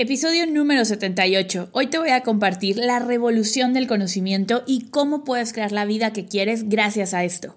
Episodio 0.00 0.46
número 0.46 0.84
78. 0.84 1.70
Hoy 1.72 1.88
te 1.88 1.98
voy 1.98 2.10
a 2.10 2.22
compartir 2.22 2.76
la 2.76 3.00
revolución 3.00 3.74
del 3.74 3.88
conocimiento 3.88 4.62
y 4.64 4.90
cómo 4.90 5.24
puedes 5.24 5.52
crear 5.52 5.72
la 5.72 5.86
vida 5.86 6.12
que 6.12 6.24
quieres 6.24 6.68
gracias 6.68 7.14
a 7.14 7.24
esto. 7.24 7.56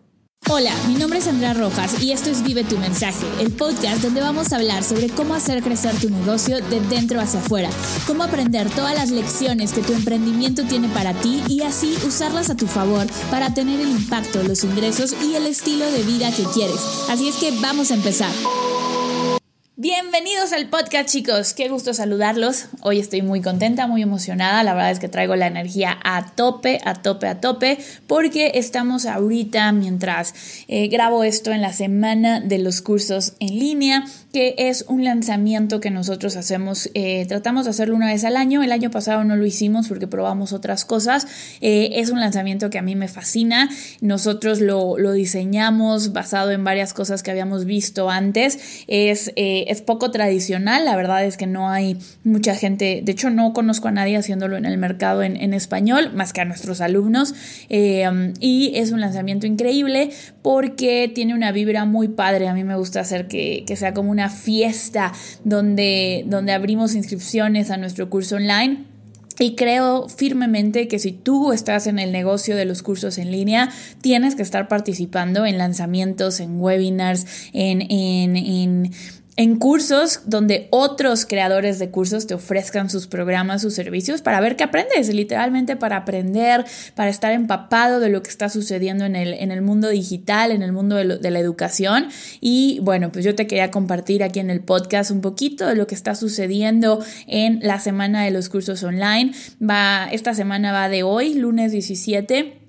Hola, 0.49 0.71
mi 0.87 0.95
nombre 0.95 1.19
es 1.19 1.27
Andrea 1.27 1.53
Rojas 1.53 2.01
y 2.01 2.13
esto 2.13 2.31
es 2.31 2.41
Vive 2.41 2.63
tu 2.63 2.79
mensaje, 2.79 3.27
el 3.39 3.51
podcast 3.51 4.01
donde 4.01 4.21
vamos 4.21 4.51
a 4.51 4.55
hablar 4.55 4.83
sobre 4.83 5.09
cómo 5.09 5.35
hacer 5.35 5.61
crecer 5.61 5.93
tu 5.99 6.09
negocio 6.09 6.57
de 6.61 6.81
dentro 6.89 7.21
hacia 7.21 7.41
afuera, 7.41 7.69
cómo 8.07 8.23
aprender 8.23 8.67
todas 8.71 8.95
las 8.95 9.11
lecciones 9.11 9.71
que 9.71 9.83
tu 9.83 9.93
emprendimiento 9.93 10.63
tiene 10.63 10.87
para 10.87 11.13
ti 11.13 11.43
y 11.47 11.61
así 11.61 11.95
usarlas 12.07 12.49
a 12.49 12.57
tu 12.57 12.65
favor 12.65 13.05
para 13.29 13.53
tener 13.53 13.79
el 13.79 13.89
impacto, 13.89 14.41
los 14.41 14.63
ingresos 14.63 15.15
y 15.21 15.35
el 15.35 15.45
estilo 15.45 15.85
de 15.91 16.01
vida 16.01 16.31
que 16.35 16.45
quieres. 16.45 16.81
Así 17.07 17.27
es 17.29 17.35
que 17.35 17.51
vamos 17.61 17.91
a 17.91 17.93
empezar. 17.93 18.31
Bienvenidos 19.83 20.53
al 20.53 20.69
podcast 20.69 21.09
chicos, 21.09 21.55
qué 21.55 21.67
gusto 21.67 21.95
saludarlos. 21.95 22.67
Hoy 22.81 22.99
estoy 22.99 23.23
muy 23.23 23.41
contenta, 23.41 23.87
muy 23.87 24.03
emocionada, 24.03 24.61
la 24.61 24.75
verdad 24.75 24.91
es 24.91 24.99
que 24.99 25.09
traigo 25.09 25.35
la 25.35 25.47
energía 25.47 25.97
a 26.03 26.35
tope, 26.35 26.79
a 26.85 27.01
tope, 27.01 27.27
a 27.27 27.41
tope, 27.41 27.79
porque 28.05 28.51
estamos 28.53 29.07
ahorita 29.07 29.71
mientras 29.71 30.35
eh, 30.67 30.87
grabo 30.87 31.23
esto 31.23 31.51
en 31.51 31.63
la 31.63 31.73
semana 31.73 32.41
de 32.41 32.59
los 32.59 32.83
cursos 32.83 33.33
en 33.39 33.57
línea, 33.57 34.05
que 34.33 34.55
es 34.57 34.85
un 34.87 35.03
lanzamiento 35.03 35.79
que 35.79 35.91
nosotros 35.91 36.35
hacemos, 36.35 36.89
eh, 36.93 37.25
tratamos 37.27 37.65
de 37.65 37.71
hacerlo 37.71 37.95
una 37.95 38.07
vez 38.07 38.23
al 38.23 38.37
año, 38.37 38.63
el 38.63 38.71
año 38.71 38.91
pasado 38.91 39.23
no 39.23 39.35
lo 39.35 39.45
hicimos 39.45 39.87
porque 39.87 40.07
probamos 40.07 40.53
otras 40.53 40.85
cosas, 40.85 41.27
eh, 41.61 41.89
es 41.93 42.09
un 42.09 42.19
lanzamiento 42.19 42.69
que 42.69 42.79
a 42.79 42.81
mí 42.81 42.95
me 42.95 43.07
fascina, 43.07 43.69
nosotros 44.01 44.61
lo, 44.61 44.97
lo 44.97 45.11
diseñamos 45.11 46.13
basado 46.13 46.51
en 46.51 46.63
varias 46.63 46.93
cosas 46.93 47.23
que 47.23 47.31
habíamos 47.31 47.65
visto 47.65 48.09
antes, 48.09 48.83
es 48.87 49.31
es 49.35 49.81
poco 49.81 50.11
tradicional, 50.11 50.85
la 50.85 50.95
verdad 50.95 51.25
es 51.25 51.37
que 51.37 51.47
no 51.47 51.69
hay 51.69 51.97
mucha 52.23 52.55
gente, 52.55 53.01
de 53.03 53.11
hecho 53.11 53.29
no 53.29 53.53
conozco 53.53 53.87
a 53.87 53.91
nadie 53.91 54.17
haciéndolo 54.17 54.57
en 54.57 54.65
el 54.65 54.77
mercado 54.77 55.23
en, 55.23 55.53
español, 55.53 56.11
más 56.13 56.33
que 56.33 56.41
a 56.41 56.45
nuestros 56.45 56.81
alumnos, 56.81 57.33
eh, 57.69 58.33
y 58.39 58.71
es 58.75 58.91
un 58.91 59.01
lanzamiento 59.01 59.47
increíble 59.47 60.11
porque 60.41 61.11
tiene 61.13 61.33
una 61.33 61.51
vibra 61.51 61.85
muy 61.85 62.07
padre, 62.07 62.47
a 62.47 62.53
mí 62.53 62.63
me 62.63 62.75
gusta 62.75 63.01
hacer 63.01 63.27
que, 63.27 63.63
sea 63.75 63.93
como 63.93 64.11
una 64.11 64.20
fiesta 64.29 65.11
donde, 65.43 66.23
donde 66.27 66.51
abrimos 66.51 66.95
inscripciones 66.95 67.71
a 67.71 67.77
nuestro 67.77 68.09
curso 68.09 68.35
online. 68.35 68.85
Y 69.39 69.55
creo 69.55 70.07
firmemente 70.07 70.87
que 70.87 70.99
si 70.99 71.13
tú 71.13 71.51
estás 71.51 71.87
en 71.87 71.97
el 71.97 72.11
negocio 72.11 72.55
de 72.55 72.65
los 72.65 72.83
cursos 72.83 73.17
en 73.17 73.31
línea, 73.31 73.71
tienes 74.01 74.35
que 74.35 74.43
estar 74.43 74.67
participando 74.67 75.45
en 75.45 75.57
lanzamientos, 75.57 76.39
en 76.39 76.59
webinars, 76.59 77.25
en, 77.53 77.81
en, 77.81 78.35
en 78.35 78.91
en 79.41 79.55
cursos 79.55 80.21
donde 80.27 80.67
otros 80.69 81.25
creadores 81.25 81.79
de 81.79 81.89
cursos 81.89 82.27
te 82.27 82.35
ofrezcan 82.35 82.91
sus 82.91 83.07
programas, 83.07 83.63
sus 83.63 83.73
servicios 83.73 84.21
para 84.21 84.39
ver 84.39 84.55
qué 84.55 84.65
aprendes, 84.65 85.11
literalmente 85.11 85.75
para 85.75 85.97
aprender, 85.97 86.63
para 86.93 87.09
estar 87.09 87.31
empapado 87.31 87.99
de 87.99 88.09
lo 88.09 88.21
que 88.21 88.29
está 88.29 88.49
sucediendo 88.49 89.03
en 89.03 89.15
el, 89.15 89.33
en 89.33 89.49
el 89.49 89.63
mundo 89.63 89.89
digital, 89.89 90.51
en 90.51 90.61
el 90.61 90.71
mundo 90.71 90.95
de, 90.95 91.31
la 91.31 91.39
educación. 91.39 92.09
Y 92.39 92.81
bueno, 92.83 93.11
pues 93.11 93.25
yo 93.25 93.33
te 93.33 93.47
quería 93.47 93.71
compartir 93.71 94.21
aquí 94.21 94.39
en 94.39 94.51
el 94.51 94.61
podcast 94.61 95.09
un 95.09 95.21
poquito 95.21 95.65
de 95.65 95.75
lo 95.75 95.87
que 95.87 95.95
está 95.95 96.13
sucediendo 96.13 97.03
en 97.25 97.61
la 97.63 97.79
semana 97.79 98.23
de 98.23 98.29
los 98.29 98.47
cursos 98.47 98.83
online. 98.83 99.31
Va, 99.59 100.07
esta 100.11 100.35
semana 100.35 100.71
va 100.71 100.87
de 100.87 101.01
hoy, 101.01 101.33
lunes 101.33 101.71
17 101.71 102.60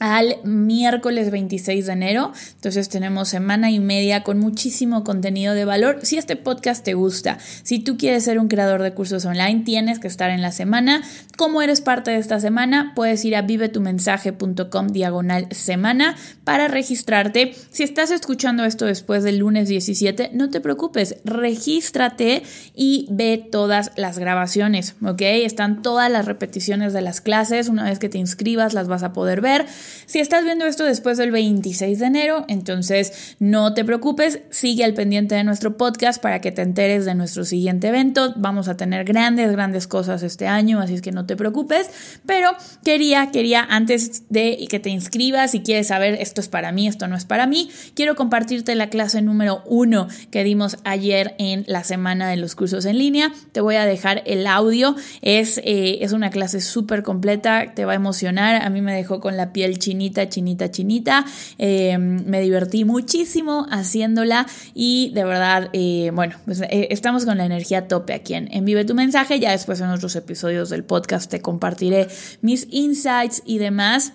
al 0.00 0.38
miércoles 0.44 1.30
26 1.30 1.86
de 1.86 1.92
enero. 1.92 2.32
Entonces 2.56 2.88
tenemos 2.88 3.28
semana 3.28 3.70
y 3.70 3.78
media 3.78 4.24
con 4.24 4.40
muchísimo 4.40 5.04
contenido 5.04 5.54
de 5.54 5.66
valor. 5.66 6.00
Si 6.02 6.16
este 6.16 6.36
podcast 6.36 6.84
te 6.84 6.94
gusta, 6.94 7.38
si 7.62 7.78
tú 7.78 7.96
quieres 7.96 8.24
ser 8.24 8.38
un 8.38 8.48
creador 8.48 8.82
de 8.82 8.94
cursos 8.94 9.24
online, 9.26 9.62
tienes 9.64 9.98
que 9.98 10.08
estar 10.08 10.30
en 10.30 10.42
la 10.42 10.52
semana. 10.52 11.02
Como 11.36 11.62
eres 11.62 11.82
parte 11.82 12.10
de 12.10 12.16
esta 12.16 12.40
semana, 12.40 12.92
puedes 12.96 13.24
ir 13.24 13.36
a 13.36 13.42
vivetumensaje.com 13.42 14.88
diagonal 14.88 15.46
semana 15.50 16.16
para 16.44 16.66
registrarte. 16.68 17.54
Si 17.70 17.82
estás 17.82 18.10
escuchando 18.10 18.64
esto 18.64 18.86
después 18.86 19.22
del 19.22 19.38
lunes 19.38 19.68
17, 19.68 20.30
no 20.32 20.48
te 20.48 20.60
preocupes, 20.60 21.16
regístrate 21.24 22.42
y 22.74 23.06
ve 23.10 23.46
todas 23.52 23.92
las 23.96 24.18
grabaciones, 24.18 24.94
¿ok? 25.04 25.20
Están 25.20 25.82
todas 25.82 26.10
las 26.10 26.24
repeticiones 26.24 26.94
de 26.94 27.02
las 27.02 27.20
clases. 27.20 27.68
Una 27.68 27.84
vez 27.84 27.98
que 27.98 28.08
te 28.08 28.16
inscribas, 28.16 28.72
las 28.72 28.88
vas 28.88 29.02
a 29.02 29.12
poder 29.12 29.42
ver. 29.42 29.66
Si 30.06 30.18
estás 30.18 30.44
viendo 30.44 30.66
esto 30.66 30.84
después 30.84 31.18
del 31.18 31.30
26 31.30 31.98
de 31.98 32.06
enero, 32.06 32.44
entonces 32.48 33.36
no 33.38 33.74
te 33.74 33.84
preocupes, 33.84 34.40
sigue 34.50 34.84
al 34.84 34.94
pendiente 34.94 35.34
de 35.34 35.44
nuestro 35.44 35.76
podcast 35.76 36.20
para 36.20 36.40
que 36.40 36.52
te 36.52 36.62
enteres 36.62 37.04
de 37.04 37.14
nuestro 37.14 37.44
siguiente 37.44 37.88
evento. 37.88 38.32
Vamos 38.36 38.68
a 38.68 38.76
tener 38.76 39.04
grandes, 39.04 39.52
grandes 39.52 39.86
cosas 39.86 40.22
este 40.22 40.46
año, 40.46 40.80
así 40.80 40.94
es 40.94 41.02
que 41.02 41.12
no 41.12 41.26
te 41.26 41.36
preocupes. 41.36 41.90
Pero 42.26 42.50
quería, 42.84 43.30
quería 43.30 43.62
antes 43.62 44.24
de 44.28 44.66
que 44.68 44.80
te 44.80 44.90
inscribas, 44.90 45.52
si 45.52 45.60
quieres 45.60 45.88
saber 45.88 46.14
esto 46.20 46.40
es 46.40 46.48
para 46.48 46.72
mí, 46.72 46.86
esto 46.86 47.08
no 47.08 47.16
es 47.16 47.24
para 47.24 47.46
mí, 47.46 47.70
quiero 47.94 48.14
compartirte 48.14 48.74
la 48.74 48.88
clase 48.88 49.22
número 49.22 49.62
uno 49.66 50.08
que 50.30 50.44
dimos 50.44 50.78
ayer 50.84 51.34
en 51.38 51.64
la 51.66 51.84
semana 51.84 52.28
de 52.28 52.36
los 52.36 52.54
cursos 52.54 52.84
en 52.84 52.98
línea. 52.98 53.32
Te 53.52 53.60
voy 53.60 53.76
a 53.76 53.86
dejar 53.86 54.22
el 54.26 54.46
audio. 54.46 54.94
Es, 55.22 55.58
eh, 55.58 55.98
es 56.02 56.12
una 56.12 56.30
clase 56.30 56.60
súper 56.60 57.02
completa, 57.02 57.72
te 57.74 57.84
va 57.84 57.92
a 57.92 57.96
emocionar. 57.96 58.62
A 58.62 58.70
mí 58.70 58.80
me 58.80 58.94
dejó 58.94 59.20
con 59.20 59.36
la 59.36 59.52
piel 59.52 59.78
chinita, 59.80 60.28
chinita, 60.28 60.70
chinita. 60.70 61.24
Eh, 61.58 61.98
me 61.98 62.40
divertí 62.40 62.84
muchísimo 62.84 63.66
haciéndola 63.68 64.46
y 64.74 65.10
de 65.12 65.24
verdad, 65.24 65.70
eh, 65.72 66.12
bueno, 66.14 66.36
pues 66.44 66.60
eh, 66.60 66.86
estamos 66.90 67.24
con 67.24 67.38
la 67.38 67.44
energía 67.44 67.88
tope 67.88 68.14
aquí 68.14 68.34
en, 68.34 68.46
en 68.52 68.64
Vive 68.64 68.84
tu 68.84 68.94
mensaje. 68.94 69.40
Ya 69.40 69.50
después 69.50 69.80
en 69.80 69.88
otros 69.88 70.14
episodios 70.14 70.70
del 70.70 70.84
podcast 70.84 71.28
te 71.28 71.40
compartiré 71.40 72.06
mis 72.42 72.68
insights 72.70 73.42
y 73.44 73.58
demás 73.58 74.12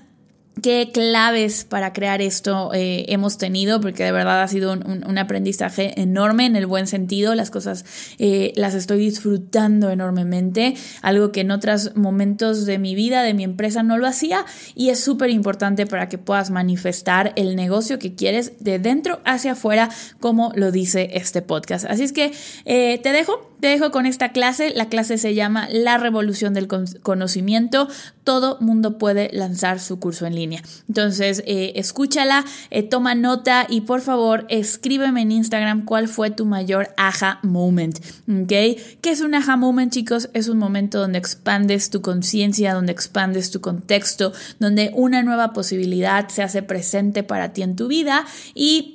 qué 0.62 0.90
claves 0.94 1.66
para 1.66 1.94
crear 1.94 2.22
esto 2.22 2.72
eh, 2.74 3.06
hemos 3.10 3.38
tenido, 3.38 3.82
porque 3.82 4.04
de 4.04 4.12
verdad 4.12 4.42
ha 4.42 4.48
sido 4.48 4.74
un, 4.74 5.18
aprendizaje 5.18 6.00
enorme 6.02 6.46
en 6.46 6.56
el 6.56 6.66
buen 6.66 6.88
sentido. 6.88 7.36
Las 7.36 7.52
cosas 7.52 7.86
eh, 8.20 8.54
las 8.56 8.74
estoy 8.74 9.00
disfrutando 9.00 9.90
enormemente, 9.90 10.76
algo 11.02 11.32
que 11.32 11.42
en 11.42 11.52
otros 11.52 11.96
momentos 11.96 12.66
de 12.66 12.78
mi 12.78 12.96
vida, 12.96 13.24
de 13.24 13.34
mi 13.34 13.44
empresa, 13.44 13.84
no 13.84 13.98
lo 13.98 14.08
hacía 14.08 14.46
y 14.76 14.90
es 14.90 15.00
súper 15.00 15.30
importante 15.30 15.86
para 15.86 16.10
que 16.10 16.18
puedas 16.18 16.50
manifestar 16.52 17.34
el 17.36 17.56
negocio 17.56 18.00
que 18.00 18.16
quieres 18.16 18.54
de 18.60 18.80
dentro 18.80 19.20
hacia 19.26 19.54
afuera, 19.54 19.90
como 20.20 20.52
lo 20.56 20.72
dice 20.72 21.10
este 21.14 21.42
podcast. 21.42 21.86
Así 21.86 22.04
es 22.04 22.14
que 22.14 22.34
eh, 22.66 23.00
te 23.02 23.12
dejo 23.12 23.55
te 23.66 23.72
dejo 23.72 23.90
con 23.90 24.06
esta 24.06 24.30
clase. 24.30 24.70
La 24.76 24.90
clase 24.90 25.18
se 25.18 25.34
llama 25.34 25.68
La 25.72 25.98
revolución 25.98 26.54
del 26.54 26.68
conocimiento. 26.68 27.88
Todo 28.24 28.60
mundo 28.62 29.00
puede 29.00 29.32
lanzar 29.34 29.80
su 29.80 30.00
curso 30.00 30.28
en 30.28 30.36
línea. 30.36 30.62
Entonces, 30.88 31.42
eh, 31.48 31.74
escúchala, 31.74 32.46
eh, 32.70 32.84
toma 32.84 33.16
nota 33.16 33.66
y 33.68 33.82
por 33.82 34.02
favor 34.02 34.46
escríbeme 34.50 35.24
en 35.24 35.32
Instagram 35.32 35.84
cuál 35.84 36.08
fue 36.08 36.30
tu 36.30 36.46
mayor 36.46 36.90
aha 36.96 37.40
moment. 37.42 37.98
¿Ok? 38.30 38.50
¿Qué 38.50 39.10
es 39.10 39.22
un 39.22 39.34
aha 39.34 39.58
moment, 39.58 39.92
chicos? 39.92 40.30
Es 40.36 40.48
un 40.48 40.60
momento 40.60 41.00
donde 41.00 41.18
expandes 41.18 41.90
tu 41.90 42.04
conciencia, 42.04 42.76
donde 42.76 42.92
expandes 42.92 43.50
tu 43.50 43.62
contexto, 43.62 44.32
donde 44.60 44.92
una 44.94 45.24
nueva 45.24 45.54
posibilidad 45.54 46.28
se 46.28 46.44
hace 46.44 46.62
presente 46.62 47.24
para 47.24 47.52
ti 47.52 47.64
en 47.64 47.76
tu 47.76 47.88
vida 47.88 48.28
y 48.54 48.95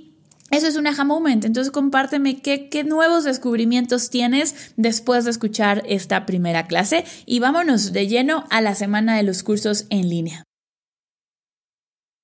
eso 0.50 0.66
es 0.66 0.76
un 0.76 0.86
aha 0.86 1.04
moment. 1.04 1.44
Entonces 1.44 1.70
compárteme 1.70 2.40
qué, 2.40 2.68
qué, 2.68 2.84
nuevos 2.84 3.24
descubrimientos 3.24 4.10
tienes 4.10 4.72
después 4.76 5.24
de 5.24 5.30
escuchar 5.30 5.82
esta 5.86 6.26
primera 6.26 6.66
clase 6.66 7.04
y 7.26 7.38
vámonos 7.38 7.92
de 7.92 8.08
lleno 8.08 8.44
a 8.50 8.60
la 8.60 8.74
semana 8.74 9.16
de 9.16 9.22
los 9.22 9.42
cursos 9.42 9.86
en 9.90 10.08
línea 10.08 10.49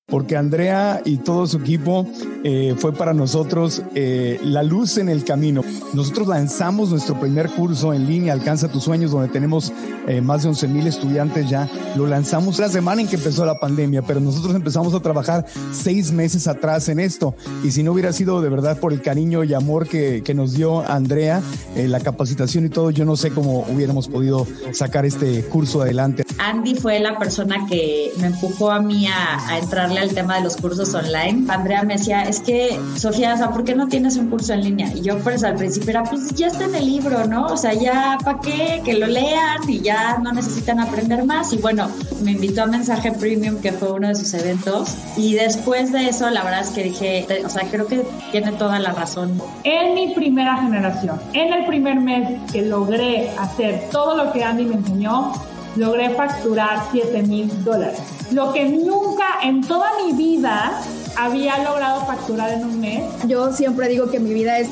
porque 0.09 0.37
Andrea 0.37 1.03
y 1.05 1.17
todo 1.17 1.49
su 1.49 1.59
equipo 1.59 2.07
eh, 2.45 2.77
fue 2.79 2.93
para 2.93 3.13
nosotros 3.13 3.83
eh, 3.97 4.39
la 4.45 4.63
luz 4.63 4.99
en 4.99 5.09
el 5.09 5.25
camino. 5.25 5.63
Nosotros 5.95 6.29
lanzamos 6.29 6.91
nuestro 6.91 7.19
primer 7.19 7.51
curso 7.51 7.93
en 7.93 8.07
línea, 8.07 8.33
Alcanza 8.33 8.69
tus 8.69 8.85
sueños, 8.85 9.11
donde 9.11 9.29
tenemos 9.29 9.73
eh, 10.07 10.21
más 10.21 10.45
de 10.45 10.51
11 10.51 10.69
mil 10.69 10.87
estudiantes 10.87 11.51
ya. 11.51 11.69
Lo 11.97 12.07
lanzamos 12.07 12.61
la 12.61 12.69
semana 12.69 13.03
en 13.03 13.09
que 13.09 13.17
empezó 13.17 13.45
la 13.45 13.59
pandemia, 13.59 14.03
pero 14.03 14.21
nosotros 14.21 14.55
empezamos 14.55 14.95
a 14.95 15.01
trabajar 15.01 15.45
seis 15.73 16.13
meses 16.13 16.47
atrás 16.47 16.89
en 16.89 17.01
esto. 17.01 17.35
Y 17.65 17.73
si 17.73 17.83
no 17.83 17.91
hubiera 17.91 18.13
sido 18.13 18.41
de 18.41 18.49
verdad 18.49 18.79
por 18.79 18.93
el 18.93 19.03
cariño 19.03 19.43
y 19.43 19.55
amor 19.55 19.89
que, 19.89 20.23
nos 20.37 20.53
dio 20.53 20.89
Andrea, 20.89 21.41
la 21.75 21.99
capacitación 21.99 22.67
y 22.67 22.69
todo, 22.69 22.91
yo 22.91 23.07
no 23.07 23.17
sé 23.17 23.31
cómo 23.31 23.67
hubiéramos 23.73 24.07
podido 24.07 24.47
sacar 24.73 25.07
este 25.07 25.43
curso 25.45 25.81
adelante. 25.81 26.25
Andy 26.39 26.75
fue 26.75 27.01
la 27.01 27.19
persona 27.19 27.67
que 27.69 28.13
me 28.21 28.27
empujó 28.27 28.71
a 28.71 28.81
mí 28.81 29.07
a, 29.07 29.49
a 29.49 29.59
entrarle 29.97 30.11
el 30.11 30.15
tema 30.15 30.37
de 30.37 30.43
los 30.43 30.57
cursos 30.57 30.95
online, 30.95 31.45
Andrea 31.49 31.83
me 31.83 31.95
decía, 31.95 32.23
es 32.23 32.41
que, 32.41 32.79
Sofía, 32.97 33.35
o 33.35 33.37
sea, 33.37 33.51
¿por 33.51 33.65
qué 33.65 33.75
no 33.75 33.89
tienes 33.89 34.17
un 34.17 34.29
curso 34.29 34.53
en 34.53 34.63
línea? 34.63 34.93
Y 34.95 35.03
yo, 35.03 35.19
pues 35.19 35.43
al 35.45 35.57
principio 35.57 35.91
era, 35.91 36.05
pues 36.05 36.35
ya 36.35 36.49
está 36.49 36.65
en 36.65 36.75
el 36.75 36.87
libro, 36.87 37.27
¿no? 37.27 37.47
O 37.47 37.57
sea, 37.57 37.73
ya, 37.75 38.19
¿para 38.25 38.41
qué? 38.41 38.83
Que 38.85 38.95
lo 38.95 39.07
lean 39.07 39.69
y 39.69 39.81
ya 39.81 40.19
no 40.19 40.33
necesitan 40.33 40.81
aprender 40.81 41.25
más. 41.25 41.53
Y 41.53 41.59
bueno, 41.59 41.89
me 42.23 42.33
invitó 42.33 42.63
a 42.63 42.67
Mensaje 42.67 43.13
Premium, 43.13 43.61
que 43.61 43.73
fue 43.73 43.93
uno 43.93 44.09
de 44.09 44.15
sus 44.15 44.33
eventos. 44.35 44.95
Y 45.17 45.35
después 45.35 45.93
de 45.93 46.09
eso, 46.09 46.29
la 46.31 46.43
verdad 46.43 46.61
es 46.61 46.71
que 46.71 46.85
dije, 46.85 47.27
o 47.45 47.49
sea, 47.49 47.63
creo 47.71 47.87
que 47.87 48.07
tiene 48.33 48.53
toda 48.53 48.79
la 48.79 48.93
razón. 48.93 49.41
En 49.65 49.95
mi 49.95 50.15
primera 50.15 50.57
generación, 50.57 51.21
en 51.33 51.53
el 51.53 51.67
primer 51.67 52.01
mes 52.01 52.41
que 52.53 52.63
logré 52.63 53.31
hacer 53.39 53.89
todo 53.91 54.17
lo 54.17 54.33
que 54.33 54.45
Andy 54.45 54.65
me 54.65 54.77
enseñó, 54.77 55.33
logré 55.77 56.11
facturar 56.11 56.89
7 56.91 57.23
mil 57.23 57.65
dólares. 57.65 58.01
Lo 58.33 58.53
que 58.53 58.65
nunca 58.65 59.25
en 59.43 59.61
toda 59.61 59.91
mi 60.05 60.13
vida 60.13 60.81
había 61.17 61.59
logrado 61.59 62.05
facturar 62.07 62.51
en 62.53 62.65
un 62.65 62.81
mes. 62.81 63.05
Yo 63.27 63.53
siempre 63.53 63.89
digo 63.89 64.11
que 64.11 64.21
mi 64.21 64.33
vida 64.35 64.59
es 64.59 64.69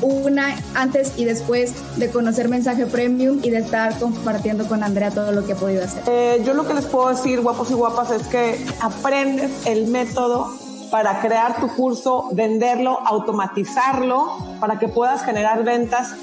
una 0.00 0.56
antes 0.74 1.14
y 1.16 1.24
después 1.24 1.74
de 1.96 2.10
conocer 2.10 2.48
Mensaje 2.48 2.86
Premium 2.86 3.40
y 3.42 3.50
de 3.50 3.58
estar 3.58 3.98
compartiendo 3.98 4.66
con 4.66 4.82
Andrea 4.82 5.10
todo 5.10 5.32
lo 5.32 5.44
que 5.44 5.52
he 5.52 5.56
podido 5.56 5.84
hacer. 5.84 6.02
Eh, 6.06 6.42
yo 6.44 6.54
lo 6.54 6.66
que 6.66 6.74
les 6.74 6.86
puedo 6.86 7.08
decir, 7.08 7.40
guapos 7.40 7.70
y 7.70 7.74
guapas, 7.74 8.10
es 8.10 8.26
que 8.26 8.64
aprendes 8.80 9.66
el 9.66 9.86
método 9.88 10.52
para 10.90 11.20
crear 11.20 11.58
tu 11.58 11.68
curso, 11.68 12.28
venderlo, 12.32 12.98
automatizarlo, 13.06 14.36
para 14.60 14.78
que 14.78 14.88
puedas 14.88 15.24
generar 15.24 15.64
ventas 15.64 16.14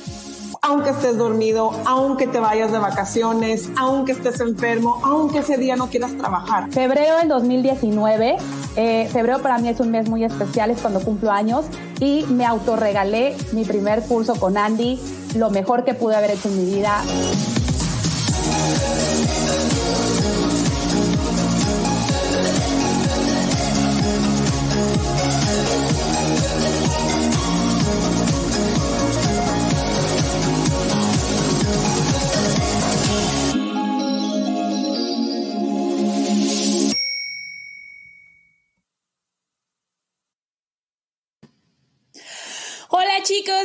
aunque 0.62 0.92
estés 0.92 1.18
dormido, 1.18 1.72
aunque 1.86 2.28
te 2.28 2.40
vayas 2.40 2.72
de 2.72 2.80
vacaciones, 2.80 3.70
aunque 3.78 4.14
estés 4.14 4.40
enfermo, 4.40 5.02
aunque 5.04 5.40
ese 5.40 5.58
día 5.58 5.76
no 5.76 5.88
quieras 5.88 6.12
trabajar. 6.18 6.70
Febrero 6.72 7.18
del 7.18 7.28
2019, 7.28 8.38
eh, 8.76 9.10
febrero 9.12 9.40
para 9.40 9.58
mí 9.58 9.70
es 9.70 9.80
un 9.80 9.92
mes 9.92 10.10
muy 10.10 10.24
especial, 10.24 10.72
es 10.72 10.80
cuando 10.80 11.02
cumplo 11.02 11.32
años 11.32 11.66
y 12.00 12.26
me 12.30 12.46
autorregalé 12.46 13.36
mi 13.52 13.66
primer 13.66 14.04
curso 14.04 14.36
con 14.36 14.58
Andy, 14.58 15.00
lo 15.36 15.50
mejor 15.50 15.84
que 15.84 15.94
pude 15.94 16.16
haber 16.16 16.32
hecho 16.32 16.50
en 16.50 16.58
mi 16.58 16.74
vida. 16.76 17.02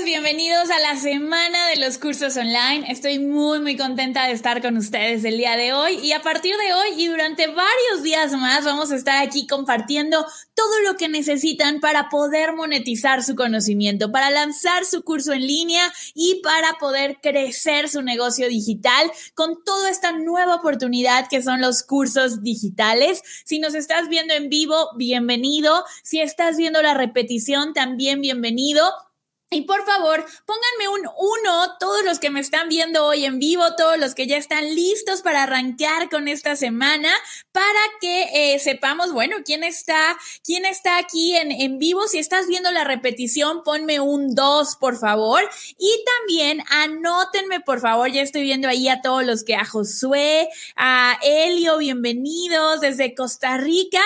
Bienvenidos 0.04 0.70
a 0.70 0.80
la 0.80 0.96
semana 0.96 1.68
de 1.68 1.76
los 1.76 1.96
cursos 1.96 2.36
online. 2.36 2.84
Estoy 2.90 3.18
muy 3.18 3.60
muy 3.60 3.74
contenta 3.74 4.26
de 4.26 4.32
estar 4.32 4.60
con 4.60 4.76
ustedes 4.76 5.24
el 5.24 5.38
día 5.38 5.56
de 5.56 5.72
hoy 5.72 5.94
y 5.94 6.12
a 6.12 6.20
partir 6.20 6.54
de 6.56 6.74
hoy 6.74 7.02
y 7.02 7.06
durante 7.06 7.46
varios 7.46 8.02
días 8.02 8.32
más 8.32 8.66
vamos 8.66 8.92
a 8.92 8.96
estar 8.96 9.26
aquí 9.26 9.46
compartiendo 9.46 10.26
todo 10.54 10.80
lo 10.80 10.98
que 10.98 11.08
necesitan 11.08 11.80
para 11.80 12.10
poder 12.10 12.52
monetizar 12.52 13.22
su 13.22 13.34
conocimiento, 13.34 14.12
para 14.12 14.30
lanzar 14.30 14.84
su 14.84 15.02
curso 15.02 15.32
en 15.32 15.46
línea 15.46 15.90
y 16.12 16.42
para 16.42 16.74
poder 16.74 17.18
crecer 17.22 17.88
su 17.88 18.02
negocio 18.02 18.48
digital 18.48 19.10
con 19.34 19.64
toda 19.64 19.88
esta 19.88 20.12
nueva 20.12 20.56
oportunidad 20.56 21.28
que 21.28 21.42
son 21.42 21.62
los 21.62 21.82
cursos 21.82 22.42
digitales. 22.42 23.22
Si 23.46 23.58
nos 23.58 23.74
estás 23.74 24.10
viendo 24.10 24.34
en 24.34 24.50
vivo, 24.50 24.90
bienvenido. 24.96 25.82
Si 26.02 26.20
estás 26.20 26.58
viendo 26.58 26.82
la 26.82 26.92
repetición, 26.92 27.72
también 27.72 28.20
bienvenido. 28.20 28.84
Y 29.50 29.62
por 29.62 29.84
favor, 29.84 30.24
pónganme 30.46 30.88
un 30.88 31.08
uno, 31.16 31.76
todos 31.78 32.04
los 32.04 32.18
que 32.18 32.30
me 32.30 32.40
están 32.40 32.68
viendo 32.68 33.06
hoy 33.06 33.24
en 33.24 33.38
vivo, 33.38 33.76
todos 33.76 33.98
los 33.98 34.14
que 34.16 34.26
ya 34.26 34.36
están 34.36 34.74
listos 34.74 35.22
para 35.22 35.44
arrancar 35.44 36.10
con 36.10 36.26
esta 36.26 36.56
semana, 36.56 37.14
para 37.52 37.78
que 38.00 38.54
eh, 38.54 38.58
sepamos, 38.58 39.12
bueno, 39.12 39.36
quién 39.44 39.62
está, 39.62 40.18
quién 40.44 40.64
está 40.64 40.98
aquí 40.98 41.36
en, 41.36 41.52
en 41.52 41.78
vivo. 41.78 42.08
Si 42.08 42.18
estás 42.18 42.48
viendo 42.48 42.72
la 42.72 42.82
repetición, 42.82 43.62
ponme 43.62 44.00
un 44.00 44.34
dos, 44.34 44.74
por 44.74 44.98
favor. 44.98 45.42
Y 45.78 46.04
también 46.18 46.64
anótenme, 46.70 47.60
por 47.60 47.80
favor, 47.80 48.10
ya 48.10 48.22
estoy 48.22 48.42
viendo 48.42 48.66
ahí 48.66 48.88
a 48.88 49.02
todos 49.02 49.24
los 49.24 49.44
que, 49.44 49.54
a 49.54 49.64
Josué, 49.64 50.48
a 50.74 51.16
Elio, 51.22 51.78
bienvenidos 51.78 52.80
desde 52.80 53.14
Costa 53.14 53.56
Rica 53.56 54.00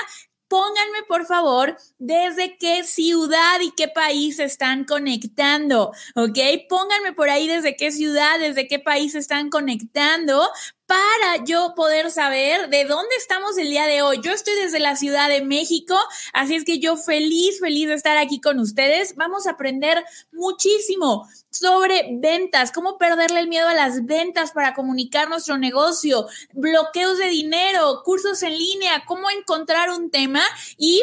pónganme 0.48 1.02
por 1.06 1.26
favor 1.26 1.76
desde 1.98 2.56
qué 2.58 2.84
ciudad 2.84 3.60
y 3.60 3.70
qué 3.72 3.88
país 3.88 4.38
están 4.40 4.84
conectando, 4.84 5.92
¿ok? 6.14 6.38
Pónganme 6.68 7.12
por 7.12 7.30
ahí 7.30 7.46
desde 7.46 7.76
qué 7.76 7.92
ciudad, 7.92 8.38
desde 8.38 8.66
qué 8.66 8.78
país 8.78 9.14
están 9.14 9.50
conectando 9.50 10.48
para 10.88 11.44
yo 11.44 11.74
poder 11.76 12.10
saber 12.10 12.70
de 12.70 12.86
dónde 12.86 13.14
estamos 13.18 13.58
el 13.58 13.68
día 13.68 13.84
de 13.84 14.00
hoy. 14.00 14.20
Yo 14.22 14.32
estoy 14.32 14.54
desde 14.54 14.80
la 14.80 14.96
Ciudad 14.96 15.28
de 15.28 15.42
México, 15.42 15.94
así 16.32 16.54
es 16.54 16.64
que 16.64 16.78
yo 16.78 16.96
feliz, 16.96 17.60
feliz 17.60 17.88
de 17.88 17.94
estar 17.94 18.16
aquí 18.16 18.40
con 18.40 18.58
ustedes. 18.58 19.14
Vamos 19.14 19.46
a 19.46 19.50
aprender 19.50 20.02
muchísimo 20.32 21.28
sobre 21.50 22.08
ventas, 22.18 22.72
cómo 22.72 22.96
perderle 22.96 23.40
el 23.40 23.48
miedo 23.48 23.68
a 23.68 23.74
las 23.74 24.06
ventas 24.06 24.52
para 24.52 24.72
comunicar 24.72 25.28
nuestro 25.28 25.58
negocio, 25.58 26.26
bloqueos 26.54 27.18
de 27.18 27.28
dinero, 27.28 28.00
cursos 28.02 28.42
en 28.42 28.56
línea, 28.56 29.04
cómo 29.06 29.28
encontrar 29.28 29.90
un 29.90 30.10
tema 30.10 30.42
y 30.78 31.02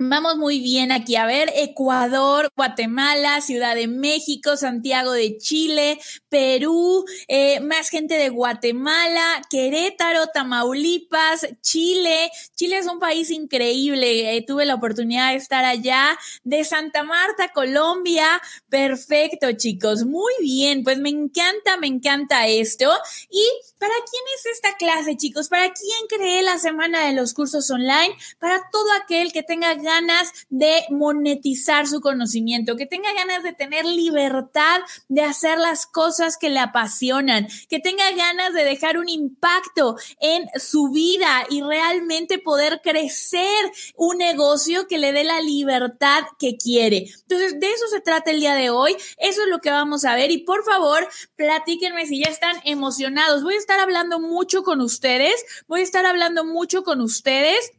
Vamos 0.00 0.36
muy 0.36 0.60
bien 0.60 0.92
aquí 0.92 1.16
a 1.16 1.26
ver 1.26 1.50
Ecuador, 1.56 2.52
Guatemala, 2.56 3.40
Ciudad 3.40 3.74
de 3.74 3.88
México, 3.88 4.56
Santiago 4.56 5.10
de 5.10 5.38
Chile, 5.38 5.98
Perú, 6.28 7.04
eh, 7.26 7.60
más 7.60 7.88
gente 7.88 8.14
de 8.14 8.28
Guatemala, 8.28 9.42
Querétaro, 9.50 10.26
Tamaulipas, 10.28 11.46
Chile. 11.62 12.30
Chile 12.54 12.78
es 12.78 12.86
un 12.86 12.98
país 12.98 13.30
increíble. 13.30 14.36
Eh, 14.36 14.44
tuve 14.46 14.66
la 14.66 14.74
oportunidad 14.74 15.30
de 15.30 15.36
estar 15.36 15.64
allá. 15.64 16.18
De 16.44 16.64
Santa 16.64 17.02
Marta, 17.02 17.48
Colombia. 17.52 18.40
Perfecto, 18.68 19.52
chicos. 19.52 20.04
Muy 20.04 20.34
bien. 20.40 20.84
Pues 20.84 20.98
me 20.98 21.08
encanta, 21.08 21.76
me 21.78 21.86
encanta 21.86 22.46
esto. 22.46 22.90
Y 23.30 23.44
¿para 23.78 23.94
quién 24.10 24.22
es 24.36 24.46
esta 24.46 24.76
clase, 24.76 25.16
chicos? 25.16 25.48
¿Para 25.48 25.72
quién 25.72 26.06
creé 26.08 26.42
la 26.42 26.58
semana 26.58 27.06
de 27.06 27.12
los 27.12 27.32
cursos 27.32 27.70
online? 27.70 28.16
Para 28.38 28.68
todo 28.70 28.86
aquel 29.02 29.32
que 29.32 29.42
tenga 29.42 29.74
ganas 29.74 30.32
de 30.50 30.84
monetizar 30.90 31.86
su 31.86 32.00
conocimiento, 32.00 32.76
que 32.76 32.86
tenga 32.86 33.12
ganas 33.14 33.42
de 33.42 33.52
tener 33.52 33.84
libertad 33.84 34.80
de 35.08 35.22
hacer 35.22 35.58
las 35.58 35.86
cosas 35.86 36.17
que 36.40 36.50
le 36.50 36.58
apasionan, 36.58 37.48
que 37.68 37.78
tenga 37.78 38.10
ganas 38.12 38.52
de 38.52 38.64
dejar 38.64 38.98
un 38.98 39.08
impacto 39.08 39.96
en 40.20 40.48
su 40.58 40.90
vida 40.90 41.46
y 41.48 41.62
realmente 41.62 42.38
poder 42.38 42.80
crecer 42.82 43.72
un 43.96 44.18
negocio 44.18 44.86
que 44.86 44.98
le 44.98 45.12
dé 45.12 45.24
la 45.24 45.40
libertad 45.40 46.24
que 46.38 46.56
quiere. 46.56 47.08
Entonces, 47.22 47.60
de 47.60 47.70
eso 47.70 47.86
se 47.88 48.00
trata 48.00 48.30
el 48.30 48.40
día 48.40 48.54
de 48.54 48.70
hoy. 48.70 48.96
Eso 49.18 49.42
es 49.42 49.48
lo 49.48 49.60
que 49.60 49.70
vamos 49.70 50.04
a 50.04 50.14
ver 50.14 50.30
y 50.30 50.38
por 50.38 50.64
favor, 50.64 51.08
platíquenme 51.36 52.06
si 52.06 52.22
ya 52.22 52.30
están 52.30 52.56
emocionados. 52.64 53.42
Voy 53.42 53.54
a 53.54 53.58
estar 53.58 53.80
hablando 53.80 54.20
mucho 54.20 54.62
con 54.62 54.80
ustedes, 54.80 55.44
voy 55.66 55.80
a 55.80 55.84
estar 55.84 56.06
hablando 56.06 56.44
mucho 56.44 56.82
con 56.82 57.00
ustedes 57.00 57.72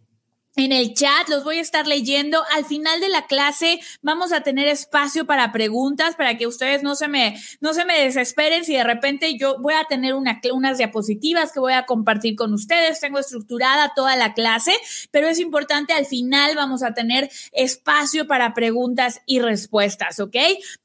en 0.66 0.72
el 0.72 0.94
chat, 0.94 1.28
los 1.30 1.44
voy 1.44 1.58
a 1.58 1.62
estar 1.62 1.88
leyendo. 1.88 2.44
Al 2.52 2.66
final 2.66 3.00
de 3.00 3.10
la 3.10 3.28
clase 3.28 3.80
vamos 4.02 4.32
a 4.32 4.42
tener 4.42 4.68
espacio 4.68 5.26
para 5.26 5.52
preguntas, 5.52 6.16
para 6.16 6.38
que 6.38 6.48
ustedes 6.48 6.84
no 6.84 6.96
se 6.96 7.08
me, 7.08 7.40
no 7.62 7.74
se 7.74 7.86
me 7.86 8.00
desesperen 8.00 8.66
si 8.66 8.74
de 8.74 8.84
repente 8.84 9.38
yo 9.38 9.58
voy 9.60 9.74
a 9.74 9.86
tener 9.86 10.14
una, 10.14 10.42
unas 10.54 10.78
diapositivas 10.78 11.52
que 11.52 11.60
voy 11.60 11.74
a 11.74 11.86
compartir 11.86 12.36
con 12.36 12.54
ustedes. 12.54 13.00
Tengo 13.00 13.20
estructurada 13.20 13.94
toda 13.96 14.16
la 14.16 14.34
clase, 14.34 14.74
pero 15.12 15.28
es 15.28 15.40
importante 15.40 15.94
al 15.94 16.06
final 16.06 16.56
vamos 16.56 16.84
a 16.84 16.94
tener 16.94 17.30
espacio 17.52 18.28
para 18.28 18.54
preguntas 18.54 19.22
y 19.26 19.40
respuestas, 19.40 20.20
¿ok? 20.20 20.36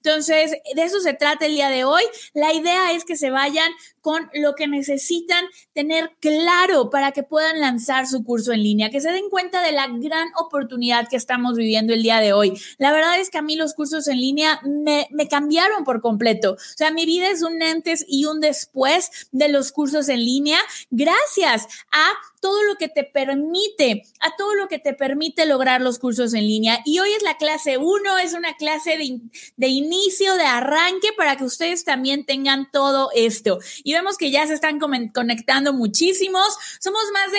Entonces, 0.02 0.52
de 0.74 0.82
eso 0.82 1.00
se 1.00 1.14
trata 1.14 1.46
el 1.46 1.54
día 1.54 1.68
de 1.68 1.84
hoy. 1.84 2.02
La 2.32 2.52
idea 2.52 2.92
es 2.92 3.04
que 3.04 3.16
se 3.16 3.30
vayan 3.30 3.70
con 4.04 4.28
lo 4.34 4.54
que 4.54 4.68
necesitan 4.68 5.46
tener 5.72 6.12
claro 6.20 6.90
para 6.90 7.12
que 7.12 7.22
puedan 7.22 7.58
lanzar 7.58 8.06
su 8.06 8.22
curso 8.22 8.52
en 8.52 8.62
línea, 8.62 8.90
que 8.90 9.00
se 9.00 9.10
den 9.10 9.30
cuenta 9.30 9.62
de 9.62 9.72
la 9.72 9.86
gran 9.88 10.28
oportunidad 10.36 11.08
que 11.08 11.16
estamos 11.16 11.56
viviendo 11.56 11.94
el 11.94 12.02
día 12.02 12.20
de 12.20 12.34
hoy. 12.34 12.52
La 12.76 12.92
verdad 12.92 13.18
es 13.18 13.30
que 13.30 13.38
a 13.38 13.42
mí 13.42 13.56
los 13.56 13.72
cursos 13.72 14.06
en 14.06 14.20
línea 14.20 14.60
me, 14.62 15.08
me 15.10 15.26
cambiaron 15.26 15.84
por 15.84 16.02
completo. 16.02 16.52
O 16.52 16.76
sea, 16.76 16.90
mi 16.90 17.06
vida 17.06 17.30
es 17.30 17.40
un 17.40 17.62
antes 17.62 18.04
y 18.06 18.26
un 18.26 18.40
después 18.40 19.10
de 19.32 19.48
los 19.48 19.72
cursos 19.72 20.10
en 20.10 20.22
línea 20.22 20.58
gracias 20.90 21.66
a 21.90 22.10
todo 22.44 22.62
lo 22.64 22.74
que 22.74 22.90
te 22.90 23.04
permite, 23.04 24.02
a 24.20 24.36
todo 24.36 24.54
lo 24.54 24.68
que 24.68 24.78
te 24.78 24.92
permite 24.92 25.46
lograr 25.46 25.80
los 25.80 25.98
cursos 25.98 26.34
en 26.34 26.42
línea. 26.42 26.80
Y 26.84 26.98
hoy 26.98 27.10
es 27.16 27.22
la 27.22 27.38
clase 27.38 27.78
1, 27.78 28.18
es 28.18 28.34
una 28.34 28.54
clase 28.58 28.98
de, 28.98 29.18
de, 29.56 29.68
inicio, 29.68 30.34
de 30.34 30.44
arranque, 30.44 31.14
para 31.16 31.36
que 31.36 31.44
ustedes 31.44 31.86
también 31.86 32.26
tengan 32.26 32.70
todo 32.70 33.08
esto. 33.14 33.60
Y 33.82 33.94
vemos 33.94 34.18
que 34.18 34.30
ya 34.30 34.46
se 34.46 34.52
están 34.52 34.78
conectando 34.78 35.72
muchísimos. 35.72 36.58
Somos 36.80 37.04
más 37.14 37.32
de 37.32 37.38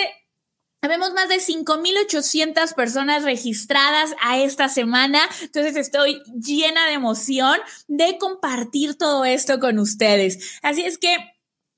Habemos 0.82 1.12
más 1.14 1.28
de 1.28 1.36
5.800 1.36 2.74
personas 2.74 3.24
registradas 3.24 4.14
a 4.20 4.38
esta 4.38 4.68
semana, 4.68 5.20
entonces 5.40 5.74
estoy 5.74 6.22
llena 6.38 6.86
de 6.86 6.92
emoción 6.92 7.58
de 7.88 8.18
compartir 8.18 8.96
todo 8.96 9.24
esto 9.24 9.58
con 9.58 9.78
ustedes. 9.78 10.58
Así 10.62 10.82
es 10.84 10.98
que 10.98 11.16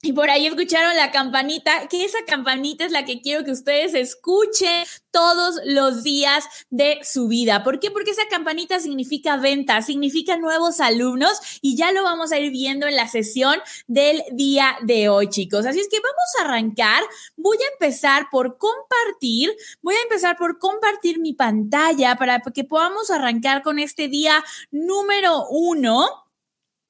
y 0.00 0.12
por 0.12 0.30
ahí 0.30 0.46
escucharon 0.46 0.96
la 0.96 1.10
campanita, 1.10 1.88
que 1.88 2.04
esa 2.04 2.18
campanita 2.24 2.84
es 2.84 2.92
la 2.92 3.04
que 3.04 3.20
quiero 3.20 3.44
que 3.44 3.50
ustedes 3.50 3.94
escuchen 3.94 4.84
todos 5.10 5.56
los 5.64 6.04
días 6.04 6.44
de 6.70 7.00
su 7.02 7.26
vida. 7.26 7.64
¿Por 7.64 7.80
qué? 7.80 7.90
Porque 7.90 8.12
esa 8.12 8.28
campanita 8.30 8.78
significa 8.78 9.38
venta, 9.38 9.82
significa 9.82 10.36
nuevos 10.36 10.78
alumnos 10.78 11.40
y 11.62 11.76
ya 11.76 11.90
lo 11.90 12.04
vamos 12.04 12.30
a 12.30 12.38
ir 12.38 12.52
viendo 12.52 12.86
en 12.86 12.94
la 12.94 13.08
sesión 13.08 13.56
del 13.88 14.22
día 14.30 14.76
de 14.82 15.08
hoy, 15.08 15.30
chicos. 15.30 15.66
Así 15.66 15.80
es 15.80 15.88
que 15.88 15.98
vamos 15.98 16.28
a 16.38 16.44
arrancar. 16.44 17.02
Voy 17.36 17.56
a 17.56 17.72
empezar 17.72 18.28
por 18.30 18.56
compartir, 18.56 19.50
voy 19.82 19.96
a 19.96 20.02
empezar 20.02 20.36
por 20.36 20.60
compartir 20.60 21.18
mi 21.18 21.32
pantalla 21.32 22.14
para 22.14 22.40
que 22.40 22.62
podamos 22.62 23.10
arrancar 23.10 23.62
con 23.62 23.80
este 23.80 24.06
día 24.06 24.44
número 24.70 25.48
uno 25.48 26.27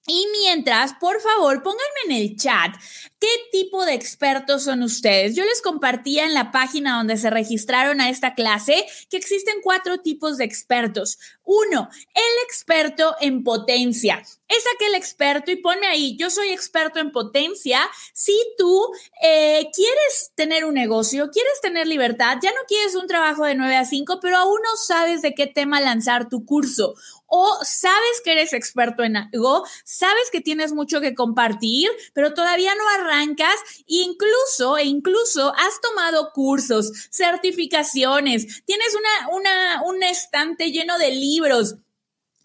y 0.09 0.27
mientras, 0.43 0.95
por 0.95 1.21
favor, 1.21 1.63
pónganme 1.63 2.01
en 2.07 2.13
el 2.13 2.37
chat 2.37 2.75
qué 3.21 3.29
tipo 3.53 3.85
de 3.85 3.95
expertos 3.95 4.65
son 4.65 4.83
ustedes. 4.83 5.35
Yo 5.37 5.45
les 5.45 5.61
compartía 5.61 6.25
en 6.25 6.35
la 6.35 6.51
página 6.51 6.97
donde 6.97 7.17
se 7.17 7.31
registraron 7.31 8.01
a 8.01 8.09
esta 8.09 8.35
clase 8.35 8.87
que 9.11 9.17
existen 9.17 9.57
cuatro 9.63 9.99
tipos 9.99 10.39
de 10.39 10.45
expertos. 10.45 11.19
Uno, 11.45 11.89
el 12.15 12.45
experto 12.47 13.17
en 13.21 13.43
potencia. 13.45 14.23
Es 14.49 14.65
aquel 14.75 14.95
experto, 14.95 15.51
y 15.51 15.57
ponme 15.57 15.87
ahí, 15.87 16.17
yo 16.17 16.31
soy 16.31 16.51
experto 16.51 17.01
en 17.01 17.13
potencia. 17.13 17.81
Si 18.15 18.35
tú 18.57 18.91
eh, 19.23 19.69
quieres 19.75 20.33
tener 20.35 20.65
un 20.65 20.75
negocio, 20.75 21.31
quieres 21.31 21.61
tener 21.61 21.87
libertad, 21.87 22.39
ya 22.43 22.51
no 22.51 22.61
quieres 22.67 22.95
un 22.95 23.07
trabajo 23.07 23.45
de 23.45 23.55
9 23.55 23.77
a 23.77 23.85
5, 23.85 24.21
pero 24.23 24.39
aún 24.39 24.61
no 24.63 24.77
sabes 24.77 25.21
de 25.21 25.35
qué 25.35 25.47
tema 25.47 25.81
lanzar 25.81 26.29
tu 26.29 26.47
curso 26.47 26.95
o 27.29 27.59
sabes 27.63 28.21
que 28.25 28.33
eres 28.33 28.53
experto 28.53 29.05
en 29.05 29.17
algo, 29.17 29.65
sabes 29.85 30.31
que 30.33 30.41
tienes 30.41 30.73
mucho 30.73 31.01
que 31.01 31.15
compartir, 31.15 31.91
pero 32.15 32.35
todavía 32.35 32.75
no 32.75 32.89
arrancas, 32.89 33.57
incluso, 33.87 34.79
e 34.79 34.85
incluso 34.85 35.55
has 35.55 35.81
tomado 35.81 36.33
cursos, 36.33 36.91
certificaciones, 37.11 38.65
tienes 38.65 38.95
una, 38.95 39.37
una, 39.37 39.83
un 39.85 40.03
estante 40.03 40.73
lleno 40.73 40.99
de 40.99 41.11
libros 41.11 41.77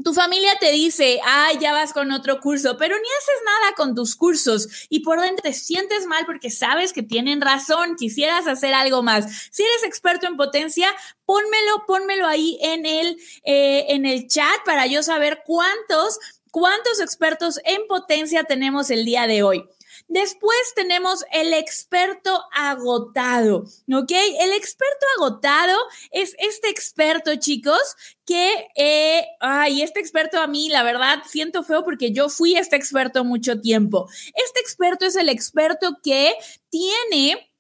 tu 0.04 0.14
familia 0.14 0.52
te 0.60 0.72
dice, 0.72 1.20
ay, 1.24 1.58
ya 1.60 1.74
vas 1.74 1.94
con 1.94 2.12
otro 2.12 2.40
curso, 2.40 2.78
pero 2.78 2.96
ni 2.96 3.02
haces 3.02 3.42
nada 3.46 3.76
con 3.76 3.96
tus 3.96 4.16
cursos 4.16 4.88
y 4.90 5.00
por 5.00 5.20
dentro 5.20 5.44
te 5.44 5.54
sientes 5.54 6.06
mal 6.06 6.26
porque 6.26 6.50
sabes 6.50 6.94
que 6.94 7.04
tienen 7.04 7.42
razón, 7.42 7.96
quisieras 7.96 8.48
hacer 8.48 8.74
algo 8.74 9.02
más. 9.02 9.50
Si 9.52 9.64
eres 9.64 9.84
experto 9.84 10.28
en 10.28 10.38
potencia, 10.38 10.88
pónmelo, 11.26 11.84
pónmelo 11.88 12.28
ahí 12.28 12.58
en 12.62 12.86
el, 12.86 13.18
eh, 13.44 13.86
en 13.90 14.06
el 14.06 14.28
chat 14.28 14.64
para 14.66 14.86
yo 14.88 15.02
saber 15.04 15.44
cuántos, 15.46 16.20
cuántos 16.52 17.00
expertos 17.00 17.60
en 17.64 17.88
potencia 17.88 18.44
tenemos 18.44 18.90
el 18.90 19.06
día 19.06 19.28
de 19.28 19.44
hoy. 19.44 19.66
Después 20.08 20.60
tenemos 20.76 21.24
el 21.32 21.54
experto 21.54 22.44
agotado, 22.52 23.66
¿ok? 23.92 24.12
El 24.40 24.54
experto 24.54 25.06
agotado 25.18 25.78
es 26.12 26.36
este 26.38 26.70
experto, 26.70 27.36
chicos, 27.36 27.96
que, 28.26 28.68
eh, 28.76 29.26
ay, 29.40 29.82
este 29.82 30.00
experto 30.00 30.40
a 30.40 30.48
mí, 30.48 30.70
la 30.70 30.84
verdad, 30.84 31.24
siento 31.26 31.64
feo 31.64 31.84
porque 31.84 32.12
yo 32.12 32.30
fui 32.30 32.56
este 32.56 32.76
experto 32.76 33.24
mucho 33.24 33.60
tiempo. 33.60 34.08
Este 34.36 34.60
experto 34.60 35.06
es 35.06 35.16
el 35.16 35.30
experto 35.30 35.98
que 36.04 36.34
tiene, 36.70 37.52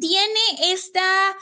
tiene 0.00 0.40
esta 0.72 1.36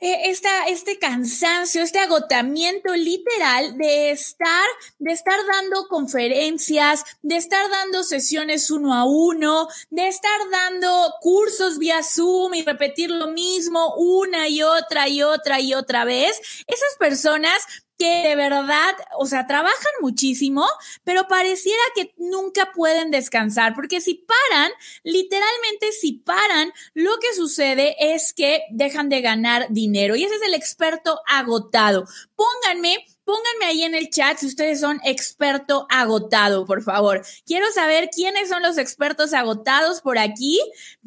esta, 0.00 0.66
este 0.68 0.98
cansancio, 0.98 1.82
este 1.82 1.98
agotamiento 1.98 2.94
literal 2.94 3.76
de 3.76 4.10
estar, 4.10 4.66
de 4.98 5.12
estar 5.12 5.38
dando 5.46 5.88
conferencias, 5.88 7.04
de 7.22 7.36
estar 7.36 7.70
dando 7.70 8.02
sesiones 8.02 8.70
uno 8.70 8.94
a 8.94 9.04
uno, 9.04 9.68
de 9.90 10.08
estar 10.08 10.40
dando 10.50 11.14
cursos 11.20 11.78
vía 11.78 12.02
Zoom 12.02 12.54
y 12.54 12.62
repetir 12.62 13.10
lo 13.10 13.28
mismo 13.28 13.94
una 13.96 14.48
y 14.48 14.62
otra 14.62 15.08
y 15.08 15.22
otra 15.22 15.60
y 15.60 15.74
otra 15.74 16.04
vez. 16.04 16.40
Esas 16.66 16.96
personas 16.98 17.66
que 18.00 18.26
de 18.26 18.34
verdad, 18.34 18.94
o 19.18 19.26
sea, 19.26 19.46
trabajan 19.46 19.92
muchísimo, 20.00 20.66
pero 21.04 21.28
pareciera 21.28 21.82
que 21.94 22.14
nunca 22.16 22.72
pueden 22.74 23.10
descansar, 23.10 23.74
porque 23.74 24.00
si 24.00 24.14
paran, 24.14 24.72
literalmente 25.02 25.92
si 25.92 26.14
paran, 26.14 26.72
lo 26.94 27.10
que 27.18 27.34
sucede 27.36 27.94
es 28.14 28.32
que 28.32 28.62
dejan 28.70 29.10
de 29.10 29.20
ganar 29.20 29.66
dinero 29.68 30.16
y 30.16 30.24
ese 30.24 30.36
es 30.36 30.42
el 30.42 30.54
experto 30.54 31.20
agotado. 31.26 32.06
Pónganme 32.36 33.04
Pónganme 33.30 33.66
ahí 33.66 33.82
en 33.84 33.94
el 33.94 34.10
chat 34.10 34.38
si 34.38 34.46
ustedes 34.46 34.80
son 34.80 35.00
experto 35.04 35.86
agotado, 35.88 36.66
por 36.66 36.82
favor. 36.82 37.22
Quiero 37.46 37.70
saber 37.70 38.10
quiénes 38.12 38.48
son 38.48 38.60
los 38.60 38.76
expertos 38.76 39.34
agotados 39.34 40.00
por 40.00 40.18
aquí 40.18 40.58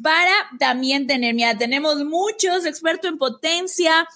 para 0.02 0.32
también 0.58 1.06
tener, 1.06 1.34
mira, 1.34 1.58
tenemos 1.58 2.02
muchos, 2.02 2.64
experto 2.64 3.08
en 3.08 3.18
potencia, 3.18 4.08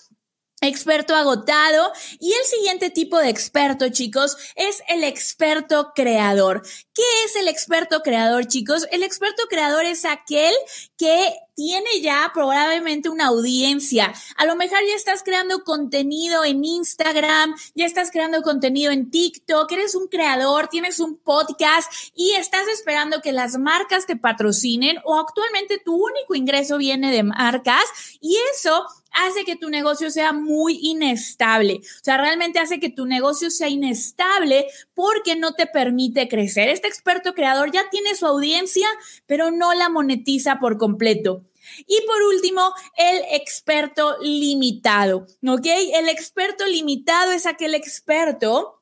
experto 0.61 1.15
agotado. 1.15 1.93
Y 2.19 2.33
el 2.33 2.45
siguiente 2.45 2.91
tipo 2.91 3.19
de 3.19 3.29
experto, 3.29 3.89
chicos, 3.91 4.37
es 4.57 4.83
el 4.89 5.05
experto 5.05 5.93
creador. 5.95 6.63
¿Qué 6.95 7.03
es 7.25 7.37
el 7.37 7.49
experto 7.49 8.03
creador, 8.03 8.47
chicos? 8.47 8.87
El 8.91 9.03
experto 9.03 9.45
creador 9.49 9.85
es 9.85 10.05
aquel 10.05 10.55
que 10.97 11.33
tiene 11.59 12.01
ya 12.01 12.31
probablemente 12.33 13.09
una 13.09 13.27
audiencia. 13.27 14.13
A 14.37 14.47
lo 14.47 14.55
mejor 14.55 14.79
ya 14.87 14.95
estás 14.95 15.25
creando 15.25 15.65
contenido 15.65 16.45
en 16.45 16.65
Instagram, 16.65 17.53
ya 17.75 17.85
estás 17.85 18.13
creando 18.13 18.43
contenido 18.43 18.93
en 18.93 19.11
TikTok, 19.11 19.71
eres 19.73 19.97
un 19.97 20.07
creador, 20.07 20.69
tienes 20.69 21.01
un 21.01 21.17
podcast 21.19 21.91
y 22.15 22.33
estás 22.35 22.69
esperando 22.69 23.21
que 23.21 23.33
las 23.33 23.59
marcas 23.59 24.07
te 24.07 24.15
patrocinen 24.15 24.99
o 25.05 25.19
actualmente 25.19 25.83
tu 25.85 25.97
único 25.97 26.37
ingreso 26.37 26.79
viene 26.79 27.11
de 27.11 27.25
marcas 27.25 27.83
y 28.21 28.37
eso 28.55 28.87
hace 29.13 29.45
que 29.45 29.57
tu 29.57 29.71
negocio 29.71 30.11
sea 30.11 30.33
muy 30.33 30.79
inestable. 30.83 31.81
O 31.83 32.05
sea, 32.05 32.17
realmente 32.17 32.59
hace 32.59 32.81
que 32.81 32.91
tu 32.91 33.07
negocio 33.07 33.51
sea 33.51 33.69
inestable 33.69 34.67
porque 34.95 35.37
no 35.37 35.55
te 35.55 35.67
permite 35.67 36.29
crecer. 36.29 36.69
Este 36.69 36.89
experto 36.89 37.35
creador 37.35 37.71
ya 37.73 37.89
tiene 37.91 38.15
su 38.15 38.27
audiencia, 38.27 38.89
pero 39.27 39.51
no 39.51 39.75
la 39.75 39.89
monetiza 39.89 40.59
por 40.59 40.79
completo. 40.79 41.45
Y 41.87 42.01
por 42.07 42.23
último, 42.23 42.73
el 42.97 43.23
experto 43.33 44.17
limitado, 44.23 45.27
¿ok? 45.47 45.67
El 45.95 46.09
experto 46.09 46.67
limitado 46.67 47.33
es 47.33 47.47
aquel 47.47 47.75
experto 47.75 48.78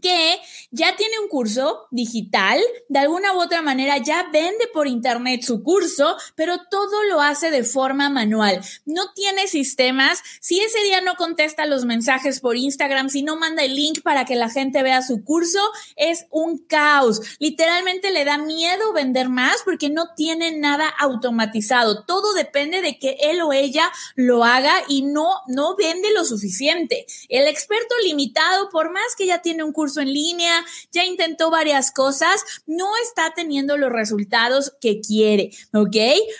que 0.00 0.40
ya 0.70 0.96
tiene 0.96 1.18
un 1.18 1.28
curso 1.28 1.86
digital, 1.90 2.60
de 2.88 2.98
alguna 3.00 3.34
u 3.34 3.40
otra 3.40 3.60
manera 3.60 3.98
ya 3.98 4.28
vende 4.32 4.66
por 4.72 4.86
internet 4.86 5.42
su 5.42 5.62
curso, 5.62 6.16
pero 6.36 6.58
todo 6.70 7.02
lo 7.04 7.20
hace 7.20 7.50
de 7.50 7.64
forma 7.64 8.08
manual. 8.08 8.60
No 8.86 9.12
tiene 9.14 9.48
sistemas. 9.48 10.22
Si 10.40 10.60
ese 10.60 10.82
día 10.84 11.00
no 11.00 11.16
contesta 11.16 11.66
los 11.66 11.84
mensajes 11.84 12.40
por 12.40 12.56
Instagram, 12.56 13.08
si 13.10 13.22
no 13.22 13.36
manda 13.36 13.64
el 13.64 13.74
link 13.74 14.02
para 14.02 14.24
que 14.24 14.36
la 14.36 14.48
gente 14.48 14.82
vea 14.82 15.02
su 15.02 15.24
curso, 15.24 15.60
es 15.96 16.26
un 16.30 16.58
caos. 16.58 17.20
Literalmente 17.38 18.10
le 18.10 18.24
da 18.24 18.38
miedo 18.38 18.92
vender 18.92 19.28
más 19.28 19.56
porque 19.64 19.90
no 19.90 20.14
tiene 20.14 20.56
nada 20.56 20.88
automatizado. 20.98 22.04
Todo 22.04 22.32
depende 22.34 22.80
de 22.80 22.98
que 22.98 23.16
él 23.20 23.42
o 23.42 23.52
ella 23.52 23.90
lo 24.14 24.44
haga 24.44 24.72
y 24.88 25.02
no, 25.02 25.28
no 25.48 25.76
vende 25.76 26.12
lo 26.12 26.24
suficiente. 26.24 27.06
El 27.28 27.48
experto 27.48 27.94
limitado, 28.04 28.70
por 28.70 28.92
más 28.92 29.16
que 29.16 29.26
ya 29.26 29.42
tiene 29.42 29.64
un 29.64 29.72
curso 29.72 29.79
en 30.00 30.12
línea, 30.12 30.64
ya 30.92 31.04
intentó 31.04 31.50
varias 31.50 31.90
cosas, 31.90 32.44
no 32.66 32.90
está 33.02 33.32
teniendo 33.34 33.76
los 33.76 33.90
resultados 33.90 34.74
que 34.80 35.00
quiere, 35.00 35.50
¿ok? 35.72 35.96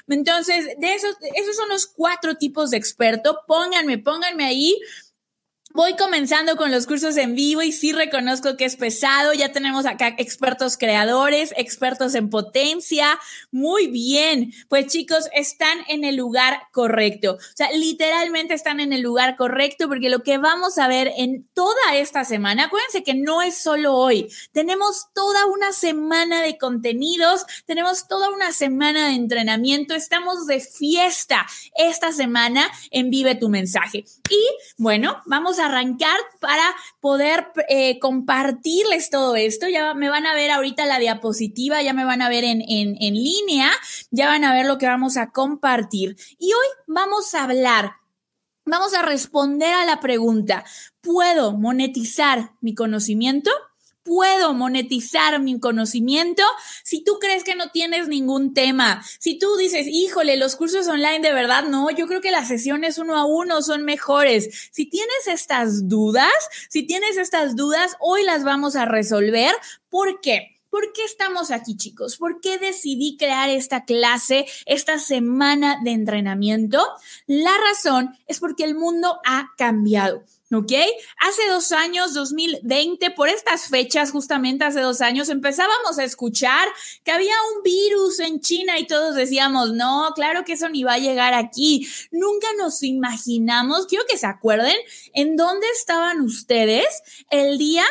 Entonces, 0.09 0.67
de 0.79 0.95
esos, 0.95 1.17
esos 1.35 1.57
son 1.57 1.69
los 1.69 1.87
cuatro 1.87 2.37
tipos 2.37 2.71
de 2.71 2.77
experto. 2.77 3.41
Pónganme, 3.47 3.99
pónganme 3.99 4.45
ahí 4.45 4.79
Voy 5.73 5.95
comenzando 5.95 6.57
con 6.57 6.73
los 6.73 6.89
cursos 6.89 7.17
en 7.17 7.37
vivo 7.37 7.63
y 7.63 7.71
sí 7.71 7.93
reconozco 7.93 8.57
que 8.57 8.65
es 8.65 8.75
pesado. 8.75 9.33
Ya 9.35 9.53
tenemos 9.53 9.87
acá 9.87 10.17
expertos 10.19 10.77
creadores, 10.77 11.55
expertos 11.57 12.17
en 12.17 12.29
potencia. 12.29 13.21
Muy 13.53 13.87
bien. 13.87 14.53
Pues 14.69 14.89
chicos, 14.89 15.29
están 15.33 15.79
en 15.87 16.03
el 16.03 16.17
lugar 16.17 16.61
correcto. 16.73 17.35
O 17.35 17.55
sea, 17.55 17.71
literalmente 17.71 18.53
están 18.53 18.81
en 18.81 18.93
el 18.93 19.03
lugar 19.03 19.37
correcto 19.37 19.87
porque 19.87 20.09
lo 20.09 20.25
que 20.25 20.39
vamos 20.39 20.77
a 20.77 20.89
ver 20.89 21.13
en 21.17 21.47
toda 21.55 21.95
esta 21.95 22.25
semana, 22.25 22.65
acuérdense 22.65 23.05
que 23.05 23.15
no 23.15 23.41
es 23.41 23.57
solo 23.57 23.95
hoy. 23.95 24.29
Tenemos 24.51 25.07
toda 25.15 25.47
una 25.47 25.73
semana 25.73 26.43
de 26.43 26.59
contenidos, 26.59 27.47
tenemos 27.67 28.09
toda 28.09 28.31
una 28.31 28.51
semana 28.51 29.07
de 29.07 29.15
entrenamiento. 29.15 29.95
Estamos 29.95 30.49
de 30.49 30.59
fiesta 30.59 31.47
esta 31.77 32.11
semana 32.11 32.69
en 32.91 33.09
Vive 33.11 33.37
tu 33.37 33.49
mensaje. 33.49 34.05
Y 34.29 34.43
bueno, 34.77 35.23
vamos 35.27 35.60
arrancar 35.61 36.19
para 36.41 36.65
poder 37.01 37.53
eh, 37.69 37.99
compartirles 37.99 39.11
todo 39.11 39.37
esto. 39.37 39.69
Ya 39.69 39.95
me 39.95 40.09
van 40.09 40.27
a 40.27 40.35
ver 40.35 40.51
ahorita 40.51 40.87
la 40.87 40.99
diapositiva, 40.99 41.83
ya 41.83 41.93
me 41.93 42.05
van 42.05 42.23
a 42.23 42.29
ver 42.29 42.45
en, 42.45 42.63
en, 42.63 42.97
en 43.01 43.15
línea, 43.15 43.71
ya 44.11 44.27
van 44.27 44.45
a 44.45 44.53
ver 44.53 44.67
lo 44.67 44.79
que 44.79 44.87
vamos 44.87 45.17
a 45.17 45.31
compartir. 45.31 46.17
Y 46.39 46.53
hoy 46.53 46.67
vamos 46.87 47.35
a 47.35 47.45
hablar 47.45 48.01
Vamos 48.67 48.95
a 48.95 49.03
responder 49.03 49.73
a 49.73 49.85
la 49.85 49.99
pregunta, 50.01 50.65
¿puedo 51.01 51.53
monetizar 51.57 52.53
mi 52.61 52.75
conocimiento? 52.75 53.51
Puedo 54.11 54.55
monetizar 54.55 55.41
mi 55.41 55.61
conocimiento 55.61 56.43
si 56.83 57.05
tú 57.05 57.21
crees 57.21 57.45
que 57.45 57.55
no 57.55 57.71
tienes 57.71 58.09
ningún 58.09 58.55
tema. 58.55 59.05
Si 59.21 59.39
tú 59.39 59.57
dices, 59.57 59.87
híjole, 59.87 60.37
los 60.37 60.57
cursos 60.57 60.89
online 60.89 61.21
de 61.21 61.33
verdad, 61.33 61.63
no, 61.63 61.93
yo 61.93 62.09
creo 62.09 62.21
que 62.21 62.33
las 62.33 62.49
sesiones 62.49 62.99
uno 62.99 63.17
a 63.17 63.25
uno 63.25 63.63
son 63.63 63.85
mejores. 63.85 64.69
Si 64.73 64.87
tienes 64.87 65.29
estas 65.29 65.87
dudas, 65.89 66.33
si 66.69 66.83
tienes 66.83 67.19
estas 67.19 67.55
dudas, 67.55 67.97
hoy 68.01 68.25
las 68.25 68.43
vamos 68.43 68.75
a 68.75 68.85
resolver. 68.85 69.55
¿Por 69.89 70.21
qué? 70.21 70.57
¿Por 70.71 70.93
qué 70.93 71.05
estamos 71.05 71.53
aquí, 71.53 71.77
chicos? 71.77 72.17
¿Por 72.17 72.41
qué 72.41 72.59
decidí 72.59 73.17
crear 73.17 73.49
esta 73.49 73.85
clase, 73.85 74.45
esta 74.67 74.99
semana 74.99 75.79
de 75.85 75.93
entrenamiento? 75.93 76.85
La 77.29 77.53
razón 77.59 78.19
es 78.27 78.41
porque 78.41 78.65
el 78.65 78.75
mundo 78.75 79.21
ha 79.25 79.53
cambiado. 79.57 80.25
¿Ok? 80.53 80.73
Hace 81.19 81.49
dos 81.49 81.71
años, 81.71 82.13
2020, 82.13 83.13
por 83.13 83.29
estas 83.29 83.69
fechas, 83.69 84.11
justamente 84.11 84.65
hace 84.65 84.81
dos 84.81 85.01
años, 85.01 85.29
empezábamos 85.29 85.99
a 85.99 86.05
escuchar 86.05 86.67
que 87.05 87.13
había 87.13 87.35
un 87.55 87.63
virus 87.63 88.19
en 88.19 88.41
China 88.41 88.77
y 88.79 88.87
todos 88.87 89.15
decíamos, 89.15 89.73
no, 89.75 90.11
claro 90.17 90.45
que 90.45 90.55
eso 90.55 90.69
ni 90.69 90.83
va 90.83 90.95
a 90.95 90.99
llegar 90.99 91.35
aquí. 91.35 91.89
Nunca 92.11 92.49
nos 92.59 92.83
imaginamos, 92.83 93.87
quiero 93.87 94.05
que 94.09 94.19
se 94.19 94.27
acuerden, 94.27 94.75
en 95.15 95.37
dónde 95.37 95.69
estaban 95.73 96.21
ustedes 96.21 97.03
el 97.31 97.57
día 97.57 97.85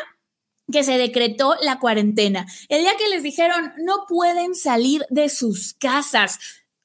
que 0.69 0.83
se 0.83 0.97
decretó 0.97 1.55
la 1.61 1.79
cuarentena, 1.79 2.45
el 2.67 2.81
día 2.81 2.97
que 2.97 3.09
les 3.09 3.23
dijeron 3.23 3.73
no 3.77 4.05
pueden 4.07 4.53
salir 4.53 5.05
de 5.09 5.29
sus 5.29 5.73
casas. 5.73 6.39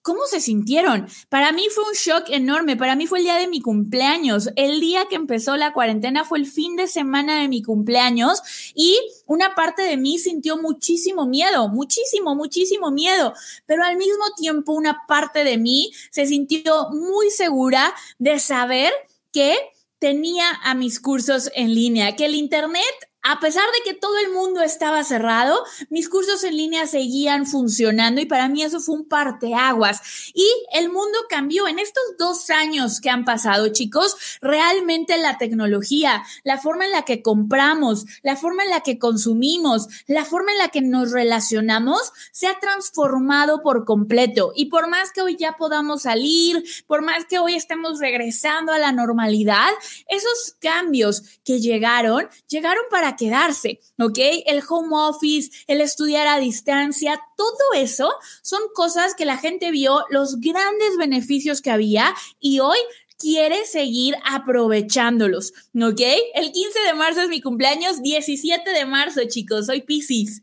¿Cómo 0.04 0.26
se 0.26 0.42
sintieron? 0.42 1.08
Para 1.30 1.50
mí 1.52 1.62
fue 1.74 1.82
un 1.84 1.94
shock 1.94 2.24
enorme. 2.28 2.76
Para 2.76 2.94
mí 2.94 3.06
fue 3.06 3.20
el 3.20 3.24
día 3.24 3.36
de 3.36 3.48
mi 3.48 3.62
cumpleaños. 3.62 4.50
El 4.54 4.78
día 4.78 5.06
que 5.08 5.16
empezó 5.16 5.56
la 5.56 5.72
cuarentena 5.72 6.26
fue 6.26 6.40
el 6.40 6.44
fin 6.44 6.76
de 6.76 6.88
semana 6.88 7.40
de 7.40 7.48
mi 7.48 7.62
cumpleaños 7.62 8.42
y 8.74 8.98
una 9.24 9.54
parte 9.54 9.80
de 9.80 9.96
mí 9.96 10.18
sintió 10.18 10.58
muchísimo 10.58 11.24
miedo, 11.24 11.70
muchísimo, 11.70 12.34
muchísimo 12.34 12.90
miedo. 12.90 13.32
Pero 13.64 13.82
al 13.82 13.96
mismo 13.96 14.24
tiempo 14.36 14.74
una 14.74 15.06
parte 15.08 15.42
de 15.42 15.56
mí 15.56 15.90
se 16.10 16.26
sintió 16.26 16.90
muy 16.90 17.30
segura 17.30 17.94
de 18.18 18.38
saber 18.40 18.92
que 19.32 19.56
tenía 19.98 20.50
a 20.64 20.74
mis 20.74 21.00
cursos 21.00 21.50
en 21.54 21.74
línea, 21.74 22.14
que 22.14 22.26
el 22.26 22.34
Internet 22.34 22.84
a 23.26 23.40
pesar 23.40 23.64
de 23.64 23.90
que 23.90 23.98
todo 23.98 24.18
el 24.18 24.30
mundo 24.32 24.60
estaba 24.60 25.02
cerrado, 25.02 25.64
mis 25.88 26.10
cursos 26.10 26.44
en 26.44 26.58
línea 26.58 26.86
seguían 26.86 27.46
funcionando 27.46 28.20
y 28.20 28.26
para 28.26 28.50
mí 28.50 28.62
eso 28.62 28.80
fue 28.80 28.96
un 28.96 29.08
parteaguas. 29.08 30.30
Y 30.34 30.46
el 30.74 30.90
mundo 30.90 31.18
cambió. 31.28 31.66
En 31.66 31.78
estos 31.78 32.02
dos 32.18 32.50
años 32.50 33.00
que 33.00 33.08
han 33.08 33.24
pasado, 33.24 33.68
chicos, 33.68 34.16
realmente 34.42 35.16
la 35.16 35.38
tecnología, 35.38 36.22
la 36.42 36.58
forma 36.58 36.84
en 36.84 36.92
la 36.92 37.02
que 37.02 37.22
compramos, 37.22 38.04
la 38.22 38.36
forma 38.36 38.64
en 38.64 38.70
la 38.70 38.80
que 38.80 38.98
consumimos, 38.98 39.88
la 40.06 40.26
forma 40.26 40.52
en 40.52 40.58
la 40.58 40.68
que 40.68 40.82
nos 40.82 41.10
relacionamos, 41.10 42.12
se 42.30 42.46
ha 42.46 42.60
transformado 42.60 43.62
por 43.62 43.86
completo. 43.86 44.52
Y 44.54 44.66
por 44.66 44.88
más 44.88 45.12
que 45.12 45.22
hoy 45.22 45.36
ya 45.38 45.56
podamos 45.56 46.02
salir, 46.02 46.62
por 46.86 47.00
más 47.00 47.24
que 47.24 47.38
hoy 47.38 47.54
estemos 47.54 48.00
regresando 48.00 48.72
a 48.72 48.78
la 48.78 48.92
normalidad, 48.92 49.70
esos 50.08 50.56
cambios 50.60 51.22
que 51.42 51.60
llegaron, 51.60 52.28
llegaron 52.48 52.84
para 52.90 53.13
quedarse, 53.16 53.80
¿ok? 53.98 54.18
El 54.46 54.62
home 54.68 54.96
office, 54.96 55.50
el 55.66 55.80
estudiar 55.80 56.26
a 56.26 56.38
distancia, 56.38 57.20
todo 57.36 57.80
eso 57.80 58.12
son 58.42 58.60
cosas 58.74 59.14
que 59.14 59.24
la 59.24 59.38
gente 59.38 59.70
vio 59.70 60.04
los 60.10 60.40
grandes 60.40 60.96
beneficios 60.98 61.60
que 61.60 61.70
había 61.70 62.14
y 62.40 62.60
hoy 62.60 62.78
quiere 63.18 63.64
seguir 63.64 64.16
aprovechándolos, 64.24 65.52
¿ok? 65.74 66.00
El 66.34 66.52
15 66.52 66.80
de 66.80 66.94
marzo 66.94 67.22
es 67.22 67.28
mi 67.28 67.40
cumpleaños, 67.40 68.02
17 68.02 68.70
de 68.70 68.84
marzo, 68.86 69.22
chicos, 69.28 69.66
soy 69.66 69.82
Pisces. 69.82 70.42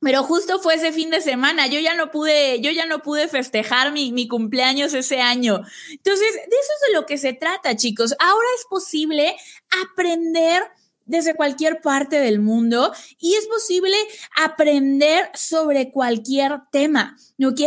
Pero 0.00 0.24
justo 0.24 0.58
fue 0.58 0.74
ese 0.74 0.92
fin 0.92 1.10
de 1.10 1.20
semana, 1.20 1.68
yo 1.68 1.78
ya 1.78 1.94
no 1.94 2.10
pude, 2.10 2.60
yo 2.60 2.72
ya 2.72 2.86
no 2.86 3.02
pude 3.02 3.28
festejar 3.28 3.92
mi, 3.92 4.10
mi 4.10 4.26
cumpleaños 4.26 4.94
ese 4.94 5.20
año. 5.20 5.62
Entonces, 5.90 6.34
de 6.34 6.40
eso 6.40 6.72
es 6.76 6.88
de 6.88 6.94
lo 6.94 7.06
que 7.06 7.18
se 7.18 7.34
trata, 7.34 7.76
chicos. 7.76 8.14
Ahora 8.18 8.48
es 8.58 8.64
posible 8.68 9.36
aprender 9.84 10.64
desde 11.06 11.34
cualquier 11.34 11.80
parte 11.80 12.20
del 12.20 12.40
mundo 12.40 12.92
y 13.18 13.34
es 13.34 13.46
posible 13.46 13.96
aprender 14.36 15.30
sobre 15.34 15.90
cualquier 15.90 16.60
tema. 16.70 17.16
¿Ok? 17.44 17.60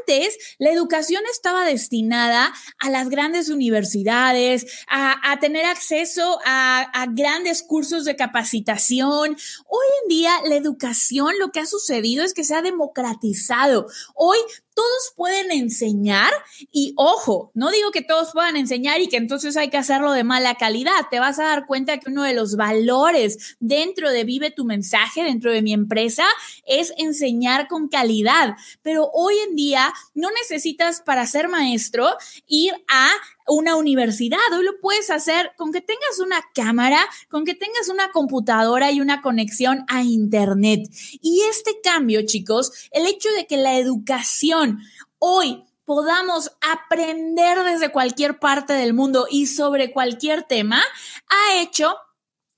Antes 0.00 0.36
la 0.58 0.70
educación 0.70 1.22
estaba 1.30 1.64
destinada 1.64 2.52
a 2.78 2.90
las 2.90 3.08
grandes 3.08 3.48
universidades, 3.48 4.66
a, 4.88 5.38
tener 5.40 5.66
acceso 5.66 6.40
a, 6.44 6.80
a, 6.80 7.06
grandes 7.06 7.62
cursos 7.62 8.04
de 8.04 8.16
capacitación. 8.16 9.36
Hoy 9.68 9.86
en 10.02 10.08
día 10.08 10.32
la 10.46 10.56
educación 10.56 11.38
lo 11.38 11.52
que 11.52 11.60
ha 11.60 11.66
sucedido 11.66 12.24
es 12.24 12.34
que 12.34 12.44
se 12.44 12.54
ha 12.54 12.62
democratizado. 12.62 13.86
Hoy 14.14 14.38
todos 14.80 15.12
pueden 15.14 15.50
enseñar 15.50 16.32
y 16.72 16.94
ojo, 16.96 17.50
no 17.52 17.70
digo 17.70 17.90
que 17.90 18.00
todos 18.00 18.32
puedan 18.32 18.56
enseñar 18.56 19.02
y 19.02 19.08
que 19.08 19.18
entonces 19.18 19.58
hay 19.58 19.68
que 19.68 19.76
hacerlo 19.76 20.12
de 20.12 20.24
mala 20.24 20.54
calidad. 20.54 21.06
Te 21.10 21.20
vas 21.20 21.38
a 21.38 21.44
dar 21.44 21.66
cuenta 21.66 21.98
que 21.98 22.08
uno 22.08 22.22
de 22.22 22.32
los 22.32 22.56
valores 22.56 23.56
dentro 23.60 24.10
de 24.10 24.24
Vive 24.24 24.50
tu 24.50 24.64
mensaje, 24.64 25.22
dentro 25.22 25.52
de 25.52 25.60
mi 25.60 25.74
empresa, 25.74 26.24
es 26.66 26.94
enseñar 26.96 27.68
con 27.68 27.88
calidad. 27.88 28.56
Pero 28.80 29.10
hoy 29.12 29.34
en 29.46 29.54
día 29.54 29.92
no 30.14 30.30
necesitas 30.30 31.02
para 31.02 31.26
ser 31.26 31.48
maestro 31.48 32.08
ir 32.46 32.72
a 32.88 33.10
una 33.50 33.76
universidad. 33.76 34.38
Hoy 34.56 34.64
lo 34.64 34.80
puedes 34.80 35.10
hacer 35.10 35.52
con 35.56 35.72
que 35.72 35.80
tengas 35.80 36.20
una 36.20 36.40
cámara, 36.54 37.00
con 37.28 37.44
que 37.44 37.54
tengas 37.54 37.88
una 37.88 38.10
computadora 38.12 38.92
y 38.92 39.00
una 39.00 39.20
conexión 39.22 39.84
a 39.88 40.02
Internet. 40.02 40.88
Y 41.20 41.42
este 41.50 41.80
cambio, 41.82 42.22
chicos, 42.24 42.72
el 42.92 43.06
hecho 43.06 43.28
de 43.32 43.46
que 43.46 43.56
la 43.56 43.76
educación 43.76 44.78
hoy 45.18 45.64
podamos 45.84 46.52
aprender 46.60 47.64
desde 47.64 47.90
cualquier 47.90 48.38
parte 48.38 48.74
del 48.74 48.94
mundo 48.94 49.26
y 49.28 49.46
sobre 49.46 49.90
cualquier 49.90 50.44
tema, 50.44 50.80
ha 51.28 51.60
hecho 51.60 51.96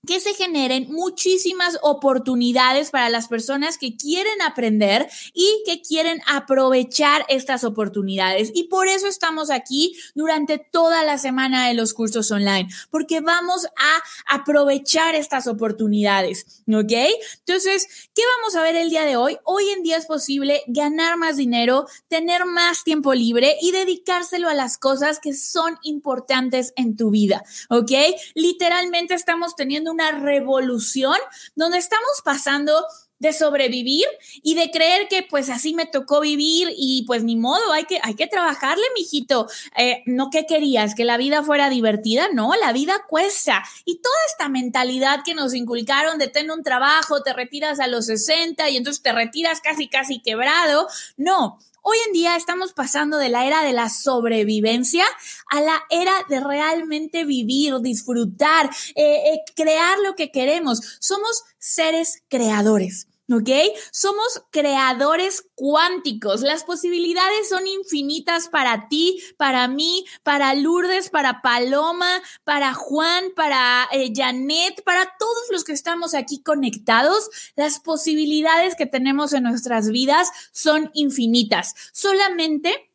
que 0.04 0.18
se 0.18 0.34
generen 0.34 0.88
muchísimas 0.90 1.78
oportunidades 1.80 2.90
para 2.90 3.08
las 3.08 3.28
personas 3.28 3.78
que 3.78 3.96
quieren 3.96 4.42
aprender 4.42 5.08
y 5.32 5.62
que 5.64 5.80
quieren 5.80 6.20
aprovechar 6.26 7.24
estas 7.28 7.62
oportunidades. 7.62 8.50
Y 8.52 8.64
por 8.64 8.88
eso 8.88 9.06
estamos 9.06 9.48
aquí 9.48 9.96
durante 10.16 10.58
toda 10.58 11.04
la 11.04 11.18
semana 11.18 11.68
de 11.68 11.74
los 11.74 11.94
cursos 11.94 12.32
online, 12.32 12.68
porque 12.90 13.20
vamos 13.20 13.66
a 13.66 14.34
aprovechar 14.34 15.14
estas 15.14 15.46
oportunidades, 15.46 16.62
¿ok? 16.66 16.92
Entonces, 17.38 17.86
¿qué 18.12 18.22
vamos 18.38 18.56
a 18.56 18.62
ver 18.62 18.74
el 18.74 18.90
día 18.90 19.04
de 19.04 19.16
hoy? 19.16 19.38
Hoy 19.44 19.68
en 19.68 19.84
día 19.84 19.98
es 19.98 20.06
posible 20.06 20.62
ganar 20.66 21.16
más 21.16 21.36
dinero, 21.36 21.86
tener 22.08 22.44
más 22.44 22.82
tiempo 22.82 23.14
libre 23.14 23.56
y 23.62 23.70
dedicárselo 23.70 24.48
a 24.48 24.54
las 24.54 24.78
cosas 24.78 25.20
que 25.20 25.32
son 25.32 25.78
importantes 25.84 26.72
en 26.74 26.96
tu 26.96 27.10
vida, 27.10 27.44
¿ok? 27.70 27.92
Literalmente 28.34 29.14
estamos 29.14 29.54
teniendo 29.54 29.91
una 29.92 30.10
revolución 30.12 31.16
donde 31.54 31.78
estamos 31.78 32.22
pasando 32.24 32.84
de 33.22 33.32
sobrevivir 33.32 34.04
y 34.42 34.56
de 34.56 34.72
creer 34.72 35.06
que 35.06 35.22
pues 35.22 35.48
así 35.48 35.74
me 35.74 35.86
tocó 35.86 36.20
vivir 36.20 36.74
y 36.76 37.04
pues 37.06 37.22
ni 37.22 37.36
modo, 37.36 37.70
hay 37.70 37.84
que, 37.84 38.00
hay 38.02 38.14
que 38.14 38.26
trabajarle, 38.26 38.82
mijito. 38.96 39.46
Eh, 39.76 40.02
no 40.06 40.28
que 40.28 40.44
querías, 40.44 40.96
que 40.96 41.04
la 41.04 41.16
vida 41.16 41.44
fuera 41.44 41.70
divertida, 41.70 42.30
no, 42.34 42.52
la 42.56 42.72
vida 42.72 43.04
cuesta. 43.08 43.62
Y 43.84 43.98
toda 43.98 44.16
esta 44.28 44.48
mentalidad 44.48 45.20
que 45.24 45.36
nos 45.36 45.54
inculcaron 45.54 46.18
de 46.18 46.26
tener 46.26 46.50
un 46.50 46.64
trabajo, 46.64 47.22
te 47.22 47.32
retiras 47.32 47.78
a 47.78 47.86
los 47.86 48.06
60 48.06 48.68
y 48.70 48.76
entonces 48.76 49.04
te 49.04 49.12
retiras 49.12 49.60
casi, 49.60 49.88
casi 49.88 50.20
quebrado, 50.20 50.88
no. 51.16 51.60
Hoy 51.84 51.98
en 52.06 52.12
día 52.12 52.36
estamos 52.36 52.72
pasando 52.74 53.18
de 53.18 53.28
la 53.28 53.44
era 53.44 53.64
de 53.64 53.72
la 53.72 53.88
sobrevivencia 53.88 55.04
a 55.50 55.60
la 55.60 55.82
era 55.90 56.12
de 56.28 56.38
realmente 56.38 57.24
vivir, 57.24 57.80
disfrutar, 57.80 58.70
eh, 58.94 59.32
eh, 59.34 59.42
crear 59.56 59.98
lo 59.98 60.14
que 60.14 60.30
queremos. 60.30 60.80
Somos 61.00 61.42
seres 61.58 62.22
creadores. 62.28 63.08
¿Ok? 63.32 63.48
Somos 63.90 64.42
creadores 64.50 65.44
cuánticos. 65.54 66.42
Las 66.42 66.64
posibilidades 66.64 67.48
son 67.48 67.66
infinitas 67.66 68.48
para 68.48 68.88
ti, 68.88 69.22
para 69.36 69.66
mí, 69.68 70.04
para 70.22 70.54
Lourdes, 70.54 71.08
para 71.08 71.40
Paloma, 71.40 72.22
para 72.44 72.74
Juan, 72.74 73.24
para 73.34 73.88
eh, 73.92 74.12
Janet, 74.14 74.82
para 74.84 75.14
todos 75.18 75.44
los 75.50 75.64
que 75.64 75.72
estamos 75.72 76.14
aquí 76.14 76.42
conectados. 76.42 77.30
Las 77.56 77.80
posibilidades 77.80 78.74
que 78.76 78.86
tenemos 78.86 79.32
en 79.32 79.44
nuestras 79.44 79.88
vidas 79.88 80.30
son 80.52 80.90
infinitas. 80.94 81.74
Solamente 81.92 82.91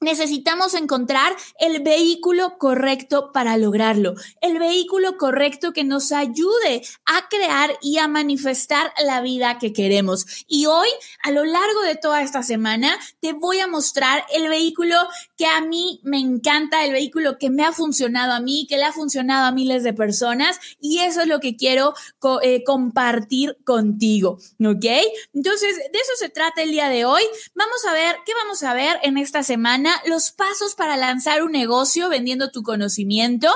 necesitamos 0.00 0.72
encontrar 0.74 1.36
el 1.58 1.82
vehículo 1.82 2.56
correcto 2.58 3.32
para 3.32 3.58
lograrlo, 3.58 4.14
el 4.40 4.58
vehículo 4.58 5.18
correcto 5.18 5.72
que 5.72 5.84
nos 5.84 6.10
ayude 6.10 6.82
a 7.04 7.28
crear 7.28 7.78
y 7.82 7.98
a 7.98 8.08
manifestar 8.08 8.92
la 9.04 9.20
vida 9.20 9.58
que 9.58 9.74
queremos. 9.74 10.44
Y 10.46 10.66
hoy, 10.66 10.88
a 11.22 11.30
lo 11.30 11.44
largo 11.44 11.82
de 11.82 11.96
toda 11.96 12.22
esta 12.22 12.42
semana, 12.42 12.98
te 13.20 13.34
voy 13.34 13.60
a 13.60 13.66
mostrar 13.66 14.24
el 14.32 14.48
vehículo 14.48 14.96
que 15.36 15.46
a 15.46 15.60
mí 15.60 16.00
me 16.02 16.18
encanta, 16.18 16.84
el 16.84 16.92
vehículo 16.92 17.36
que 17.38 17.50
me 17.50 17.64
ha 17.64 17.72
funcionado 17.72 18.32
a 18.32 18.40
mí, 18.40 18.66
que 18.68 18.78
le 18.78 18.84
ha 18.84 18.92
funcionado 18.92 19.44
a 19.44 19.52
miles 19.52 19.82
de 19.82 19.92
personas 19.92 20.58
y 20.80 21.00
eso 21.00 21.20
es 21.20 21.26
lo 21.26 21.40
que 21.40 21.56
quiero 21.56 21.94
eh, 22.42 22.64
compartir 22.64 23.58
contigo, 23.64 24.38
¿ok? 24.64 24.86
Entonces, 25.34 25.76
de 25.76 25.98
eso 25.98 26.12
se 26.18 26.30
trata 26.30 26.62
el 26.62 26.70
día 26.70 26.88
de 26.88 27.04
hoy. 27.04 27.22
Vamos 27.54 27.84
a 27.86 27.92
ver, 27.92 28.16
¿qué 28.24 28.32
vamos 28.34 28.62
a 28.62 28.72
ver 28.72 28.98
en 29.02 29.18
esta 29.18 29.42
semana? 29.42 29.89
Los 30.06 30.30
pasos 30.30 30.74
para 30.74 30.96
lanzar 30.96 31.42
un 31.42 31.52
negocio 31.52 32.08
vendiendo 32.08 32.50
tu 32.50 32.62
conocimiento 32.62 33.48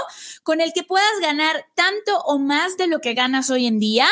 con 0.42 0.60
el 0.60 0.72
que 0.72 0.84
puedas 0.84 1.20
ganar 1.20 1.66
tanto 1.74 2.18
o 2.24 2.38
más 2.38 2.76
de 2.76 2.86
lo 2.86 3.00
que 3.00 3.14
ganas 3.14 3.50
hoy 3.50 3.66
en 3.66 3.78
día 3.78 4.06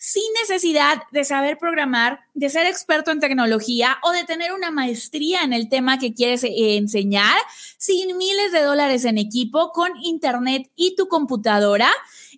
sin 0.00 0.22
necesidad 0.40 1.02
de 1.12 1.24
saber 1.24 1.58
programar, 1.58 2.20
de 2.32 2.48
ser 2.48 2.66
experto 2.66 3.10
en 3.10 3.20
tecnología 3.20 3.98
o 4.02 4.12
de 4.12 4.24
tener 4.24 4.54
una 4.54 4.70
maestría 4.70 5.42
en 5.42 5.52
el 5.52 5.68
tema 5.68 5.98
que 5.98 6.14
quieres 6.14 6.42
eh, 6.42 6.78
enseñar, 6.78 7.36
sin 7.76 8.16
miles 8.16 8.50
de 8.50 8.62
dólares 8.62 9.04
en 9.04 9.18
equipo, 9.18 9.72
con 9.72 9.92
internet 10.02 10.70
y 10.74 10.96
tu 10.96 11.06
computadora. 11.06 11.90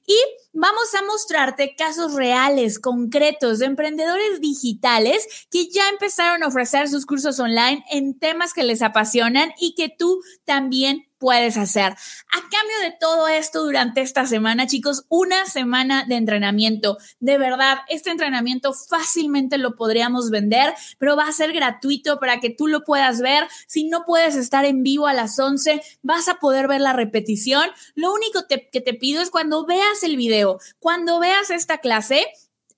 Y 0.04 0.16
vamos 0.52 0.94
a 0.94 1.04
mostrarte 1.04 1.74
casos 1.76 2.14
reales, 2.14 2.78
concretos 2.78 3.58
de 3.58 3.66
emprendedores 3.66 4.40
digitales 4.40 5.46
que 5.50 5.68
ya 5.70 5.88
empezaron 5.88 6.42
a 6.42 6.48
ofrecer 6.48 6.88
sus 6.88 7.06
cursos 7.06 7.40
online 7.40 7.84
en 7.90 8.18
temas 8.18 8.52
que 8.52 8.62
les 8.62 8.82
apasionan 8.82 9.52
y 9.58 9.74
que 9.74 9.88
tú 9.88 10.20
también 10.44 11.11
puedes 11.22 11.56
hacer. 11.56 11.92
A 11.92 12.40
cambio 12.40 12.78
de 12.82 12.96
todo 12.98 13.28
esto 13.28 13.62
durante 13.62 14.00
esta 14.00 14.26
semana, 14.26 14.66
chicos, 14.66 15.04
una 15.08 15.46
semana 15.46 16.04
de 16.04 16.16
entrenamiento. 16.16 16.98
De 17.20 17.38
verdad, 17.38 17.78
este 17.88 18.10
entrenamiento 18.10 18.72
fácilmente 18.72 19.56
lo 19.56 19.76
podríamos 19.76 20.30
vender, 20.30 20.74
pero 20.98 21.14
va 21.14 21.28
a 21.28 21.32
ser 21.32 21.52
gratuito 21.52 22.18
para 22.18 22.40
que 22.40 22.50
tú 22.50 22.66
lo 22.66 22.82
puedas 22.82 23.20
ver. 23.20 23.46
Si 23.68 23.84
no 23.84 24.04
puedes 24.04 24.34
estar 24.34 24.64
en 24.64 24.82
vivo 24.82 25.06
a 25.06 25.12
las 25.12 25.38
11, 25.38 25.80
vas 26.02 26.26
a 26.26 26.40
poder 26.40 26.66
ver 26.66 26.80
la 26.80 26.92
repetición. 26.92 27.70
Lo 27.94 28.12
único 28.12 28.48
que 28.48 28.80
te 28.80 28.94
pido 28.94 29.22
es 29.22 29.30
cuando 29.30 29.64
veas 29.64 30.02
el 30.02 30.16
video, 30.16 30.58
cuando 30.80 31.20
veas 31.20 31.50
esta 31.50 31.78
clase, 31.78 32.26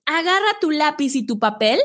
agarra 0.05 0.59
tu 0.61 0.69
lápiz 0.69 1.15
y 1.15 1.25
tu 1.25 1.39
papel 1.39 1.79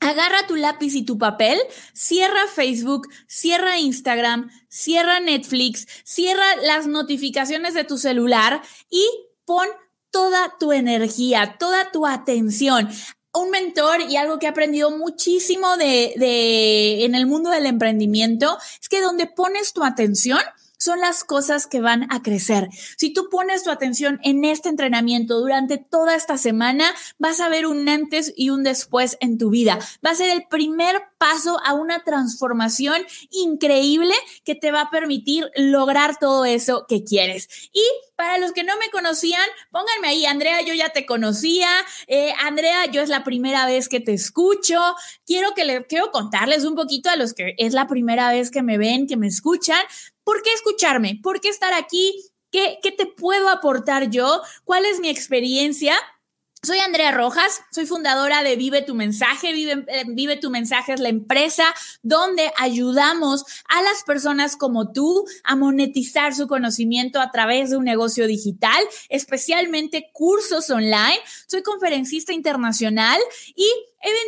Agarra 0.00 0.46
tu 0.46 0.56
lápiz 0.56 0.94
y 0.94 1.04
tu 1.04 1.18
papel, 1.18 1.58
cierra 1.94 2.46
Facebook, 2.54 3.08
cierra 3.26 3.78
Instagram, 3.78 4.50
cierra 4.68 5.20
Netflix, 5.20 5.86
cierra 6.04 6.44
las 6.62 6.86
notificaciones 6.86 7.74
de 7.74 7.84
tu 7.84 7.96
celular 7.96 8.60
y 8.90 9.04
pon 9.44 9.66
toda 10.10 10.54
tu 10.58 10.72
energía, 10.72 11.56
toda 11.58 11.90
tu 11.92 12.06
atención. 12.06 12.88
Un 13.32 13.50
mentor 13.50 14.00
y 14.02 14.16
algo 14.16 14.38
que 14.38 14.46
he 14.46 14.48
aprendido 14.48 14.90
muchísimo 14.90 15.76
de, 15.76 16.14
de 16.16 17.04
en 17.04 17.14
el 17.14 17.26
mundo 17.26 17.50
del 17.50 17.66
emprendimiento 17.66 18.58
es 18.80 18.88
que 18.88 19.00
donde 19.00 19.26
pones 19.26 19.72
tu 19.72 19.84
atención, 19.84 20.40
son 20.78 21.00
las 21.00 21.24
cosas 21.24 21.66
que 21.66 21.80
van 21.80 22.06
a 22.12 22.22
crecer. 22.22 22.68
Si 22.96 23.12
tú 23.12 23.28
pones 23.30 23.62
tu 23.62 23.70
atención 23.70 24.20
en 24.22 24.44
este 24.44 24.68
entrenamiento 24.68 25.40
durante 25.40 25.78
toda 25.78 26.14
esta 26.14 26.38
semana, 26.38 26.94
vas 27.18 27.40
a 27.40 27.48
ver 27.48 27.66
un 27.66 27.88
antes 27.88 28.32
y 28.36 28.50
un 28.50 28.62
después 28.62 29.16
en 29.20 29.38
tu 29.38 29.50
vida. 29.50 29.78
Va 30.04 30.10
a 30.10 30.14
ser 30.14 30.30
el 30.30 30.46
primer 30.48 31.02
paso 31.18 31.58
a 31.64 31.74
una 31.74 32.04
transformación 32.04 33.02
increíble 33.30 34.14
que 34.44 34.54
te 34.54 34.70
va 34.70 34.82
a 34.82 34.90
permitir 34.90 35.50
lograr 35.56 36.18
todo 36.18 36.44
eso 36.44 36.86
que 36.88 37.04
quieres. 37.04 37.48
Y 37.72 37.82
para 38.16 38.38
los 38.38 38.52
que 38.52 38.64
no 38.64 38.76
me 38.78 38.90
conocían, 38.90 39.46
pónganme 39.70 40.08
ahí, 40.08 40.26
Andrea, 40.26 40.62
yo 40.62 40.74
ya 40.74 40.90
te 40.90 41.06
conocía. 41.06 41.68
Eh, 42.06 42.32
Andrea, 42.44 42.86
yo 42.86 43.02
es 43.02 43.08
la 43.08 43.24
primera 43.24 43.66
vez 43.66 43.88
que 43.88 44.00
te 44.00 44.12
escucho. 44.12 44.80
Quiero 45.26 45.54
que 45.54 45.64
le 45.64 45.86
quiero 45.86 46.10
contarles 46.10 46.64
un 46.64 46.74
poquito 46.74 47.10
a 47.10 47.16
los 47.16 47.34
que 47.34 47.54
es 47.58 47.72
la 47.72 47.86
primera 47.86 48.30
vez 48.30 48.50
que 48.50 48.62
me 48.62 48.78
ven, 48.78 49.06
que 49.06 49.16
me 49.16 49.26
escuchan. 49.26 49.80
¿Por 50.26 50.42
qué 50.42 50.52
escucharme? 50.52 51.20
¿Por 51.22 51.40
qué 51.40 51.48
estar 51.48 51.72
aquí? 51.72 52.20
¿Qué, 52.50 52.80
qué 52.82 52.90
te 52.90 53.06
puedo 53.06 53.48
aportar 53.48 54.10
yo? 54.10 54.42
¿Cuál 54.64 54.84
es 54.84 54.98
mi 54.98 55.08
experiencia? 55.08 55.94
Soy 56.64 56.80
Andrea 56.80 57.12
Rojas, 57.12 57.62
soy 57.70 57.86
fundadora 57.86 58.42
de 58.42 58.56
Vive 58.56 58.82
tu 58.82 58.96
Mensaje. 58.96 59.52
Vive, 59.52 59.84
eh, 59.86 60.02
Vive, 60.08 60.36
tu 60.36 60.50
Mensaje 60.50 60.94
es 60.94 61.00
la 61.00 61.10
empresa 61.10 61.62
donde 62.02 62.50
ayudamos 62.56 63.44
a 63.68 63.82
las 63.82 64.02
personas 64.04 64.56
como 64.56 64.90
tú 64.90 65.26
a 65.44 65.54
monetizar 65.54 66.34
su 66.34 66.48
conocimiento 66.48 67.20
a 67.20 67.30
través 67.30 67.70
de 67.70 67.76
un 67.76 67.84
negocio 67.84 68.26
digital, 68.26 68.82
especialmente 69.08 70.10
cursos 70.12 70.68
online. 70.70 71.20
Soy 71.46 71.62
conferencista 71.62 72.32
internacional 72.32 73.20
y 73.54 73.70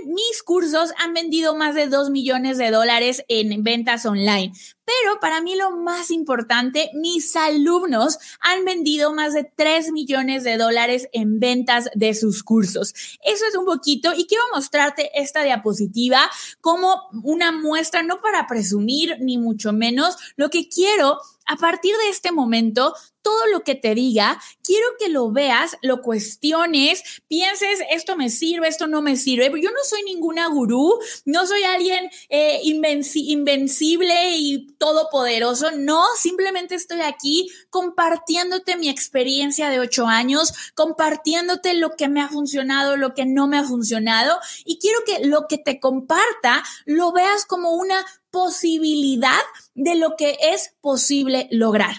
mis 0.07 0.43
cursos 0.43 0.93
han 0.99 1.15
vendido 1.15 1.55
más 1.55 1.75
de 1.75 1.87
2 1.87 2.11
millones 2.11 2.59
de 2.59 2.71
dólares 2.71 3.25
en 3.29 3.63
ventas 3.63 4.07
online. 4.07 4.53
Pero 4.85 5.21
para 5.21 5.43
mí 5.43 5.55
lo 5.55 5.71
más 5.71 6.11
importante, 6.11 6.91
mis 6.95 7.37
alumnos 7.37 8.19
han 8.41 8.65
vendido 8.65 9.13
más 9.13 9.35
de 9.35 9.45
3 9.45 9.93
millones 9.93 10.45
de 10.45 10.57
dólares 10.57 11.09
en 11.13 11.41
ventas 11.41 11.91
de 11.95 12.15
sus 12.15 12.43
cursos. 12.43 12.95
Eso 13.23 13.45
es 13.47 13.55
un 13.55 13.67
poquito 13.67 14.13
y 14.17 14.27
quiero 14.27 14.45
mostrarte 14.55 15.11
esta 15.15 15.43
diapositiva 15.43 16.21
como 16.61 17.09
una 17.23 17.53
muestra, 17.53 18.03
no 18.03 18.21
para 18.21 18.47
presumir 18.47 19.17
ni 19.21 19.37
mucho 19.37 19.73
menos. 19.73 20.17
Lo 20.37 20.49
que 20.49 20.69
quiero 20.69 21.19
a 21.49 21.57
partir 21.57 21.97
de 21.97 22.11
este 22.11 22.31
momento, 22.31 22.95
todo 23.23 23.47
lo 23.47 23.65
que 23.65 23.75
te 23.75 23.95
diga, 23.95 24.41
quiero 24.63 24.87
que 24.99 25.09
lo 25.09 25.31
veas, 25.31 25.77
lo 25.83 26.03
cuestiones, 26.03 27.03
pienses, 27.29 27.81
esto 27.91 28.17
me 28.17 28.31
sirve, 28.31 28.69
esto 28.69 28.87
no 28.87 29.03
me 29.03 29.17
sirve. 29.17 29.51
Yo 29.61 29.71
no 29.71 29.85
soy 29.85 30.03
ninguna 30.03 30.49
gurú, 30.49 30.99
no 31.25 31.47
soy 31.47 31.63
alguien 31.65 32.11
eh, 32.29 32.61
invencible 32.63 34.37
y 34.37 34.67
todopoderoso, 34.79 35.71
no, 35.73 36.05
simplemente 36.19 36.75
estoy 36.75 37.01
aquí 37.01 37.51
compartiéndote 37.71 38.77
mi 38.77 38.89
experiencia 38.89 39.71
de 39.71 39.81
ocho 39.81 40.07
años, 40.07 40.53
compartiéndote 40.75 41.75
lo 41.75 41.97
que 41.97 42.09
me 42.09 42.21
ha 42.21 42.29
funcionado, 42.29 42.97
lo 42.97 43.15
que 43.15 43.27
no 43.27 43.47
me 43.47 43.59
ha 43.59 43.65
funcionado 43.65 44.39
y 44.65 44.79
quiero 44.79 44.99
que 45.05 45.27
lo 45.27 45.47
que 45.49 45.59
te 45.59 45.81
comparta 45.81 46.63
lo 46.85 47.13
veas 47.13 47.45
como 47.45 47.73
una 47.73 48.05
posibilidad 48.31 49.41
de 49.75 49.95
lo 49.95 50.17
que 50.17 50.37
es 50.41 50.75
posible 50.81 51.49
lograr. 51.51 51.97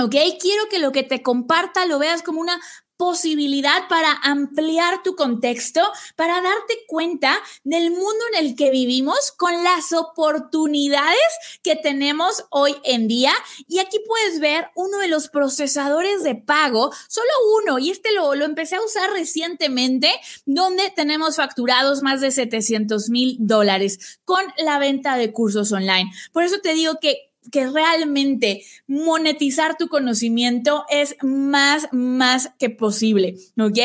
¿Ok? 0.00 0.14
Quiero 0.40 0.68
que 0.70 0.78
lo 0.78 0.92
que 0.92 1.02
te 1.02 1.22
comparta 1.22 1.84
lo 1.86 1.98
veas 1.98 2.22
como 2.22 2.40
una 2.40 2.60
posibilidad 2.98 3.88
para 3.88 4.12
ampliar 4.24 5.02
tu 5.04 5.14
contexto, 5.14 5.80
para 6.16 6.34
darte 6.42 6.84
cuenta 6.88 7.38
del 7.62 7.92
mundo 7.92 8.24
en 8.32 8.44
el 8.44 8.56
que 8.56 8.70
vivimos 8.70 9.32
con 9.36 9.62
las 9.62 9.92
oportunidades 9.92 11.16
que 11.62 11.76
tenemos 11.76 12.44
hoy 12.50 12.74
en 12.82 13.06
día. 13.06 13.32
Y 13.68 13.78
aquí 13.78 13.98
puedes 14.06 14.40
ver 14.40 14.68
uno 14.74 14.98
de 14.98 15.06
los 15.06 15.28
procesadores 15.28 16.24
de 16.24 16.34
pago, 16.34 16.92
solo 17.08 17.30
uno, 17.62 17.78
y 17.78 17.90
este 17.90 18.12
lo, 18.12 18.34
lo 18.34 18.44
empecé 18.44 18.74
a 18.74 18.84
usar 18.84 19.10
recientemente, 19.12 20.12
donde 20.44 20.90
tenemos 20.90 21.36
facturados 21.36 22.02
más 22.02 22.20
de 22.20 22.32
700 22.32 23.10
mil 23.10 23.36
dólares 23.38 24.18
con 24.24 24.42
la 24.58 24.80
venta 24.80 25.16
de 25.16 25.32
cursos 25.32 25.70
online. 25.70 26.10
Por 26.32 26.42
eso 26.42 26.58
te 26.58 26.74
digo 26.74 26.98
que 27.00 27.27
que 27.50 27.68
realmente 27.68 28.64
monetizar 28.86 29.76
tu 29.76 29.88
conocimiento 29.88 30.84
es 30.90 31.16
más, 31.22 31.88
más 31.92 32.50
que 32.58 32.70
posible, 32.70 33.36
¿ok? 33.58 33.78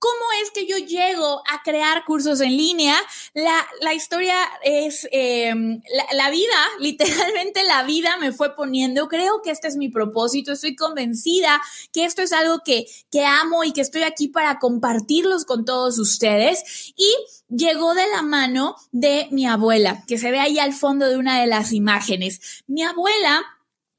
¿Cómo 0.00 0.24
es 0.42 0.50
que 0.50 0.66
yo 0.66 0.78
llego 0.78 1.42
a 1.46 1.62
crear 1.62 2.06
cursos 2.06 2.40
en 2.40 2.56
línea? 2.56 2.96
La, 3.34 3.92
historia 3.92 4.34
es 4.64 5.06
em, 5.12 5.82
la, 6.14 6.30
vida, 6.30 6.54
literalmente 6.80 7.64
la 7.64 7.82
vida 7.82 8.16
me 8.16 8.32
fue 8.32 8.56
poniendo. 8.56 9.08
Creo 9.08 9.42
que 9.42 9.50
este 9.50 9.68
es 9.68 9.76
mi 9.76 9.90
propósito. 9.90 10.52
Estoy 10.52 10.74
convencida 10.74 11.60
que 11.92 12.06
esto 12.06 12.22
es 12.22 12.32
algo 12.32 12.62
que, 12.64 12.86
que 13.10 13.26
amo 13.26 13.62
y 13.62 13.72
que 13.72 13.82
estoy 13.82 14.02
aquí 14.04 14.28
para 14.28 14.58
compartirlos 14.58 15.44
con 15.44 15.66
todos 15.66 15.98
ustedes. 15.98 16.94
Y 16.96 17.14
llegó 17.54 17.92
de 17.92 18.08
la 18.08 18.22
mano 18.22 18.76
de 18.92 19.28
mi 19.30 19.46
abuela, 19.46 20.02
que 20.08 20.16
se 20.16 20.30
ve 20.30 20.40
ahí 20.40 20.58
al 20.58 20.72
fondo 20.72 21.10
de 21.10 21.18
una 21.18 21.38
de 21.38 21.46
las 21.46 21.74
imágenes. 21.74 22.62
Mi 22.66 22.84
abuela 22.84 23.44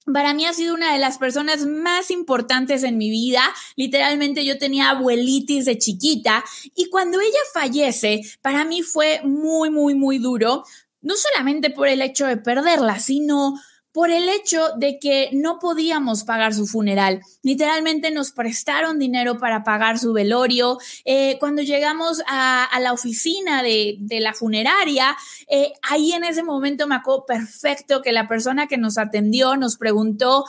para 0.05 0.33
mí 0.33 0.45
ha 0.45 0.53
sido 0.53 0.73
una 0.73 0.93
de 0.93 0.99
las 0.99 1.17
personas 1.17 1.65
más 1.65 2.11
importantes 2.11 2.83
en 2.83 2.97
mi 2.97 3.09
vida. 3.09 3.41
Literalmente 3.75 4.45
yo 4.45 4.57
tenía 4.57 4.89
abuelitis 4.89 5.65
de 5.65 5.77
chiquita 5.77 6.43
y 6.75 6.89
cuando 6.89 7.19
ella 7.19 7.39
fallece, 7.53 8.21
para 8.41 8.65
mí 8.65 8.81
fue 8.81 9.21
muy, 9.23 9.69
muy, 9.69 9.95
muy 9.95 10.17
duro, 10.17 10.63
no 11.01 11.15
solamente 11.15 11.69
por 11.69 11.87
el 11.87 12.01
hecho 12.01 12.25
de 12.25 12.37
perderla, 12.37 12.99
sino 12.99 13.55
por 13.91 14.09
el 14.09 14.29
hecho 14.29 14.69
de 14.77 14.99
que 14.99 15.29
no 15.33 15.59
podíamos 15.59 16.23
pagar 16.23 16.53
su 16.53 16.65
funeral. 16.65 17.21
Literalmente 17.41 18.11
nos 18.11 18.31
prestaron 18.31 18.99
dinero 18.99 19.37
para 19.37 19.63
pagar 19.63 19.99
su 19.99 20.13
velorio. 20.13 20.77
Eh, 21.03 21.37
cuando 21.39 21.61
llegamos 21.61 22.21
a, 22.27 22.69
la 22.79 22.93
oficina 22.93 23.61
de, 23.63 23.97
la 24.21 24.33
funeraria, 24.33 25.15
eh, 25.47 25.73
ahí 25.81 26.13
en 26.13 26.23
ese 26.23 26.43
momento 26.43 26.87
me 26.87 26.95
acuerdo 26.95 27.25
perfecto 27.25 28.01
que 28.01 28.11
la 28.11 28.27
persona 28.27 28.67
que 28.67 28.77
nos 28.77 28.97
atendió 28.97 29.57
nos 29.57 29.77
preguntó 29.77 30.45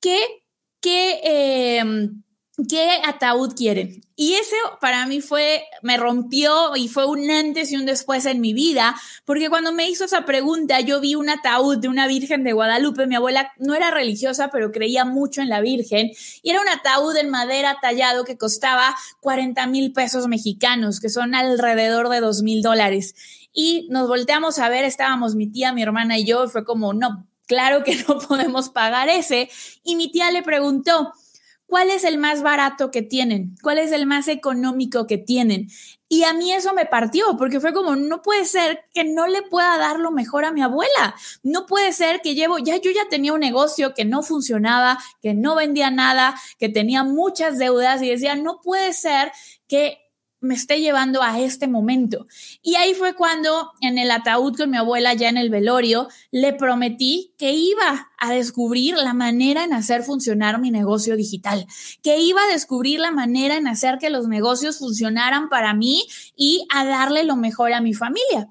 qué, 0.00 0.20
qué, 0.80 1.78
em, 1.78 2.22
¿qué 2.66 3.00
ataúd 3.04 3.54
quieren? 3.54 4.02
Y 4.16 4.34
eso 4.34 4.56
para 4.80 5.06
mí 5.06 5.20
fue, 5.20 5.62
me 5.82 5.96
rompió 5.96 6.74
y 6.74 6.88
fue 6.88 7.06
un 7.06 7.30
antes 7.30 7.70
y 7.70 7.76
un 7.76 7.86
después 7.86 8.26
en 8.26 8.40
mi 8.40 8.52
vida, 8.52 8.96
porque 9.24 9.48
cuando 9.48 9.70
me 9.72 9.88
hizo 9.88 10.06
esa 10.06 10.24
pregunta, 10.24 10.80
yo 10.80 11.00
vi 11.00 11.14
un 11.14 11.30
ataúd 11.30 11.78
de 11.78 11.88
una 11.88 12.08
Virgen 12.08 12.42
de 12.42 12.52
Guadalupe. 12.52 13.06
Mi 13.06 13.14
abuela 13.14 13.52
no 13.58 13.74
era 13.74 13.92
religiosa, 13.92 14.50
pero 14.50 14.72
creía 14.72 15.04
mucho 15.04 15.40
en 15.40 15.48
la 15.48 15.60
Virgen. 15.60 16.10
Y 16.42 16.50
era 16.50 16.60
un 16.60 16.68
ataúd 16.68 17.16
en 17.16 17.30
madera 17.30 17.78
tallado 17.80 18.24
que 18.24 18.36
costaba 18.36 18.96
40 19.20 19.64
mil 19.68 19.92
pesos 19.92 20.26
mexicanos, 20.26 20.98
que 20.98 21.10
son 21.10 21.36
alrededor 21.36 22.08
de 22.08 22.20
2 22.20 22.42
mil 22.42 22.62
dólares. 22.62 23.14
Y 23.52 23.86
nos 23.90 24.08
volteamos 24.08 24.58
a 24.58 24.68
ver, 24.68 24.84
estábamos 24.84 25.36
mi 25.36 25.46
tía, 25.46 25.72
mi 25.72 25.82
hermana 25.82 26.18
y 26.18 26.24
yo, 26.24 26.44
y 26.44 26.48
fue 26.48 26.64
como, 26.64 26.92
no, 26.92 27.28
claro 27.46 27.84
que 27.84 27.94
no 28.08 28.18
podemos 28.18 28.68
pagar 28.70 29.08
ese. 29.08 29.48
Y 29.84 29.94
mi 29.94 30.10
tía 30.10 30.32
le 30.32 30.42
preguntó, 30.42 31.12
¿Cuál 31.68 31.90
es 31.90 32.04
el 32.04 32.16
más 32.16 32.40
barato 32.40 32.90
que 32.90 33.02
tienen? 33.02 33.54
¿Cuál 33.62 33.76
es 33.76 33.92
el 33.92 34.06
más 34.06 34.26
económico 34.28 35.06
que 35.06 35.18
tienen? 35.18 35.68
Y 36.08 36.24
a 36.24 36.32
mí 36.32 36.50
eso 36.50 36.72
me 36.72 36.86
partió, 36.86 37.36
porque 37.36 37.60
fue 37.60 37.74
como, 37.74 37.94
no 37.94 38.22
puede 38.22 38.46
ser 38.46 38.84
que 38.94 39.04
no 39.04 39.26
le 39.26 39.42
pueda 39.42 39.76
dar 39.76 40.00
lo 40.00 40.10
mejor 40.10 40.46
a 40.46 40.50
mi 40.50 40.62
abuela. 40.62 41.14
No 41.42 41.66
puede 41.66 41.92
ser 41.92 42.22
que 42.22 42.34
llevo, 42.34 42.58
ya 42.58 42.78
yo 42.78 42.90
ya 42.90 43.06
tenía 43.10 43.34
un 43.34 43.40
negocio 43.40 43.92
que 43.92 44.06
no 44.06 44.22
funcionaba, 44.22 44.98
que 45.20 45.34
no 45.34 45.56
vendía 45.56 45.90
nada, 45.90 46.40
que 46.58 46.70
tenía 46.70 47.04
muchas 47.04 47.58
deudas 47.58 48.00
y 48.00 48.08
decía, 48.08 48.34
no 48.34 48.62
puede 48.62 48.94
ser 48.94 49.30
que 49.68 50.07
me 50.40 50.54
esté 50.54 50.80
llevando 50.80 51.22
a 51.22 51.40
este 51.40 51.68
momento. 51.68 52.26
Y 52.62 52.76
ahí 52.76 52.94
fue 52.94 53.14
cuando 53.14 53.72
en 53.80 53.98
el 53.98 54.10
ataúd 54.10 54.56
con 54.56 54.70
mi 54.70 54.76
abuela, 54.76 55.14
ya 55.14 55.28
en 55.28 55.36
el 55.36 55.50
velorio, 55.50 56.08
le 56.30 56.52
prometí 56.52 57.34
que 57.38 57.52
iba 57.52 58.10
a 58.18 58.32
descubrir 58.32 58.96
la 58.96 59.14
manera 59.14 59.64
en 59.64 59.72
hacer 59.72 60.02
funcionar 60.02 60.60
mi 60.60 60.70
negocio 60.70 61.16
digital, 61.16 61.66
que 62.02 62.18
iba 62.18 62.42
a 62.42 62.52
descubrir 62.52 63.00
la 63.00 63.10
manera 63.10 63.56
en 63.56 63.66
hacer 63.68 63.98
que 63.98 64.10
los 64.10 64.28
negocios 64.28 64.78
funcionaran 64.78 65.48
para 65.48 65.74
mí 65.74 66.04
y 66.36 66.66
a 66.74 66.84
darle 66.84 67.24
lo 67.24 67.36
mejor 67.36 67.72
a 67.72 67.80
mi 67.80 67.94
familia. 67.94 68.50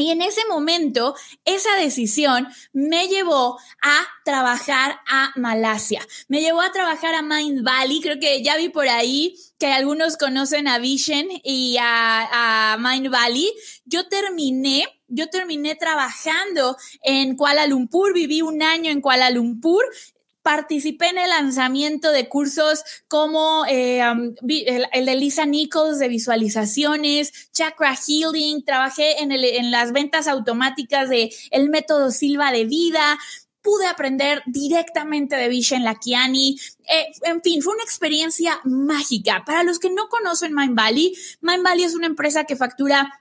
Y 0.00 0.12
en 0.12 0.22
ese 0.22 0.46
momento, 0.46 1.16
esa 1.44 1.74
decisión 1.74 2.46
me 2.72 3.08
llevó 3.08 3.58
a 3.82 4.06
trabajar 4.24 5.00
a 5.08 5.32
Malasia, 5.34 6.06
me 6.28 6.40
llevó 6.40 6.60
a 6.60 6.70
trabajar 6.70 7.16
a 7.16 7.22
Mind 7.22 7.64
Valley. 7.64 8.00
Creo 8.00 8.20
que 8.20 8.40
ya 8.44 8.56
vi 8.56 8.68
por 8.68 8.88
ahí 8.88 9.34
que 9.58 9.66
algunos 9.66 10.16
conocen 10.16 10.68
a 10.68 10.78
Vision 10.78 11.26
y 11.42 11.78
a, 11.80 12.74
a 12.74 12.78
Mind 12.78 13.10
Valley. 13.10 13.52
Yo 13.86 14.06
terminé, 14.06 14.86
yo 15.08 15.30
terminé 15.30 15.74
trabajando 15.74 16.76
en 17.02 17.34
Kuala 17.34 17.66
Lumpur, 17.66 18.14
viví 18.14 18.40
un 18.40 18.62
año 18.62 18.92
en 18.92 19.00
Kuala 19.00 19.30
Lumpur 19.30 19.84
participé 20.48 21.08
en 21.08 21.18
el 21.18 21.28
lanzamiento 21.28 22.10
de 22.10 22.26
cursos 22.26 22.82
como 23.06 23.66
eh, 23.68 24.00
el, 24.00 25.04
de 25.04 25.14
Lisa 25.14 25.44
Nichols 25.44 25.98
de 25.98 26.08
visualizaciones, 26.08 27.50
Chakra 27.52 27.94
Healing, 27.94 28.64
trabajé 28.64 29.22
en, 29.22 29.30
en 29.30 29.70
las 29.70 29.92
ventas 29.92 30.26
automáticas 30.26 31.10
de 31.10 31.30
el 31.50 31.68
método 31.68 32.10
Silva 32.10 32.50
de 32.50 32.64
vida, 32.64 33.18
pude 33.60 33.88
aprender 33.88 34.42
directamente 34.46 35.36
de 35.36 35.50
Vishen 35.50 35.84
Lakiani. 35.84 36.58
Eh, 36.88 37.08
en 37.24 37.42
fin, 37.42 37.60
fue 37.60 37.74
una 37.74 37.84
experiencia 37.84 38.58
mágica. 38.64 39.42
Para 39.44 39.64
los 39.64 39.78
que 39.78 39.90
no 39.90 40.08
conocen 40.08 40.54
Mind 40.54 40.74
Valley, 40.74 41.14
Mind 41.42 41.62
Valley 41.62 41.84
es 41.84 41.94
una 41.94 42.06
empresa 42.06 42.44
que 42.44 42.56
factura 42.56 43.12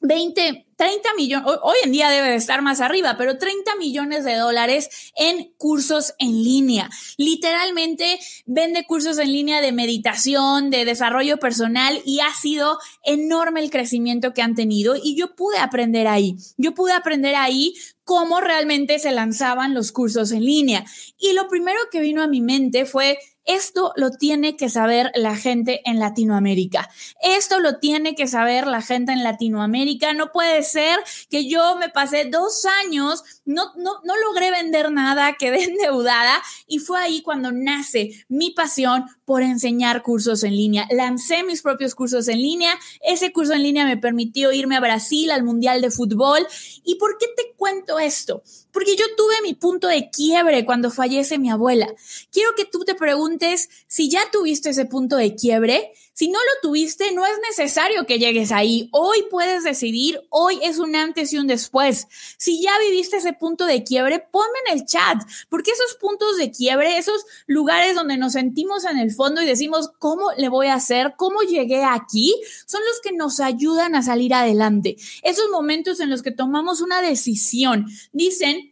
20, 0.00 0.69
30 0.80 1.12
millones, 1.14 1.46
hoy 1.62 1.76
en 1.84 1.92
día 1.92 2.08
debe 2.08 2.30
de 2.30 2.36
estar 2.36 2.62
más 2.62 2.80
arriba, 2.80 3.16
pero 3.18 3.36
30 3.36 3.76
millones 3.76 4.24
de 4.24 4.36
dólares 4.36 4.88
en 5.14 5.52
cursos 5.58 6.14
en 6.18 6.42
línea. 6.42 6.88
Literalmente 7.18 8.18
vende 8.46 8.86
cursos 8.86 9.18
en 9.18 9.30
línea 9.30 9.60
de 9.60 9.72
meditación, 9.72 10.70
de 10.70 10.86
desarrollo 10.86 11.36
personal 11.36 12.00
y 12.06 12.20
ha 12.20 12.32
sido 12.32 12.78
enorme 13.04 13.60
el 13.60 13.68
crecimiento 13.68 14.32
que 14.32 14.40
han 14.40 14.54
tenido 14.54 14.96
y 14.96 15.16
yo 15.16 15.36
pude 15.36 15.58
aprender 15.58 16.08
ahí. 16.08 16.36
Yo 16.56 16.72
pude 16.72 16.92
aprender 16.92 17.34
ahí 17.34 17.74
cómo 18.04 18.40
realmente 18.40 18.98
se 18.98 19.12
lanzaban 19.12 19.74
los 19.74 19.92
cursos 19.92 20.32
en 20.32 20.46
línea. 20.46 20.86
Y 21.18 21.34
lo 21.34 21.46
primero 21.48 21.78
que 21.92 22.00
vino 22.00 22.22
a 22.22 22.26
mi 22.26 22.40
mente 22.40 22.86
fue, 22.86 23.18
esto 23.44 23.92
lo 23.96 24.10
tiene 24.10 24.56
que 24.56 24.68
saber 24.68 25.10
la 25.14 25.36
gente 25.36 25.80
en 25.84 25.98
Latinoamérica. 25.98 26.88
Esto 27.22 27.58
lo 27.58 27.78
tiene 27.78 28.14
que 28.14 28.26
saber 28.26 28.66
la 28.66 28.82
gente 28.82 29.12
en 29.12 29.22
Latinoamérica. 29.22 30.12
No 30.12 30.30
puede 30.32 30.62
ser 30.62 30.98
que 31.28 31.48
yo 31.48 31.76
me 31.76 31.88
pasé 31.88 32.26
dos 32.26 32.64
años, 32.84 33.24
no, 33.44 33.72
no, 33.76 34.00
no 34.04 34.16
logré 34.16 34.50
vender 34.50 34.92
nada, 34.92 35.34
quedé 35.38 35.64
endeudada 35.64 36.42
y 36.66 36.78
fue 36.78 37.00
ahí 37.00 37.22
cuando 37.22 37.52
nace 37.52 38.10
mi 38.28 38.50
pasión 38.50 39.04
por 39.24 39.42
enseñar 39.42 40.02
cursos 40.02 40.42
en 40.44 40.56
línea. 40.56 40.86
Lancé 40.90 41.42
mis 41.44 41.62
propios 41.62 41.94
cursos 41.94 42.28
en 42.28 42.38
línea. 42.38 42.78
Ese 43.00 43.32
curso 43.32 43.52
en 43.52 43.62
línea 43.62 43.84
me 43.84 43.96
permitió 43.96 44.52
irme 44.52 44.76
a 44.76 44.80
Brasil 44.80 45.30
al 45.30 45.44
Mundial 45.44 45.80
de 45.80 45.90
Fútbol. 45.90 46.46
¿Y 46.84 46.96
por 46.96 47.16
qué 47.18 47.26
te 47.36 47.54
cuento 47.56 47.98
esto? 47.98 48.42
Porque 48.80 48.96
yo 48.96 49.04
tuve 49.14 49.34
mi 49.42 49.52
punto 49.52 49.88
de 49.88 50.08
quiebre 50.08 50.64
cuando 50.64 50.90
fallece 50.90 51.36
mi 51.36 51.50
abuela. 51.50 51.86
Quiero 52.32 52.54
que 52.56 52.64
tú 52.64 52.82
te 52.86 52.94
preguntes 52.94 53.68
si 53.86 54.08
ya 54.08 54.22
tuviste 54.32 54.70
ese 54.70 54.86
punto 54.86 55.16
de 55.16 55.34
quiebre. 55.34 55.92
Si 56.14 56.28
no 56.28 56.38
lo 56.38 56.60
tuviste, 56.62 57.12
no 57.12 57.26
es 57.26 57.32
necesario 57.46 58.06
que 58.06 58.18
llegues 58.18 58.52
ahí. 58.52 58.88
Hoy 58.92 59.26
puedes 59.30 59.64
decidir, 59.64 60.22
hoy 60.30 60.60
es 60.62 60.78
un 60.78 60.96
antes 60.96 61.30
y 61.34 61.38
un 61.38 61.46
después. 61.46 62.08
Si 62.38 62.62
ya 62.62 62.72
viviste 62.78 63.18
ese 63.18 63.34
punto 63.34 63.66
de 63.66 63.84
quiebre, 63.84 64.26
ponme 64.30 64.58
en 64.66 64.78
el 64.78 64.86
chat, 64.86 65.18
porque 65.50 65.72
esos 65.72 65.96
puntos 66.00 66.38
de 66.38 66.50
quiebre, 66.50 66.96
esos 66.96 67.24
lugares 67.46 67.94
donde 67.94 68.16
nos 68.16 68.32
sentimos 68.32 68.86
en 68.86 68.98
el 68.98 69.12
fondo 69.12 69.42
y 69.42 69.46
decimos, 69.46 69.90
¿cómo 69.98 70.32
le 70.38 70.48
voy 70.48 70.68
a 70.68 70.74
hacer? 70.74 71.14
¿Cómo 71.18 71.42
llegué 71.42 71.84
aquí? 71.84 72.34
Son 72.66 72.80
los 72.86 73.00
que 73.02 73.12
nos 73.12 73.40
ayudan 73.40 73.94
a 73.94 74.02
salir 74.02 74.32
adelante. 74.32 74.96
Esos 75.22 75.50
momentos 75.50 76.00
en 76.00 76.08
los 76.08 76.22
que 76.22 76.32
tomamos 76.32 76.80
una 76.80 77.02
decisión. 77.02 77.86
Dicen 78.12 78.69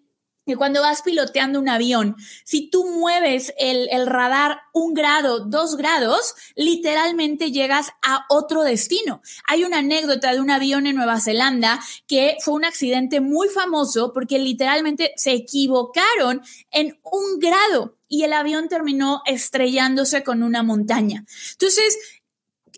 que 0.49 0.57
cuando 0.57 0.81
vas 0.81 1.03
piloteando 1.03 1.61
un 1.61 1.69
avión, 1.69 2.17
si 2.45 2.71
tú 2.71 2.87
mueves 2.87 3.53
el, 3.59 3.89
el, 3.91 4.07
radar 4.07 4.63
un 4.73 4.95
grado, 4.95 5.41
dos 5.41 5.77
grados, 5.77 6.35
literalmente 6.57 7.53
llegas 7.53 7.91
a 8.03 8.25
otro 8.31 8.63
destino. 8.63 9.21
Hay 9.47 9.65
una 9.65 9.79
anécdota 9.79 10.33
de 10.33 10.41
un 10.41 10.51
avión 10.51 10.87
en 10.87 10.97
Nueva 10.97 11.21
Zelanda 11.21 11.81
que 12.07 12.37
fue 12.41 12.55
un 12.55 12.65
accidente 12.65 13.21
muy 13.21 13.49
famoso 13.49 14.13
porque 14.13 14.39
literalmente 14.39 15.13
se 15.17 15.33
equivocaron 15.33 16.43
en 16.71 16.99
un 17.05 17.39
grado 17.39 17.99
y 18.09 18.23
el 18.23 18.33
avión 18.33 18.69
terminó 18.69 19.21
estrellándose 19.27 20.25
con 20.25 20.43
una 20.43 20.63
montaña. 20.63 21.27
Entonces, 21.53 21.99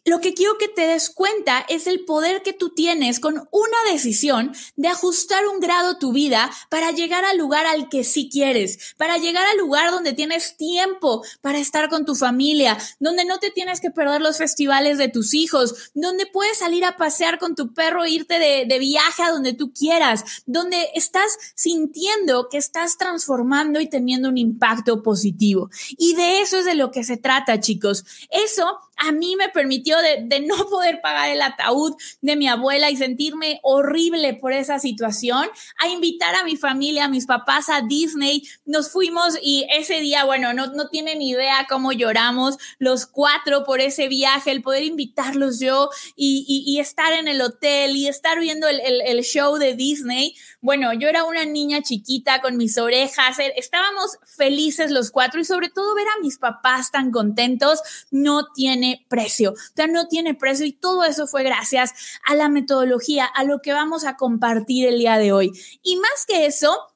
lo 0.04 0.20
que 0.20 0.34
quiero 0.34 0.56
que 0.58 0.68
te 0.68 0.86
des 0.86 1.10
cuenta 1.10 1.64
es 1.68 1.86
el 1.86 2.04
poder 2.04 2.42
que 2.42 2.52
tú 2.52 2.70
tienes 2.70 3.20
con 3.20 3.34
una 3.34 3.92
decisión 3.92 4.52
de 4.76 4.88
ajustar 4.88 5.46
un 5.46 5.60
grado 5.60 5.98
tu 5.98 6.12
vida 6.12 6.50
para 6.70 6.90
llegar 6.90 7.24
al 7.24 7.36
lugar 7.36 7.66
al 7.66 7.88
que 7.88 8.02
sí 8.02 8.28
quieres, 8.30 8.94
para 8.96 9.18
llegar 9.18 9.46
al 9.46 9.58
lugar 9.58 9.90
donde 9.90 10.14
tienes 10.14 10.56
tiempo 10.56 11.22
para 11.42 11.58
estar 11.58 11.88
con 11.88 12.06
tu 12.06 12.14
familia, 12.14 12.78
donde 12.98 13.24
no 13.24 13.38
te 13.38 13.50
tienes 13.50 13.80
que 13.80 13.90
perder 13.90 14.22
los 14.22 14.38
festivales 14.38 14.96
de 14.96 15.08
tus 15.08 15.34
hijos, 15.34 15.90
donde 15.94 16.26
puedes 16.26 16.58
salir 16.58 16.84
a 16.84 16.96
pasear 16.96 17.38
con 17.38 17.54
tu 17.54 17.74
perro, 17.74 18.04
e 18.04 18.10
irte 18.10 18.38
de, 18.38 18.64
de 18.66 18.78
viaje 18.78 19.22
a 19.22 19.30
donde 19.30 19.52
tú 19.52 19.72
quieras, 19.72 20.24
donde 20.46 20.88
estás 20.94 21.36
sintiendo 21.54 22.48
que 22.48 22.58
estás 22.58 22.96
transformando 22.96 23.80
y 23.80 23.88
teniendo 23.88 24.28
un 24.28 24.38
impacto 24.38 25.02
positivo. 25.02 25.70
Y 25.98 26.14
de 26.14 26.40
eso 26.40 26.58
es 26.58 26.64
de 26.64 26.74
lo 26.74 26.90
que 26.90 27.04
se 27.04 27.16
trata, 27.16 27.60
chicos. 27.60 28.04
Eso 28.30 28.78
a 29.00 29.12
mí 29.12 29.34
me 29.36 29.48
permitió 29.48 29.96
de, 29.98 30.40
no 30.40 30.66
poder 30.68 31.00
pagar 31.00 31.30
el 31.30 31.40
ataúd 31.42 31.94
de 32.20 32.36
mi 32.36 32.48
abuela 32.48 32.90
y 32.90 32.96
sentirme 32.96 33.60
horrible 33.62 34.34
por 34.34 34.52
esa 34.52 34.78
situación, 34.78 35.48
a 35.78 35.88
invitar 35.88 36.34
a 36.34 36.44
mi 36.44 36.56
familia, 36.56 37.06
a 37.06 37.08
mis 37.08 37.26
papás 37.26 37.68
a 37.70 37.80
Disney. 37.82 38.42
Nos 38.66 38.90
fuimos 38.90 39.38
y 39.42 39.66
ese 39.72 40.00
día, 40.00 40.24
bueno, 40.24 40.52
no, 40.52 40.66
no 40.68 40.88
tienen 40.88 41.22
idea 41.22 41.66
cómo 41.68 41.92
lloramos 41.92 42.56
los 42.78 43.06
cuatro 43.06 43.64
por 43.64 43.80
ese 43.80 44.08
viaje, 44.08 44.50
el 44.50 44.62
poder 44.62 44.84
invitarlos 44.84 45.60
yo 45.60 45.88
y, 46.14 46.78
estar 46.80 47.12
en 47.12 47.28
el 47.28 47.42
hotel 47.42 47.94
y 47.96 48.08
estar 48.08 48.40
viendo 48.40 48.66
el, 48.66 48.80
el 48.80 49.22
show 49.22 49.56
de 49.56 49.74
Disney. 49.74 50.34
Bueno, 50.60 50.92
yo 50.94 51.08
era 51.08 51.24
una 51.24 51.44
niña 51.44 51.82
chiquita 51.82 52.40
con 52.40 52.56
mis 52.56 52.78
orejas, 52.78 53.38
eh, 53.38 53.52
estábamos 53.56 54.18
felices 54.24 54.90
los 54.90 55.10
cuatro 55.10 55.40
y 55.40 55.44
sobre 55.44 55.68
todo 55.68 55.94
ver 55.94 56.06
a 56.06 56.20
mis 56.22 56.38
papás 56.38 56.90
tan 56.90 57.10
contentos 57.10 57.80
no 58.10 58.46
tiene 58.54 58.89
precio, 59.08 59.52
o 59.52 59.74
sea, 59.74 59.86
no 59.86 60.08
tiene 60.08 60.34
precio 60.34 60.66
y 60.66 60.72
todo 60.72 61.04
eso 61.04 61.26
fue 61.26 61.42
gracias 61.42 61.92
a 62.24 62.34
la 62.34 62.48
metodología, 62.48 63.24
a 63.24 63.44
lo 63.44 63.60
que 63.60 63.72
vamos 63.72 64.04
a 64.04 64.16
compartir 64.16 64.86
el 64.86 64.98
día 64.98 65.18
de 65.18 65.32
hoy. 65.32 65.52
Y 65.82 65.96
más 65.96 66.26
que 66.26 66.46
eso, 66.46 66.89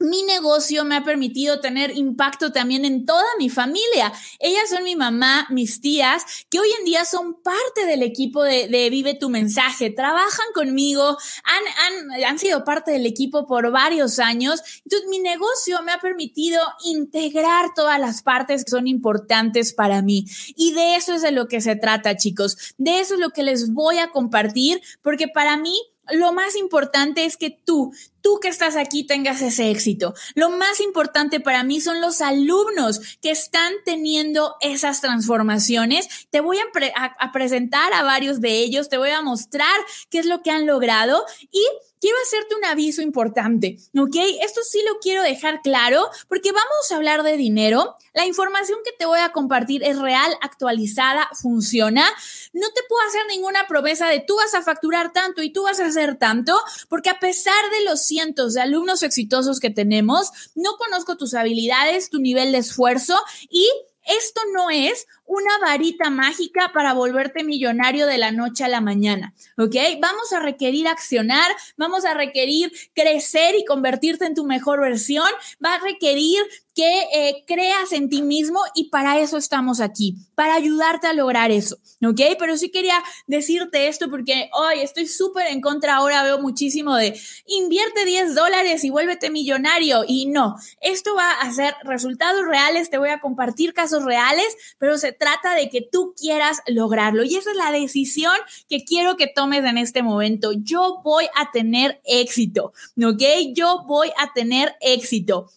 mi 0.00 0.24
negocio 0.24 0.84
me 0.84 0.96
ha 0.96 1.04
permitido 1.04 1.60
tener 1.60 1.96
impacto 1.96 2.50
también 2.52 2.84
en 2.84 3.06
toda 3.06 3.24
mi 3.38 3.48
familia. 3.48 4.12
Ellas 4.40 4.68
son 4.68 4.82
mi 4.82 4.96
mamá, 4.96 5.46
mis 5.50 5.80
tías, 5.80 6.24
que 6.50 6.58
hoy 6.58 6.68
en 6.78 6.84
día 6.84 7.04
son 7.04 7.40
parte 7.42 7.86
del 7.86 8.02
equipo 8.02 8.42
de, 8.42 8.88
Vive 8.94 9.14
tu 9.14 9.30
mensaje, 9.30 9.90
trabajan 9.90 10.46
conmigo, 10.54 11.16
han, 11.44 12.12
han, 12.12 12.24
han, 12.24 12.38
sido 12.38 12.64
parte 12.64 12.90
del 12.90 13.06
equipo 13.06 13.46
por 13.46 13.70
varios 13.70 14.18
años. 14.18 14.62
Entonces, 14.84 15.08
mi 15.08 15.20
negocio 15.20 15.82
me 15.82 15.92
ha 15.92 15.98
permitido 15.98 16.60
integrar 16.84 17.72
todas 17.74 17.98
las 17.98 18.22
partes 18.22 18.64
que 18.64 18.70
son 18.70 18.86
importantes 18.86 19.72
para 19.72 20.02
mí. 20.02 20.26
Y 20.56 20.72
de 20.72 20.96
eso 20.96 21.14
es 21.14 21.22
de 21.22 21.32
lo 21.32 21.48
que 21.48 21.60
se 21.60 21.76
trata, 21.76 22.16
chicos. 22.16 22.74
De 22.78 23.00
eso 23.00 23.14
es 23.14 23.20
lo 23.20 23.30
que 23.30 23.42
les 23.42 23.72
voy 23.72 23.98
a 23.98 24.10
compartir, 24.10 24.82
porque 25.02 25.28
para 25.28 25.56
mí 25.56 25.78
lo 26.12 26.32
más 26.32 26.56
importante 26.56 27.24
es 27.24 27.36
que 27.36 27.50
tú, 27.50 27.92
tú 28.24 28.40
que 28.40 28.48
estás 28.48 28.74
aquí 28.74 29.04
tengas 29.04 29.42
ese 29.42 29.70
éxito. 29.70 30.14
Lo 30.34 30.48
más 30.48 30.80
importante 30.80 31.40
para 31.40 31.62
mí 31.62 31.82
son 31.82 32.00
los 32.00 32.22
alumnos 32.22 33.18
que 33.20 33.30
están 33.30 33.74
teniendo 33.84 34.56
esas 34.62 35.02
transformaciones. 35.02 36.08
Te 36.30 36.40
voy 36.40 36.56
a, 36.58 37.32
presentar 37.32 37.92
a 37.92 38.02
varios 38.02 38.40
de 38.40 38.60
ellos, 38.60 38.88
te 38.88 38.96
voy 38.96 39.10
a 39.10 39.20
mostrar 39.20 39.78
qué 40.08 40.20
es 40.20 40.26
lo 40.26 40.42
que 40.42 40.50
han 40.50 40.66
logrado 40.66 41.22
y 41.52 41.62
quiero 42.04 42.18
hacerte 42.22 42.54
un 42.54 42.66
aviso 42.66 43.00
importante, 43.00 43.78
¿ok? 43.98 44.16
Esto 44.42 44.60
sí 44.62 44.82
lo 44.86 44.98
quiero 44.98 45.22
dejar 45.22 45.62
claro 45.62 46.06
porque 46.28 46.52
vamos 46.52 46.90
a 46.90 46.96
hablar 46.96 47.22
de 47.22 47.38
dinero. 47.38 47.96
La 48.12 48.26
información 48.26 48.78
que 48.84 48.92
te 48.92 49.06
voy 49.06 49.20
a 49.20 49.32
compartir 49.32 49.82
es 49.82 49.98
real, 49.98 50.36
actualizada, 50.42 51.30
funciona. 51.32 52.04
No 52.52 52.66
te 52.74 52.82
puedo 52.90 53.00
hacer 53.08 53.22
ninguna 53.30 53.66
promesa 53.66 54.06
de 54.06 54.20
tú 54.20 54.36
vas 54.36 54.52
a 54.52 54.60
facturar 54.60 55.14
tanto 55.14 55.42
y 55.42 55.50
tú 55.50 55.62
vas 55.62 55.80
a 55.80 55.86
hacer 55.86 56.18
tanto, 56.18 56.60
porque 56.90 57.08
a 57.08 57.20
pesar 57.20 57.70
de 57.70 57.84
los 57.84 58.04
cientos 58.04 58.52
de 58.52 58.60
alumnos 58.60 59.02
exitosos 59.02 59.58
que 59.58 59.70
tenemos, 59.70 60.30
no 60.54 60.76
conozco 60.76 61.16
tus 61.16 61.32
habilidades, 61.32 62.10
tu 62.10 62.18
nivel 62.18 62.52
de 62.52 62.58
esfuerzo 62.58 63.18
y 63.48 63.66
esto 64.06 64.42
no 64.52 64.68
es 64.68 65.06
una 65.26 65.58
varita 65.60 66.10
mágica 66.10 66.70
para 66.72 66.92
volverte 66.92 67.44
millonario 67.44 68.06
de 68.06 68.18
la 68.18 68.30
noche 68.30 68.64
a 68.64 68.68
la 68.68 68.80
mañana, 68.80 69.34
¿ok? 69.58 69.74
Vamos 70.00 70.32
a 70.32 70.40
requerir 70.40 70.88
accionar, 70.88 71.50
vamos 71.76 72.04
a 72.04 72.14
requerir 72.14 72.72
crecer 72.94 73.54
y 73.56 73.64
convertirte 73.64 74.26
en 74.26 74.34
tu 74.34 74.44
mejor 74.44 74.80
versión, 74.80 75.28
va 75.64 75.74
a 75.74 75.80
requerir 75.80 76.42
que 76.74 77.02
eh, 77.14 77.44
creas 77.46 77.92
en 77.92 78.08
ti 78.08 78.22
mismo 78.22 78.58
y 78.74 78.90
para 78.90 79.20
eso 79.20 79.36
estamos 79.36 79.80
aquí, 79.80 80.16
para 80.34 80.54
ayudarte 80.54 81.06
a 81.06 81.12
lograr 81.12 81.52
eso, 81.52 81.76
¿ok? 82.04 82.20
Pero 82.38 82.56
sí 82.56 82.70
quería 82.70 83.02
decirte 83.26 83.88
esto 83.88 84.10
porque 84.10 84.50
hoy 84.52 84.80
estoy 84.80 85.06
súper 85.06 85.46
en 85.46 85.60
contra, 85.60 85.96
ahora 85.96 86.24
veo 86.24 86.40
muchísimo 86.40 86.96
de 86.96 87.18
invierte 87.46 88.04
10 88.04 88.34
dólares 88.34 88.82
y 88.84 88.90
vuélvete 88.90 89.30
millonario 89.30 90.04
y 90.06 90.26
no, 90.26 90.56
esto 90.80 91.14
va 91.14 91.30
a 91.30 91.52
ser 91.52 91.74
resultados 91.84 92.44
reales, 92.44 92.90
te 92.90 92.98
voy 92.98 93.10
a 93.10 93.20
compartir 93.20 93.72
casos 93.72 94.04
reales, 94.04 94.56
pero 94.78 94.98
se 94.98 95.13
trata 95.18 95.54
de 95.54 95.68
que 95.68 95.80
tú 95.80 96.14
quieras 96.20 96.60
lograrlo 96.66 97.24
y 97.24 97.36
esa 97.36 97.50
es 97.50 97.56
la 97.56 97.72
decisión 97.72 98.34
que 98.68 98.84
quiero 98.84 99.16
que 99.16 99.26
tomes 99.26 99.64
en 99.64 99.78
este 99.78 100.02
momento. 100.02 100.52
Yo 100.52 101.00
voy 101.02 101.26
a 101.36 101.50
tener 101.50 102.00
éxito, 102.04 102.72
¿ok? 103.02 103.22
Yo 103.54 103.84
voy 103.86 104.08
a 104.18 104.32
tener 104.32 104.74
éxito. 104.80 105.50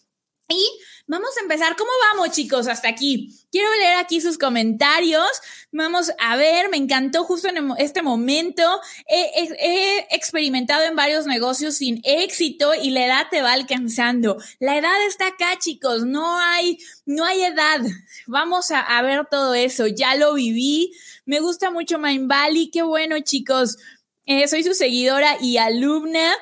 Y 0.50 0.80
vamos 1.06 1.28
a 1.36 1.42
empezar. 1.42 1.76
¿Cómo 1.76 1.90
vamos, 2.10 2.34
chicos? 2.34 2.68
Hasta 2.68 2.88
aquí. 2.88 3.36
Quiero 3.52 3.68
leer 3.76 3.98
aquí 3.98 4.18
sus 4.22 4.38
comentarios. 4.38 5.28
Vamos 5.72 6.10
a 6.18 6.36
ver, 6.36 6.70
me 6.70 6.78
encantó 6.78 7.24
justo 7.24 7.48
en 7.48 7.70
este 7.76 8.00
momento. 8.00 8.62
He, 9.06 10.06
experimentado 10.10 10.84
en 10.84 10.96
varios 10.96 11.26
negocios 11.26 11.76
sin 11.76 12.00
éxito 12.02 12.72
y 12.74 12.90
la 12.90 13.04
edad 13.04 13.26
te 13.30 13.42
va 13.42 13.52
alcanzando. 13.52 14.38
La 14.58 14.78
edad 14.78 15.04
está 15.06 15.26
acá, 15.26 15.58
chicos. 15.58 16.04
No 16.06 16.38
hay, 16.38 16.78
no 17.04 17.26
hay 17.26 17.42
edad. 17.42 17.80
Vamos 18.26 18.70
a, 18.70 19.02
ver 19.02 19.26
todo 19.30 19.52
eso. 19.52 19.86
Ya 19.86 20.14
lo 20.14 20.32
viví. 20.32 20.92
Me 21.26 21.40
gusta 21.40 21.70
mucho 21.70 21.98
Mind 21.98 22.26
Valley. 22.26 22.70
Qué 22.70 22.80
bueno, 22.80 23.20
chicos. 23.20 23.76
Eh, 24.24 24.48
soy 24.48 24.64
su 24.64 24.72
seguidora 24.72 25.36
y 25.42 25.58
alumna. 25.58 26.34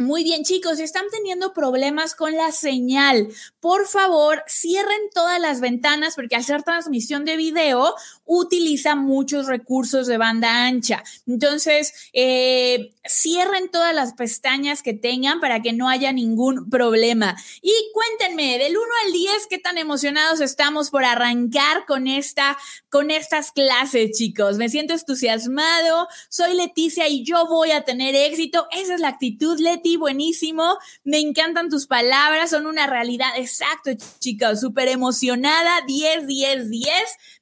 Muy 0.00 0.22
bien, 0.22 0.44
chicos, 0.44 0.78
están 0.78 1.06
teniendo 1.10 1.52
problemas 1.52 2.14
con 2.14 2.36
la 2.36 2.52
señal. 2.52 3.26
Por 3.58 3.88
favor, 3.88 4.44
cierren 4.46 5.10
todas 5.12 5.40
las 5.40 5.60
ventanas 5.60 6.14
porque 6.14 6.36
hacer 6.36 6.62
transmisión 6.62 7.24
de 7.24 7.36
video 7.36 7.96
utiliza 8.28 8.94
muchos 8.94 9.46
recursos 9.46 10.06
de 10.06 10.18
banda 10.18 10.66
ancha. 10.66 11.02
Entonces, 11.26 12.10
eh, 12.12 12.92
cierren 13.08 13.70
todas 13.70 13.94
las 13.94 14.12
pestañas 14.12 14.82
que 14.82 14.92
tengan 14.92 15.40
para 15.40 15.62
que 15.62 15.72
no 15.72 15.88
haya 15.88 16.12
ningún 16.12 16.68
problema. 16.68 17.36
Y 17.62 17.72
cuéntenme, 17.94 18.58
del 18.58 18.76
1 18.76 18.86
al 19.06 19.12
10, 19.12 19.46
¿qué 19.48 19.58
tan 19.58 19.78
emocionados 19.78 20.40
estamos 20.40 20.90
por 20.90 21.04
arrancar 21.04 21.86
con 21.86 22.06
esta, 22.06 22.58
con 22.90 23.10
estas 23.10 23.50
clases, 23.50 24.12
chicos? 24.12 24.58
Me 24.58 24.68
siento 24.68 24.92
entusiasmado. 24.92 26.06
Soy 26.28 26.54
Leticia 26.54 27.08
y 27.08 27.24
yo 27.24 27.46
voy 27.46 27.70
a 27.70 27.84
tener 27.84 28.14
éxito. 28.14 28.68
Esa 28.72 28.94
es 28.94 29.00
la 29.00 29.08
actitud, 29.08 29.58
Leti 29.58 29.96
buenísimo. 29.96 30.76
Me 31.02 31.18
encantan 31.18 31.70
tus 31.70 31.86
palabras, 31.86 32.50
son 32.50 32.66
una 32.66 32.86
realidad. 32.86 33.30
Exacto, 33.38 33.90
chicos, 34.18 34.60
súper 34.60 34.88
emocionada. 34.88 35.80
10, 35.86 36.26
10, 36.26 36.68
10. 36.68 36.92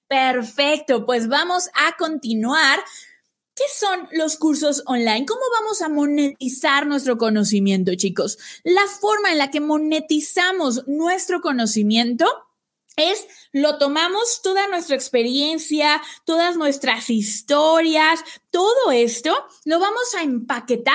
Perfecto, 0.09 1.05
pues 1.05 1.29
vamos 1.29 1.69
a 1.75 1.97
continuar. 1.97 2.79
¿Qué 3.55 3.65
son 3.75 4.09
los 4.13 4.37
cursos 4.37 4.83
online? 4.87 5.25
¿Cómo 5.25 5.41
vamos 5.61 5.81
a 5.81 5.89
monetizar 5.89 6.87
nuestro 6.87 7.17
conocimiento, 7.17 7.95
chicos? 7.95 8.39
La 8.65 8.87
forma 8.87 9.33
en 9.33 9.39
la 9.39 9.51
que 9.51 9.61
monetizamos 9.61 10.87
nuestro 10.87 11.41
conocimiento 11.41 12.27
es 12.97 13.27
lo 13.53 13.79
tomamos 13.79 14.43
toda 14.43 14.69
nuestra 14.69 14.95
experiencia, 14.97 16.03
todas 16.25 16.57
nuestras 16.57 17.11
historias, 17.11 18.21
todo 18.51 18.91
esto, 18.93 19.35
lo 19.65 19.79
vamos 19.79 20.15
a 20.19 20.23
empaquetar 20.23 20.95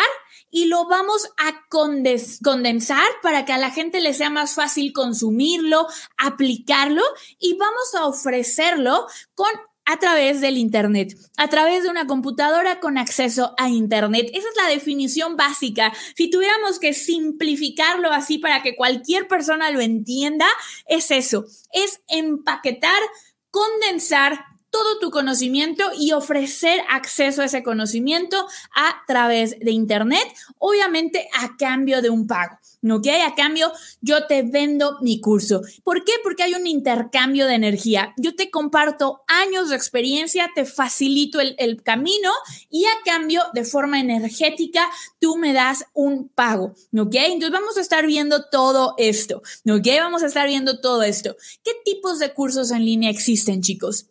y 0.52 0.66
lo 0.66 0.88
vamos 0.88 1.30
a 1.38 1.66
condensar 1.70 3.08
para 3.24 3.46
que 3.46 3.54
a 3.54 3.58
la 3.58 3.72
gente 3.72 4.02
le 4.02 4.14
sea 4.14 4.30
más 4.30 4.54
fácil 4.54 4.94
consumirlo, 4.94 5.88
aplicarlo 6.18 7.02
y 7.40 7.58
vamos 7.58 7.96
a 7.96 8.06
ofrecerlo 8.06 9.08
con 9.34 9.50
a 9.86 9.98
través 9.98 10.42
del 10.42 10.58
Internet, 10.58 11.18
a 11.38 11.50
través 11.50 11.84
de 11.84 11.90
una 11.90 12.08
computadora 12.08 12.80
con 12.80 12.98
acceso 12.98 13.54
a 13.58 13.68
Internet. 13.70 14.30
Esa 14.34 14.48
es 14.48 14.56
la 14.56 14.70
definición 14.70 15.36
básica. 15.36 15.92
Si 16.16 16.30
tuviéramos 16.30 16.80
que 16.80 16.94
simplificarlo 16.94 18.12
así 18.12 18.38
para 18.38 18.62
que 18.62 18.76
cualquier 18.76 19.28
persona 19.28 19.72
lo 19.72 19.82
entienda, 19.82 20.46
es 20.88 21.12
eso, 21.12 21.46
es 21.74 22.02
empaquetar, 22.08 23.02
condensar, 23.50 24.46
todo 24.72 25.00
tu 25.00 25.12
conocimiento 25.12 25.84
y 25.98 26.14
ofrecer 26.14 26.82
acceso 26.90 27.42
a 27.42 27.46
ese 27.46 27.62
conocimiento 27.62 28.48
a 28.74 29.04
través 29.06 29.60
de 29.60 29.72
Internet, 29.72 30.24
obviamente 30.58 31.28
a 31.38 31.56
cambio 31.58 32.02
de 32.02 32.10
un 32.10 32.26
pago. 32.26 32.58
¿Ok? 32.90 33.08
A 33.28 33.36
cambio, 33.36 33.72
yo 34.02 34.26
te 34.26 34.42
vendo 34.42 34.98
mi 35.02 35.22
curso. 35.22 35.62
¿Por 35.84 36.04
qué? 36.04 36.14
Porque 36.24 36.42
hay 36.42 36.56
un 36.56 36.66
intercambio 36.66 37.46
de 37.46 37.54
energía. 37.54 38.14
Yo 38.18 38.36
te 38.36 38.50
comparto 38.50 39.22
años 39.28 39.70
de 39.70 39.76
experiencia, 39.76 40.50
te 40.56 40.66
facilito 40.66 41.40
el, 41.40 41.84
camino 41.84 42.32
y 42.70 42.86
a 42.86 42.92
cambio, 43.06 43.44
de 43.54 43.66
forma 43.66 44.00
energética, 44.00 44.90
tú 45.20 45.38
me 45.38 45.54
das 45.54 45.86
un 45.94 46.30
pago. 46.30 46.74
¿Ok? 46.98 47.16
Entonces 47.16 47.52
vamos 47.52 47.78
a 47.78 47.82
estar 47.82 48.08
viendo 48.08 48.46
todo 48.50 48.96
esto. 48.98 49.44
¿Ok? 49.70 49.88
Vamos 50.00 50.24
a 50.24 50.28
estar 50.28 50.48
viendo 50.48 50.80
todo 50.80 51.04
esto. 51.04 51.36
¿Qué 51.64 51.74
tipos 51.86 52.18
de 52.18 52.34
cursos 52.34 52.72
en 52.72 52.86
línea 52.86 53.12
existen, 53.12 53.62
chicos? 53.62 54.08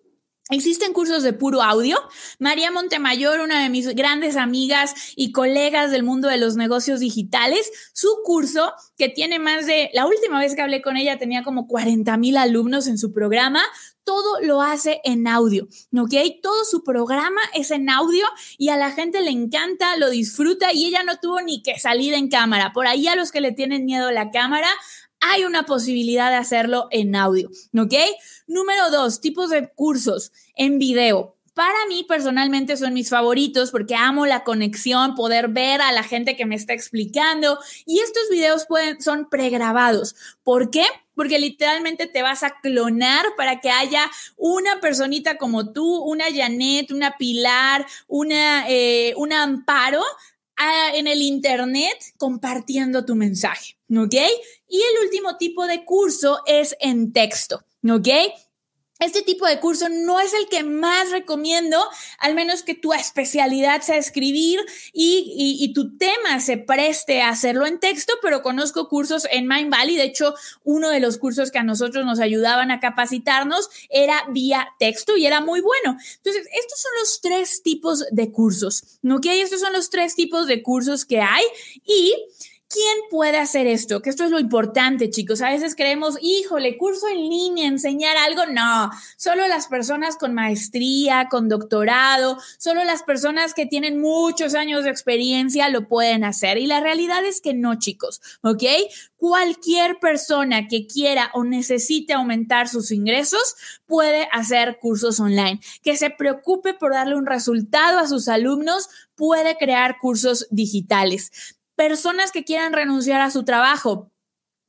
Existen 0.51 0.93
cursos 0.93 1.23
de 1.23 1.33
puro 1.33 1.63
audio. 1.63 1.97
María 2.41 2.73
Montemayor, 2.73 3.41
una 3.41 3.63
de 3.63 3.71
mis 3.71 3.87
grandes 3.95 4.37
amigas 4.37 4.95
y 5.15 5.31
colegas 5.31 5.93
del 5.93 6.03
mundo 6.03 6.27
de 6.27 6.39
los 6.39 6.57
negocios 6.57 6.99
digitales, 6.99 7.71
su 7.93 8.09
curso, 8.25 8.73
que 8.99 9.09
tiene 9.09 9.39
más 9.39 9.67
de, 9.67 9.91
la 9.95 10.07
última 10.07 10.41
vez 10.41 10.57
que 10.57 10.63
hablé 10.63 10.83
con 10.83 10.97
ella 10.97 11.19
tenía 11.19 11.45
como 11.45 11.69
40 11.69 12.17
mil 12.17 12.37
alumnos 12.37 12.89
en 12.89 12.99
su 12.99 13.13
programa, 13.13 13.63
todo 14.03 14.41
lo 14.41 14.61
hace 14.61 15.01
en 15.05 15.29
audio, 15.29 15.69
¿ok? 15.97 16.15
Todo 16.43 16.65
su 16.65 16.83
programa 16.83 17.41
es 17.55 17.71
en 17.71 17.89
audio 17.89 18.25
y 18.59 18.71
a 18.71 18.77
la 18.77 18.91
gente 18.91 19.21
le 19.21 19.31
encanta, 19.31 19.97
lo 19.99 20.11
disfruta 20.11 20.73
y 20.73 20.87
ella 20.87 21.05
no 21.05 21.19
tuvo 21.19 21.41
ni 21.43 21.63
que 21.63 21.79
salir 21.79 22.15
en 22.15 22.29
cámara. 22.29 22.73
Por 22.73 22.89
ahí 22.89 23.07
a 23.07 23.15
los 23.15 23.31
que 23.31 23.41
le 23.41 23.53
tienen 23.53 23.85
miedo 23.85 24.09
a 24.09 24.13
la 24.13 24.33
cámara, 24.33 24.69
hay 25.21 25.45
una 25.45 25.65
posibilidad 25.65 26.31
de 26.31 26.37
hacerlo 26.37 26.89
en 26.91 27.15
audio, 27.15 27.51
¿ok? 27.79 27.95
Número 28.47 28.91
dos, 28.91 29.21
tipos 29.21 29.51
de 29.51 29.69
cursos 29.69 30.33
en 30.57 30.79
video. 30.79 31.37
Para 31.55 31.87
mí 31.89 32.05
personalmente 32.05 32.77
son 32.77 32.95
mis 32.95 33.11
favoritos 33.11 33.71
porque 33.71 33.95
amo 33.95 34.25
la 34.25 34.45
conexión, 34.45 35.15
poder 35.15 35.49
ver 35.49 35.83
a 35.83 35.93
la 35.93 36.03
gente 36.03 36.37
que 36.37 36.47
me 36.47 36.55
está 36.55 36.73
explicando 36.73 37.59
y 37.85 37.99
estos 37.99 38.31
videos 38.31 38.67
pueden, 38.67 39.01
son 39.03 39.29
pregrabados. 39.29 40.17
¿Por 40.43 40.71
qué? 40.71 40.85
Porque 41.15 41.39
literalmente 41.39 42.07
te 42.07 42.23
vas 42.23 42.45
a 42.45 42.61
clonar 42.61 43.27
para 43.37 43.61
que 43.61 43.71
haya 43.71 44.11
una 44.37 44.81
personita 44.81 45.37
como 45.37 45.73
tú, 45.73 45.99
una 45.99 46.25
Janet, 46.35 46.93
una 46.93 47.17
Pilar, 47.19 47.85
una, 48.07 48.65
eh, 48.69 49.13
un 49.17 49.33
Amparo 49.33 50.03
en 50.95 51.07
el 51.07 51.23
Internet 51.23 51.97
compartiendo 52.17 53.05
tu 53.05 53.15
mensaje, 53.15 53.77
¿ok? 53.91 54.15
Y 54.69 54.77
el 54.77 55.05
último 55.05 55.37
tipo 55.37 55.67
de 55.67 55.85
curso 55.85 56.41
es 56.47 56.77
en 56.81 57.13
texto, 57.13 57.65
¿ok? 57.89 58.09
Este 59.01 59.23
tipo 59.23 59.47
de 59.47 59.59
curso 59.61 59.89
no 59.89 60.21
es 60.21 60.35
el 60.35 60.47
que 60.49 60.63
más 60.63 61.11
recomiendo, 61.11 61.79
al 62.19 62.35
menos 62.35 62.63
que 62.63 62.75
tu 62.75 62.93
especialidad 62.93 63.81
sea 63.81 63.97
escribir 63.97 64.61
y, 64.93 65.73
tu 65.75 65.97
tema 65.97 66.41
se 66.41 66.59
preste 66.59 67.23
a 67.23 67.31
hacerlo 67.31 67.65
en 67.65 67.81
texto, 67.81 68.13
pero 68.21 68.43
conozco 68.43 68.89
cursos 68.89 69.27
en 69.31 69.47
Mind 69.49 69.71
Valley. 69.71 69.97
De 69.97 70.05
hecho, 70.05 70.35
uno 70.65 70.91
de 70.91 71.01
los 71.01 71.17
cursos 71.17 71.51
que 71.51 71.59
a 71.59 71.63
nosotros 71.63 72.05
nos 72.05 72.21
ayudaban 72.21 72.71
a 72.71 72.81
capacitarnos 72.81 73.71
era 73.89 74.25
vía 74.31 74.69
texto 74.79 75.17
y 75.17 75.25
era 75.25 75.41
muy 75.41 75.63
bueno. 75.63 75.97
Entonces, 76.17 76.47
estos 76.61 76.81
son 76.81 76.93
los 77.01 77.21
tres 77.23 77.63
tipos 77.63 78.05
de 78.11 78.31
cursos, 78.33 78.83
¿ok? 79.09 79.27
Estos 79.27 79.61
son 79.61 79.73
los 79.73 79.89
tres 79.89 80.15
tipos 80.15 80.47
de 80.47 80.63
cursos 80.63 81.07
que 81.07 81.21
hay 81.21 81.45
y 81.87 82.15
¿Quién 82.73 82.99
puede 83.11 83.37
hacer 83.37 83.67
esto? 83.67 84.01
Que 84.01 84.11
esto 84.11 84.23
es 84.23 84.31
lo 84.31 84.39
importante, 84.39 85.11
chicos. 85.11 85.43
A 85.43 85.51
veces 85.51 85.75
creemos, 85.75 86.17
híjole, 86.23 86.77
curso 86.77 87.09
en 87.09 87.29
línea, 87.29 87.67
enseñar 87.67 88.17
algo. 88.17 88.47
No, 88.47 88.93
solo 89.17 89.49
las 89.49 89.67
personas 89.67 90.17
con 90.17 90.35
maestría, 90.35 91.27
con 91.29 91.49
doctorado, 91.49 92.39
solo 92.59 92.85
las 92.85 93.03
personas 93.03 93.55
que 93.55 93.67
tienen 93.67 94.01
muchos 94.01 94.55
años 94.55 94.85
de 94.85 94.91
experiencia 94.91 95.69
lo 95.69 95.89
pueden 95.89 96.23
hacer. 96.23 96.59
Y 96.59 96.69
la 96.69 96.79
realidad 96.79 97.25
es 97.25 97.41
que 97.41 97.55
no, 97.55 97.75
chicos, 97.75 98.21
¿ok? 98.43 98.63
Cualquier 99.17 99.99
persona 99.99 100.69
que 100.69 100.87
quiera 100.87 101.33
o 101.35 101.43
necesite 101.43 102.13
aumentar 102.13 102.69
sus 102.69 102.93
ingresos 102.93 103.57
puede 103.87 104.29
hacer 104.31 104.79
cursos 104.81 105.19
online. 105.19 105.59
Que 105.83 105.97
se 105.97 106.11
preocupe 106.11 106.75
por 106.75 106.93
darle 106.93 107.17
un 107.17 107.27
resultado 107.27 107.99
a 107.99 108.07
sus 108.07 108.29
alumnos 108.29 108.89
puede 109.17 109.57
crear 109.57 109.99
cursos 109.99 110.47
digitales 110.51 111.59
personas 111.81 112.31
que 112.31 112.45
quieran 112.45 112.75
renunciar 112.75 113.23
a 113.23 113.31
su 113.31 113.43
trabajo. 113.43 114.11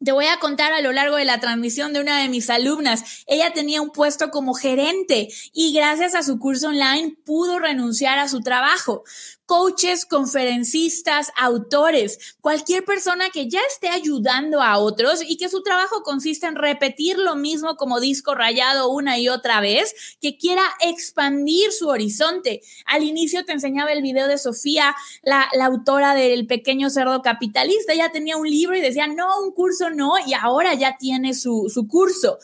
Te 0.01 0.13
voy 0.13 0.27
a 0.27 0.39
contar 0.39 0.71
a 0.71 0.79
lo 0.79 0.93
largo 0.93 1.17
de 1.17 1.25
la 1.25 1.41
transmisión 1.41 1.91
de 1.91 1.99
una 1.99 2.21
de 2.21 2.29
mis 2.29 2.49
alumnas. 2.49 3.25
Ella 3.27 3.51
tenía 3.51 3.81
un 3.81 3.89
puesto 3.89 4.31
como 4.31 4.53
gerente 4.53 5.27
y 5.51 5.73
gracias 5.73 6.15
a 6.15 6.23
su 6.23 6.39
curso 6.39 6.69
online 6.69 7.17
pudo 7.25 7.59
renunciar 7.59 8.17
a 8.17 8.29
su 8.29 8.39
trabajo 8.39 9.03
coaches, 9.51 10.05
conferencistas, 10.05 11.33
autores, 11.35 12.37
cualquier 12.39 12.85
persona 12.85 13.31
que 13.31 13.49
ya 13.49 13.59
esté 13.69 13.89
ayudando 13.89 14.61
a 14.61 14.77
otros 14.77 15.21
y 15.27 15.35
que 15.35 15.49
su 15.49 15.61
trabajo 15.61 16.03
consiste 16.03 16.47
en 16.47 16.55
repetir 16.55 17.17
lo 17.17 17.35
mismo 17.35 17.75
como 17.75 17.99
disco 17.99 18.33
rayado 18.33 18.89
una 18.89 19.17
y 19.17 19.27
otra 19.27 19.59
vez, 19.59 19.93
que 20.21 20.37
quiera 20.37 20.61
expandir 20.79 21.73
su 21.73 21.89
horizonte. 21.89 22.61
Al 22.85 23.03
inicio 23.03 23.43
te 23.43 23.51
enseñaba 23.51 23.91
el 23.91 24.01
video 24.01 24.29
de 24.29 24.37
Sofía, 24.37 24.95
la, 25.21 25.49
autora 25.65 26.15
del 26.15 26.47
pequeño 26.47 26.89
cerdo 26.89 27.21
capitalista, 27.21 27.91
ella 27.91 28.09
tenía 28.09 28.37
un 28.37 28.49
libro 28.49 28.77
y 28.77 28.81
decía, 28.81 29.07
no, 29.07 29.37
un 29.41 29.51
curso 29.51 29.89
no, 29.89 30.13
y 30.25 30.33
ahora 30.33 30.75
ya 30.75 30.95
tiene 30.97 31.33
su, 31.33 31.69
su 31.69 31.89
curso 31.89 32.39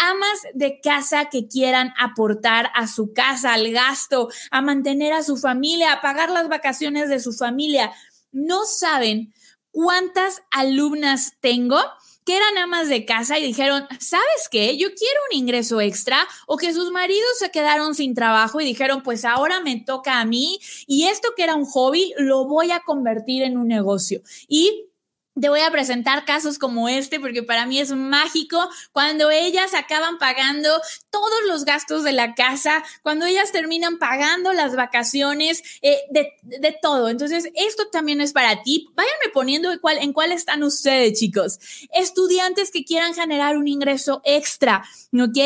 amas 0.00 0.40
de 0.54 0.80
casa 0.80 1.28
que 1.30 1.46
quieran 1.46 1.92
aportar 1.98 2.70
a 2.74 2.86
su 2.86 3.12
casa, 3.12 3.52
al 3.54 3.70
gasto, 3.70 4.28
a 4.50 4.62
mantener 4.62 5.12
a 5.12 5.22
su 5.22 5.36
familia, 5.36 5.92
a 5.92 6.00
pagar 6.00 6.30
las 6.30 6.48
vacaciones 6.48 7.08
de 7.08 7.20
su 7.20 7.32
familia. 7.32 7.92
No 8.32 8.64
saben 8.64 9.32
cuántas 9.70 10.42
alumnas 10.50 11.34
tengo 11.40 11.78
que 12.24 12.36
eran 12.36 12.58
amas 12.58 12.88
de 12.88 13.04
casa 13.04 13.38
y 13.38 13.44
dijeron, 13.44 13.86
¿sabes 13.98 14.48
qué? 14.50 14.76
Yo 14.76 14.88
quiero 14.94 15.20
un 15.30 15.38
ingreso 15.38 15.80
extra 15.80 16.26
o 16.46 16.56
que 16.56 16.72
sus 16.72 16.90
maridos 16.90 17.30
se 17.38 17.50
quedaron 17.50 17.94
sin 17.94 18.14
trabajo 18.14 18.60
y 18.60 18.64
dijeron, 18.64 19.02
pues 19.02 19.24
ahora 19.24 19.60
me 19.60 19.80
toca 19.80 20.20
a 20.20 20.24
mí 20.24 20.60
y 20.86 21.04
esto 21.04 21.30
que 21.36 21.44
era 21.44 21.54
un 21.54 21.64
hobby 21.64 22.12
lo 22.18 22.46
voy 22.46 22.72
a 22.72 22.80
convertir 22.80 23.42
en 23.42 23.56
un 23.56 23.68
negocio. 23.68 24.20
Y 24.48 24.89
te 25.38 25.48
voy 25.48 25.60
a 25.60 25.70
presentar 25.70 26.24
casos 26.24 26.58
como 26.58 26.88
este 26.88 27.20
porque 27.20 27.42
para 27.42 27.66
mí 27.66 27.78
es 27.78 27.92
mágico 27.92 28.58
cuando 28.92 29.30
ellas 29.30 29.74
acaban 29.74 30.18
pagando 30.18 30.68
todos 31.10 31.40
los 31.46 31.64
gastos 31.64 32.04
de 32.04 32.12
la 32.12 32.34
casa, 32.34 32.82
cuando 33.02 33.26
ellas 33.26 33.52
terminan 33.52 33.98
pagando 33.98 34.52
las 34.52 34.76
vacaciones, 34.76 35.62
eh, 35.82 35.98
de, 36.10 36.78
todo. 36.82 37.08
Entonces, 37.08 37.48
esto 37.54 37.88
también 37.90 38.20
es 38.20 38.32
para 38.32 38.62
ti. 38.62 38.88
Váyanme 38.94 39.32
poniendo 39.32 39.72
en 39.72 39.78
cuál, 39.78 39.98
en 39.98 40.12
cuál 40.12 40.32
están 40.32 40.62
ustedes, 40.62 41.18
chicos. 41.18 41.58
Estudiantes 41.92 42.70
que 42.70 42.84
quieran 42.84 43.14
generar 43.14 43.56
un 43.56 43.68
ingreso 43.68 44.22
extra, 44.24 44.84
¿ok? 45.12 45.38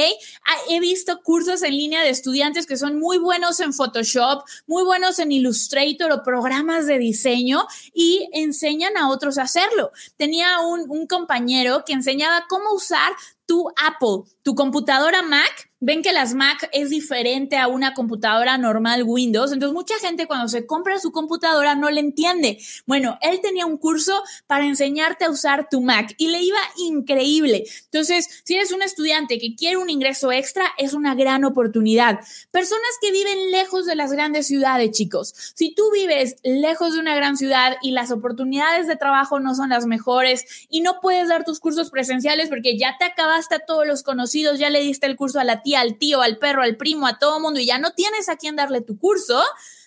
Ah, 0.44 0.56
he 0.70 0.80
visto 0.80 1.22
cursos 1.22 1.62
en 1.62 1.76
línea 1.76 2.02
de 2.02 2.10
estudiantes 2.10 2.66
que 2.66 2.76
son 2.76 2.98
muy 2.98 3.18
buenos 3.18 3.60
en 3.60 3.72
Photoshop, 3.72 4.44
muy 4.66 4.84
buenos 4.84 5.18
en 5.18 5.32
Illustrator 5.32 6.12
o 6.12 6.22
programas 6.22 6.86
de 6.86 6.98
diseño 6.98 7.66
y 7.92 8.28
enseñan 8.32 8.96
a 8.96 9.08
otros 9.08 9.38
a 9.38 9.42
hacerlo. 9.42 9.83
Tenía 10.16 10.60
un, 10.60 11.06
compañero 11.06 11.84
que 11.84 11.92
enseñaba 11.92 12.46
cómo 12.48 12.72
usar 12.72 13.12
tu 13.46 13.68
Apple, 13.68 14.32
tu 14.42 14.54
computadora 14.54 15.22
Mac 15.22 15.70
ven 15.84 16.02
que 16.02 16.12
las 16.12 16.32
Mac 16.32 16.68
es 16.72 16.88
diferente 16.88 17.58
a 17.58 17.68
una 17.68 17.92
computadora 17.92 18.56
normal 18.56 19.02
Windows. 19.04 19.52
Entonces, 19.52 19.74
mucha 19.74 19.98
gente 19.98 20.26
cuando 20.26 20.48
se 20.48 20.66
compra 20.66 20.98
su 20.98 21.12
computadora 21.12 21.74
no 21.74 21.90
le 21.90 22.00
entiende. 22.00 22.58
Bueno, 22.86 23.18
él 23.20 23.40
tenía 23.42 23.66
un 23.66 23.76
curso 23.76 24.22
para 24.46 24.64
enseñarte 24.64 25.26
a 25.26 25.30
usar 25.30 25.68
tu 25.68 25.82
Mac 25.82 26.14
y 26.16 26.28
le 26.28 26.40
iba 26.40 26.58
increíble. 26.78 27.64
Entonces, 27.84 28.42
si 28.44 28.54
eres 28.54 28.72
un 28.72 28.80
estudiante 28.80 29.38
que 29.38 29.54
quiere 29.54 29.76
un 29.76 29.90
ingreso 29.90 30.32
extra, 30.32 30.64
es 30.78 30.94
una 30.94 31.14
gran 31.14 31.44
oportunidad. 31.44 32.20
Personas 32.50 32.90
que 33.02 33.12
viven 33.12 33.50
lejos 33.50 33.84
de 33.84 33.94
las 33.94 34.10
grandes 34.10 34.46
ciudades, 34.46 34.90
chicos. 34.92 35.34
Si 35.54 35.74
tú 35.74 35.82
vives 35.92 36.36
lejos 36.42 36.94
de 36.94 37.00
una 37.00 37.14
gran 37.14 37.36
ciudad 37.36 37.76
y 37.82 37.90
las 37.90 38.10
oportunidades 38.10 38.86
de 38.86 38.96
trabajo 38.96 39.38
no 39.38 39.54
son 39.54 39.68
las 39.68 39.84
mejores 39.84 40.66
y 40.70 40.80
no 40.80 41.00
puedes 41.02 41.28
dar 41.28 41.44
tus 41.44 41.60
cursos 41.60 41.90
presenciales 41.90 42.48
porque 42.48 42.78
ya 42.78 42.96
te 42.98 43.04
acabaste 43.34 43.56
a 43.56 43.66
todos 43.66 43.86
los 43.86 44.02
conocidos, 44.02 44.58
ya 44.58 44.70
le 44.70 44.80
diste 44.80 45.06
el 45.06 45.16
curso 45.16 45.40
a 45.40 45.44
la 45.44 45.62
tía, 45.62 45.80
al 45.80 45.98
tío, 45.98 46.22
al 46.22 46.38
perro, 46.38 46.62
al 46.62 46.76
primo, 46.76 47.06
a 47.06 47.18
todo 47.18 47.40
mundo 47.40 47.58
y 47.58 47.66
ya 47.66 47.78
no 47.78 47.92
tienes 47.92 48.28
a 48.28 48.36
quién 48.36 48.56
darle 48.56 48.80
tu 48.80 48.96
curso, 48.98 49.42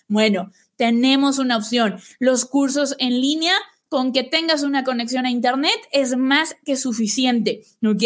bueno, 0.06 0.52
tenemos 0.76 1.38
una 1.38 1.56
opción. 1.56 2.00
Los 2.18 2.44
cursos 2.44 2.94
en 2.98 3.20
línea, 3.20 3.54
con 3.88 4.12
que 4.12 4.22
tengas 4.22 4.62
una 4.62 4.84
conexión 4.84 5.24
a 5.24 5.30
Internet, 5.30 5.78
es 5.92 6.16
más 6.16 6.56
que 6.64 6.76
suficiente, 6.76 7.64
¿ok? 7.84 8.04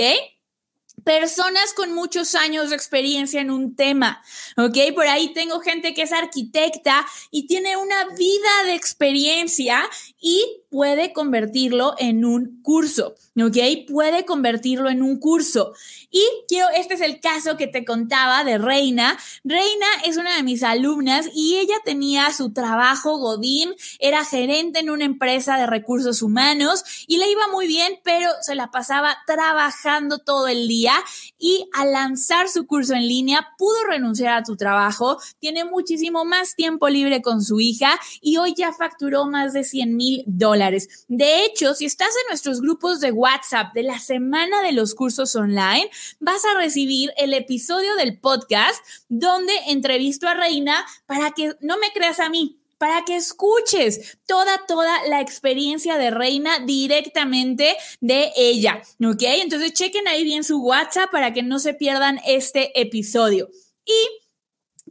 personas 1.05 1.72
con 1.74 1.93
muchos 1.95 2.36
años 2.36 2.70
de 2.70 2.76
experiencia 2.76 3.40
en 3.40 3.51
un 3.51 3.74
tema, 3.74 4.22
¿ok? 4.57 4.95
Por 4.95 5.09
ahí 5.09 5.32
tengo 5.32 5.59
gente 5.59 5.95
que 5.95 6.03
es 6.03 6.12
arquitecta 6.12 7.05
y 7.32 7.49
tiene 7.49 7.76
una 7.76 8.05
vida 8.11 8.64
de 8.66 8.74
experiencia 8.74 9.82
y 10.20 10.61
puede 10.72 11.12
convertirlo 11.12 11.94
en 11.98 12.24
un 12.24 12.62
curso, 12.62 13.14
¿ok? 13.36 13.58
Puede 13.86 14.24
convertirlo 14.24 14.88
en 14.88 15.02
un 15.02 15.18
curso. 15.18 15.74
Y 16.10 16.22
quiero, 16.48 16.66
este 16.74 16.94
es 16.94 17.02
el 17.02 17.20
caso 17.20 17.58
que 17.58 17.66
te 17.66 17.84
contaba 17.84 18.42
de 18.42 18.56
Reina. 18.56 19.18
Reina 19.44 19.86
es 20.06 20.16
una 20.16 20.34
de 20.34 20.42
mis 20.42 20.62
alumnas 20.62 21.28
y 21.34 21.56
ella 21.56 21.74
tenía 21.84 22.32
su 22.32 22.54
trabajo 22.54 23.18
Godín, 23.18 23.74
era 24.00 24.24
gerente 24.24 24.78
en 24.78 24.88
una 24.88 25.04
empresa 25.04 25.58
de 25.58 25.66
recursos 25.66 26.22
humanos 26.22 27.04
y 27.06 27.18
le 27.18 27.30
iba 27.30 27.48
muy 27.52 27.66
bien, 27.66 28.00
pero 28.02 28.30
se 28.40 28.54
la 28.54 28.70
pasaba 28.70 29.18
trabajando 29.26 30.20
todo 30.20 30.48
el 30.48 30.68
día 30.68 30.94
y 31.38 31.68
al 31.74 31.92
lanzar 31.92 32.48
su 32.48 32.66
curso 32.66 32.94
en 32.94 33.06
línea 33.06 33.48
pudo 33.58 33.84
renunciar 33.90 34.40
a 34.40 34.44
su 34.46 34.56
trabajo, 34.56 35.18
tiene 35.38 35.66
muchísimo 35.66 36.24
más 36.24 36.54
tiempo 36.54 36.88
libre 36.88 37.20
con 37.20 37.42
su 37.42 37.60
hija 37.60 38.00
y 38.22 38.38
hoy 38.38 38.54
ya 38.56 38.72
facturó 38.72 39.26
más 39.26 39.52
de 39.52 39.64
100 39.64 39.96
mil 39.96 40.24
dólares. 40.26 40.61
De 41.08 41.44
hecho, 41.44 41.74
si 41.74 41.84
estás 41.84 42.08
en 42.08 42.28
nuestros 42.28 42.60
grupos 42.60 43.00
de 43.00 43.12
WhatsApp 43.12 43.72
de 43.74 43.82
la 43.82 43.98
semana 43.98 44.62
de 44.62 44.72
los 44.72 44.94
cursos 44.94 45.34
online, 45.34 45.90
vas 46.20 46.44
a 46.44 46.58
recibir 46.58 47.12
el 47.16 47.34
episodio 47.34 47.94
del 47.96 48.18
podcast 48.18 48.84
donde 49.08 49.52
entrevisto 49.68 50.28
a 50.28 50.34
Reina 50.34 50.86
para 51.06 51.32
que 51.32 51.54
no 51.60 51.78
me 51.78 51.92
creas 51.92 52.20
a 52.20 52.28
mí, 52.28 52.60
para 52.78 53.04
que 53.04 53.16
escuches 53.16 54.18
toda, 54.26 54.66
toda 54.66 55.06
la 55.06 55.20
experiencia 55.20 55.98
de 55.98 56.10
Reina 56.10 56.60
directamente 56.60 57.76
de 58.00 58.32
ella, 58.36 58.82
¿ok? 59.04 59.22
Entonces 59.22 59.72
chequen 59.72 60.08
ahí 60.08 60.24
bien 60.24 60.44
su 60.44 60.60
WhatsApp 60.60 61.10
para 61.10 61.32
que 61.32 61.42
no 61.42 61.58
se 61.58 61.74
pierdan 61.74 62.20
este 62.24 62.80
episodio. 62.80 63.48
Y 63.84 64.22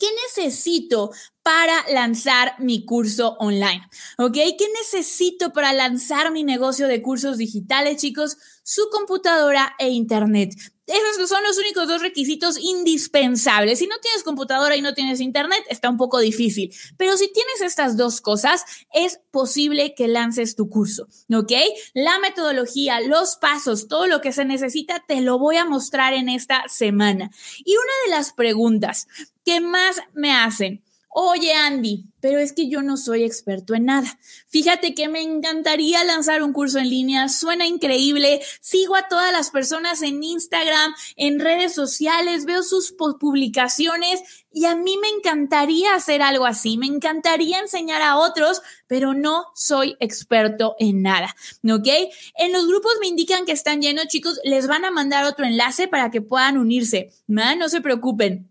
¿Qué 0.01 0.07
necesito 0.26 1.11
para 1.43 1.85
lanzar 1.91 2.55
mi 2.59 2.85
curso 2.85 3.35
online? 3.39 3.87
¿Ok? 4.17 4.33
¿Qué 4.33 4.67
necesito 4.81 5.53
para 5.53 5.73
lanzar 5.73 6.31
mi 6.31 6.43
negocio 6.43 6.87
de 6.87 7.01
cursos 7.01 7.37
digitales, 7.37 7.97
chicos? 7.97 8.37
Su 8.63 8.89
computadora 8.91 9.75
e 9.79 9.89
internet. 9.89 10.53
Esos 10.87 11.29
son 11.29 11.41
los 11.43 11.57
únicos 11.57 11.87
dos 11.87 12.01
requisitos 12.01 12.57
indispensables. 12.59 13.79
Si 13.79 13.87
no 13.87 13.95
tienes 14.01 14.23
computadora 14.23 14.75
y 14.75 14.81
no 14.81 14.93
tienes 14.93 15.21
internet, 15.21 15.63
está 15.69 15.89
un 15.89 15.95
poco 15.95 16.19
difícil. 16.19 16.73
Pero 16.97 17.15
si 17.15 17.31
tienes 17.31 17.61
estas 17.61 17.95
dos 17.95 18.19
cosas, 18.19 18.65
es 18.91 19.21
posible 19.31 19.93
que 19.95 20.09
lances 20.09 20.55
tu 20.55 20.69
curso, 20.69 21.07
¿ok? 21.33 21.53
La 21.93 22.19
metodología, 22.19 22.99
los 22.99 23.37
pasos, 23.37 23.87
todo 23.87 24.07
lo 24.07 24.19
que 24.19 24.33
se 24.33 24.43
necesita, 24.43 25.03
te 25.07 25.21
lo 25.21 25.39
voy 25.39 25.55
a 25.55 25.65
mostrar 25.65 26.13
en 26.13 26.27
esta 26.27 26.67
semana. 26.67 27.31
Y 27.63 27.75
una 27.75 27.93
de 28.05 28.11
las 28.11 28.33
preguntas 28.33 29.07
que 29.45 29.61
más 29.61 29.97
me 30.13 30.33
hacen, 30.33 30.83
Oye, 31.14 31.53
Andy, 31.53 32.05
pero 32.22 32.39
es 32.39 32.53
que 32.53 32.70
yo 32.70 32.82
no 32.82 32.95
soy 32.95 33.26
experto 33.26 33.76
en 33.76 33.84
nada. 33.84 34.18
Fíjate 34.47 34.95
que 34.95 35.09
me 35.09 35.22
encantaría 35.22 36.05
lanzar 36.05 36.41
un 36.41 36.53
curso 36.53 36.80
en 36.80 36.89
línea, 36.89 37.28
suena 37.28 37.68
increíble, 37.68 38.41
sigo 38.62 38.95
a 38.95 39.09
todas 39.09 39.34
las 39.34 39.49
personas 39.49 40.03
en 40.03 40.24
Instagram, 40.24 40.93
en 41.18 41.41
redes 41.41 41.74
sociales, 41.74 42.45
veo 42.45 42.64
sus 42.64 42.93
publicaciones 42.93 44.22
y 44.53 44.66
a 44.66 44.76
mí 44.78 44.95
me 45.01 45.09
encantaría 45.09 45.95
hacer 45.95 46.22
algo 46.22 46.45
así, 46.45 46.78
me 46.78 46.88
encantaría 46.88 47.59
enseñar 47.59 48.01
a 48.01 48.18
otros, 48.18 48.62
pero 48.88 49.14
no 49.14 49.47
soy 49.53 49.97
experto 49.99 50.76
en 50.80 51.01
nada, 51.01 51.36
¿ok? 51.70 51.89
En 52.38 52.53
los 52.53 52.68
grupos 52.68 52.93
me 53.01 53.07
indican 53.07 53.45
que 53.45 53.51
están 53.51 53.82
llenos, 53.82 54.07
chicos, 54.07 54.39
les 54.45 54.66
van 54.66 54.86
a 54.86 54.91
mandar 54.91 55.26
otro 55.26 55.43
enlace 55.43 55.89
para 55.89 56.09
que 56.09 56.22
puedan 56.22 56.57
unirse, 56.57 57.12
¿no? 57.28 57.53
No 57.57 57.68
se 57.68 57.82
preocupen. 57.82 58.51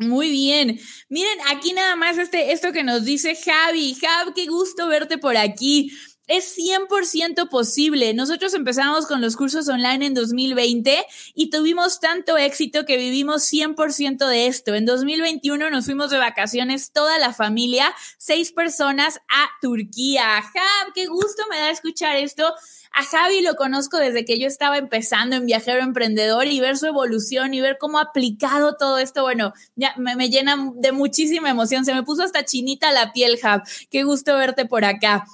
Muy 0.00 0.30
bien. 0.30 0.80
Miren, 1.10 1.38
aquí 1.50 1.74
nada 1.74 1.94
más 1.94 2.16
este, 2.16 2.52
esto 2.52 2.72
que 2.72 2.82
nos 2.82 3.04
dice 3.04 3.36
Javi. 3.36 3.94
Javi, 4.00 4.32
qué 4.34 4.46
gusto 4.46 4.88
verte 4.88 5.18
por 5.18 5.36
aquí. 5.36 5.92
Es 6.30 6.56
100% 6.56 7.48
posible. 7.48 8.14
Nosotros 8.14 8.54
empezamos 8.54 9.06
con 9.06 9.20
los 9.20 9.34
cursos 9.34 9.68
online 9.68 10.06
en 10.06 10.14
2020 10.14 11.04
y 11.34 11.50
tuvimos 11.50 11.98
tanto 11.98 12.38
éxito 12.38 12.84
que 12.84 12.96
vivimos 12.96 13.42
100% 13.52 14.28
de 14.28 14.46
esto. 14.46 14.76
En 14.76 14.86
2021 14.86 15.70
nos 15.70 15.86
fuimos 15.86 16.08
de 16.10 16.18
vacaciones 16.18 16.92
toda 16.92 17.18
la 17.18 17.32
familia, 17.32 17.92
seis 18.16 18.52
personas 18.52 19.16
a 19.28 19.48
Turquía. 19.60 20.40
Javi, 20.40 20.92
qué 20.94 21.06
gusto 21.06 21.42
me 21.50 21.58
da 21.58 21.70
escuchar 21.70 22.14
esto. 22.14 22.54
A 22.92 23.02
Javi 23.02 23.40
lo 23.40 23.56
conozco 23.56 23.96
desde 23.96 24.24
que 24.24 24.38
yo 24.38 24.46
estaba 24.46 24.78
empezando 24.78 25.34
en 25.34 25.46
Viajero 25.46 25.80
Emprendedor 25.80 26.46
y 26.46 26.60
ver 26.60 26.78
su 26.78 26.86
evolución 26.86 27.54
y 27.54 27.60
ver 27.60 27.76
cómo 27.76 27.98
ha 27.98 28.02
aplicado 28.02 28.76
todo 28.76 28.98
esto, 28.98 29.22
bueno, 29.22 29.52
ya 29.74 29.94
me, 29.96 30.14
me 30.14 30.30
llena 30.30 30.70
de 30.76 30.92
muchísima 30.92 31.50
emoción. 31.50 31.84
Se 31.84 31.92
me 31.92 32.04
puso 32.04 32.22
hasta 32.22 32.44
chinita 32.44 32.92
la 32.92 33.12
piel, 33.12 33.36
Jav. 33.42 33.62
Qué 33.90 34.04
gusto 34.04 34.36
verte 34.36 34.64
por 34.64 34.84
acá. 34.84 35.24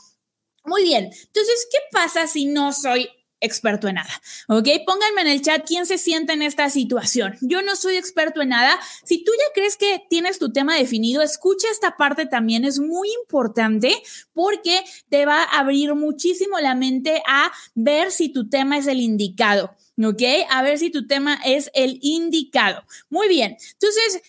Muy 0.66 0.82
bien, 0.82 1.04
entonces, 1.04 1.66
¿qué 1.70 1.78
pasa 1.92 2.26
si 2.26 2.46
no 2.46 2.72
soy 2.72 3.08
experto 3.40 3.88
en 3.88 3.96
nada. 3.96 4.10
¿Ok? 4.48 4.68
Pónganme 4.86 5.22
en 5.22 5.28
el 5.28 5.42
chat 5.42 5.64
quién 5.66 5.86
se 5.86 5.98
siente 5.98 6.32
en 6.32 6.42
esta 6.42 6.70
situación. 6.70 7.36
Yo 7.40 7.62
no 7.62 7.76
soy 7.76 7.96
experto 7.96 8.40
en 8.42 8.50
nada. 8.50 8.78
Si 9.04 9.24
tú 9.24 9.32
ya 9.32 9.52
crees 9.54 9.76
que 9.76 10.04
tienes 10.08 10.38
tu 10.38 10.52
tema 10.52 10.76
definido, 10.76 11.22
escucha 11.22 11.68
esta 11.70 11.96
parte 11.96 12.26
también. 12.26 12.64
Es 12.64 12.78
muy 12.78 13.08
importante 13.22 13.94
porque 14.32 14.82
te 15.08 15.26
va 15.26 15.42
a 15.42 15.60
abrir 15.60 15.94
muchísimo 15.94 16.58
la 16.60 16.74
mente 16.74 17.22
a 17.28 17.52
ver 17.74 18.10
si 18.10 18.30
tu 18.30 18.48
tema 18.48 18.78
es 18.78 18.86
el 18.86 19.00
indicado. 19.00 19.74
¿Ok? 20.02 20.22
A 20.50 20.62
ver 20.62 20.78
si 20.78 20.90
tu 20.90 21.06
tema 21.06 21.38
es 21.44 21.70
el 21.74 21.98
indicado. 22.02 22.84
Muy 23.10 23.28
bien. 23.28 23.56
Entonces, 23.72 24.22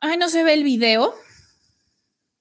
ay, 0.00 0.16
no 0.16 0.28
se 0.28 0.42
ve 0.42 0.54
el 0.54 0.64
video. 0.64 1.14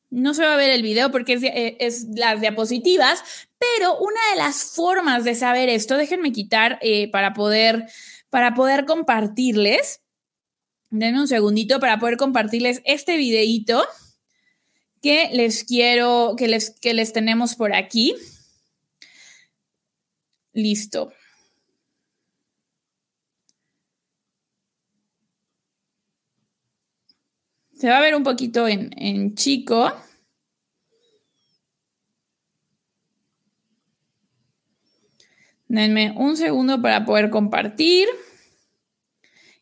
No 0.10 0.34
se 0.34 0.44
va 0.44 0.54
a 0.54 0.58
ver 0.58 0.70
el 0.70 0.84
video 0.84 1.12
porque 1.12 1.34
es, 1.34 1.44
eh, 1.44 1.78
es, 1.80 2.08
las 2.16 2.40
diapositivas, 2.40 3.24
pero 3.58 3.98
una 3.98 4.20
de 4.32 4.38
las 4.38 4.64
formas 4.74 5.24
de 5.24 5.36
saber 5.36 5.70
esto, 5.70 5.98
déjenme 5.98 6.32
quitar 6.32 6.80
eh, 6.82 7.10
para, 7.12 7.34
poder, 7.34 7.86
para 8.30 8.54
poder 8.54 8.86
compartirles. 8.86 10.02
Denme 10.90 11.20
un 11.20 11.28
segundito 11.28 11.80
para 11.80 12.00
poder 12.00 12.16
compartirles 12.18 12.82
este 12.86 13.18
videito 13.18 13.84
que 15.02 15.30
les 15.34 15.64
quiero, 15.64 16.36
que 16.38 16.48
les, 16.48 16.72
que 16.80 16.94
les 16.94 17.12
tenemos 17.12 17.56
por 17.56 17.76
aquí. 17.76 18.16
Listo. 20.54 21.12
Se 27.80 27.90
va 27.90 27.98
a 27.98 28.02
ver 28.02 28.16
un 28.16 28.24
poquito 28.24 28.68
en, 28.68 28.92
en 28.98 29.36
chico. 29.36 29.94
Denme 35.68 36.14
un 36.18 36.38
segundo 36.38 36.82
para 36.82 37.06
poder 37.06 37.30
compartir 37.30 38.08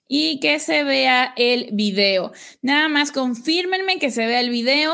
y 0.07 0.39
que 0.39 0.59
se 0.59 0.83
vea 0.83 1.33
el 1.35 1.69
video. 1.73 2.31
Nada 2.61 2.87
más 2.87 3.11
confírmenme 3.11 3.99
que 3.99 4.11
se 4.11 4.25
vea 4.27 4.39
el 4.39 4.49
video 4.49 4.93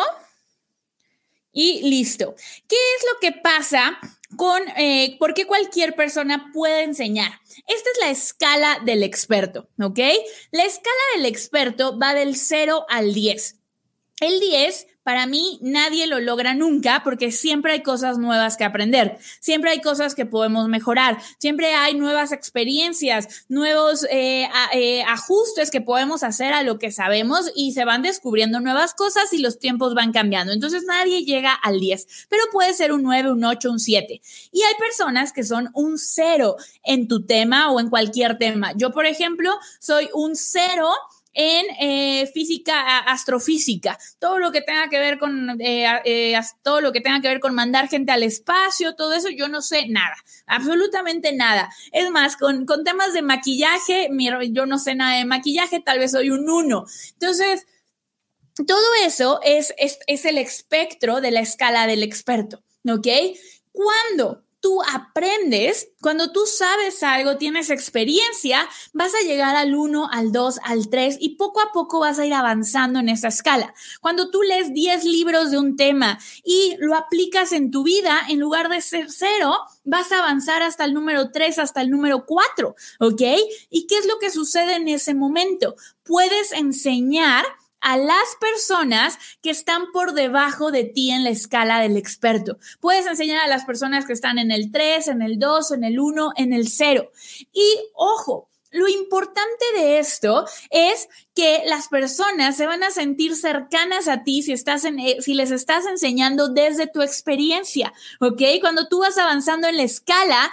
y 1.52 1.88
listo. 1.90 2.34
¿Qué 2.68 2.76
es 2.76 3.06
lo 3.14 3.20
que 3.20 3.40
pasa 3.40 4.00
con 4.36 4.62
eh, 4.78 5.18
por 5.20 5.34
qué 5.34 5.46
cualquier 5.46 5.96
persona 5.96 6.50
puede 6.54 6.84
enseñar? 6.84 7.32
Esta 7.68 7.90
es 7.94 8.00
la 8.00 8.10
escala 8.10 8.80
del 8.86 9.04
experto, 9.04 9.70
¿ok? 9.82 10.00
La 10.52 10.66
escala 10.66 11.02
del 11.16 11.26
experto 11.26 11.98
va 12.00 12.14
del 12.14 12.36
0 12.36 12.86
al 12.90 13.14
10. 13.14 13.60
El 14.20 14.40
10 14.40 14.88
para 15.04 15.26
mí 15.26 15.60
nadie 15.62 16.08
lo 16.08 16.20
logra 16.20 16.54
nunca 16.54 17.02
porque 17.04 17.32
siempre 17.32 17.74
hay 17.74 17.84
cosas 17.84 18.18
nuevas 18.18 18.58
que 18.58 18.64
aprender, 18.64 19.18
siempre 19.40 19.72
hay 19.72 19.82
cosas 19.82 20.16
que 20.16 20.26
podemos 20.26 20.68
mejorar, 20.68 21.18
siempre 21.40 21.74
hay 21.74 21.96
nuevas 21.96 22.32
experiencias, 22.32 23.46
nuevos 23.50 24.06
eh, 24.10 24.50
eh, 24.74 25.04
ajustes 25.04 25.72
que 25.72 25.82
podemos 25.82 26.24
hacer 26.24 26.54
a 26.54 26.64
lo 26.64 26.80
que 26.80 26.92
sabemos 26.92 27.52
y 27.56 27.74
se 27.74 27.86
van 27.86 28.02
descubriendo 28.02 28.60
nuevas 28.60 28.94
cosas 28.94 29.34
y 29.34 29.40
los 29.40 29.60
tiempos 29.60 29.94
van 29.94 30.12
cambiando. 30.12 30.54
Entonces 30.54 30.84
nadie 30.86 31.26
llega 31.26 31.54
al 31.54 31.80
10, 31.80 32.28
pero 32.30 32.44
puede 32.52 32.74
ser 32.74 32.92
un 32.92 33.04
9, 33.04 33.32
un 33.32 33.44
8, 33.44 33.72
un 33.72 33.80
7. 33.80 34.22
Y 34.52 34.62
hay 34.62 34.76
personas 34.76 35.34
que 35.34 35.44
son 35.44 35.70
un 35.74 35.98
0 35.98 36.56
en 36.84 37.08
tu 37.08 37.26
tema 37.26 37.72
o 37.72 37.80
en 37.80 37.90
cualquier 37.90 38.38
tema. 38.38 38.74
Yo, 38.76 38.92
por 38.92 39.06
ejemplo, 39.06 39.52
soy 39.80 40.10
un 40.14 40.36
0 40.36 40.90
en 41.34 41.66
eh, 41.80 42.28
física, 42.34 43.00
astrofísica, 43.00 43.98
todo 44.20 44.40
lo 44.40 44.52
que 44.52 44.62
tenga 44.62 44.90
que 44.90 45.00
ver 45.00 45.18
con 45.18 45.62
eh, 45.62 45.86
eh, 46.06 46.40
todo 46.62 46.82
lo 46.82 46.92
que 46.92 47.02
tenga 47.02 47.22
que 47.22 47.30
ver 47.30 47.40
con 47.40 47.56
mandar 47.56 47.88
gente 47.88 48.12
al 48.12 48.24
espacio, 48.24 48.96
todo 48.96 49.14
eso, 49.14 49.30
yo 49.30 49.48
no 49.48 49.62
sé 49.62 49.88
nada, 49.88 50.16
absolutamente 50.46 51.34
nada. 51.34 51.70
Es 51.92 52.10
más, 52.12 52.36
con, 52.36 52.66
con 52.66 52.84
temas 52.84 53.14
de 53.14 53.22
maquillaje, 53.22 54.10
yo 54.52 54.66
no 54.66 54.78
sé 54.78 54.96
nada 54.96 55.18
de 55.18 55.26
maquillaje, 55.26 55.80
tal 55.80 56.00
vez 56.00 56.12
soy 56.12 56.30
un 56.30 56.50
uno. 56.50 56.86
Entonces, 57.14 57.66
todo 58.68 58.86
eso 59.06 59.40
es, 59.44 59.74
es, 59.78 60.00
es 60.08 60.26
el 60.26 60.38
espectro 60.38 61.22
de 61.22 61.32
la 61.32 61.40
escala 61.40 61.88
del 61.88 62.04
experto, 62.04 62.62
¿ok? 62.88 63.08
Cuando 63.72 64.44
tú 64.62 64.82
aprendes, 64.84 65.90
cuando 66.02 66.32
tú 66.32 66.46
sabes 66.46 67.02
algo, 67.04 67.38
tienes 67.38 67.70
experiencia, 67.70 68.70
vas 68.94 69.14
a 69.16 69.26
llegar 69.26 69.56
al 69.56 69.76
1, 69.76 70.10
al 70.12 70.32
2, 70.32 70.60
al 70.64 70.88
3 70.90 71.18
y 71.20 71.36
poco 71.36 71.62
a 71.62 71.72
poco 71.74 72.00
vas 72.00 72.20
a 72.20 72.26
ir 72.26 72.34
avanzando 72.34 73.00
en 73.00 73.10
esa 73.10 73.28
escala. 73.28 73.74
Cuando 74.02 74.30
tú 74.30 74.44
lees 74.44 74.74
10 74.74 75.04
libros 75.04 75.52
de 75.52 75.58
un 75.58 75.76
tema 75.76 76.20
y 76.44 76.76
lo 76.80 76.96
aplicas 76.96 77.52
en 77.52 77.72
tu 77.72 77.84
vida, 77.84 78.22
en 78.30 78.40
lugar 78.40 78.70
de 78.70 78.82
ser 78.82 79.08
cero, 79.10 79.58
vas 79.84 80.12
a 80.12 80.20
avanzar 80.20 80.62
hasta 80.62 80.86
el 80.86 80.94
número 80.94 81.32
3, 81.32 81.60
hasta 81.60 81.82
el 81.82 81.90
número 81.90 82.26
4, 82.26 82.76
¿ok? 83.00 83.22
¿Y 83.70 83.88
qué 83.88 83.98
es 83.98 84.06
lo 84.06 84.20
que 84.20 84.30
sucede 84.30 84.76
en 84.76 84.88
ese 84.88 85.16
momento? 85.16 85.76
Puedes 86.04 86.52
enseñar 86.52 87.46
a 87.82 87.98
las 87.98 88.36
personas 88.40 89.18
que 89.42 89.50
están 89.50 89.92
por 89.92 90.14
debajo 90.14 90.72
de 90.72 90.84
ti 90.86 91.12
en 91.12 91.24
la 91.24 91.32
escala 91.32 91.80
del 91.80 91.98
experto. 91.98 92.58
Puedes 92.80 93.06
enseñar 93.08 93.40
a 93.40 93.48
las 93.48 93.66
personas 93.66 94.06
que 94.06 94.14
están 94.14 94.40
en 94.40 94.52
el 94.52 94.72
3, 94.72 95.08
en 95.10 95.22
el 95.22 95.40
2, 95.40 95.72
en 95.72 95.84
el 95.84 96.00
1, 96.00 96.32
en 96.38 96.54
el 96.54 96.68
0. 96.68 97.12
Y 97.52 97.80
ojo, 97.94 98.50
lo 98.72 98.88
importante 98.88 99.66
de 99.76 100.00
esto 100.00 100.46
es 100.70 101.10
que 101.36 101.64
las 101.66 101.90
personas 101.90 102.56
se 102.56 102.66
van 102.66 102.84
a 102.84 102.92
sentir 102.92 103.36
cercanas 103.36 104.08
a 104.08 104.24
ti 104.24 104.44
si 104.44 104.54
estás 104.54 104.86
en, 104.86 104.98
eh, 105.00 105.18
si 105.20 105.34
les 105.34 105.52
estás 105.52 105.86
enseñando 105.86 106.48
desde 106.48 106.88
tu 106.88 107.02
experiencia, 107.02 107.94
¿ok? 108.22 108.42
Cuando 108.62 108.88
tú 108.88 109.00
vas 109.00 109.18
avanzando 109.18 109.68
en 109.68 109.76
la 109.76 109.84
escala, 109.84 110.52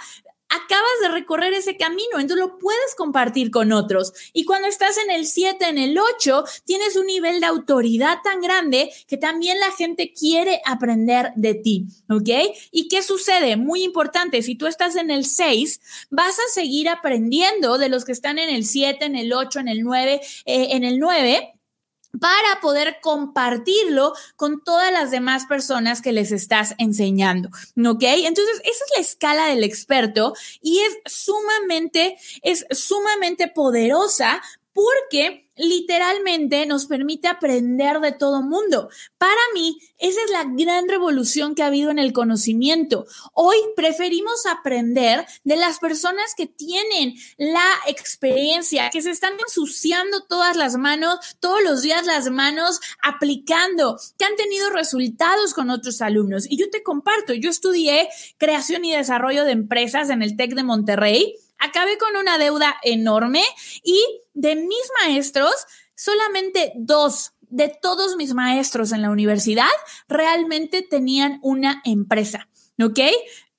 acabas 0.49 0.99
de 1.01 1.09
recorrer 1.09 1.53
ese 1.53 1.77
camino, 1.77 2.19
entonces 2.19 2.37
lo 2.37 2.57
puedes 2.57 2.95
compartir 2.95 3.51
con 3.51 3.71
otros. 3.71 4.13
Y 4.33 4.45
cuando 4.45 4.67
estás 4.67 4.97
en 4.97 5.11
el 5.11 5.25
7, 5.25 5.69
en 5.69 5.77
el 5.77 5.97
8, 5.97 6.43
tienes 6.65 6.95
un 6.95 7.05
nivel 7.05 7.39
de 7.39 7.45
autoridad 7.45 8.17
tan 8.23 8.41
grande 8.41 8.91
que 9.07 9.17
también 9.17 9.59
la 9.59 9.71
gente 9.71 10.11
quiere 10.11 10.61
aprender 10.65 11.31
de 11.35 11.53
ti, 11.53 11.85
¿ok? 12.09 12.29
¿Y 12.71 12.87
qué 12.87 13.03
sucede? 13.03 13.57
Muy 13.57 13.83
importante, 13.83 14.41
si 14.41 14.55
tú 14.55 14.67
estás 14.67 14.95
en 14.95 15.11
el 15.11 15.25
6, 15.25 15.81
vas 16.09 16.37
a 16.39 16.53
seguir 16.53 16.89
aprendiendo 16.89 17.77
de 17.77 17.89
los 17.89 18.03
que 18.03 18.11
están 18.11 18.39
en 18.39 18.49
el 18.49 18.65
7, 18.65 19.05
en 19.05 19.15
el 19.15 19.31
8, 19.33 19.59
en 19.59 19.67
el 19.67 19.83
9, 19.83 20.21
eh, 20.45 20.67
en 20.71 20.83
el 20.83 20.99
9 20.99 21.53
para 22.19 22.59
poder 22.61 22.97
compartirlo 23.01 24.13
con 24.35 24.63
todas 24.63 24.91
las 24.91 25.11
demás 25.11 25.45
personas 25.45 26.01
que 26.01 26.11
les 26.11 26.31
estás 26.31 26.75
enseñando, 26.77 27.49
¿ok? 27.49 28.03
Entonces, 28.03 28.61
esa 28.63 28.85
es 28.85 28.91
la 28.95 29.01
escala 29.01 29.47
del 29.47 29.63
experto 29.63 30.33
y 30.61 30.79
es 30.79 30.97
sumamente, 31.05 32.17
es 32.41 32.65
sumamente 32.71 33.47
poderosa 33.47 34.41
porque 34.73 35.48
literalmente 35.59 36.65
nos 36.65 36.85
permite 36.85 37.27
aprender 37.27 37.99
de 37.99 38.13
todo 38.13 38.41
mundo. 38.41 38.89
Para 39.17 39.41
mí, 39.53 39.77
esa 39.97 40.19
es 40.23 40.31
la 40.31 40.45
gran 40.45 40.87
revolución 40.87 41.53
que 41.53 41.63
ha 41.63 41.67
habido 41.67 41.91
en 41.91 41.99
el 41.99 42.13
conocimiento. 42.13 43.05
Hoy 43.33 43.57
preferimos 43.75 44.45
aprender 44.45 45.25
de 45.43 45.57
las 45.57 45.79
personas 45.79 46.33
que 46.35 46.47
tienen 46.47 47.15
la 47.37 47.65
experiencia, 47.87 48.89
que 48.89 49.01
se 49.01 49.11
están 49.11 49.33
ensuciando 49.39 50.23
todas 50.23 50.55
las 50.55 50.77
manos, 50.77 51.19
todos 51.41 51.61
los 51.61 51.81
días 51.81 52.05
las 52.05 52.29
manos, 52.31 52.79
aplicando, 53.03 53.99
que 54.17 54.25
han 54.25 54.37
tenido 54.37 54.69
resultados 54.69 55.53
con 55.53 55.69
otros 55.69 56.01
alumnos. 56.01 56.49
Y 56.49 56.57
yo 56.57 56.69
te 56.69 56.83
comparto, 56.83 57.33
yo 57.33 57.49
estudié 57.49 58.07
creación 58.37 58.85
y 58.85 58.95
desarrollo 58.95 59.43
de 59.43 59.51
empresas 59.51 60.09
en 60.09 60.21
el 60.21 60.37
TEC 60.37 60.55
de 60.55 60.63
Monterrey 60.63 61.35
acabé 61.59 61.97
con 61.97 62.15
una 62.15 62.37
deuda 62.37 62.77
enorme 62.83 63.43
y 63.83 64.03
de 64.33 64.55
mis 64.55 64.91
maestros, 65.01 65.53
solamente 65.95 66.73
dos 66.75 67.33
de 67.41 67.67
todos 67.67 68.15
mis 68.15 68.33
maestros 68.33 68.91
en 68.91 69.01
la 69.01 69.09
universidad 69.09 69.69
realmente 70.07 70.81
tenían 70.81 71.39
una 71.41 71.81
empresa, 71.83 72.47
¿ok? 72.81 72.99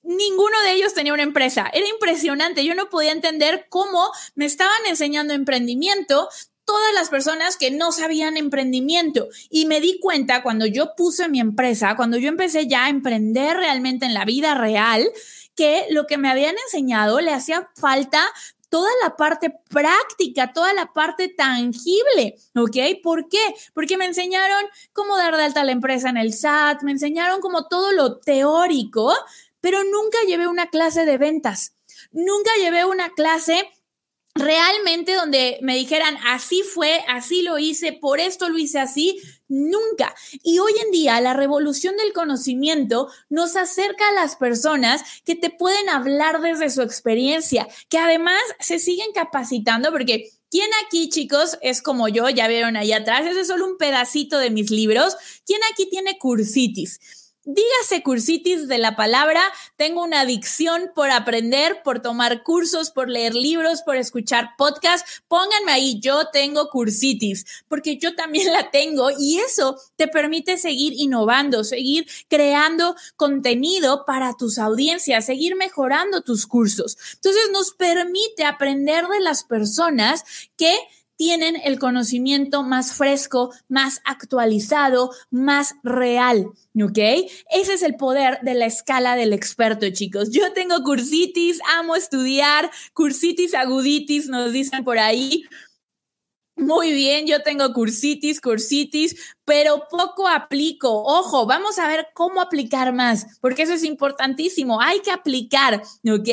Ninguno 0.03 0.59
de 0.64 0.72
ellos 0.72 0.94
tenía 0.94 1.12
una 1.12 1.22
empresa. 1.22 1.68
Era 1.72 1.86
impresionante. 1.86 2.64
Yo 2.64 2.74
no 2.74 2.88
podía 2.88 3.12
entender 3.12 3.66
cómo 3.68 4.11
me 4.34 4.46
estaban 4.46 4.86
enseñando 4.88 5.34
emprendimiento 5.34 6.28
todas 6.64 6.94
las 6.94 7.11
personas 7.11 7.57
que 7.57 7.70
no 7.70 7.92
sabían 7.92 8.36
emprendimiento. 8.36 9.28
Y 9.51 9.66
me 9.66 9.80
di 9.80 9.98
cuenta 10.01 10.42
cuando 10.42 10.66
yo 10.66 10.94
puse 10.96 11.28
mi 11.28 11.40
empresa, 11.40 11.96
cuando 11.96 12.16
yo 12.16 12.28
empecé 12.28 12.66
ya 12.66 12.84
a 12.84 12.88
emprender 12.88 13.57
realmente 13.57 14.07
en 14.07 14.14
la 14.14 14.24
vida 14.24 14.55
real, 14.55 15.11
que 15.55 15.86
lo 15.90 16.07
que 16.07 16.18
me 16.18 16.30
habían 16.30 16.57
enseñado 16.66 17.20
le 17.20 17.32
hacía 17.32 17.70
falta 17.74 18.26
toda 18.70 18.88
la 19.03 19.16
parte 19.16 19.53
práctica, 19.68 20.53
toda 20.53 20.72
la 20.72 20.92
parte 20.92 21.28
tangible, 21.28 22.36
¿ok? 22.55 23.03
¿Por 23.03 23.28
qué? 23.28 23.55
Porque 23.74 23.98
me 23.98 24.07
enseñaron 24.07 24.64
cómo 24.92 25.16
dar 25.16 25.36
de 25.36 25.42
alta 25.42 25.64
la 25.64 25.72
empresa 25.72 26.09
en 26.09 26.16
el 26.16 26.32
SAT, 26.32 26.82
me 26.82 26.92
enseñaron 26.92 27.40
como 27.40 27.66
todo 27.66 27.92
lo 27.92 28.18
teórico, 28.18 29.12
pero 29.61 29.82
nunca 29.84 30.18
llevé 30.26 30.46
una 30.46 30.70
clase 30.70 31.05
de 31.05 31.18
ventas, 31.18 31.74
nunca 32.12 32.51
llevé 32.59 32.84
una 32.84 33.11
clase 33.11 33.68
realmente 34.35 35.14
donde 35.14 35.59
me 35.62 35.76
dijeran, 35.76 36.16
así 36.26 36.62
fue, 36.62 37.05
así 37.09 37.43
lo 37.43 37.59
hice, 37.59 37.93
por 37.93 38.20
esto 38.20 38.49
lo 38.49 38.59
hice 38.59 38.78
así, 38.78 39.20
nunca. 39.49 40.14
Y 40.43 40.59
hoy 40.59 40.72
en 40.85 40.91
día 40.93 41.20
la 41.20 41.35
revolución 41.35 41.97
del 41.97 42.12
conocimiento 42.12 43.09
nos 43.28 43.57
acerca 43.57 44.09
a 44.09 44.12
las 44.12 44.37
personas 44.37 45.03
que 45.24 45.35
te 45.35 45.51
pueden 45.51 45.89
hablar 45.89 46.41
desde 46.41 46.70
su 46.70 46.83
experiencia, 46.83 47.66
que 47.89 47.99
además 47.99 48.41
se 48.61 48.78
siguen 48.78 49.12
capacitando 49.14 49.91
porque... 49.91 50.31
¿Quién 50.53 50.68
aquí, 50.85 51.09
chicos, 51.11 51.59
es 51.62 51.81
como 51.81 52.09
yo? 52.09 52.28
Ya 52.28 52.49
vieron 52.49 52.76
ahí 52.76 52.93
atrás, 52.93 53.24
ese 53.24 53.43
es 53.43 53.47
solo 53.47 53.64
un 53.66 53.78
pedacito 53.78 54.37
de 54.37 54.51
mis 54.51 54.72
libros. 54.72 55.16
¿Quién 55.47 55.61
aquí 55.70 55.89
tiene 55.89 56.18
cursitis? 56.18 57.20
Dígase 57.45 58.03
cursitis 58.03 58.68
de 58.68 58.76
la 58.76 58.97
palabra, 58.97 59.41
tengo 59.76 60.03
una 60.03 60.20
adicción 60.20 60.91
por 60.95 61.11
aprender, 61.11 61.82
por 61.82 62.03
tomar 62.03 62.43
cursos, 62.43 62.91
por 62.91 63.09
leer 63.09 63.34
libros, 63.34 63.80
por 63.80 63.97
escuchar 63.97 64.51
podcasts. 64.59 65.22
Pónganme 65.26 65.72
ahí, 65.72 65.99
yo 66.01 66.28
tengo 66.30 66.68
cursitis, 66.68 67.47
porque 67.66 67.97
yo 67.97 68.14
también 68.14 68.53
la 68.53 68.70
tengo 68.70 69.09
y 69.18 69.38
eso 69.38 69.80
te 69.97 70.07
permite 70.07 70.59
seguir 70.59 70.93
innovando, 70.95 71.64
seguir 71.64 72.07
creando 72.28 72.95
contenido 73.16 74.05
para 74.05 74.36
tus 74.36 74.59
audiencias, 74.59 75.24
seguir 75.24 75.57
mejorando 75.57 76.20
tus 76.20 76.47
cursos. 76.47 76.99
Entonces 77.14 77.49
nos 77.53 77.72
permite 77.72 78.45
aprender 78.45 79.07
de 79.09 79.20
las 79.20 79.45
personas 79.45 80.24
que 80.59 80.78
tienen 81.21 81.57
el 81.64 81.79
conocimiento 81.79 82.62
más 82.62 82.95
fresco, 82.95 83.53
más 83.68 84.01
actualizado, 84.07 85.11
más 85.31 85.75
real. 85.83 86.47
¿Ok? 86.83 86.97
Ese 86.97 87.75
es 87.75 87.83
el 87.83 87.97
poder 87.97 88.39
de 88.41 88.55
la 88.55 88.64
escala 88.64 89.16
del 89.16 89.35
experto, 89.35 89.91
chicos. 89.91 90.31
Yo 90.31 90.55
tengo 90.55 90.83
cursitis, 90.83 91.61
amo 91.77 91.95
estudiar, 91.95 92.71
cursitis 92.95 93.53
aguditis, 93.53 94.29
nos 94.31 94.51
dicen 94.53 94.83
por 94.83 94.99
ahí. 94.99 95.45
Muy 96.57 96.91
bien, 96.95 97.27
yo 97.27 97.43
tengo 97.43 97.71
cursitis, 97.75 98.41
cursitis, 98.41 99.35
pero 99.45 99.88
poco 99.91 100.28
aplico. 100.28 101.03
Ojo, 101.05 101.47
vamos 101.47 101.78
a 101.78 101.88
ver 101.88 102.09
cómo 102.14 102.41
aplicar 102.41 102.93
más, 102.93 103.26
porque 103.41 103.62
eso 103.62 103.72
es 103.72 103.84
importantísimo. 103.84 104.80
Hay 104.80 105.01
que 105.01 105.11
aplicar, 105.11 105.82
¿ok? 105.82 106.28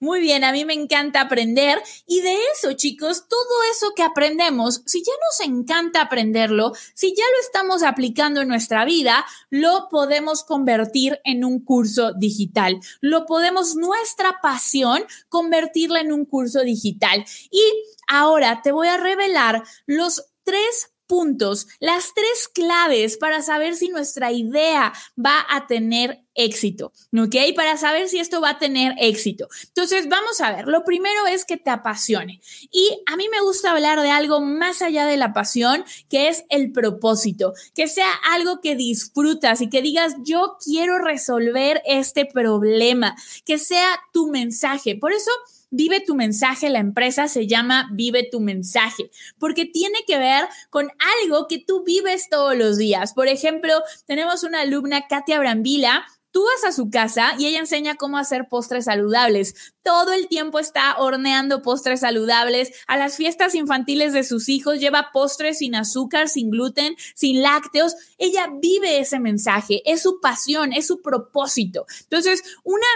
Muy 0.00 0.20
bien, 0.20 0.44
a 0.44 0.52
mí 0.52 0.64
me 0.64 0.74
encanta 0.74 1.20
aprender 1.20 1.82
y 2.06 2.20
de 2.20 2.36
eso, 2.54 2.72
chicos, 2.72 3.28
todo 3.28 3.62
eso 3.72 3.92
que 3.94 4.02
aprendemos, 4.02 4.82
si 4.86 5.02
ya 5.02 5.12
nos 5.12 5.48
encanta 5.48 6.02
aprenderlo, 6.02 6.72
si 6.94 7.14
ya 7.14 7.24
lo 7.34 7.40
estamos 7.40 7.82
aplicando 7.82 8.40
en 8.40 8.48
nuestra 8.48 8.84
vida, 8.84 9.24
lo 9.50 9.88
podemos 9.90 10.42
convertir 10.42 11.20
en 11.24 11.44
un 11.44 11.60
curso 11.60 12.12
digital. 12.12 12.80
Lo 13.00 13.26
podemos, 13.26 13.76
nuestra 13.76 14.40
pasión, 14.42 15.04
convertirla 15.28 16.00
en 16.00 16.12
un 16.12 16.24
curso 16.24 16.60
digital. 16.60 17.24
Y 17.50 17.62
Ahora 18.06 18.62
te 18.62 18.72
voy 18.72 18.88
a 18.88 18.96
revelar 18.96 19.64
los 19.86 20.26
tres 20.44 20.92
puntos, 21.06 21.66
las 21.80 22.12
tres 22.14 22.48
claves 22.52 23.16
para 23.16 23.42
saber 23.42 23.76
si 23.76 23.88
nuestra 23.88 24.32
idea 24.32 24.92
va 25.18 25.46
a 25.48 25.66
tener 25.66 26.22
éxito, 26.36 26.92
¿ok? 27.16 27.34
Para 27.56 27.76
saber 27.76 28.08
si 28.08 28.18
esto 28.18 28.40
va 28.40 28.50
a 28.50 28.58
tener 28.58 28.94
éxito. 28.98 29.48
Entonces, 29.68 30.08
vamos 30.08 30.40
a 30.40 30.52
ver, 30.54 30.66
lo 30.68 30.84
primero 30.84 31.26
es 31.26 31.44
que 31.44 31.56
te 31.56 31.70
apasione. 31.70 32.40
Y 32.70 33.02
a 33.06 33.16
mí 33.16 33.28
me 33.28 33.40
gusta 33.40 33.72
hablar 33.72 34.00
de 34.00 34.10
algo 34.10 34.40
más 34.40 34.82
allá 34.82 35.06
de 35.06 35.16
la 35.16 35.32
pasión, 35.32 35.84
que 36.08 36.28
es 36.28 36.44
el 36.50 36.72
propósito, 36.72 37.54
que 37.74 37.88
sea 37.88 38.12
algo 38.30 38.60
que 38.60 38.76
disfrutas 38.76 39.60
y 39.60 39.70
que 39.70 39.82
digas, 39.82 40.14
yo 40.22 40.58
quiero 40.62 40.98
resolver 40.98 41.82
este 41.86 42.26
problema, 42.26 43.16
que 43.44 43.58
sea 43.58 43.88
tu 44.12 44.28
mensaje. 44.28 44.96
Por 44.96 45.12
eso... 45.12 45.30
Vive 45.70 46.00
tu 46.00 46.14
mensaje, 46.14 46.70
la 46.70 46.78
empresa 46.78 47.28
se 47.28 47.46
llama 47.46 47.88
Vive 47.92 48.28
tu 48.30 48.40
mensaje, 48.40 49.10
porque 49.38 49.66
tiene 49.66 49.98
que 50.06 50.18
ver 50.18 50.46
con 50.70 50.88
algo 51.22 51.46
que 51.48 51.58
tú 51.58 51.84
vives 51.84 52.28
todos 52.30 52.56
los 52.56 52.78
días. 52.78 53.12
Por 53.14 53.28
ejemplo, 53.28 53.72
tenemos 54.06 54.44
una 54.44 54.60
alumna, 54.60 55.06
Katia 55.08 55.38
Brambila, 55.38 56.04
Tú 56.36 56.44
vas 56.44 56.68
a 56.68 56.76
su 56.76 56.90
casa 56.90 57.32
y 57.38 57.46
ella 57.46 57.60
enseña 57.60 57.94
cómo 57.94 58.18
hacer 58.18 58.46
postres 58.50 58.84
saludables. 58.84 59.72
Todo 59.82 60.12
el 60.12 60.28
tiempo 60.28 60.58
está 60.58 60.98
horneando 60.98 61.62
postres 61.62 62.00
saludables. 62.00 62.72
A 62.86 62.98
las 62.98 63.16
fiestas 63.16 63.54
infantiles 63.54 64.12
de 64.12 64.22
sus 64.22 64.50
hijos 64.50 64.78
lleva 64.78 65.12
postres 65.14 65.56
sin 65.60 65.74
azúcar, 65.74 66.28
sin 66.28 66.50
gluten, 66.50 66.94
sin 67.14 67.40
lácteos. 67.40 67.96
Ella 68.18 68.50
vive 68.60 68.98
ese 68.98 69.18
mensaje. 69.18 69.80
Es 69.86 70.02
su 70.02 70.20
pasión, 70.20 70.74
es 70.74 70.86
su 70.86 71.00
propósito. 71.00 71.86
Entonces, 72.02 72.42
una 72.64 72.86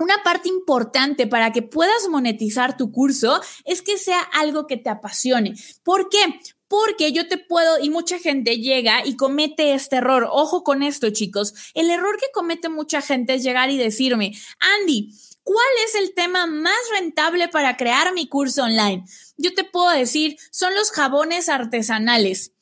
una 0.00 0.22
parte 0.24 0.48
importante 0.48 1.26
para 1.26 1.52
que 1.52 1.62
puedas 1.62 2.08
monetizar 2.08 2.76
tu 2.76 2.90
curso 2.90 3.40
es 3.64 3.82
que 3.82 3.98
sea 3.98 4.20
algo 4.20 4.66
que 4.66 4.78
te 4.78 4.90
apasione. 4.90 5.54
¿Por 5.84 6.08
qué? 6.08 6.40
Porque 6.68 7.12
yo 7.12 7.28
te 7.28 7.36
puedo, 7.36 7.78
y 7.78 7.90
mucha 7.90 8.18
gente 8.18 8.58
llega 8.58 9.04
y 9.04 9.16
comete 9.16 9.74
este 9.74 9.96
error. 9.96 10.26
Ojo 10.30 10.64
con 10.64 10.82
esto, 10.82 11.10
chicos. 11.10 11.52
El 11.74 11.90
error 11.90 12.16
que 12.18 12.28
comete 12.32 12.68
mucha 12.68 13.02
gente 13.02 13.34
es 13.34 13.42
llegar 13.42 13.70
y 13.70 13.76
decirme, 13.76 14.32
Andy, 14.80 15.12
¿cuál 15.42 15.66
es 15.86 15.94
el 15.96 16.14
tema 16.14 16.46
más 16.46 16.78
rentable 16.98 17.48
para 17.48 17.76
crear 17.76 18.14
mi 18.14 18.26
curso 18.26 18.62
online? 18.62 19.04
Yo 19.36 19.52
te 19.52 19.64
puedo 19.64 19.90
decir, 19.90 20.38
son 20.50 20.74
los 20.74 20.92
jabones 20.92 21.48
artesanales. 21.48 22.52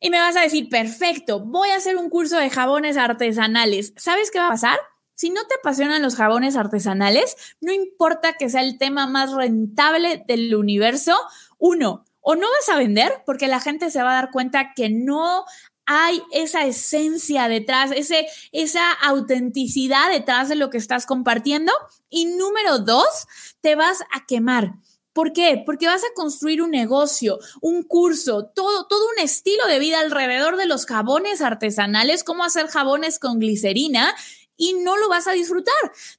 Y 0.00 0.08
me 0.08 0.20
vas 0.20 0.36
a 0.36 0.42
decir, 0.42 0.68
perfecto, 0.68 1.40
voy 1.40 1.68
a 1.70 1.76
hacer 1.76 1.96
un 1.96 2.08
curso 2.08 2.38
de 2.38 2.48
jabones 2.48 2.96
artesanales. 2.96 3.92
¿Sabes 3.96 4.30
qué 4.30 4.38
va 4.38 4.46
a 4.46 4.50
pasar? 4.50 4.78
Si 5.16 5.30
no 5.30 5.44
te 5.46 5.54
apasionan 5.54 6.02
los 6.02 6.14
jabones 6.14 6.56
artesanales, 6.56 7.36
no 7.60 7.72
importa 7.72 8.34
que 8.34 8.50
sea 8.50 8.62
el 8.62 8.78
tema 8.78 9.06
más 9.06 9.32
rentable 9.32 10.22
del 10.28 10.54
universo, 10.54 11.16
uno, 11.58 12.04
o 12.20 12.34
no 12.34 12.42
vas 12.42 12.68
a 12.68 12.78
vender 12.78 13.22
porque 13.24 13.48
la 13.48 13.60
gente 13.60 13.90
se 13.90 14.02
va 14.02 14.10
a 14.10 14.22
dar 14.22 14.30
cuenta 14.30 14.74
que 14.74 14.90
no 14.90 15.46
hay 15.86 16.20
esa 16.32 16.66
esencia 16.66 17.48
detrás, 17.48 17.92
ese, 17.92 18.26
esa 18.52 18.92
autenticidad 18.92 20.10
detrás 20.10 20.50
de 20.50 20.56
lo 20.56 20.68
que 20.68 20.78
estás 20.78 21.06
compartiendo. 21.06 21.72
Y 22.10 22.26
número 22.26 22.80
dos, 22.80 23.26
te 23.62 23.74
vas 23.74 24.02
a 24.12 24.26
quemar. 24.26 24.74
¿Por 25.14 25.32
qué? 25.32 25.62
Porque 25.64 25.86
vas 25.86 26.02
a 26.02 26.14
construir 26.14 26.60
un 26.60 26.72
negocio, 26.72 27.38
un 27.62 27.84
curso, 27.84 28.50
todo, 28.54 28.86
todo 28.86 29.08
un 29.16 29.24
estilo 29.24 29.66
de 29.66 29.78
vida 29.78 30.00
alrededor 30.00 30.58
de 30.58 30.66
los 30.66 30.84
jabones 30.84 31.40
artesanales, 31.40 32.22
cómo 32.22 32.44
hacer 32.44 32.66
jabones 32.66 33.18
con 33.18 33.38
glicerina 33.38 34.14
y 34.56 34.74
no 34.74 34.96
lo 34.96 35.08
vas 35.08 35.26
a 35.26 35.32
disfrutar. 35.32 35.74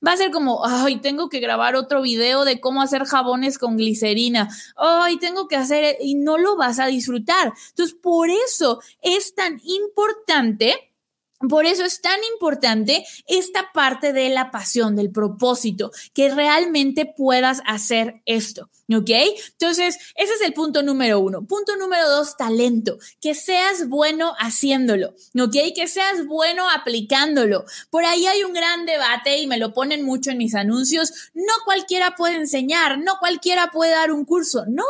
Va 0.05 0.13
a 0.13 0.17
ser 0.17 0.31
como, 0.31 0.65
ay, 0.65 0.99
tengo 1.01 1.29
que 1.29 1.39
grabar 1.39 1.75
otro 1.75 2.01
video 2.01 2.45
de 2.45 2.59
cómo 2.59 2.81
hacer 2.81 3.05
jabones 3.05 3.57
con 3.57 3.77
glicerina. 3.77 4.49
Ay, 4.75 5.17
tengo 5.17 5.47
que 5.47 5.55
hacer, 5.55 5.97
y 6.01 6.15
no 6.15 6.37
lo 6.37 6.55
vas 6.55 6.79
a 6.79 6.87
disfrutar. 6.87 7.53
Entonces, 7.69 7.95
por 8.01 8.29
eso 8.29 8.81
es 9.01 9.35
tan 9.35 9.59
importante 9.63 10.91
Por 11.39 11.67
eso 11.67 11.83
es 11.83 12.01
tan 12.01 12.19
importante 12.33 13.05
esta 13.27 13.71
parte 13.71 14.11
de 14.11 14.29
la 14.29 14.49
pasión, 14.49 14.95
del 14.95 15.11
propósito, 15.11 15.91
que 16.13 16.33
realmente 16.33 17.05
puedas 17.05 17.61
hacer 17.67 18.21
esto, 18.25 18.71
¿ok? 18.91 19.11
Entonces, 19.51 19.97
ese 20.15 20.33
es 20.33 20.41
el 20.41 20.53
punto 20.53 20.81
número 20.81 21.19
uno. 21.19 21.45
Punto 21.45 21.75
número 21.75 22.09
dos, 22.09 22.37
talento, 22.37 22.97
que 23.21 23.35
seas 23.35 23.87
bueno 23.87 24.33
haciéndolo, 24.39 25.13
¿ok? 25.39 25.55
Que 25.75 25.87
seas 25.87 26.25
bueno 26.25 26.67
aplicándolo. 26.71 27.65
Por 27.91 28.03
ahí 28.03 28.25
hay 28.25 28.43
un 28.43 28.53
gran 28.53 28.87
debate 28.87 29.37
y 29.37 29.45
me 29.45 29.59
lo 29.59 29.73
ponen 29.73 30.03
mucho 30.03 30.31
en 30.31 30.39
mis 30.39 30.55
anuncios. 30.55 31.29
No 31.35 31.53
cualquiera 31.65 32.15
puede 32.15 32.35
enseñar, 32.35 32.97
no 32.97 33.19
cualquiera 33.19 33.69
puede 33.71 33.91
dar 33.91 34.11
un 34.11 34.25
curso, 34.25 34.65
no. 34.67 34.83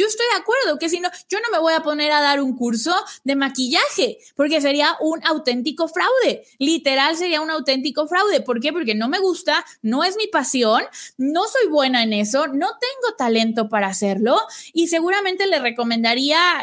Yo 0.00 0.06
estoy 0.06 0.24
de 0.32 0.40
acuerdo 0.40 0.78
que 0.78 0.88
si 0.88 0.98
no, 0.98 1.10
yo 1.28 1.40
no 1.40 1.50
me 1.52 1.58
voy 1.58 1.74
a 1.74 1.82
poner 1.82 2.10
a 2.10 2.22
dar 2.22 2.40
un 2.40 2.56
curso 2.56 2.94
de 3.24 3.36
maquillaje 3.36 4.16
porque 4.34 4.62
sería 4.62 4.96
un 4.98 5.20
auténtico 5.26 5.88
fraude. 5.88 6.46
Literal 6.58 7.18
sería 7.18 7.42
un 7.42 7.50
auténtico 7.50 8.08
fraude. 8.08 8.40
¿Por 8.40 8.60
qué? 8.60 8.72
Porque 8.72 8.94
no 8.94 9.10
me 9.10 9.18
gusta, 9.18 9.62
no 9.82 10.02
es 10.02 10.16
mi 10.16 10.26
pasión, 10.26 10.82
no 11.18 11.46
soy 11.48 11.68
buena 11.68 12.02
en 12.02 12.14
eso, 12.14 12.46
no 12.46 12.68
tengo 12.78 13.14
talento 13.18 13.68
para 13.68 13.88
hacerlo 13.88 14.40
y 14.72 14.88
seguramente 14.88 15.46
le 15.46 15.58
recomendaría 15.58 16.62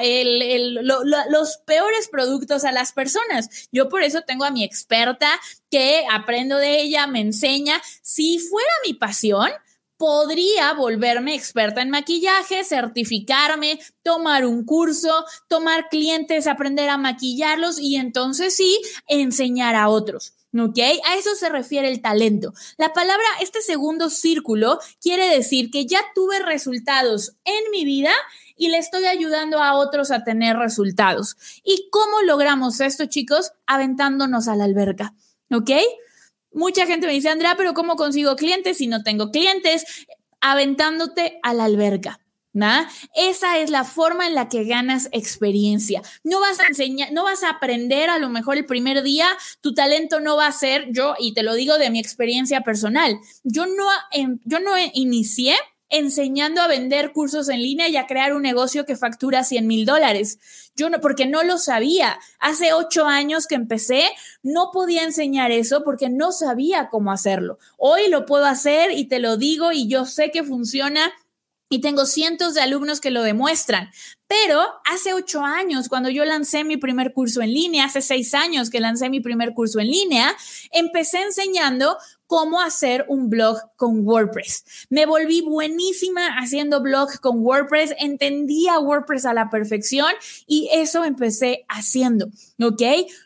los 1.30 1.58
peores 1.58 2.08
productos 2.10 2.66
a 2.66 2.72
las 2.72 2.92
personas. 2.92 3.70
Yo 3.72 3.88
por 3.88 4.02
eso 4.02 4.22
tengo 4.22 4.46
a 4.46 4.50
mi 4.50 4.64
experta 4.64 5.30
que 5.70 6.06
aprendo 6.12 6.58
de 6.58 6.82
ella, 6.82 7.06
me 7.06 7.22
enseña. 7.22 7.80
Si 8.02 8.40
fuera 8.40 8.72
mi 8.84 8.96
pasión, 8.96 9.52
podría 9.98 10.74
volverme 10.74 11.36
experta 11.36 11.82
en 11.82 11.90
maquillaje, 11.90 12.64
certificarme, 12.64 13.80
tomar 14.04 14.46
un 14.46 14.64
curso, 14.64 15.26
tomar 15.48 15.90
clientes, 15.90 16.48
aprender 16.48 16.90
a 16.90 16.98
maquillarlos 16.98 17.80
y 17.80 17.96
entonces 17.96 18.56
sí, 18.56 18.80
enseñar 19.08 19.76
a 19.76 19.90
otros. 19.90 20.34
¿Ok? 20.58 20.80
A 21.06 21.16
eso 21.16 21.36
se 21.36 21.50
refiere 21.50 21.90
el 21.90 22.02
talento. 22.02 22.54
La 22.78 22.94
palabra, 22.94 23.26
este 23.42 23.62
segundo 23.62 24.10
círculo, 24.10 24.80
quiere 25.02 25.30
decir 25.30 25.70
que 25.70 25.86
ya 25.86 26.00
tuve 26.16 26.40
resultados 26.40 27.34
en 27.44 27.70
mi 27.72 27.86
vida 27.86 28.12
y 28.56 28.70
le 28.70 28.78
estoy 28.78 29.06
ayudando 29.06 29.62
a 29.62 29.76
otros 29.76 30.10
a 30.10 30.24
tener 30.24 30.58
resultados. 30.58 31.36
¿Y 31.64 31.90
cómo 31.92 32.22
logramos 32.22 32.80
esto, 32.80 33.06
chicos? 33.06 33.52
Aventándonos 33.68 34.48
a 34.48 34.56
la 34.56 34.64
alberca. 34.64 35.14
¿Ok? 35.52 35.72
Mucha 36.58 36.88
gente 36.88 37.06
me 37.06 37.14
dice, 37.14 37.30
Andrea, 37.30 37.54
pero 37.56 37.76
¿cómo 37.76 37.96
consigo 37.96 38.36
clientes 38.36 38.78
si 38.78 38.88
no 38.88 39.04
tengo 39.04 39.30
clientes? 39.30 40.08
Aventándote 40.42 41.40
a 41.44 41.54
la 41.54 41.66
alberca. 41.66 42.20
¿nah? 42.52 42.88
Esa 43.16 43.60
es 43.60 43.70
la 43.70 43.84
forma 43.84 44.26
en 44.26 44.34
la 44.34 44.50
que 44.50 44.64
ganas 44.64 45.08
experiencia. 45.12 46.02
No 46.24 46.40
vas 46.40 46.60
a 46.60 46.66
enseñar, 46.66 47.12
no 47.12 47.26
vas 47.26 47.44
a 47.44 47.52
aprender 47.52 48.10
a 48.10 48.18
lo 48.18 48.30
mejor 48.30 48.58
el 48.58 48.66
primer 48.66 49.04
día, 49.04 49.28
tu 49.62 49.76
talento 49.76 50.20
no 50.20 50.36
va 50.36 50.48
a 50.48 50.52
ser 50.52 50.88
yo, 50.92 51.14
y 51.20 51.36
te 51.36 51.44
lo 51.44 51.54
digo 51.54 51.78
de 51.78 51.92
mi 51.92 52.00
experiencia 52.00 52.62
personal, 52.62 53.20
yo 53.44 53.68
no, 53.68 53.88
em, 54.12 54.40
yo 54.44 54.60
no 54.60 54.72
inicié 54.96 55.56
enseñando 55.90 56.62
a 56.62 56.68
vender 56.68 57.14
cursos 57.14 57.50
en 57.50 57.62
línea 57.62 57.88
y 57.88 57.98
a 57.98 58.08
crear 58.08 58.34
un 58.34 58.42
negocio 58.42 58.86
que 58.86 58.96
factura 58.96 59.44
100 59.44 59.68
mil 59.68 59.86
dólares. 59.86 60.40
Yo 60.76 60.90
no, 60.90 61.00
porque 61.00 61.26
no 61.26 61.44
lo 61.44 61.58
sabía. 61.58 62.20
Hace 62.40 62.74
ocho 62.74 63.06
años 63.06 63.48
que 63.48 63.56
empecé, 63.56 64.04
no 64.44 64.72
podía 64.72 65.04
enseñar 65.04 65.52
eso 65.52 65.84
porque 65.84 66.10
no 66.10 66.32
sabía 66.32 66.90
cómo 66.90 67.12
hacerlo. 67.12 67.60
Hoy 67.78 68.10
lo 68.10 68.26
puedo 68.26 68.46
hacer 68.46 68.92
y 68.92 69.06
te 69.06 69.20
lo 69.20 69.38
digo 69.38 69.72
y 69.72 69.88
yo 69.88 70.06
sé 70.06 70.32
que 70.32 70.44
funciona 70.44 71.14
y 71.70 71.82
tengo 71.82 72.06
cientos 72.06 72.54
de 72.54 72.62
alumnos 72.62 73.02
que 73.02 73.12
lo 73.12 73.24
demuestran. 73.24 73.90
Pero 74.28 74.62
hace 74.86 75.14
ocho 75.14 75.42
años, 75.42 75.90
cuando 75.90 76.10
yo 76.10 76.26
lancé 76.26 76.64
mi 76.64 76.78
primer 76.78 77.14
curso 77.14 77.42
en 77.42 77.54
línea, 77.54 77.86
hace 77.86 78.02
seis 78.02 78.34
años 78.34 78.70
que 78.70 78.80
lancé 78.80 79.10
mi 79.10 79.20
primer 79.20 79.54
curso 79.54 79.80
en 79.80 79.88
línea, 79.88 80.36
empecé 80.72 81.22
enseñando 81.22 81.98
cómo 82.28 82.62
hacer 82.62 83.06
un 83.08 83.30
blog 83.30 83.58
con 83.76 84.06
WordPress. 84.06 84.88
Me 84.90 85.06
volví 85.06 85.42
buenísima 85.42 86.38
haciendo 86.38 86.82
blog 86.82 87.20
con 87.22 87.40
WordPress, 87.40 87.96
entendía 87.98 88.80
WordPress 88.80 89.26
a 89.26 89.34
la 89.34 89.50
perfección 89.50 90.12
y 90.46 90.70
eso 90.72 91.04
empecé 91.04 91.66
haciendo, 91.70 92.28
¿ok? 92.62 92.82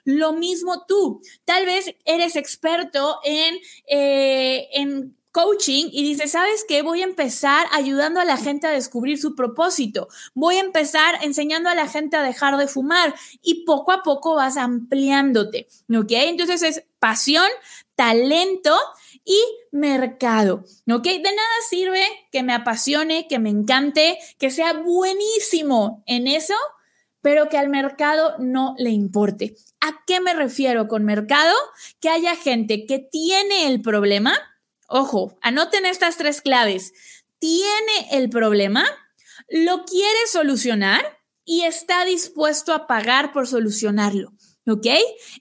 Lo 0.06 0.34
mismo 0.34 0.86
tú, 0.88 1.22
tal 1.44 1.66
vez 1.66 1.96
eres 2.06 2.36
experto 2.36 3.20
en, 3.24 3.56
eh, 3.88 4.68
en 4.74 5.16
coaching 5.32 5.88
y 5.92 6.04
dice, 6.04 6.28
¿sabes 6.28 6.66
qué? 6.68 6.82
Voy 6.82 7.02
a 7.02 7.06
empezar 7.06 7.66
ayudando 7.72 8.20
a 8.20 8.26
la 8.26 8.38
gente 8.38 8.68
a 8.68 8.72
descubrir 8.72 9.18
su 9.18 9.36
propósito. 9.36 10.08
Voy 10.34 10.56
a 10.56 10.62
empezar 10.62 11.16
enseñando 11.24 11.70
a 11.70 11.76
la 11.76 11.88
gente 11.88 12.18
a 12.18 12.24
dejar 12.24 12.58
de 12.58 12.68
fumar 12.68 13.16
y 13.42 13.66
poco 13.66 13.92
a 13.92 14.04
poco 14.04 14.36
vas 14.36 14.58
ampliándote, 14.58 15.68
¿ok? 15.90 16.12
Entonces 16.12 16.62
es 16.64 16.84
pasión, 17.00 17.48
talento 17.96 18.78
y 19.24 19.40
mercado, 19.72 20.64
¿ok? 20.92 21.04
De 21.04 21.22
nada 21.22 21.56
sirve 21.70 22.04
que 22.32 22.44
me 22.44 22.54
apasione, 22.54 23.28
que 23.28 23.40
me 23.40 23.50
encante, 23.50 24.18
que 24.40 24.50
sea 24.50 24.74
buenísimo 24.74 26.04
en 26.08 26.28
eso, 26.28 26.56
pero 27.22 27.50
que 27.50 27.58
al 27.58 27.70
mercado 27.70 28.36
no 28.40 28.76
le 28.78 28.90
importe. 28.90 29.56
¿A 29.80 30.04
qué 30.08 30.20
me 30.20 30.34
refiero 30.34 30.88
con 30.88 31.06
mercado? 31.06 31.56
Que 32.00 32.10
haya 32.10 32.36
gente 32.36 32.86
que 32.86 33.00
tiene 33.00 33.68
el 33.68 33.82
problema, 33.82 34.34
Ojo, 34.94 35.38
anoten 35.42 35.86
estas 35.86 36.18
tres 36.18 36.42
claves. 36.42 36.92
Tiene 37.40 38.10
el 38.12 38.30
problema, 38.30 38.84
lo 39.48 39.86
quiere 39.86 40.28
solucionar 40.30 41.02
y 41.46 41.62
está 41.62 42.04
dispuesto 42.04 42.74
a 42.74 42.88
pagar 42.88 43.32
por 43.32 43.48
solucionarlo. 43.48 44.34
¿Ok? 44.68 44.86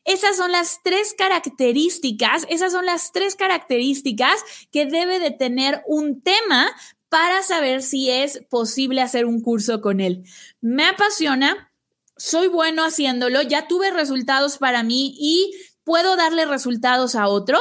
Esas 0.04 0.36
son 0.36 0.52
las 0.52 0.80
tres 0.82 1.14
características, 1.16 2.46
esas 2.48 2.72
son 2.72 2.86
las 2.86 3.12
tres 3.12 3.36
características 3.36 4.42
que 4.72 4.86
debe 4.86 5.18
de 5.18 5.30
tener 5.30 5.82
un 5.86 6.22
tema 6.22 6.74
para 7.10 7.42
saber 7.42 7.82
si 7.82 8.08
es 8.08 8.42
posible 8.48 9.02
hacer 9.02 9.26
un 9.26 9.42
curso 9.42 9.80
con 9.80 10.00
él. 10.00 10.24
Me 10.60 10.86
apasiona, 10.86 11.70
soy 12.16 12.46
bueno 12.48 12.84
haciéndolo, 12.84 13.42
ya 13.42 13.68
tuve 13.68 13.90
resultados 13.90 14.58
para 14.58 14.82
mí 14.82 15.14
y 15.18 15.52
puedo 15.84 16.16
darle 16.16 16.46
resultados 16.46 17.14
a 17.14 17.28
otro. 17.28 17.58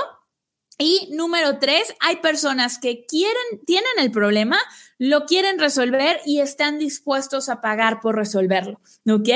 Y 0.78 1.10
número 1.12 1.60
tres, 1.60 1.94
hay 2.00 2.18
personas 2.18 2.80
que 2.80 3.06
quieren, 3.06 3.66
tienen 3.66 3.92
el 3.98 4.12
problema, 4.12 4.58
lo 5.00 5.26
quieren 5.26 5.58
resolver 5.58 6.20
y 6.26 6.42
están 6.42 6.78
dispuestos 6.78 7.48
a 7.48 7.62
pagar 7.62 8.02
por 8.02 8.18
resolverlo. 8.18 8.82
¿Ok? 9.10 9.30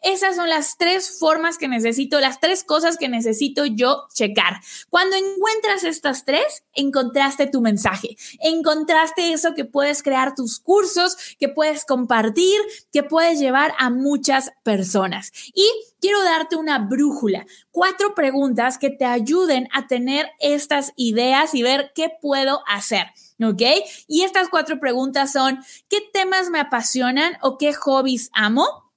Esas 0.00 0.36
son 0.36 0.48
las 0.48 0.78
tres 0.78 1.18
formas 1.18 1.58
que 1.58 1.68
necesito, 1.68 2.20
las 2.20 2.40
tres 2.40 2.62
cosas 2.64 2.96
que 2.96 3.08
necesito 3.08 3.66
yo 3.66 4.06
checar. 4.14 4.60
Cuando 4.88 5.16
encuentras 5.16 5.82
estas 5.82 6.24
tres, 6.24 6.62
encontraste 6.72 7.48
tu 7.48 7.60
mensaje, 7.60 8.16
encontraste 8.40 9.32
eso 9.32 9.54
que 9.54 9.64
puedes 9.64 10.02
crear 10.04 10.36
tus 10.36 10.60
cursos, 10.60 11.16
que 11.38 11.48
puedes 11.48 11.84
compartir, 11.84 12.60
que 12.92 13.02
puedes 13.02 13.40
llevar 13.40 13.74
a 13.78 13.90
muchas 13.90 14.52
personas. 14.62 15.32
Y 15.52 15.68
quiero 16.00 16.22
darte 16.22 16.54
una 16.54 16.78
brújula, 16.78 17.44
cuatro 17.72 18.14
preguntas 18.14 18.78
que 18.78 18.90
te 18.90 19.04
ayuden 19.04 19.68
a 19.72 19.88
tener 19.88 20.30
estas 20.38 20.92
ideas 20.94 21.54
y 21.54 21.62
ver 21.64 21.90
qué 21.94 22.08
puedo 22.20 22.62
hacer. 22.68 23.08
¿Ok? 23.42 23.62
Y 24.08 24.22
estas 24.22 24.48
cuatro 24.48 24.80
preguntas 24.80 25.32
son, 25.32 25.60
¿qué 25.88 26.00
temas 26.12 26.50
me 26.50 26.58
apasionan 26.58 27.38
o 27.40 27.56
qué 27.56 27.72
hobbies 27.72 28.30
amo? 28.32 28.92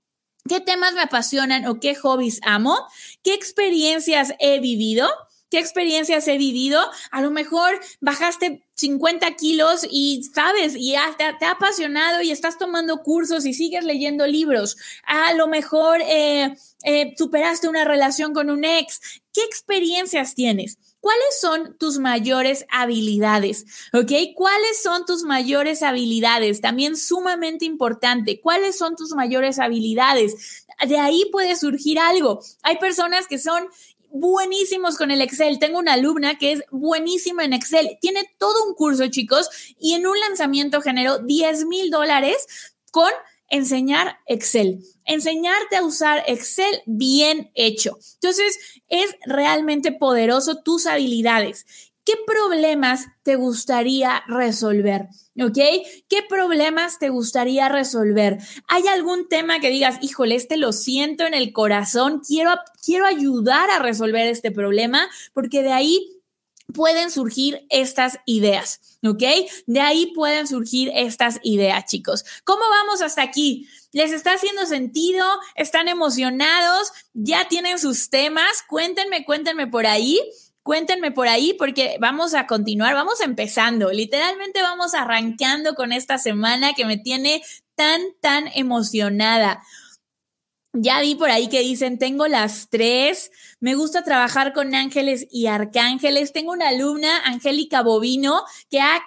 ¿Qué 0.47 0.59
temas 0.59 0.93
me 0.93 1.01
apasionan 1.01 1.67
o 1.67 1.79
qué 1.79 1.93
hobbies 1.93 2.39
amo? 2.43 2.75
¿Qué 3.23 3.33
experiencias 3.33 4.33
he 4.39 4.59
vivido? 4.59 5.07
¿Qué 5.51 5.59
experiencias 5.59 6.27
he 6.27 6.37
vivido? 6.37 6.81
A 7.11 7.21
lo 7.21 7.29
mejor 7.29 7.79
bajaste 7.99 8.65
50 8.75 9.35
kilos 9.35 9.85
y 9.91 10.23
sabes, 10.33 10.75
y 10.77 10.95
te, 11.17 11.45
ha 11.45 11.51
apasionado 11.51 12.21
y 12.21 12.31
estás 12.31 12.57
tomando 12.57 13.03
cursos 13.03 13.45
y 13.45 13.53
sigues 13.53 13.83
leyendo 13.83 14.25
libros. 14.25 14.77
A 15.05 15.33
lo 15.33 15.47
mejor 15.47 16.01
eh, 16.01 16.55
eh, 16.83 17.13
superaste 17.17 17.67
una 17.67 17.83
relación 17.83 18.33
con 18.33 18.49
un 18.49 18.63
ex. 18.63 19.21
¿Qué 19.33 19.43
experiencias 19.43 20.35
tienes? 20.35 20.79
¿Cuáles 21.01 21.41
son 21.41 21.75
tus 21.79 21.97
mayores 21.97 22.65
habilidades? 22.69 23.65
¿Ok? 23.91 24.11
¿Cuáles 24.35 24.81
son 24.83 25.03
tus 25.05 25.23
mayores 25.23 25.81
habilidades? 25.81 26.61
También 26.61 26.95
sumamente 26.95 27.65
importante. 27.65 28.39
¿Cuáles 28.39 28.77
son 28.77 28.95
tus 28.95 29.13
mayores 29.15 29.57
habilidades? 29.57 30.65
De 30.87 30.99
ahí 30.99 31.25
puede 31.31 31.55
surgir 31.55 31.97
algo. 31.97 32.39
Hay 32.61 32.77
personas 32.77 33.25
que 33.25 33.39
son 33.39 33.67
buenísimos 34.11 34.95
con 34.95 35.09
el 35.09 35.21
Excel. 35.21 35.57
Tengo 35.57 35.79
una 35.79 35.93
alumna 35.93 36.37
que 36.37 36.51
es 36.51 36.63
buenísima 36.69 37.45
en 37.45 37.53
Excel. 37.53 37.97
Tiene 37.99 38.29
todo 38.37 38.63
un 38.67 38.75
curso, 38.75 39.07
chicos, 39.07 39.49
y 39.79 39.93
en 39.93 40.05
un 40.05 40.19
lanzamiento 40.19 40.81
generó 40.81 41.17
10 41.17 41.65
mil 41.65 41.89
dólares 41.89 42.75
con 42.91 43.09
enseñar 43.51 44.17
Excel, 44.25 44.83
enseñarte 45.05 45.75
a 45.75 45.83
usar 45.83 46.23
Excel 46.25 46.81
bien 46.87 47.51
hecho. 47.53 47.97
Entonces, 48.15 48.57
es 48.87 49.15
realmente 49.25 49.91
poderoso 49.91 50.63
tus 50.63 50.87
habilidades. 50.87 51.65
¿Qué 52.03 52.13
¿qué 52.13 52.17
problemas 52.25 53.05
te 53.21 53.35
gustaría 53.35 54.23
resolver? 54.27 55.07
¿Ok? 55.39 55.57
¿Qué 56.09 56.23
problemas 56.27 56.97
te 56.97 57.09
gustaría 57.09 57.69
resolver? 57.69 58.39
¿Hay 58.67 58.87
algún 58.87 59.29
tema 59.29 59.59
que 59.59 59.69
digas, 59.69 59.99
híjole, 60.01 60.35
este 60.35 60.57
lo 60.57 60.73
siento 60.73 61.25
en 61.25 61.35
el 61.35 61.53
corazón, 61.53 62.21
quiero, 62.27 62.51
quiero 62.83 63.05
ayudar 63.05 63.69
a 63.69 63.79
resolver 63.79 64.27
este 64.27 64.49
problema? 64.49 65.07
Porque 65.33 65.61
de 65.61 65.73
ahí 65.73 66.21
pueden 66.73 67.11
surgir 67.11 67.65
estas 67.69 68.17
ideas, 68.25 68.90
¿ok? 69.03 69.23
De 69.65 69.81
ahí 69.81 70.11
pueden 70.13 70.47
surgir 70.47 70.91
estas 70.93 71.39
ideas, 71.43 71.85
chicos. 71.85 72.23
¿Cómo 72.43 72.61
vamos 72.69 73.01
hasta 73.01 73.21
aquí? 73.21 73.67
¿Les 73.91 74.11
está 74.11 74.33
haciendo 74.33 74.65
sentido? 74.65 75.25
¿Están 75.55 75.87
emocionados? 75.87 76.91
¿Ya 77.13 77.47
tienen 77.47 77.79
sus 77.79 78.09
temas? 78.09 78.63
Cuéntenme, 78.67 79.25
cuéntenme 79.25 79.67
por 79.67 79.85
ahí. 79.85 80.19
Cuéntenme 80.63 81.11
por 81.11 81.27
ahí 81.27 81.55
porque 81.57 81.97
vamos 81.99 82.35
a 82.35 82.45
continuar, 82.45 82.93
vamos 82.93 83.19
empezando, 83.21 83.91
literalmente 83.91 84.61
vamos 84.61 84.93
arrancando 84.93 85.73
con 85.73 85.91
esta 85.91 86.19
semana 86.19 86.73
que 86.73 86.85
me 86.85 86.97
tiene 86.97 87.41
tan, 87.73 87.99
tan 88.21 88.47
emocionada. 88.53 89.63
Ya 90.73 91.01
vi 91.01 91.15
por 91.15 91.31
ahí 91.31 91.49
que 91.49 91.61
dicen, 91.61 91.97
tengo 91.97 92.27
las 92.27 92.69
tres, 92.69 93.31
me 93.61 93.75
gusta 93.75 94.03
trabajar 94.03 94.53
con 94.53 94.73
ángeles 94.75 95.27
y 95.31 95.45
arcángeles. 95.45 96.33
Tengo 96.33 96.51
una 96.51 96.69
alumna, 96.69 97.19
Angélica 97.25 97.83
Bovino, 97.83 98.43
que 98.71 98.81
ha, 98.81 98.99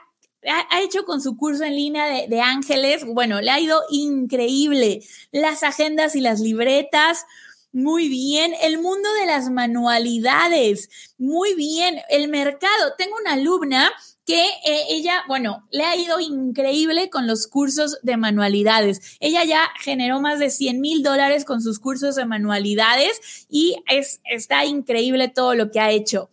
ha, 0.71 0.81
hecho 0.81 1.05
con 1.05 1.21
su 1.21 1.37
curso 1.37 1.65
en 1.65 1.75
línea 1.75 2.07
de, 2.07 2.29
de 2.29 2.41
ángeles, 2.41 3.05
bueno, 3.05 3.41
le 3.41 3.51
ha 3.51 3.59
ido 3.59 3.83
increíble. 3.91 5.03
Las 5.33 5.65
agendas 5.65 6.15
y 6.15 6.21
las 6.21 6.39
libretas, 6.39 7.27
muy 7.73 8.09
bien. 8.09 8.55
El 8.63 8.81
mundo 8.81 9.13
de 9.21 9.27
las 9.27 9.51
manualidades, 9.51 10.89
muy 11.19 11.55
bien. 11.55 11.99
El 12.09 12.29
mercado, 12.29 12.95
tengo 12.97 13.17
una 13.21 13.33
alumna 13.33 13.91
que 14.27 14.43
eh, 14.43 14.85
ella, 14.91 15.23
bueno, 15.29 15.67
le 15.71 15.85
ha 15.85 15.97
ido 15.97 16.19
increíble 16.21 17.11
con 17.11 17.27
los 17.27 17.47
cursos 17.47 17.99
de 18.03 18.17
manualidades. 18.17 19.17
Ella 19.21 19.45
ya 19.45 19.71
generó 19.81 20.21
más 20.21 20.39
de 20.39 20.51
100 20.51 20.81
mil 20.81 21.03
dólares 21.03 21.45
con 21.45 21.61
sus 21.61 21.79
cursos 21.79 22.17
de 22.17 22.25
manualidades 22.25 23.47
y 23.51 23.77
es, 23.89 24.21
está 24.25 24.65
increíble 24.65 25.29
todo 25.29 25.55
lo 25.55 25.71
que 25.71 25.81
ha 25.81 25.91
hecho. 25.91 26.31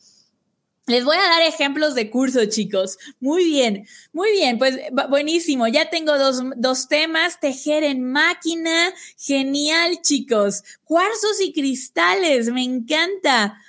Les 0.87 1.05
voy 1.05 1.15
a 1.15 1.21
dar 1.21 1.41
ejemplos 1.43 1.95
de 1.95 2.09
cursos, 2.09 2.49
chicos. 2.49 2.97
Muy 3.19 3.45
bien, 3.45 3.87
muy 4.11 4.31
bien, 4.31 4.57
pues 4.57 4.77
buenísimo. 5.09 5.67
Ya 5.67 5.89
tengo 5.89 6.17
dos, 6.17 6.41
dos 6.57 6.87
temas, 6.87 7.39
tejer 7.39 7.83
en 7.83 8.11
máquina. 8.11 8.91
Genial, 9.17 10.01
chicos. 10.01 10.63
Cuarzos 10.83 11.39
y 11.39 11.53
cristales, 11.53 12.49
me 12.51 12.63
encanta. 12.63 13.61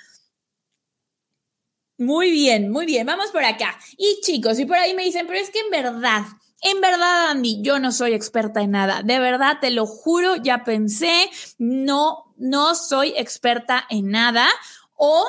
Muy 1.97 2.31
bien, 2.31 2.71
muy 2.71 2.85
bien, 2.85 3.05
vamos 3.05 3.31
por 3.31 3.43
acá. 3.43 3.77
Y 3.97 4.19
chicos, 4.21 4.59
y 4.59 4.65
por 4.65 4.77
ahí 4.77 4.93
me 4.93 5.03
dicen, 5.03 5.27
pero 5.27 5.39
es 5.39 5.51
que 5.51 5.59
en 5.59 5.69
verdad, 5.69 6.23
en 6.61 6.81
verdad, 6.81 7.29
Andy, 7.29 7.61
yo 7.61 7.77
no 7.79 7.91
soy 7.91 8.13
experta 8.13 8.61
en 8.61 8.71
nada. 8.71 9.03
De 9.03 9.19
verdad, 9.19 9.57
te 9.61 9.69
lo 9.69 9.85
juro, 9.85 10.37
ya 10.37 10.63
pensé, 10.63 11.29
no, 11.57 12.33
no 12.37 12.73
soy 12.73 13.13
experta 13.17 13.85
en 13.89 14.09
nada. 14.09 14.47
O 14.95 15.25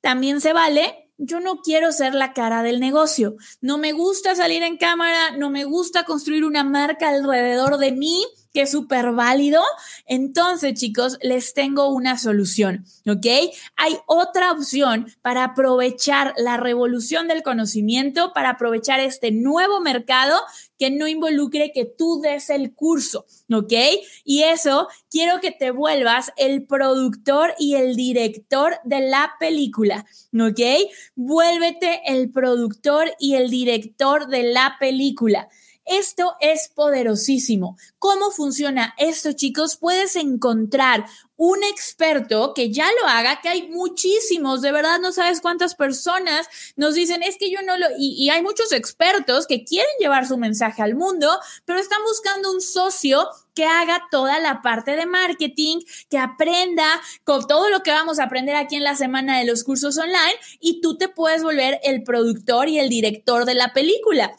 también 0.00 0.40
se 0.40 0.52
vale, 0.52 1.10
yo 1.18 1.40
no 1.40 1.60
quiero 1.60 1.92
ser 1.92 2.14
la 2.14 2.32
cara 2.32 2.62
del 2.62 2.80
negocio. 2.80 3.36
No 3.60 3.78
me 3.78 3.92
gusta 3.92 4.34
salir 4.34 4.62
en 4.64 4.76
cámara, 4.76 5.30
no 5.36 5.50
me 5.50 5.64
gusta 5.64 6.04
construir 6.04 6.44
una 6.44 6.64
marca 6.64 7.08
alrededor 7.08 7.78
de 7.78 7.92
mí 7.92 8.26
que 8.52 8.62
es 8.62 8.70
súper 8.70 9.12
válido. 9.12 9.62
Entonces, 10.06 10.74
chicos, 10.74 11.18
les 11.22 11.54
tengo 11.54 11.88
una 11.88 12.18
solución, 12.18 12.84
¿ok? 13.06 13.26
Hay 13.76 13.98
otra 14.06 14.52
opción 14.52 15.06
para 15.22 15.44
aprovechar 15.44 16.34
la 16.36 16.56
revolución 16.56 17.28
del 17.28 17.42
conocimiento, 17.42 18.32
para 18.32 18.50
aprovechar 18.50 19.00
este 19.00 19.30
nuevo 19.30 19.80
mercado 19.80 20.38
que 20.78 20.90
no 20.90 21.06
involucre 21.06 21.72
que 21.72 21.84
tú 21.84 22.20
des 22.20 22.50
el 22.50 22.74
curso, 22.74 23.24
¿ok? 23.52 23.72
Y 24.24 24.42
eso 24.42 24.88
quiero 25.10 25.40
que 25.40 25.52
te 25.52 25.70
vuelvas 25.70 26.32
el 26.36 26.66
productor 26.66 27.54
y 27.58 27.76
el 27.76 27.94
director 27.94 28.74
de 28.84 29.00
la 29.00 29.34
película, 29.38 30.04
¿ok? 30.34 30.90
Vuélvete 31.14 32.02
el 32.06 32.30
productor 32.30 33.12
y 33.18 33.34
el 33.34 33.48
director 33.48 34.26
de 34.26 34.42
la 34.42 34.76
película. 34.80 35.48
Esto 35.84 36.34
es 36.40 36.70
poderosísimo. 36.74 37.76
¿Cómo 37.98 38.30
funciona 38.30 38.94
esto, 38.98 39.32
chicos? 39.32 39.76
Puedes 39.76 40.16
encontrar 40.16 41.06
un 41.36 41.64
experto 41.64 42.54
que 42.54 42.72
ya 42.72 42.86
lo 43.00 43.08
haga, 43.08 43.40
que 43.40 43.48
hay 43.48 43.68
muchísimos, 43.68 44.62
de 44.62 44.70
verdad 44.70 45.00
no 45.00 45.10
sabes 45.10 45.40
cuántas 45.40 45.74
personas 45.74 46.48
nos 46.76 46.94
dicen, 46.94 47.24
es 47.24 47.36
que 47.36 47.50
yo 47.50 47.62
no 47.62 47.76
lo, 47.76 47.86
y, 47.98 48.30
hay 48.30 48.42
muchos 48.42 48.70
expertos 48.70 49.48
que 49.48 49.64
quieren 49.64 49.90
llevar 49.98 50.28
su 50.28 50.38
mensaje 50.38 50.82
al 50.82 50.94
mundo, 50.94 51.28
pero 51.64 51.80
están 51.80 52.00
buscando 52.04 52.52
un 52.52 52.60
socio 52.60 53.28
que 53.54 53.64
haga 53.64 54.02
toda 54.12 54.38
la 54.38 54.62
parte 54.62 54.94
de 54.94 55.04
marketing, 55.04 55.78
que 56.08 56.18
aprenda 56.18 56.86
con 57.24 57.44
todo 57.48 57.68
lo 57.70 57.82
que 57.82 57.90
vamos 57.90 58.20
a 58.20 58.24
aprender 58.24 58.54
aquí 58.54 58.76
en 58.76 58.84
la 58.84 58.94
semana 58.94 59.40
de 59.40 59.44
los 59.44 59.64
cursos 59.64 59.98
online 59.98 60.36
y 60.60 60.80
tú 60.80 60.96
te 60.96 61.08
puedes 61.08 61.42
volver 61.42 61.80
el 61.82 62.04
productor 62.04 62.68
y 62.68 62.78
el 62.78 62.88
director 62.88 63.46
de 63.46 63.54
la 63.54 63.72
película 63.72 64.32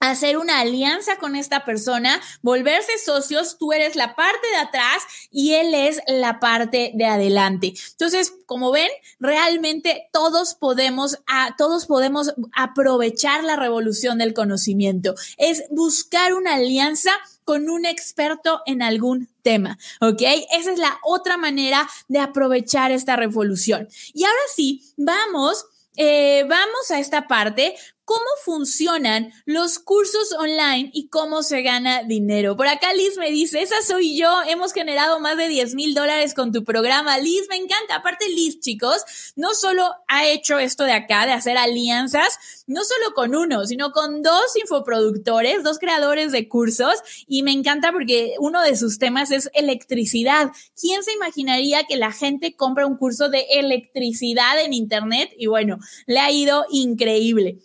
hacer 0.00 0.36
una 0.38 0.60
alianza 0.60 1.16
con 1.16 1.36
esta 1.36 1.64
persona, 1.64 2.20
volverse 2.42 2.98
socios, 2.98 3.56
tú 3.58 3.72
eres 3.72 3.96
la 3.96 4.14
parte 4.14 4.46
de 4.48 4.56
atrás 4.56 5.02
y 5.30 5.54
él 5.54 5.74
es 5.74 6.00
la 6.06 6.40
parte 6.40 6.92
de 6.94 7.04
adelante. 7.04 7.74
Entonces, 7.92 8.32
como 8.46 8.70
ven, 8.70 8.88
realmente 9.18 10.08
todos 10.12 10.54
podemos, 10.54 11.18
todos 11.56 11.86
podemos 11.86 12.34
aprovechar 12.54 13.44
la 13.44 13.56
revolución 13.56 14.18
del 14.18 14.34
conocimiento. 14.34 15.14
Es 15.36 15.64
buscar 15.70 16.34
una 16.34 16.54
alianza 16.54 17.10
con 17.44 17.70
un 17.70 17.86
experto 17.86 18.60
en 18.66 18.82
algún 18.82 19.30
tema, 19.42 19.78
¿ok? 20.00 20.20
Esa 20.52 20.72
es 20.72 20.78
la 20.78 20.98
otra 21.02 21.38
manera 21.38 21.88
de 22.06 22.18
aprovechar 22.18 22.92
esta 22.92 23.16
revolución. 23.16 23.88
Y 24.12 24.24
ahora 24.24 24.36
sí, 24.54 24.82
vamos 24.96 25.64
eh, 26.00 26.44
vamos 26.48 26.92
a 26.92 27.00
esta 27.00 27.26
parte 27.26 27.74
cómo 28.08 28.24
funcionan 28.42 29.34
los 29.44 29.78
cursos 29.78 30.32
online 30.32 30.90
y 30.94 31.08
cómo 31.08 31.42
se 31.42 31.60
gana 31.60 32.04
dinero. 32.04 32.56
Por 32.56 32.66
acá 32.66 32.94
Liz 32.94 33.18
me 33.18 33.30
dice, 33.30 33.60
esa 33.60 33.82
soy 33.82 34.16
yo, 34.16 34.34
hemos 34.46 34.72
generado 34.72 35.20
más 35.20 35.36
de 35.36 35.46
10 35.46 35.74
mil 35.74 35.92
dólares 35.92 36.32
con 36.32 36.50
tu 36.50 36.64
programa. 36.64 37.18
Liz, 37.18 37.42
me 37.50 37.56
encanta. 37.56 37.96
Aparte, 37.96 38.26
Liz, 38.30 38.60
chicos, 38.60 39.04
no 39.36 39.52
solo 39.52 39.90
ha 40.08 40.26
hecho 40.26 40.58
esto 40.58 40.84
de 40.84 40.92
acá, 40.92 41.26
de 41.26 41.32
hacer 41.32 41.58
alianzas, 41.58 42.64
no 42.66 42.82
solo 42.82 43.12
con 43.14 43.34
uno, 43.34 43.66
sino 43.66 43.92
con 43.92 44.22
dos 44.22 44.56
infoproductores, 44.56 45.62
dos 45.62 45.78
creadores 45.78 46.32
de 46.32 46.48
cursos. 46.48 46.94
Y 47.26 47.42
me 47.42 47.52
encanta 47.52 47.92
porque 47.92 48.36
uno 48.38 48.62
de 48.62 48.74
sus 48.78 48.98
temas 48.98 49.30
es 49.30 49.50
electricidad. 49.52 50.50
¿Quién 50.80 51.02
se 51.02 51.12
imaginaría 51.12 51.84
que 51.84 51.98
la 51.98 52.12
gente 52.12 52.56
compra 52.56 52.86
un 52.86 52.96
curso 52.96 53.28
de 53.28 53.44
electricidad 53.50 54.58
en 54.64 54.72
Internet? 54.72 55.30
Y 55.36 55.46
bueno, 55.46 55.78
le 56.06 56.20
ha 56.20 56.30
ido 56.30 56.64
increíble. 56.70 57.58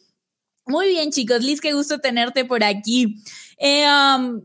Muy 0.65 0.87
bien, 0.87 1.11
chicos. 1.11 1.43
Liz, 1.43 1.59
qué 1.61 1.73
gusto 1.73 1.99
tenerte 1.99 2.45
por 2.45 2.63
aquí. 2.63 3.17
Eh, 3.57 3.85
um, 3.87 4.41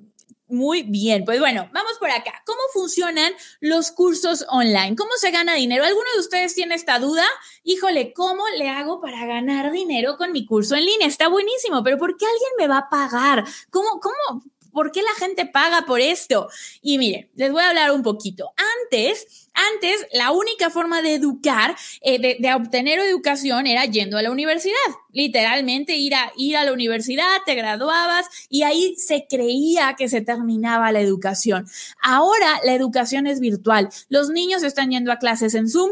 muy 0.49 0.83
bien, 0.83 1.27
pues 1.27 1.41
bueno, 1.41 1.69
vamos 1.75 1.93
por 2.01 2.11
acá. 2.11 2.43
¿Cómo 2.47 2.59
funcionan 2.73 3.33
los 3.61 3.91
cursos 3.91 4.47
online? 4.49 4.97
¿Cómo 4.97 5.11
se 5.19 5.31
gana 5.31 5.55
dinero? 5.55 5.85
¿Alguno 5.85 6.07
de 6.15 6.21
ustedes 6.21 6.55
tiene 6.55 6.75
esta 6.75 6.99
duda? 6.99 7.25
Híjole, 7.65 8.15
¿cómo 8.15 8.43
le 8.57 8.71
hago 8.71 8.99
para 8.99 9.27
ganar 9.27 9.71
dinero 9.71 10.17
con 10.17 10.33
mi 10.33 10.47
curso 10.47 10.75
en 10.75 10.87
línea? 10.87 11.07
Está 11.07 11.29
buenísimo, 11.29 11.85
pero 11.85 11.99
¿por 11.99 12.17
qué 12.17 12.25
alguien 12.25 12.51
me 12.59 12.67
va 12.67 12.79
a 12.79 12.89
pagar? 12.89 13.45
¿Cómo, 13.71 14.01
cómo, 14.01 14.43
¿Por 14.79 14.93
qué 14.93 15.03
la 15.03 15.13
gente 15.19 15.45
paga 15.45 15.87
por 15.87 16.01
esto? 16.01 16.49
Y 16.83 16.99
miren, 16.99 17.29
les 17.35 17.51
voy 17.51 17.65
a 17.65 17.71
hablar 17.71 17.91
un 17.91 18.05
poquito. 18.05 18.53
Antes, 18.85 19.49
antes, 19.73 20.07
la 20.13 20.31
única 20.31 20.71
forma 20.71 21.03
de 21.03 21.15
educar, 21.15 21.75
eh, 22.01 22.39
de, 22.39 22.55
obtener 22.55 23.01
educación 23.01 23.67
era 23.67 23.87
yendo 23.87 24.19
a 24.19 24.23
la 24.23 24.31
universidad. 24.31 24.77
Literalmente 25.11 25.97
ir 25.97 26.15
a, 26.15 26.31
ir 26.37 26.57
a 26.57 26.65
la 26.65 26.73
universidad, 26.73 27.27
te 27.45 27.57
graduabas 27.57 28.27
y 28.49 28.63
ahí 28.63 28.95
se 28.97 29.27
creía 29.29 29.97
que 29.99 30.09
se 30.09 30.21
terminaba 30.21 30.93
la 30.93 31.01
educación. 31.01 31.67
Ahora 32.01 32.61
la 32.63 32.75
educación 32.75 33.27
es 33.27 33.41
virtual. 33.41 33.89
Los 34.09 34.31
niños 34.31 34.63
están 34.63 34.93
yendo 34.93 35.11
a 35.11 35.19
clases 35.19 35.57
en 35.57 35.69
Zoom 35.69 35.91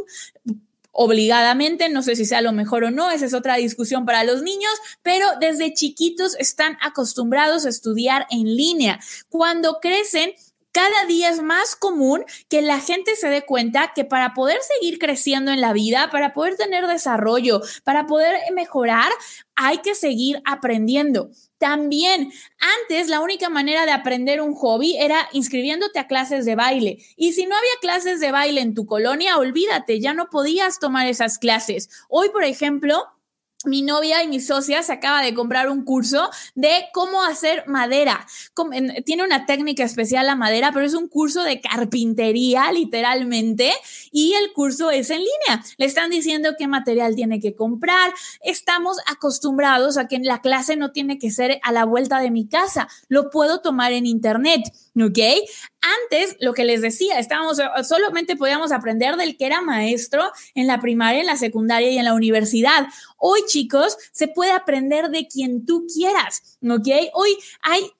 obligadamente, 0.97 1.89
no 1.91 2.03
sé 2.03 2.17
si 2.17 2.25
sea 2.25 2.41
lo 2.41 2.53
mejor 2.53 2.85
o 2.85 2.91
no, 2.91 3.11
esa 3.11 3.27
es 3.27 3.35
otra 3.35 3.57
discusión 3.57 4.07
para 4.07 4.25
los 4.25 4.43
niños, 4.43 4.73
pero 5.03 5.27
desde 5.41 5.75
chiquitos 5.75 6.35
están 6.39 6.79
acostumbrados 6.81 7.67
a 7.67 7.69
estudiar 7.69 8.27
en 8.31 8.57
línea. 8.57 8.99
Cuando 9.29 9.79
crecen, 9.81 10.33
cada 10.73 11.07
día 11.07 11.31
es 11.31 11.43
más 11.43 11.77
común 11.77 12.25
que 12.49 12.61
la 12.61 12.81
gente 12.81 13.17
se 13.17 13.29
dé 13.29 13.43
cuenta 13.43 13.93
que 13.95 14.05
para 14.05 14.35
poder 14.35 14.59
seguir 14.61 14.99
creciendo 14.99 15.51
en 15.51 15.61
la 15.61 15.73
vida, 15.73 16.11
para 16.11 16.33
poder 16.33 16.57
tener 16.57 16.87
desarrollo, 16.87 17.61
para 17.85 18.07
poder 18.07 18.35
mejorar, 18.55 19.11
hay 19.55 19.79
que 19.79 19.95
seguir 19.95 20.43
aprendiendo. 20.45 21.31
También, 21.59 22.33
antes 22.83 23.09
la 23.09 23.21
única 23.21 23.49
manera 23.49 23.87
de 23.87 23.93
aprender 23.93 24.43
un 24.43 24.55
hobby 24.55 24.97
era 24.99 25.29
inscribiéndote 25.33 25.99
a 25.99 26.07
clases 26.07 26.45
de 26.45 26.55
baile. 26.55 26.99
Y 27.17 27.33
si 27.33 27.47
no 27.47 27.57
había 27.57 27.71
clases 27.81 28.21
de 28.21 28.31
baile 28.31 28.61
en 28.61 28.75
tu 28.75 28.85
colonia, 28.85 29.39
olvídate, 29.39 30.01
ya 30.01 30.13
no 30.13 30.29
podías 30.29 30.79
tomar 30.79 31.07
esas 31.07 31.39
clases. 31.39 31.89
Hoy, 32.09 32.29
por 32.29 32.45
ejemplo, 32.45 33.07
mi 33.65 33.83
novia 33.83 34.23
y 34.23 34.29
mi 34.29 34.41
socia 34.41 34.83
se 34.83 34.93
acaba 34.93 35.23
de 35.23 35.35
comprar 35.35 35.69
un 35.69 35.85
curso 35.85 36.31
de 36.55 36.87
cómo 36.93 37.23
hacer 37.23 37.65
madera. 37.67 38.27
Tiene 39.05 39.25
una 39.25 39.47
técnica 39.47 39.83
especial 39.83 40.27
la 40.27 40.37
madera, 40.37 40.73
pero 40.73 40.87
es 40.87 40.95
un 40.95 41.09
curso 41.09 41.43
de 41.43 41.61
carpintería, 41.61 42.71
literalmente, 42.73 43.73
y 44.13 44.35
el 44.35 44.53
curso 44.53 44.91
es 44.91 45.11
en 45.11 45.19
línea. 45.19 45.65
Le 45.79 45.87
están 45.87 46.11
diciendo 46.11 46.55
qué 46.59 46.69
material 46.69 47.17
tiene 47.17 47.41
que 47.41 47.55
comprar. 47.55 48.13
Estamos 48.43 48.99
acostumbrados 49.07 49.97
a 49.97 50.07
que 50.07 50.19
la 50.19 50.41
clase 50.41 50.77
no 50.77 50.93
tiene 50.93 51.19
que 51.19 51.31
ser 51.31 51.59
a 51.63 51.73
la 51.73 51.85
vuelta 51.85 52.21
de 52.21 52.31
mi 52.31 52.47
casa. 52.47 52.89
Lo 53.09 53.31
puedo 53.31 53.61
tomar 53.61 53.93
en 53.93 54.07
internet, 54.07 54.63
¿ok? 54.97 55.19
Antes, 55.81 56.37
lo 56.41 56.53
que 56.53 56.65
les 56.65 56.81
decía, 56.81 57.19
estábamos, 57.19 57.59
solamente 57.87 58.37
podíamos 58.37 58.73
aprender 58.73 59.17
del 59.17 59.37
que 59.37 59.47
era 59.47 59.61
maestro 59.61 60.23
en 60.55 60.67
la 60.67 60.81
primaria, 60.81 61.21
en 61.21 61.27
la 61.27 61.37
secundaria 61.37 61.91
y 61.91 61.99
en 61.99 62.05
la 62.05 62.15
universidad. 62.15 62.87
Hoy, 63.19 63.41
chicos, 63.47 63.97
se 64.13 64.29
puede 64.29 64.53
aprender 64.53 65.11
de 65.11 65.29
quien 65.29 65.67
tú 65.67 65.87
quieras, 65.93 66.59
¿ok? 66.63 66.89
Hoy 67.15 67.37
hay, 67.63 67.91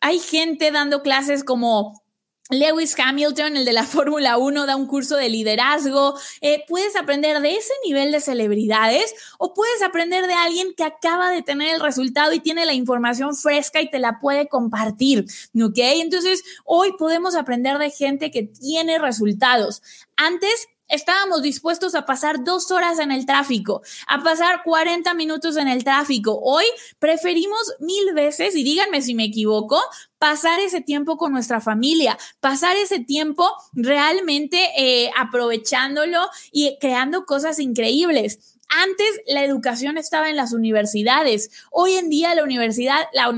hay 0.00 0.18
gente 0.18 0.70
dando 0.70 1.02
clases 1.02 1.44
como 1.44 2.02
Lewis 2.50 2.96
Hamilton, 2.98 3.56
el 3.56 3.64
de 3.64 3.72
la 3.72 3.84
Fórmula 3.86 4.36
1, 4.38 4.66
da 4.66 4.76
un 4.76 4.86
curso 4.86 5.16
de 5.16 5.28
liderazgo. 5.28 6.18
Eh, 6.40 6.64
puedes 6.68 6.96
aprender 6.96 7.40
de 7.40 7.56
ese 7.56 7.72
nivel 7.84 8.12
de 8.12 8.20
celebridades 8.20 9.14
o 9.38 9.54
puedes 9.54 9.82
aprender 9.82 10.26
de 10.26 10.34
alguien 10.34 10.74
que 10.76 10.84
acaba 10.84 11.30
de 11.30 11.42
tener 11.42 11.74
el 11.74 11.80
resultado 11.80 12.32
y 12.32 12.40
tiene 12.40 12.66
la 12.66 12.74
información 12.74 13.36
fresca 13.36 13.80
y 13.80 13.90
te 13.90 13.98
la 13.98 14.18
puede 14.18 14.48
compartir. 14.48 15.26
¿Ok? 15.62 15.78
Entonces, 15.78 16.42
hoy 16.64 16.92
podemos 16.98 17.34
aprender 17.34 17.78
de 17.78 17.90
gente 17.90 18.30
que 18.30 18.42
tiene 18.42 18.98
resultados. 18.98 19.82
Antes 20.16 20.68
estábamos 20.90 21.42
dispuestos 21.42 21.94
a 21.94 22.04
pasar 22.04 22.44
dos 22.44 22.70
horas 22.70 22.98
en 22.98 23.12
el 23.12 23.24
tráfico, 23.24 23.82
a 24.06 24.22
pasar 24.22 24.62
40 24.64 25.14
minutos 25.14 25.56
en 25.56 25.68
el 25.68 25.84
tráfico. 25.84 26.38
Hoy 26.42 26.64
preferimos 26.98 27.74
mil 27.78 28.12
veces, 28.12 28.54
y 28.56 28.64
díganme 28.64 29.00
si 29.00 29.14
me 29.14 29.24
equivoco, 29.24 29.80
pasar 30.20 30.60
ese 30.60 30.82
tiempo 30.82 31.16
con 31.16 31.32
nuestra 31.32 31.62
familia, 31.62 32.18
pasar 32.40 32.76
ese 32.76 33.00
tiempo 33.00 33.50
realmente 33.72 34.68
eh, 34.76 35.10
aprovechándolo 35.16 36.18
y 36.52 36.76
creando 36.78 37.24
cosas 37.24 37.58
increíbles. 37.58 38.58
Antes 38.68 39.20
la 39.26 39.42
educación 39.42 39.96
estaba 39.96 40.28
en 40.28 40.36
las 40.36 40.52
universidades. 40.52 41.50
Hoy 41.72 41.94
en 41.94 42.10
día 42.10 42.34
la 42.34 42.44
universidad, 42.44 42.98
la, 43.14 43.32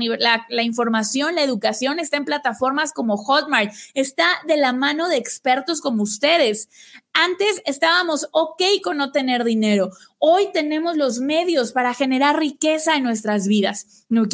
la, 0.49 0.63
información, 0.63 1.35
la 1.35 1.43
educación 1.43 1.99
está 1.99 2.17
en 2.17 2.25
plataformas 2.25 2.91
como 2.91 3.15
Hotmart, 3.15 3.73
está 3.93 4.27
de 4.45 4.57
la 4.57 4.73
mano 4.73 5.07
de 5.07 5.17
expertos 5.17 5.79
como 5.79 6.03
ustedes. 6.03 6.67
Antes 7.13 7.61
estábamos 7.65 8.27
ok 8.31 8.61
con 8.83 8.97
no 8.97 9.11
tener 9.11 9.43
dinero. 9.43 9.91
Hoy 10.17 10.51
tenemos 10.51 10.97
los 10.97 11.19
medios 11.19 11.71
para 11.71 11.93
generar 11.93 12.39
riqueza 12.39 12.95
en 12.95 13.03
nuestras 13.03 13.47
vidas. 13.47 14.05
¿Ok? 14.11 14.33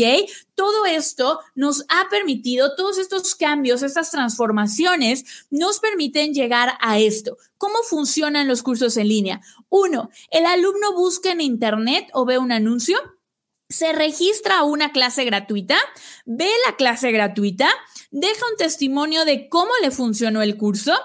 Todo 0.55 0.85
esto 0.85 1.39
nos 1.55 1.83
ha 1.89 2.07
permitido, 2.09 2.75
todos 2.75 2.97
estos 2.97 3.35
cambios, 3.35 3.83
estas 3.83 4.11
transformaciones, 4.11 5.25
nos 5.49 5.79
permiten 5.79 6.33
llegar 6.33 6.77
a 6.79 6.99
esto. 6.99 7.37
¿Cómo 7.57 7.83
funcionan 7.83 8.47
los 8.47 8.63
cursos 8.63 8.95
en 8.95 9.09
línea? 9.09 9.41
Uno, 9.67 10.09
el 10.31 10.45
alumno 10.45 10.93
busca 10.93 11.31
en 11.31 11.41
Internet 11.41 12.07
o 12.13 12.23
ve 12.23 12.37
un 12.37 12.53
anuncio 12.53 12.97
se 13.69 13.93
registra 13.93 14.59
a 14.59 14.63
una 14.63 14.91
clase 14.91 15.23
gratuita, 15.25 15.77
ve 16.25 16.49
la 16.65 16.75
clase 16.75 17.11
gratuita, 17.11 17.69
deja 18.09 18.45
un 18.51 18.57
testimonio 18.57 19.25
de 19.25 19.47
cómo 19.47 19.69
le 19.83 19.91
funcionó 19.91 20.41
el 20.41 20.57
curso, 20.57 20.99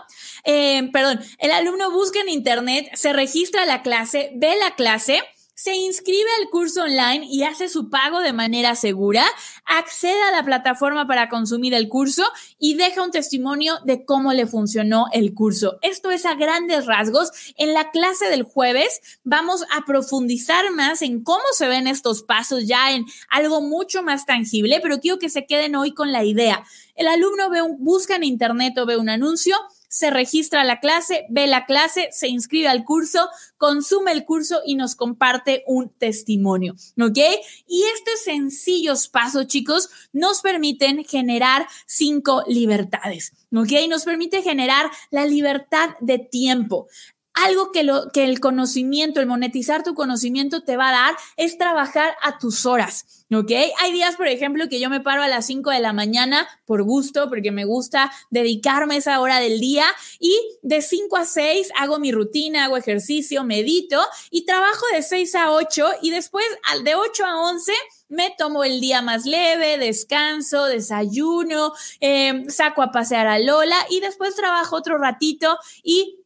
eh, 0.45 0.91
perdón, 0.93 1.21
el 1.39 1.51
alumno 1.51 1.91
busca 1.91 2.21
en 2.21 2.29
Internet, 2.29 2.91
se 2.95 3.13
registra 3.13 3.63
a 3.63 3.67
la 3.67 3.83
clase, 3.83 4.31
ve 4.35 4.55
la 4.61 4.75
clase, 4.75 5.23
se 5.55 5.77
inscribe 5.77 6.29
al 6.41 6.51
curso 6.51 6.83
online 6.83 7.27
y 7.31 7.45
hace 7.45 7.69
su 7.69 7.89
pago 7.89 8.21
de 8.21 8.33
manera 8.33 8.75
segura, 8.75 9.25
accede 9.65 10.21
a 10.23 10.33
la 10.33 10.45
plataforma 10.45 11.07
para 11.07 11.29
consumir 11.29 11.75
el 11.75 11.89
curso 11.89 12.25
y 12.59 12.75
deja 12.75 13.03
un 13.03 13.13
testimonio 13.13 13.75
de 13.85 14.05
cómo 14.05 14.33
le 14.33 14.47
funcionó 14.47 15.07
el 15.13 15.33
curso. 15.33 15.79
Esto 15.81 16.11
es 16.11 16.27
a 16.27 16.35
grandes 16.35 16.87
rasgos. 16.87 17.31
En 17.57 17.73
la 17.73 17.91
clase 17.93 18.29
del 18.29 18.43
jueves 18.43 19.01
vamos 19.23 19.65
a 19.71 19.85
profundizar 19.87 20.73
más 20.73 21.03
en 21.03 21.23
cómo 21.23 21.45
se 21.53 21.69
ven 21.69 21.87
estos 21.87 22.25
pasos 22.25 22.67
ya 22.67 22.93
en 22.93 23.07
algo 23.31 23.61
mucho 23.61 24.03
más 24.03 24.27
tangible, 24.27 24.81
pero 24.83 25.01
quiero 25.01 25.19
que 25.19 25.31
se 25.31 25.47
queden 25.47 25.77
hoy 25.77 25.95
con 25.95 26.11
la 26.11 26.25
idea. 26.25 26.65
El 26.97 27.07
alumno 27.07 27.49
ve 27.49 27.63
un, 27.63 27.83
busca 27.83 28.17
en 28.17 28.25
internet 28.25 28.77
o 28.79 28.87
ve 28.87 28.97
un 28.97 29.09
anuncio, 29.09 29.57
se 29.95 30.11
registra 30.11 30.63
a 30.63 30.65
la 30.65 30.81
clase, 30.81 31.25
ve 31.29 31.47
la 31.47 31.67
clase, 31.67 32.09
se 32.11 32.27
inscribe 32.27 32.67
al 32.67 32.83
curso, 32.83 33.29
consume 33.59 34.11
el 34.11 34.25
curso 34.25 34.61
y 34.67 34.75
nos 34.75 34.97
comparte 34.97 35.63
un 35.69 35.89
testimonio, 35.89 36.75
¿ok? 37.01 37.19
Y 37.69 37.85
estos 37.95 38.25
sencillos 38.25 39.07
pasos, 39.07 39.47
chicos, 39.47 39.91
nos 40.13 40.41
permiten 40.41 41.05
generar 41.05 41.69
cinco 41.87 42.43
libertades, 42.49 43.35
¿ok? 43.55 43.71
Nos 43.89 44.03
permite 44.03 44.43
generar 44.43 44.91
la 45.13 45.27
libertad 45.27 45.91
de 46.01 46.19
tiempo 46.19 46.89
algo 47.35 47.73
que, 47.73 47.83
lo, 47.83 48.11
que 48.13 48.25
el 48.25 48.41
conocimiento, 48.41 49.21
el 49.21 49.27
monetizar 49.27 49.83
tu 49.83 49.95
conocimiento 49.95 50.63
te 50.63 50.77
va 50.77 50.89
a 50.89 50.93
dar 50.93 51.17
es 51.37 51.59
trabajar 51.59 52.15
a 52.23 52.39
tus 52.39 52.65
horas, 52.65 53.24
¿ok? 53.35 53.51
Hay 53.81 53.93
días, 53.93 54.17
por 54.17 54.29
ejemplo, 54.29 54.69
que 54.69 54.81
yo 54.81 54.91
me 54.91 55.01
paro 55.01 55.23
a 55.23 55.29
las 55.29 55.47
5 55.47 55.71
de 55.71 55.81
la 55.81 55.93
mañana 55.93 56.49
por 56.65 56.83
gusto, 56.83 57.29
porque 57.29 57.51
me 57.51 57.65
gusta 57.65 58.13
dedicarme 58.31 58.97
esa 58.97 59.21
hora 59.21 59.41
del 59.41 59.61
día 59.61 59.87
y 60.19 60.39
de 60.63 60.83
5 60.83 61.17
a 61.17 61.25
6 61.25 61.71
hago 61.79 61.99
mi 61.99 62.13
rutina, 62.13 62.65
hago 62.65 62.77
ejercicio, 62.77 63.45
medito 63.45 64.01
y 64.31 64.45
trabajo 64.45 64.85
de 64.93 65.03
6 65.03 65.35
a 65.35 65.53
8 65.53 65.87
y 66.03 66.11
después 66.11 66.45
de 66.83 66.95
8 66.95 67.25
a 67.25 67.41
11 67.41 67.73
me 68.09 68.35
tomo 68.37 68.65
el 68.65 68.81
día 68.81 69.03
más 69.03 69.25
leve, 69.25 69.79
descanso, 69.79 70.65
desayuno, 70.67 71.73
eh, 72.01 72.45
saco 72.49 72.83
a 72.83 72.93
pasear 72.93 73.27
a 73.27 73.39
Lola 73.39 73.77
y 73.91 74.01
después 74.01 74.37
trabajo 74.37 74.77
otro 74.77 74.99
ratito 74.99 75.59
y 75.83 76.24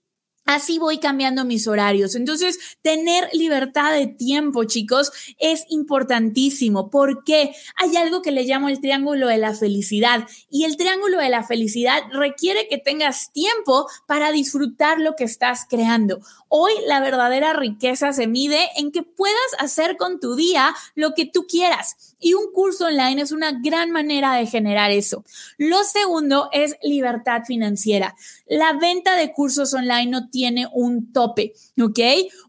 Así 0.48 0.78
voy 0.78 0.96
cambiando 0.96 1.44
mis 1.44 1.68
horarios. 1.68 2.14
Entonces, 2.14 2.58
tener 2.80 3.28
libertad 3.34 3.92
de 3.92 4.06
tiempo, 4.06 4.64
chicos, 4.64 5.12
es 5.38 5.66
importantísimo 5.68 6.88
porque 6.88 7.52
hay 7.76 7.96
algo 7.96 8.22
que 8.22 8.30
le 8.30 8.44
llamo 8.44 8.70
el 8.70 8.80
triángulo 8.80 9.26
de 9.26 9.36
la 9.36 9.52
felicidad 9.52 10.26
y 10.50 10.64
el 10.64 10.78
triángulo 10.78 11.18
de 11.18 11.28
la 11.28 11.44
felicidad 11.44 12.02
requiere 12.12 12.66
que 12.66 12.78
tengas 12.78 13.30
tiempo 13.30 13.88
para 14.06 14.32
disfrutar 14.32 15.00
lo 15.00 15.16
que 15.16 15.24
estás 15.24 15.66
creando. 15.68 16.20
Hoy 16.48 16.72
la 16.86 17.00
verdadera 17.00 17.52
riqueza 17.52 18.14
se 18.14 18.26
mide 18.26 18.70
en 18.78 18.90
que 18.90 19.02
puedas 19.02 19.36
hacer 19.58 19.98
con 19.98 20.18
tu 20.18 20.34
día 20.34 20.74
lo 20.94 21.12
que 21.12 21.26
tú 21.26 21.46
quieras 21.46 22.07
y 22.18 22.34
un 22.34 22.52
curso 22.52 22.86
online 22.86 23.22
es 23.22 23.32
una 23.32 23.52
gran 23.52 23.90
manera 23.90 24.34
de 24.34 24.46
generar 24.46 24.90
eso. 24.90 25.24
Lo 25.56 25.84
segundo 25.84 26.48
es 26.52 26.76
libertad 26.82 27.42
financiera. 27.46 28.14
La 28.46 28.72
venta 28.74 29.16
de 29.16 29.32
cursos 29.32 29.72
online 29.74 30.06
no 30.06 30.28
tiene 30.28 30.66
un 30.72 31.12
tope, 31.12 31.54
¿ok? 31.80 31.98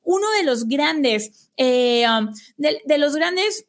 Uno 0.04 0.30
de 0.32 0.44
los 0.44 0.68
grandes, 0.68 1.50
eh, 1.58 2.06
um, 2.10 2.34
de, 2.58 2.98
los 2.98 3.16
grandes 3.16 3.66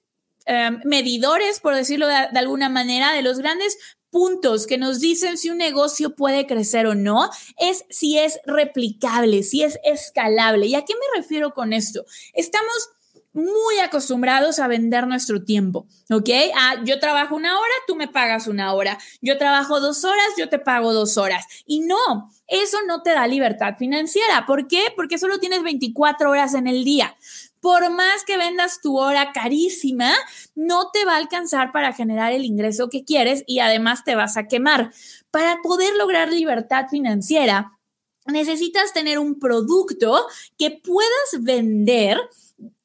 um, 0.47 0.81
medidores, 0.85 1.61
por 1.61 1.75
decirlo 1.75 2.07
de, 2.07 2.15
alguna 2.15 2.69
manera, 2.69 3.13
de 3.13 3.23
los 3.23 3.39
grandes 3.39 3.77
puntos 4.11 4.67
que 4.67 4.79
nos 4.79 4.99
dicen 4.99 5.39
si 5.39 5.51
un 5.51 5.59
negocio 5.59 6.17
puede 6.17 6.47
crecer 6.47 6.87
o 6.87 6.95
no, 6.95 7.31
es 7.59 7.85
si 7.91 8.19
es 8.19 8.41
replicable, 8.45 9.43
si 9.43 9.63
es 9.63 9.79
escalable. 9.85 10.67
¿Y 10.67 10.75
a 10.75 10.85
qué 10.85 10.95
me 10.95 11.21
refiero 11.21 11.55
con 11.55 11.73
esto? 11.73 12.05
Estamos 12.33 12.91
muy 13.33 13.79
acostumbrados 13.79 14.59
a 14.59 14.67
vender 14.67 15.07
nuestro 15.07 15.45
tiempo, 15.45 15.87
¿ok? 16.11 16.29
Ah, 16.55 16.77
yo 16.85 16.99
trabajo 16.99 17.37
una 17.37 17.59
hora, 17.59 17.73
tú 17.87 17.95
me 17.95 18.09
pagas 18.09 18.47
una 18.47 18.73
hora. 18.75 18.99
Yo 19.21 19.39
trabajo 19.39 19.81
dos 19.81 20.05
horas, 20.05 20.27
yo 20.37 20.49
te 20.49 20.59
pago 20.59 20.93
dos 20.93 21.17
horas. 21.17 21.45
Y 21.65 21.81
no, 21.81 22.31
eso 22.49 22.79
no 22.87 23.03
te 23.03 23.11
da 23.11 23.27
libertad 23.27 23.77
financiera. 23.79 24.47
¿Por 24.47 24.67
qué? 24.67 24.93
Porque 24.97 25.19
solo 25.19 25.39
tienes 25.39 25.63
24 25.63 26.31
horas 26.31 26.55
en 26.55 26.67
el 26.67 26.85
día. 26.85 27.17
Por 27.61 27.91
más 27.91 28.25
que 28.25 28.39
vendas 28.39 28.81
tu 28.81 28.99
hora 28.99 29.33
carísima, 29.33 30.13
no 30.55 30.91
te 30.91 31.05
va 31.05 31.15
a 31.15 31.19
alcanzar 31.19 31.73
para 31.73 31.93
generar 31.93 32.33
el 32.33 32.45
ingreso 32.45 32.89
que 32.89 33.05
quieres 33.05 33.45
y 33.47 33.61
además 33.61 34.03
te 34.03 34.17
vas 34.17 34.37
a 34.37 34.49
quemar. 34.49 34.93
Para 35.31 35.61
poder 35.63 35.95
lograr 35.97 36.33
libertad 36.33 36.87
financiera, 36.91 37.79
necesitas 38.27 38.93
tener 38.93 39.19
un 39.19 39.39
producto 39.39 40.27
que 40.59 40.71
puedas 40.71 41.41
vender 41.41 42.19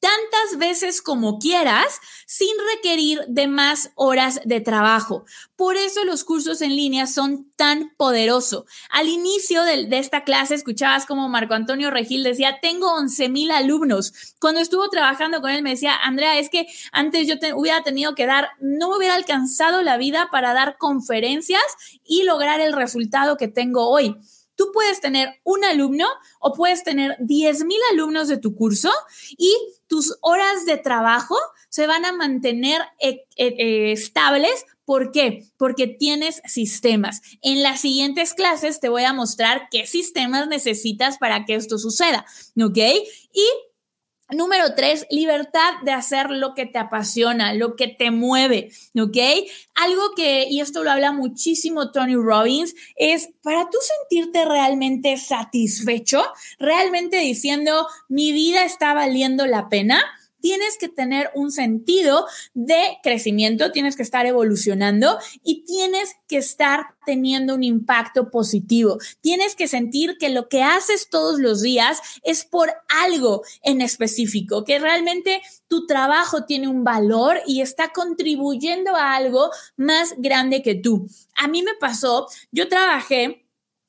tantas 0.05 0.59
veces 0.59 1.01
como 1.01 1.39
quieras 1.39 1.99
sin 2.27 2.55
requerir 2.75 3.21
de 3.27 3.47
más 3.47 3.89
horas 3.95 4.39
de 4.45 4.61
trabajo. 4.61 5.25
Por 5.55 5.77
eso 5.77 6.03
los 6.03 6.23
cursos 6.23 6.61
en 6.61 6.75
línea 6.75 7.07
son 7.07 7.51
tan 7.55 7.91
poderosos. 7.97 8.65
Al 8.91 9.07
inicio 9.09 9.63
de, 9.63 9.87
esta 9.97 10.23
clase 10.23 10.53
escuchabas 10.53 11.07
como 11.07 11.27
Marco 11.27 11.55
Antonio 11.55 11.89
Regil 11.89 12.21
decía, 12.21 12.59
tengo 12.61 12.93
11 12.93 13.29
mil 13.29 13.49
alumnos. 13.49 14.13
Cuando 14.39 14.61
estuvo 14.61 14.87
trabajando 14.89 15.41
con 15.41 15.49
él 15.49 15.63
me 15.63 15.71
decía, 15.71 15.95
Andrea, 15.95 16.37
es 16.37 16.51
que 16.51 16.67
antes 16.91 17.27
yo 17.27 17.37
hubiera 17.55 17.81
tenido 17.81 18.13
que 18.13 18.27
dar, 18.27 18.49
no 18.59 18.91
me 18.91 18.97
hubiera 18.97 19.15
alcanzado 19.15 19.81
la 19.81 19.97
vida 19.97 20.29
para 20.31 20.53
dar 20.53 20.77
conferencias 20.77 21.63
y 22.03 22.25
lograr 22.25 22.61
el 22.61 22.73
resultado 22.73 23.37
que 23.37 23.47
tengo 23.47 23.89
hoy. 23.89 24.15
Tú 24.55 24.71
puedes 24.71 25.01
tener 25.01 25.41
un 25.43 25.65
alumno 25.65 26.05
o 26.39 26.53
puedes 26.53 26.83
tener 26.83 27.17
10 27.19 27.65
mil 27.65 27.79
alumnos 27.91 28.27
de 28.27 28.37
tu 28.37 28.55
curso 28.55 28.91
y 29.37 29.51
tus 29.87 30.17
horas 30.21 30.65
de 30.65 30.77
trabajo 30.77 31.35
se 31.69 31.87
van 31.87 32.05
a 32.05 32.13
mantener 32.13 32.81
eh, 32.99 33.25
eh, 33.35 33.55
eh, 33.57 33.91
estables. 33.91 34.65
¿Por 34.85 35.11
qué? 35.11 35.45
Porque 35.57 35.87
tienes 35.87 36.41
sistemas. 36.45 37.21
En 37.41 37.63
las 37.63 37.81
siguientes 37.81 38.33
clases 38.33 38.79
te 38.79 38.89
voy 38.89 39.03
a 39.03 39.13
mostrar 39.13 39.67
qué 39.71 39.87
sistemas 39.87 40.47
necesitas 40.47 41.17
para 41.17 41.45
que 41.45 41.55
esto 41.55 41.77
suceda, 41.77 42.25
¿ok? 42.61 42.77
Y 43.33 43.47
Número 44.31 44.73
tres, 44.73 45.05
libertad 45.11 45.75
de 45.83 45.91
hacer 45.91 46.31
lo 46.31 46.55
que 46.55 46.65
te 46.65 46.79
apasiona, 46.79 47.53
lo 47.53 47.75
que 47.75 47.87
te 47.87 48.09
mueve, 48.09 48.71
¿ok? 48.99 49.17
Algo 49.75 50.15
que, 50.15 50.47
y 50.49 50.61
esto 50.61 50.83
lo 50.83 50.89
habla 50.89 51.11
muchísimo 51.11 51.91
Tony 51.91 52.15
Robbins, 52.15 52.73
es 52.95 53.29
para 53.43 53.69
tú 53.69 53.77
sentirte 54.09 54.43
realmente 54.45 55.17
satisfecho, 55.17 56.23
realmente 56.57 57.17
diciendo, 57.17 57.87
mi 58.09 58.31
vida 58.31 58.65
está 58.65 58.95
valiendo 58.95 59.45
la 59.45 59.69
pena, 59.69 60.03
tienes 60.45 60.77
que 60.77 60.89
tener 60.89 61.31
un 61.33 61.51
sentido 61.51 62.27
de 62.53 62.99
crecimiento, 63.01 63.71
tienes 63.71 63.95
que 63.95 64.03
estar 64.03 64.27
evolucionando 64.27 65.17
y 65.43 65.63
tienes 65.65 66.17
que 66.27 66.37
estar 66.37 66.85
teniendo 67.03 67.55
un 67.55 67.63
impacto 67.63 68.29
positivo. 68.29 68.99
Tienes 69.21 69.55
que 69.55 69.67
sentir 69.67 70.19
que 70.19 70.29
lo 70.29 70.47
que 70.47 70.61
haces 70.61 71.09
todos 71.09 71.39
los 71.39 71.63
días 71.63 71.99
es 72.23 72.45
por 72.45 72.71
algo 72.89 73.41
en 73.63 73.81
específico, 73.81 74.63
que 74.65 74.77
realmente 74.77 75.41
tu 75.67 75.87
trabajo 75.87 76.45
tiene 76.45 76.67
un 76.67 76.83
valor 76.83 77.39
y 77.47 77.61
está 77.61 77.91
contribuyendo 77.91 78.95
a 78.95 79.15
algo 79.15 79.49
más 79.77 80.13
grande 80.19 80.61
que 80.61 80.75
tú. 80.75 81.07
A 81.35 81.47
mí 81.47 81.63
me 81.63 81.73
pasó, 81.79 82.27
yo 82.51 82.67
trabajé 82.67 83.44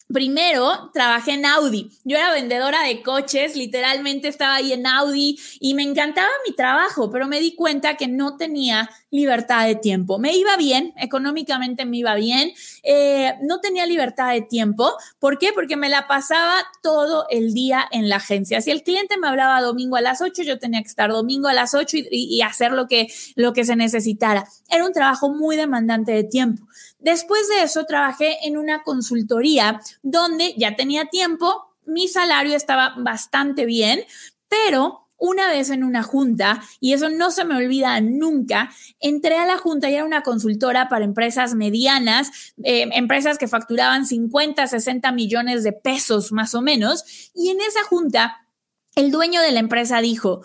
Primero, 0.08 0.90
trabajé 0.94 1.32
en 1.32 1.44
Audi. 1.44 1.90
Yo 2.04 2.16
era 2.16 2.32
vendedora 2.32 2.82
de 2.82 3.02
coches, 3.02 3.56
literalmente 3.56 4.28
estaba 4.28 4.54
ahí 4.54 4.72
en 4.72 4.86
Audi 4.86 5.36
y 5.58 5.74
me 5.74 5.82
encantaba 5.82 6.28
mi 6.46 6.54
trabajo, 6.54 7.10
pero 7.10 7.26
me 7.26 7.40
di 7.40 7.56
cuenta 7.56 7.96
que 7.96 8.06
no 8.06 8.36
tenía 8.36 8.88
libertad 9.10 9.66
de 9.66 9.74
tiempo. 9.74 10.20
Me 10.20 10.36
iba 10.36 10.56
bien, 10.56 10.94
económicamente 10.96 11.84
me 11.86 11.96
iba 11.96 12.14
bien, 12.14 12.52
eh, 12.84 13.34
no 13.42 13.58
tenía 13.58 13.84
libertad 13.84 14.32
de 14.32 14.42
tiempo. 14.42 14.92
¿Por 15.18 15.38
qué? 15.38 15.52
Porque 15.52 15.76
me 15.76 15.88
la 15.88 16.06
pasaba 16.06 16.54
todo 16.84 17.26
el 17.28 17.52
día 17.52 17.84
en 17.90 18.08
la 18.08 18.16
agencia. 18.16 18.60
Si 18.60 18.70
el 18.70 18.84
cliente 18.84 19.16
me 19.16 19.26
hablaba 19.26 19.60
domingo 19.60 19.96
a 19.96 20.00
las 20.00 20.20
8, 20.20 20.44
yo 20.44 20.60
tenía 20.60 20.82
que 20.82 20.88
estar 20.88 21.10
domingo 21.10 21.48
a 21.48 21.52
las 21.52 21.74
8 21.74 21.96
y, 21.96 22.06
y 22.10 22.42
hacer 22.42 22.70
lo 22.70 22.86
que, 22.86 23.08
lo 23.34 23.52
que 23.52 23.64
se 23.64 23.74
necesitara. 23.74 24.46
Era 24.70 24.86
un 24.86 24.92
trabajo 24.92 25.30
muy 25.30 25.56
demandante 25.56 26.12
de 26.12 26.22
tiempo. 26.22 26.64
Después 27.06 27.48
de 27.48 27.62
eso, 27.62 27.84
trabajé 27.84 28.48
en 28.48 28.56
una 28.56 28.82
consultoría 28.82 29.80
donde 30.02 30.54
ya 30.56 30.74
tenía 30.74 31.04
tiempo, 31.04 31.76
mi 31.84 32.08
salario 32.08 32.56
estaba 32.56 32.94
bastante 32.98 33.64
bien, 33.64 34.00
pero 34.48 35.06
una 35.16 35.46
vez 35.48 35.70
en 35.70 35.84
una 35.84 36.02
junta, 36.02 36.60
y 36.80 36.94
eso 36.94 37.08
no 37.08 37.30
se 37.30 37.44
me 37.44 37.54
olvida 37.54 38.00
nunca, 38.00 38.72
entré 38.98 39.36
a 39.36 39.46
la 39.46 39.56
junta 39.56 39.88
y 39.88 39.94
era 39.94 40.04
una 40.04 40.24
consultora 40.24 40.88
para 40.88 41.04
empresas 41.04 41.54
medianas, 41.54 42.54
eh, 42.64 42.88
empresas 42.92 43.38
que 43.38 43.46
facturaban 43.46 44.04
50, 44.04 44.66
60 44.66 45.12
millones 45.12 45.62
de 45.62 45.72
pesos 45.72 46.32
más 46.32 46.56
o 46.56 46.60
menos, 46.60 47.30
y 47.36 47.50
en 47.50 47.60
esa 47.60 47.84
junta 47.84 48.48
el 48.96 49.12
dueño 49.12 49.42
de 49.42 49.52
la 49.52 49.60
empresa 49.60 50.00
dijo, 50.00 50.42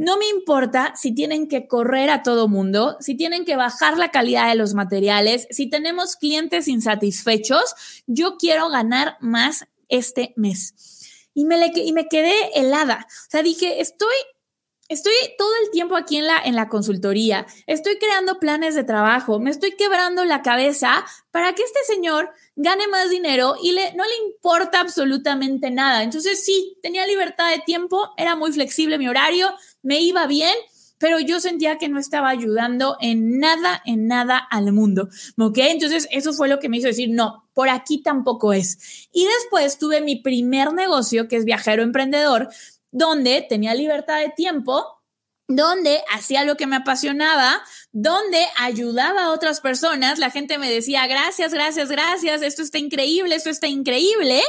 no 0.00 0.16
me 0.16 0.26
importa 0.28 0.94
si 0.96 1.12
tienen 1.12 1.46
que 1.46 1.68
correr 1.68 2.08
a 2.08 2.22
todo 2.22 2.48
mundo, 2.48 2.96
si 3.00 3.18
tienen 3.18 3.44
que 3.44 3.56
bajar 3.56 3.98
la 3.98 4.10
calidad 4.10 4.48
de 4.48 4.54
los 4.54 4.72
materiales, 4.72 5.46
si 5.50 5.68
tenemos 5.68 6.16
clientes 6.16 6.68
insatisfechos, 6.68 7.74
yo 8.06 8.38
quiero 8.38 8.70
ganar 8.70 9.18
más 9.20 9.66
este 9.90 10.32
mes. 10.36 10.74
Y 11.34 11.44
me, 11.44 11.60
quedé 12.08 12.32
helada. 12.54 13.06
O 13.10 13.30
sea, 13.30 13.42
dije, 13.42 13.82
estoy 13.82 14.14
Estoy 14.88 15.12
todo 15.38 15.52
el 15.62 15.70
tiempo 15.70 15.94
aquí 15.96 16.16
en 16.16 16.26
la, 16.26 16.40
en 16.44 16.56
la 16.56 16.68
consultoría, 16.68 17.46
estoy 17.68 17.96
creando 17.98 18.40
planes 18.40 18.74
de 18.74 18.82
trabajo, 18.82 19.38
me 19.38 19.50
estoy 19.50 19.76
quebrando 19.76 20.24
la 20.24 20.42
cabeza 20.42 21.06
para 21.30 21.52
que 21.52 21.62
este 21.62 21.78
señor 21.86 22.32
gane 22.56 22.88
más 22.88 23.08
dinero 23.08 23.54
y 23.62 23.70
le, 23.70 23.94
no 23.94 24.02
le 24.02 24.16
importa 24.26 24.80
absolutamente 24.80 25.70
nada. 25.70 26.02
Entonces 26.02 26.44
sí, 26.44 26.76
tenía 26.82 27.06
libertad 27.06 27.52
de 27.52 27.60
tiempo, 27.60 28.10
era 28.16 28.34
muy 28.34 28.50
flexible 28.50 28.98
mi 28.98 29.06
horario, 29.06 29.54
me 29.82 30.00
iba 30.00 30.26
bien, 30.26 30.54
pero 31.00 31.18
yo 31.18 31.40
sentía 31.40 31.78
que 31.78 31.88
no 31.88 31.98
estaba 31.98 32.28
ayudando 32.28 32.98
en 33.00 33.38
nada, 33.38 33.82
en 33.86 34.06
nada 34.06 34.36
al 34.36 34.70
mundo. 34.72 35.08
¿Ok? 35.38 35.56
Entonces, 35.58 36.06
eso 36.10 36.34
fue 36.34 36.46
lo 36.46 36.58
que 36.58 36.68
me 36.68 36.76
hizo 36.76 36.88
decir, 36.88 37.08
no, 37.10 37.48
por 37.54 37.70
aquí 37.70 38.02
tampoco 38.02 38.52
es. 38.52 39.08
Y 39.10 39.24
después 39.24 39.78
tuve 39.78 40.02
mi 40.02 40.16
primer 40.16 40.74
negocio, 40.74 41.26
que 41.26 41.36
es 41.36 41.46
viajero 41.46 41.82
emprendedor, 41.82 42.50
donde 42.90 43.46
tenía 43.48 43.74
libertad 43.74 44.20
de 44.20 44.28
tiempo, 44.36 45.00
donde 45.48 46.02
hacía 46.12 46.44
lo 46.44 46.56
que 46.56 46.66
me 46.66 46.76
apasionaba, 46.76 47.62
donde 47.92 48.46
ayudaba 48.58 49.24
a 49.24 49.30
otras 49.32 49.60
personas. 49.60 50.18
La 50.18 50.30
gente 50.30 50.58
me 50.58 50.70
decía, 50.70 51.06
gracias, 51.06 51.54
gracias, 51.54 51.88
gracias, 51.88 52.42
esto 52.42 52.62
está 52.62 52.78
increíble, 52.78 53.34
esto 53.34 53.48
está 53.48 53.66
increíble. 53.68 54.42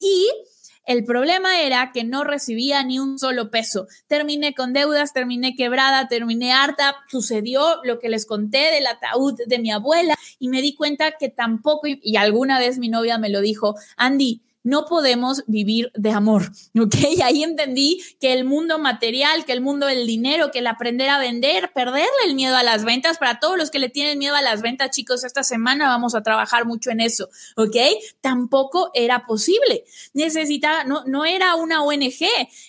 Y 0.00 0.26
el 0.88 1.04
problema 1.04 1.60
era 1.60 1.92
que 1.92 2.02
no 2.02 2.24
recibía 2.24 2.82
ni 2.82 2.98
un 2.98 3.18
solo 3.18 3.50
peso. 3.50 3.86
Terminé 4.06 4.54
con 4.54 4.72
deudas, 4.72 5.12
terminé 5.12 5.54
quebrada, 5.54 6.08
terminé 6.08 6.54
harta. 6.54 6.96
Sucedió 7.08 7.80
lo 7.84 7.98
que 7.98 8.08
les 8.08 8.24
conté 8.24 8.72
del 8.72 8.86
ataúd 8.86 9.34
de 9.46 9.58
mi 9.58 9.70
abuela 9.70 10.16
y 10.38 10.48
me 10.48 10.62
di 10.62 10.74
cuenta 10.74 11.12
que 11.12 11.28
tampoco, 11.28 11.86
y 11.86 12.16
alguna 12.16 12.58
vez 12.58 12.78
mi 12.78 12.88
novia 12.88 13.18
me 13.18 13.28
lo 13.28 13.42
dijo, 13.42 13.74
Andy, 13.98 14.40
no 14.68 14.84
podemos 14.84 15.42
vivir 15.46 15.90
de 15.94 16.10
amor, 16.10 16.50
¿ok? 16.78 16.94
Y 17.16 17.22
ahí 17.22 17.42
entendí 17.42 18.02
que 18.20 18.32
el 18.32 18.44
mundo 18.44 18.78
material, 18.78 19.44
que 19.44 19.52
el 19.52 19.60
mundo 19.60 19.86
del 19.86 20.06
dinero, 20.06 20.50
que 20.50 20.58
el 20.58 20.66
aprender 20.66 21.08
a 21.08 21.18
vender, 21.18 21.72
perderle 21.74 22.08
el 22.26 22.34
miedo 22.34 22.54
a 22.54 22.62
las 22.62 22.84
ventas, 22.84 23.18
para 23.18 23.40
todos 23.40 23.56
los 23.56 23.70
que 23.70 23.78
le 23.78 23.88
tienen 23.88 24.18
miedo 24.18 24.34
a 24.34 24.42
las 24.42 24.60
ventas, 24.60 24.90
chicos, 24.90 25.24
esta 25.24 25.42
semana 25.42 25.88
vamos 25.88 26.14
a 26.14 26.22
trabajar 26.22 26.66
mucho 26.66 26.90
en 26.90 27.00
eso, 27.00 27.28
¿ok? 27.56 27.76
Tampoco 28.20 28.90
era 28.94 29.24
posible. 29.26 29.84
Necesitaba, 30.12 30.84
no, 30.84 31.04
no 31.06 31.24
era 31.24 31.54
una 31.54 31.82
ONG, 31.82 32.26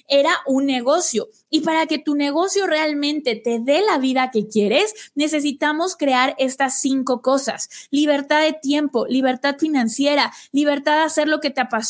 era 0.08 0.32
un 0.46 0.66
negocio. 0.66 1.28
Y 1.50 1.62
para 1.62 1.88
que 1.88 1.98
tu 1.98 2.16
negocio 2.16 2.68
realmente 2.68 3.36
te 3.36 3.60
dé 3.60 3.82
la 3.82 3.98
vida 3.98 4.30
que 4.32 4.48
quieres, 4.48 4.94
necesitamos 5.16 5.96
crear 5.96 6.36
estas 6.38 6.80
cinco 6.80 7.22
cosas. 7.22 7.70
Libertad 7.90 8.42
de 8.42 8.54
tiempo, 8.54 9.06
libertad 9.08 9.56
financiera, 9.58 10.32
libertad 10.52 10.98
de 10.98 11.04
hacer 11.04 11.28
lo 11.28 11.40
que 11.40 11.50
te 11.50 11.62
apasiona, 11.62 11.89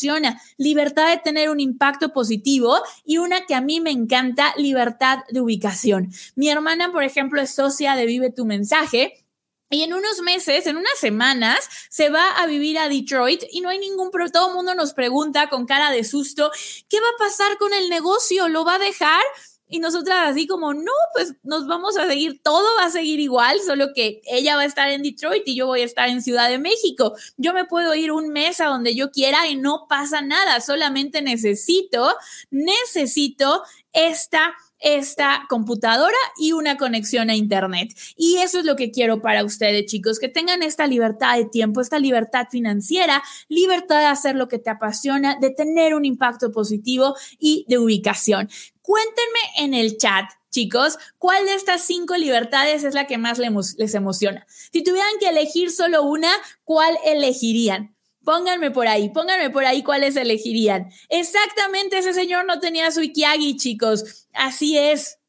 libertad 0.58 1.10
de 1.10 1.18
tener 1.18 1.50
un 1.50 1.60
impacto 1.60 2.14
positivo 2.14 2.78
y 3.06 3.18
una 3.18 3.46
que 3.46 3.56
a 3.56 3.62
mí 3.62 3.80
me 3.80 3.92
encanta, 3.92 4.54
libertad 4.58 5.20
de 5.30 5.42
ubicación. 5.42 6.12
Mi 6.36 6.50
hermana, 6.50 6.92
por 6.92 7.04
ejemplo, 7.04 7.42
es 7.42 7.52
socia 7.52 7.96
de 7.96 8.06
Vive 8.06 8.32
tu 8.32 8.46
mensaje 8.46 9.26
y 9.72 9.84
en 9.84 9.94
unos 9.94 10.22
meses, 10.22 10.66
en 10.66 10.78
unas 10.78 10.98
semanas, 10.98 11.70
se 11.90 12.10
va 12.10 12.28
a 12.38 12.48
vivir 12.48 12.80
a 12.80 12.90
Detroit 12.90 13.44
y 13.52 13.62
no 13.62 13.70
hay 13.70 13.78
ningún, 13.78 14.10
pero 14.10 14.30
todo 14.30 14.50
el 14.50 14.56
mundo 14.56 14.74
nos 14.74 14.94
pregunta 14.94 15.48
con 15.48 15.68
cara 15.68 15.92
de 15.92 16.04
susto, 16.04 16.52
¿qué 16.90 17.00
va 17.00 17.08
a 17.08 17.20
pasar 17.20 17.58
con 17.60 17.74
el 17.74 17.88
negocio? 17.88 18.48
¿Lo 18.48 18.66
va 18.66 18.76
a 18.76 18.80
dejar? 18.80 19.22
Y 19.70 19.80
nosotras 19.80 20.18
así 20.30 20.48
como, 20.48 20.74
no, 20.74 20.92
pues 21.14 21.36
nos 21.44 21.68
vamos 21.68 21.98
a 21.98 22.08
seguir, 22.08 22.42
todo 22.44 22.68
va 22.80 22.86
a 22.86 22.92
seguir 22.92 23.20
igual, 23.20 23.60
solo 23.66 23.94
que 23.94 24.22
ella 24.26 24.56
va 24.56 24.64
a 24.64 24.66
estar 24.66 24.90
en 24.90 25.04
Detroit 25.04 25.44
y 25.46 25.56
yo 25.56 25.68
voy 25.68 25.82
a 25.82 25.86
estar 25.86 26.10
en 26.10 26.22
Ciudad 26.22 26.50
de 26.50 26.58
México. 26.58 27.16
Yo 27.38 27.54
me 27.54 27.66
puedo 27.66 27.94
ir 27.94 28.12
un 28.12 28.30
mes 28.30 28.60
a 28.62 28.66
donde 28.66 28.96
yo 28.96 29.12
quiera 29.12 29.48
y 29.48 29.56
no 29.56 29.86
pasa 29.88 30.22
nada, 30.22 30.60
solamente 30.60 31.22
necesito, 31.22 32.16
necesito 32.50 33.64
esta 33.94 34.56
esta 34.80 35.46
computadora 35.50 36.18
y 36.38 36.54
una 36.54 36.78
conexión 36.78 37.30
a 37.30 37.36
Internet. 37.36 37.94
Y 38.16 38.38
eso 38.38 38.60
es 38.60 38.66
lo 38.66 38.76
que 38.76 38.92
quiero 38.92 39.22
para 39.22 39.44
ustedes, 39.44 39.86
chicos, 39.86 40.20
que 40.20 40.30
tengan 40.30 40.64
esta 40.64 40.88
libertad 40.88 41.38
de 41.38 41.46
tiempo, 41.46 41.82
esta 41.82 42.00
libertad 42.00 42.48
financiera, 42.50 43.22
libertad 43.50 44.00
de 44.00 44.06
hacer 44.06 44.36
lo 44.36 44.48
que 44.48 44.60
te 44.60 44.70
apasiona, 44.70 45.38
de 45.40 45.50
tener 45.50 45.94
un 45.94 46.06
impacto 46.06 46.52
positivo 46.52 47.16
y 47.38 47.66
de 47.68 47.78
ubicación. 47.78 48.50
Cuéntenme 48.90 49.40
en 49.58 49.76
el 49.76 50.00
chat, 50.00 50.32
chicos, 50.50 50.98
cuál 51.20 51.46
de 51.46 51.54
estas 51.54 51.86
cinco 51.86 52.18
libertades 52.18 52.84
es 52.84 52.96
la 52.96 53.06
que 53.06 53.20
más 53.20 53.38
les 53.38 53.94
emociona. 53.94 54.48
Si 54.72 54.84
tuvieran 54.84 55.20
que 55.20 55.30
elegir 55.30 55.70
solo 55.70 56.02
una, 56.02 56.34
¿cuál 56.64 56.98
elegirían? 57.06 57.96
Pónganme 58.24 58.72
por 58.72 58.88
ahí, 58.88 59.10
pónganme 59.10 59.52
por 59.52 59.64
ahí 59.64 59.84
cuáles 59.84 60.16
elegirían. 60.16 60.90
Exactamente, 61.10 62.00
ese 62.00 62.16
señor 62.16 62.46
no 62.48 62.60
tenía 62.60 62.90
su 62.90 63.04
Ikiagi, 63.04 63.58
chicos. 63.58 64.28
Así 64.34 64.76
es. 64.76 65.20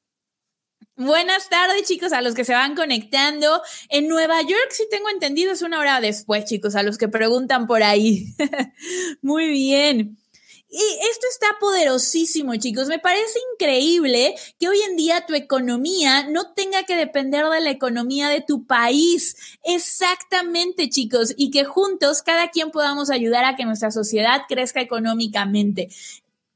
Buenas 0.96 1.50
tardes, 1.50 1.86
chicos, 1.86 2.14
a 2.14 2.22
los 2.22 2.34
que 2.34 2.46
se 2.46 2.54
van 2.54 2.74
conectando. 2.74 3.60
En 3.90 4.08
Nueva 4.08 4.40
York, 4.40 4.70
si 4.70 4.88
tengo 4.88 5.10
entendido, 5.10 5.52
es 5.52 5.60
una 5.60 5.80
hora 5.80 6.00
después, 6.00 6.46
chicos, 6.46 6.76
a 6.76 6.82
los 6.82 6.96
que 6.96 7.08
preguntan 7.08 7.66
por 7.66 7.82
ahí. 7.82 8.24
Muy 9.20 9.48
bien. 9.48 10.16
Y 10.72 10.78
esto 11.10 11.26
está 11.28 11.46
poderosísimo, 11.58 12.54
chicos. 12.54 12.86
Me 12.86 13.00
parece 13.00 13.40
increíble 13.54 14.36
que 14.60 14.68
hoy 14.68 14.78
en 14.88 14.96
día 14.96 15.26
tu 15.26 15.34
economía 15.34 16.28
no 16.28 16.52
tenga 16.52 16.84
que 16.84 16.94
depender 16.94 17.44
de 17.46 17.60
la 17.60 17.70
economía 17.70 18.28
de 18.28 18.40
tu 18.40 18.66
país. 18.66 19.34
Exactamente, 19.64 20.88
chicos. 20.88 21.34
Y 21.36 21.50
que 21.50 21.64
juntos 21.64 22.22
cada 22.22 22.50
quien 22.50 22.70
podamos 22.70 23.10
ayudar 23.10 23.44
a 23.44 23.56
que 23.56 23.64
nuestra 23.64 23.90
sociedad 23.90 24.42
crezca 24.48 24.80
económicamente. 24.80 25.88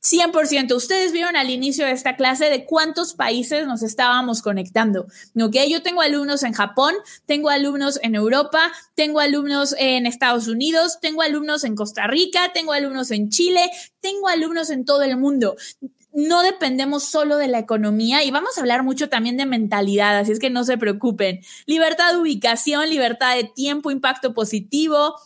100%. 0.04 0.74
Ustedes 0.74 1.12
vieron 1.12 1.34
al 1.34 1.50
inicio 1.50 1.86
de 1.86 1.92
esta 1.92 2.16
clase 2.16 2.50
de 2.50 2.66
cuántos 2.66 3.14
países 3.14 3.66
nos 3.66 3.82
estábamos 3.82 4.42
conectando. 4.42 5.06
¿Ok? 5.40 5.56
Yo 5.68 5.82
tengo 5.82 6.02
alumnos 6.02 6.42
en 6.42 6.52
Japón, 6.52 6.94
tengo 7.24 7.48
alumnos 7.48 7.98
en 8.02 8.14
Europa, 8.14 8.70
tengo 8.94 9.20
alumnos 9.20 9.74
en 9.78 10.06
Estados 10.06 10.46
Unidos, 10.46 10.98
tengo 11.00 11.22
alumnos 11.22 11.64
en 11.64 11.74
Costa 11.74 12.06
Rica, 12.06 12.52
tengo 12.52 12.72
alumnos 12.72 13.10
en 13.10 13.30
Chile, 13.30 13.70
tengo 14.00 14.28
alumnos 14.28 14.70
en 14.70 14.84
todo 14.84 15.02
el 15.02 15.16
mundo 15.16 15.56
no 16.14 16.42
dependemos 16.42 17.02
solo 17.02 17.36
de 17.38 17.48
la 17.48 17.58
economía 17.58 18.22
y 18.22 18.30
vamos 18.30 18.56
a 18.56 18.60
hablar 18.60 18.84
mucho 18.84 19.08
también 19.08 19.36
de 19.36 19.46
mentalidad, 19.46 20.16
así 20.16 20.30
es 20.30 20.38
que 20.38 20.48
no 20.48 20.62
se 20.62 20.78
preocupen. 20.78 21.40
Libertad 21.66 22.12
de 22.12 22.18
ubicación, 22.18 22.88
libertad 22.88 23.34
de 23.34 23.44
tiempo, 23.44 23.90
impacto 23.90 24.32
positivo, 24.32 25.16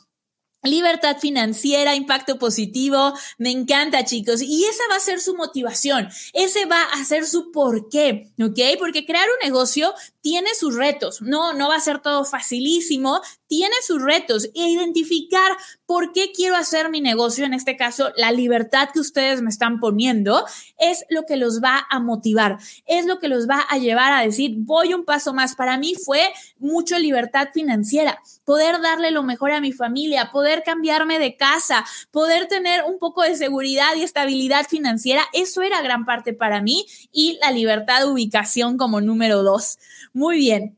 Libertad 0.62 1.18
financiera, 1.18 1.94
impacto 1.94 2.38
positivo, 2.38 3.12
me 3.38 3.50
encanta 3.50 4.04
chicos. 4.04 4.42
Y 4.42 4.64
esa 4.64 4.82
va 4.90 4.96
a 4.96 5.00
ser 5.00 5.20
su 5.20 5.36
motivación, 5.36 6.08
ese 6.32 6.66
va 6.66 6.82
a 6.82 7.04
ser 7.04 7.26
su 7.26 7.52
porqué, 7.52 8.30
¿ok? 8.42 8.58
Porque 8.78 9.06
crear 9.06 9.26
un 9.28 9.46
negocio 9.46 9.94
tiene 10.20 10.48
sus 10.58 10.74
retos, 10.74 11.22
no, 11.22 11.52
no 11.52 11.68
va 11.68 11.76
a 11.76 11.80
ser 11.80 12.00
todo 12.00 12.24
facilísimo, 12.24 13.20
tiene 13.46 13.74
sus 13.86 14.02
retos. 14.02 14.46
E 14.54 14.68
identificar 14.68 15.56
por 15.86 16.12
qué 16.12 16.32
quiero 16.32 16.56
hacer 16.56 16.90
mi 16.90 17.00
negocio, 17.00 17.44
en 17.44 17.54
este 17.54 17.76
caso, 17.76 18.12
la 18.16 18.32
libertad 18.32 18.90
que 18.92 19.00
ustedes 19.00 19.42
me 19.42 19.50
están 19.50 19.80
poniendo, 19.80 20.44
es 20.78 21.04
lo 21.08 21.22
que 21.24 21.36
los 21.36 21.62
va 21.62 21.86
a 21.90 21.98
motivar, 22.00 22.58
es 22.86 23.06
lo 23.06 23.18
que 23.18 23.28
los 23.28 23.48
va 23.48 23.60
a 23.68 23.78
llevar 23.78 24.12
a 24.12 24.22
decir, 24.22 24.54
voy 24.58 24.94
un 24.94 25.04
paso 25.04 25.32
más. 25.32 25.54
Para 25.54 25.78
mí 25.78 25.94
fue 25.94 26.20
mucho 26.58 26.98
libertad 26.98 27.48
financiera, 27.54 28.20
poder 28.44 28.80
darle 28.80 29.10
lo 29.10 29.22
mejor 29.22 29.52
a 29.52 29.60
mi 29.60 29.72
familia, 29.72 30.30
poder 30.30 30.62
cambiarme 30.64 31.18
de 31.18 31.36
casa, 31.36 31.84
poder 32.10 32.48
tener 32.48 32.84
un 32.84 32.98
poco 32.98 33.22
de 33.22 33.36
seguridad 33.36 33.94
y 33.96 34.02
estabilidad 34.02 34.66
financiera, 34.66 35.22
eso 35.32 35.62
era 35.62 35.80
gran 35.82 36.04
parte 36.04 36.32
para 36.32 36.60
mí. 36.60 36.86
Y 37.12 37.38
la 37.40 37.50
libertad 37.50 38.00
de 38.00 38.06
ubicación 38.06 38.76
como 38.76 39.00
número 39.00 39.42
dos. 39.42 39.78
Muy 40.18 40.38
bien. 40.38 40.76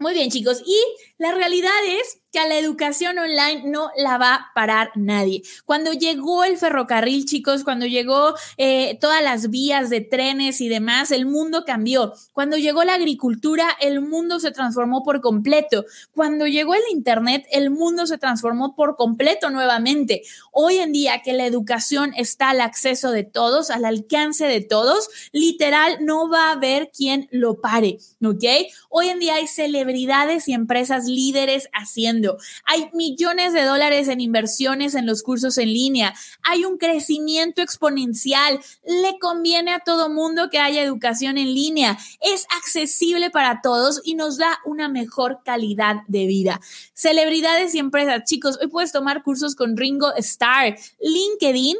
Muy 0.00 0.12
bien, 0.14 0.30
chicos. 0.30 0.62
Y 0.66 0.76
la 1.18 1.32
realidad 1.34 1.72
es 1.88 2.20
que 2.36 2.48
la 2.48 2.58
educación 2.58 3.18
online 3.18 3.62
no 3.64 3.90
la 3.96 4.18
va 4.18 4.34
a 4.34 4.50
parar 4.54 4.90
nadie. 4.94 5.42
Cuando 5.64 5.94
llegó 5.94 6.44
el 6.44 6.58
ferrocarril, 6.58 7.24
chicos, 7.24 7.64
cuando 7.64 7.86
llegó 7.86 8.34
eh, 8.58 8.98
todas 9.00 9.22
las 9.22 9.48
vías 9.48 9.88
de 9.88 10.02
trenes 10.02 10.60
y 10.60 10.68
demás, 10.68 11.12
el 11.12 11.24
mundo 11.24 11.64
cambió. 11.64 12.12
Cuando 12.34 12.58
llegó 12.58 12.84
la 12.84 12.92
agricultura, 12.92 13.74
el 13.80 14.02
mundo 14.02 14.38
se 14.38 14.50
transformó 14.50 15.02
por 15.02 15.22
completo. 15.22 15.86
Cuando 16.12 16.46
llegó 16.46 16.74
el 16.74 16.82
Internet, 16.90 17.46
el 17.52 17.70
mundo 17.70 18.06
se 18.06 18.18
transformó 18.18 18.76
por 18.76 18.96
completo 18.96 19.48
nuevamente. 19.48 20.20
Hoy 20.52 20.76
en 20.76 20.92
día 20.92 21.22
que 21.24 21.32
la 21.32 21.46
educación 21.46 22.12
está 22.18 22.50
al 22.50 22.60
acceso 22.60 23.12
de 23.12 23.24
todos, 23.24 23.70
al 23.70 23.86
alcance 23.86 24.44
de 24.44 24.60
todos, 24.60 25.08
literal 25.32 26.04
no 26.04 26.28
va 26.28 26.48
a 26.48 26.52
haber 26.52 26.90
quien 26.90 27.28
lo 27.30 27.62
pare, 27.62 27.96
¿ok? 28.22 28.44
Hoy 28.90 29.08
en 29.08 29.20
día 29.20 29.36
hay 29.36 29.46
celebridades 29.46 30.48
y 30.48 30.52
empresas 30.52 31.06
líderes 31.06 31.70
haciendo. 31.72 32.25
Hay 32.64 32.90
millones 32.92 33.52
de 33.52 33.62
dólares 33.62 34.08
en 34.08 34.20
inversiones 34.20 34.94
en 34.94 35.06
los 35.06 35.22
cursos 35.22 35.58
en 35.58 35.72
línea. 35.72 36.14
Hay 36.42 36.64
un 36.64 36.78
crecimiento 36.78 37.62
exponencial. 37.62 38.60
Le 38.84 39.18
conviene 39.18 39.72
a 39.72 39.80
todo 39.80 40.08
mundo 40.08 40.50
que 40.50 40.58
haya 40.58 40.82
educación 40.82 41.38
en 41.38 41.54
línea. 41.54 41.98
Es 42.20 42.46
accesible 42.56 43.30
para 43.30 43.60
todos 43.62 44.00
y 44.04 44.14
nos 44.14 44.38
da 44.38 44.58
una 44.64 44.88
mejor 44.88 45.40
calidad 45.44 45.96
de 46.08 46.26
vida. 46.26 46.60
Celebridades 46.94 47.74
y 47.74 47.78
empresas. 47.78 48.24
Chicos, 48.24 48.58
hoy 48.60 48.68
puedes 48.68 48.92
tomar 48.92 49.22
cursos 49.22 49.54
con 49.54 49.76
Ringo 49.76 50.12
Starr, 50.16 50.76
LinkedIn 51.00 51.76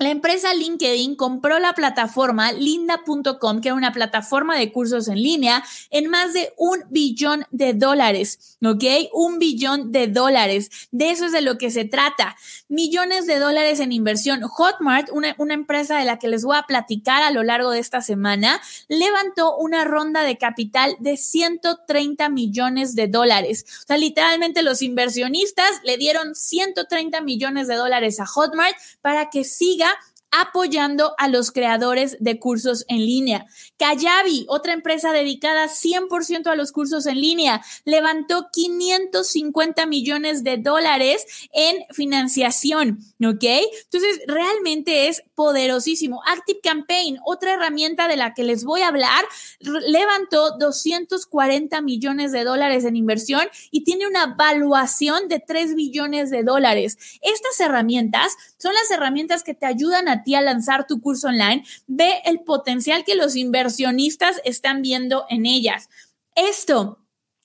la 0.00 0.10
empresa 0.10 0.54
LinkedIn 0.54 1.16
compró 1.16 1.58
la 1.58 1.72
plataforma 1.72 2.52
linda.com, 2.52 3.60
que 3.60 3.70
es 3.70 3.74
una 3.74 3.92
plataforma 3.92 4.56
de 4.56 4.70
cursos 4.70 5.08
en 5.08 5.20
línea, 5.20 5.64
en 5.90 6.08
más 6.08 6.32
de 6.32 6.52
un 6.56 6.84
billón 6.88 7.46
de 7.50 7.74
dólares, 7.74 8.56
¿ok? 8.64 8.84
Un 9.12 9.40
billón 9.40 9.90
de 9.90 10.06
dólares. 10.06 10.70
De 10.92 11.10
eso 11.10 11.26
es 11.26 11.32
de 11.32 11.40
lo 11.40 11.58
que 11.58 11.72
se 11.72 11.84
trata. 11.84 12.36
Millones 12.68 13.26
de 13.26 13.40
dólares 13.40 13.80
en 13.80 13.90
inversión. 13.90 14.42
Hotmart, 14.42 15.10
una, 15.10 15.34
una 15.36 15.54
empresa 15.54 15.98
de 15.98 16.04
la 16.04 16.20
que 16.20 16.28
les 16.28 16.44
voy 16.44 16.56
a 16.56 16.62
platicar 16.62 17.24
a 17.24 17.32
lo 17.32 17.42
largo 17.42 17.72
de 17.72 17.80
esta 17.80 18.00
semana, 18.00 18.60
levantó 18.86 19.56
una 19.56 19.82
ronda 19.82 20.22
de 20.22 20.38
capital 20.38 20.94
de 21.00 21.16
130 21.16 22.28
millones 22.28 22.94
de 22.94 23.08
dólares. 23.08 23.64
O 23.82 23.86
sea, 23.88 23.96
literalmente 23.96 24.62
los 24.62 24.80
inversionistas 24.80 25.70
le 25.82 25.96
dieron 25.96 26.36
130 26.36 27.20
millones 27.20 27.66
de 27.66 27.74
dólares 27.74 28.20
a 28.20 28.26
Hotmart 28.26 28.76
para 29.02 29.28
que 29.28 29.42
siga 29.42 29.87
apoyando 30.30 31.14
a 31.18 31.28
los 31.28 31.50
creadores 31.50 32.16
de 32.20 32.38
cursos 32.38 32.84
en 32.88 32.98
línea. 32.98 33.46
Kayabi, 33.78 34.46
otra 34.48 34.72
empresa 34.72 35.12
dedicada 35.12 35.66
100% 35.66 36.46
a 36.46 36.54
los 36.54 36.72
cursos 36.72 37.06
en 37.06 37.20
línea, 37.20 37.62
levantó 37.84 38.48
550 38.52 39.86
millones 39.86 40.44
de 40.44 40.58
dólares 40.58 41.24
en 41.52 41.76
financiación, 41.90 42.98
¿ok? 43.24 43.44
Entonces, 43.84 44.20
realmente 44.26 45.08
es 45.08 45.22
poderosísimo. 45.34 46.22
Active 46.26 46.60
Campaign, 46.62 47.18
otra 47.24 47.54
herramienta 47.54 48.08
de 48.08 48.16
la 48.16 48.34
que 48.34 48.44
les 48.44 48.64
voy 48.64 48.82
a 48.82 48.88
hablar, 48.88 49.24
levantó 49.60 50.56
240 50.58 51.80
millones 51.80 52.32
de 52.32 52.44
dólares 52.44 52.84
en 52.84 52.96
inversión 52.96 53.42
y 53.70 53.84
tiene 53.84 54.06
una 54.06 54.34
valuación 54.34 55.28
de 55.28 55.40
3 55.40 55.74
billones 55.74 56.30
de 56.30 56.42
dólares. 56.42 56.98
Estas 57.22 57.60
herramientas 57.60 58.34
son 58.58 58.74
las 58.74 58.90
herramientas 58.90 59.42
que 59.42 59.54
te 59.54 59.66
ayudan 59.66 60.08
a 60.08 60.17
ti 60.22 60.34
a 60.34 60.40
lanzar 60.40 60.86
tu 60.86 61.00
curso 61.00 61.28
online, 61.28 61.64
ve 61.86 62.20
el 62.24 62.40
potencial 62.40 63.04
que 63.04 63.14
los 63.14 63.36
inversionistas 63.36 64.40
están 64.44 64.82
viendo 64.82 65.24
en 65.28 65.46
ellas. 65.46 65.88
Esto 66.34 66.98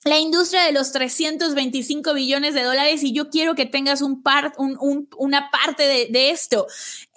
la 0.04 0.18
industria 0.18 0.64
de 0.64 0.72
los 0.72 0.92
325 0.92 2.12
billones 2.12 2.52
de 2.52 2.62
dólares 2.62 3.02
y 3.02 3.12
yo 3.12 3.30
quiero 3.30 3.54
que 3.54 3.64
tengas 3.64 4.02
un 4.02 4.22
una 5.16 5.50
parte 5.50 5.84
de, 5.84 6.08
de 6.10 6.30
esto. 6.30 6.66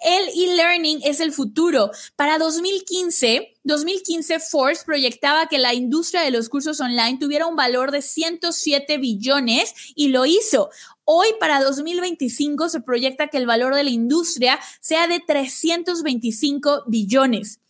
El 0.00 0.28
e-learning 0.28 1.00
es 1.04 1.20
el 1.20 1.32
futuro. 1.32 1.90
Para 2.16 2.38
2015, 2.38 3.56
2015 3.62 4.40
Forbes 4.40 4.84
proyectaba 4.84 5.48
que 5.48 5.58
la 5.58 5.74
industria 5.74 6.22
de 6.22 6.30
los 6.30 6.48
cursos 6.48 6.80
online 6.80 7.18
tuviera 7.18 7.46
un 7.46 7.56
valor 7.56 7.90
de 7.90 8.00
107 8.00 8.96
billones 8.96 9.74
y 9.94 10.08
lo 10.08 10.24
hizo. 10.24 10.70
Hoy 11.10 11.28
para 11.40 11.62
2025 11.62 12.68
se 12.68 12.82
proyecta 12.82 13.28
que 13.28 13.38
el 13.38 13.46
valor 13.46 13.74
de 13.74 13.82
la 13.82 13.88
industria 13.88 14.60
sea 14.82 15.08
de 15.08 15.20
325 15.20 16.82
billones. 16.86 17.60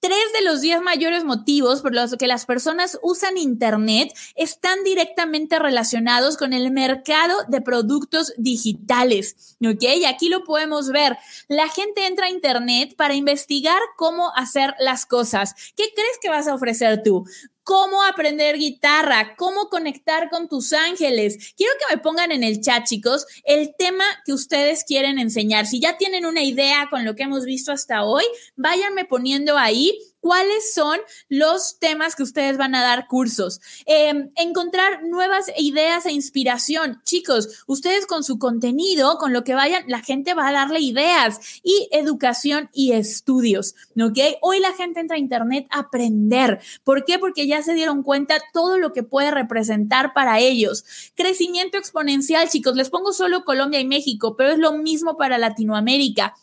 Tres 0.00 0.32
de 0.32 0.42
los 0.46 0.62
diez 0.62 0.80
mayores 0.80 1.22
motivos 1.22 1.82
por 1.82 1.94
los 1.94 2.16
que 2.16 2.26
las 2.26 2.46
personas 2.46 2.98
usan 3.02 3.36
Internet 3.36 4.14
están 4.34 4.82
directamente 4.82 5.58
relacionados 5.58 6.38
con 6.38 6.54
el 6.54 6.70
mercado 6.70 7.36
de 7.48 7.60
productos 7.60 8.32
digitales. 8.38 9.56
¿Ok? 9.62 9.82
Y 9.82 10.06
aquí 10.06 10.30
lo 10.30 10.44
podemos 10.44 10.88
ver. 10.88 11.18
La 11.48 11.68
gente 11.68 12.06
entra 12.06 12.28
a 12.28 12.30
Internet 12.30 12.96
para 12.96 13.14
investigar 13.14 13.78
cómo 13.98 14.32
hacer 14.34 14.72
las 14.78 15.04
cosas. 15.04 15.54
¿Qué 15.76 15.84
crees 15.94 16.18
que 16.22 16.30
vas 16.30 16.48
a 16.48 16.54
ofrecer 16.54 17.02
tú? 17.02 17.26
Cómo 17.66 18.04
aprender 18.04 18.58
guitarra, 18.58 19.34
cómo 19.36 19.68
conectar 19.68 20.30
con 20.30 20.48
tus 20.48 20.72
ángeles. 20.72 21.52
Quiero 21.56 21.72
que 21.80 21.96
me 21.96 22.00
pongan 22.00 22.30
en 22.30 22.44
el 22.44 22.60
chat, 22.60 22.84
chicos, 22.84 23.26
el 23.42 23.74
tema 23.76 24.04
que 24.24 24.32
ustedes 24.32 24.84
quieren 24.84 25.18
enseñar. 25.18 25.66
Si 25.66 25.80
ya 25.80 25.98
tienen 25.98 26.26
una 26.26 26.44
idea 26.44 26.86
con 26.88 27.04
lo 27.04 27.16
que 27.16 27.24
hemos 27.24 27.44
visto 27.44 27.72
hasta 27.72 28.04
hoy, 28.04 28.22
váyanme 28.54 29.04
poniendo 29.04 29.58
ahí 29.58 29.98
cuáles 30.26 30.74
son 30.74 30.98
los 31.28 31.78
temas 31.78 32.16
que 32.16 32.24
ustedes 32.24 32.58
van 32.58 32.74
a 32.74 32.82
dar 32.82 33.06
cursos. 33.06 33.60
Em, 33.86 34.32
encontrar 34.34 35.04
nuevas 35.04 35.46
ideas 35.56 36.04
e 36.04 36.10
inspiración. 36.10 37.00
Chicos, 37.04 37.62
ustedes 37.68 38.06
con 38.06 38.24
su 38.24 38.36
contenido, 38.36 39.18
con 39.18 39.32
lo 39.32 39.44
que 39.44 39.54
vayan, 39.54 39.84
la 39.86 40.02
gente 40.02 40.34
va 40.34 40.48
a 40.48 40.52
darle 40.52 40.80
ideas 40.80 41.60
y 41.62 41.88
educación 41.92 42.70
y 42.72 42.90
estudios. 42.90 43.76
¿Ok? 44.02 44.18
Hoy 44.42 44.58
la 44.58 44.72
gente 44.72 44.98
entra 44.98 45.14
a 45.14 45.20
Internet 45.20 45.68
a 45.70 45.78
aprender. 45.78 46.58
¿Por 46.82 47.04
qué? 47.04 47.20
Porque 47.20 47.46
ya 47.46 47.62
se 47.62 47.74
dieron 47.74 48.02
cuenta 48.02 48.42
todo 48.52 48.78
lo 48.78 48.92
que 48.92 49.04
puede 49.04 49.30
representar 49.30 50.12
para 50.12 50.40
ellos. 50.40 51.12
Crecimiento 51.14 51.78
exponencial, 51.78 52.48
chicos. 52.48 52.74
Les 52.74 52.90
pongo 52.90 53.12
solo 53.12 53.44
Colombia 53.44 53.78
y 53.78 53.86
México, 53.86 54.34
pero 54.34 54.50
es 54.50 54.58
lo 54.58 54.72
mismo 54.72 55.16
para 55.16 55.38
Latinoamérica 55.38 56.34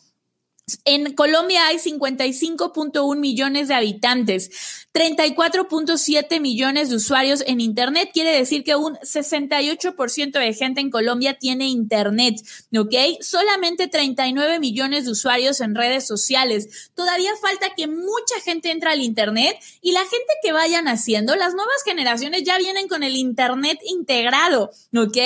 En 0.86 1.12
Colombia 1.12 1.66
hay 1.66 1.76
55.1 1.76 3.16
millones 3.18 3.68
de 3.68 3.74
habitantes, 3.74 4.50
34.7 4.94 6.40
millones 6.40 6.88
de 6.88 6.96
usuarios 6.96 7.44
en 7.46 7.60
Internet. 7.60 8.08
Quiere 8.14 8.30
decir 8.30 8.64
que 8.64 8.74
un 8.74 8.94
68% 8.94 10.32
de 10.32 10.54
gente 10.54 10.80
en 10.80 10.90
Colombia 10.90 11.36
tiene 11.38 11.68
Internet, 11.68 12.36
¿ok? 12.74 12.94
Solamente 13.20 13.88
39 13.88 14.58
millones 14.58 15.04
de 15.04 15.10
usuarios 15.10 15.60
en 15.60 15.74
redes 15.74 16.06
sociales. 16.06 16.90
Todavía 16.94 17.32
falta 17.42 17.74
que 17.76 17.86
mucha 17.86 18.40
gente 18.42 18.70
entre 18.70 18.88
al 18.88 19.02
Internet 19.02 19.58
y 19.82 19.92
la 19.92 20.00
gente 20.00 20.32
que 20.42 20.52
vayan 20.52 20.88
haciendo, 20.88 21.36
las 21.36 21.52
nuevas 21.52 21.82
generaciones 21.84 22.42
ya 22.44 22.56
vienen 22.56 22.88
con 22.88 23.02
el 23.02 23.16
Internet 23.16 23.80
integrado, 23.84 24.70
¿ok? 24.96 25.18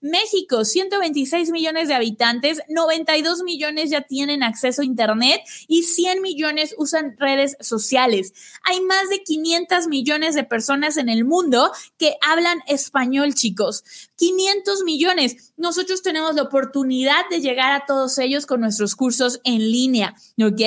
México, 0.00 0.64
126 0.64 1.50
millones 1.50 1.88
de 1.88 1.94
habitantes, 1.94 2.62
92 2.68 3.42
millones 3.42 3.90
ya 3.90 4.02
tienen 4.02 4.44
acceso 4.44 4.83
Internet 4.84 5.40
y 5.66 5.82
100 5.82 6.22
millones 6.22 6.74
usan 6.78 7.16
redes 7.18 7.56
sociales. 7.60 8.32
Hay 8.62 8.80
más 8.80 9.08
de 9.08 9.22
500 9.22 9.88
millones 9.88 10.34
de 10.34 10.44
personas 10.44 10.96
en 10.96 11.08
el 11.08 11.24
mundo 11.24 11.72
que 11.98 12.16
hablan 12.20 12.62
español, 12.66 13.34
chicos. 13.34 13.84
500 14.16 14.84
millones. 14.84 15.52
Nosotros 15.56 16.02
tenemos 16.02 16.34
la 16.34 16.42
oportunidad 16.42 17.28
de 17.30 17.40
llegar 17.40 17.72
a 17.72 17.86
todos 17.86 18.18
ellos 18.18 18.46
con 18.46 18.60
nuestros 18.60 18.94
cursos 18.94 19.40
en 19.44 19.58
línea, 19.58 20.14
¿ok? 20.40 20.60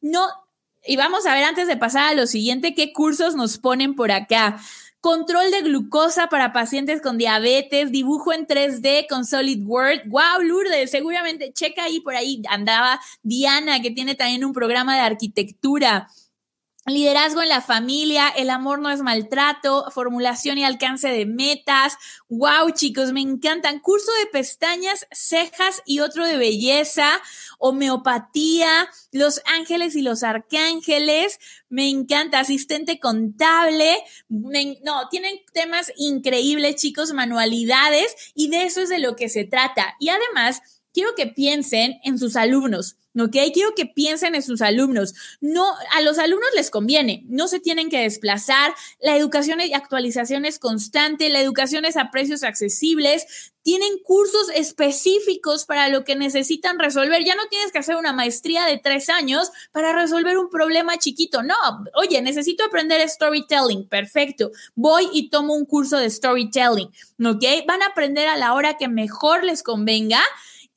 No, 0.00 0.26
y 0.86 0.96
vamos 0.96 1.26
a 1.26 1.34
ver 1.34 1.44
antes 1.44 1.66
de 1.66 1.76
pasar 1.76 2.04
a 2.04 2.14
lo 2.14 2.26
siguiente, 2.26 2.74
qué 2.74 2.92
cursos 2.92 3.34
nos 3.34 3.58
ponen 3.58 3.94
por 3.94 4.12
acá 4.12 4.60
control 5.00 5.50
de 5.50 5.62
glucosa 5.62 6.28
para 6.28 6.52
pacientes 6.52 7.00
con 7.00 7.18
diabetes, 7.18 7.92
dibujo 7.92 8.32
en 8.32 8.46
3D 8.46 9.06
con 9.08 9.24
SolidWorks. 9.24 10.08
¡Wow, 10.08 10.42
Lourdes! 10.42 10.90
Seguramente 10.90 11.52
checa 11.52 11.84
ahí 11.84 12.00
por 12.00 12.14
ahí 12.14 12.42
andaba 12.48 13.00
Diana, 13.22 13.80
que 13.80 13.90
tiene 13.90 14.14
también 14.14 14.44
un 14.44 14.52
programa 14.52 14.94
de 14.94 15.02
arquitectura. 15.02 16.08
Liderazgo 16.88 17.42
en 17.42 17.48
la 17.48 17.60
familia, 17.60 18.28
el 18.28 18.48
amor 18.48 18.78
no 18.78 18.90
es 18.90 19.02
maltrato, 19.02 19.90
formulación 19.90 20.56
y 20.56 20.64
alcance 20.64 21.08
de 21.08 21.26
metas. 21.26 21.98
Wow, 22.28 22.70
chicos, 22.74 23.12
me 23.12 23.20
encantan. 23.20 23.80
Curso 23.80 24.12
de 24.20 24.26
pestañas, 24.26 25.08
cejas 25.10 25.82
y 25.84 25.98
otro 25.98 26.24
de 26.24 26.36
belleza, 26.36 27.20
homeopatía, 27.58 28.88
los 29.10 29.42
ángeles 29.46 29.96
y 29.96 30.02
los 30.02 30.22
arcángeles. 30.22 31.40
Me 31.68 31.90
encanta. 31.90 32.38
Asistente 32.38 33.00
contable. 33.00 33.96
no, 34.28 35.08
tienen 35.10 35.40
temas 35.52 35.92
increíbles, 35.96 36.76
chicos, 36.76 37.12
manualidades 37.12 38.14
y 38.34 38.48
de 38.48 38.62
eso 38.62 38.82
es 38.82 38.90
de 38.90 39.00
lo 39.00 39.16
que 39.16 39.28
se 39.28 39.42
trata. 39.42 39.96
Y 39.98 40.10
además, 40.10 40.62
quiero 40.94 41.16
que 41.16 41.26
piensen 41.26 41.98
en 42.04 42.16
sus 42.16 42.36
alumnos. 42.36 42.96
¿Ok? 43.18 43.36
Quiero 43.52 43.74
que 43.74 43.86
piensen 43.86 44.34
en 44.34 44.42
sus 44.42 44.62
alumnos. 44.62 45.14
No, 45.40 45.64
a 45.94 46.00
los 46.02 46.18
alumnos 46.18 46.50
les 46.54 46.70
conviene, 46.70 47.24
no 47.28 47.48
se 47.48 47.60
tienen 47.60 47.90
que 47.90 48.00
desplazar, 48.00 48.74
la 49.00 49.16
educación 49.16 49.60
y 49.60 49.74
actualización 49.74 50.44
es 50.44 50.58
constante, 50.58 51.28
la 51.28 51.40
educación 51.40 51.84
es 51.84 51.96
a 51.96 52.10
precios 52.10 52.42
accesibles, 52.42 53.52
tienen 53.66 53.98
cursos 54.04 54.48
específicos 54.54 55.64
para 55.64 55.88
lo 55.88 56.04
que 56.04 56.14
necesitan 56.14 56.78
resolver. 56.78 57.24
Ya 57.24 57.34
no 57.34 57.48
tienes 57.50 57.72
que 57.72 57.80
hacer 57.80 57.96
una 57.96 58.12
maestría 58.12 58.64
de 58.64 58.78
tres 58.78 59.10
años 59.10 59.50
para 59.72 59.92
resolver 59.92 60.38
un 60.38 60.50
problema 60.50 60.98
chiquito. 60.98 61.42
No, 61.42 61.56
oye, 61.94 62.22
necesito 62.22 62.62
aprender 62.62 63.00
storytelling. 63.08 63.88
Perfecto. 63.88 64.52
Voy 64.76 65.08
y 65.12 65.30
tomo 65.30 65.54
un 65.54 65.64
curso 65.64 65.98
de 65.98 66.08
storytelling. 66.08 66.92
¿Ok? 67.24 67.44
Van 67.66 67.82
a 67.82 67.86
aprender 67.86 68.28
a 68.28 68.36
la 68.36 68.54
hora 68.54 68.76
que 68.76 68.86
mejor 68.86 69.42
les 69.42 69.64
convenga 69.64 70.22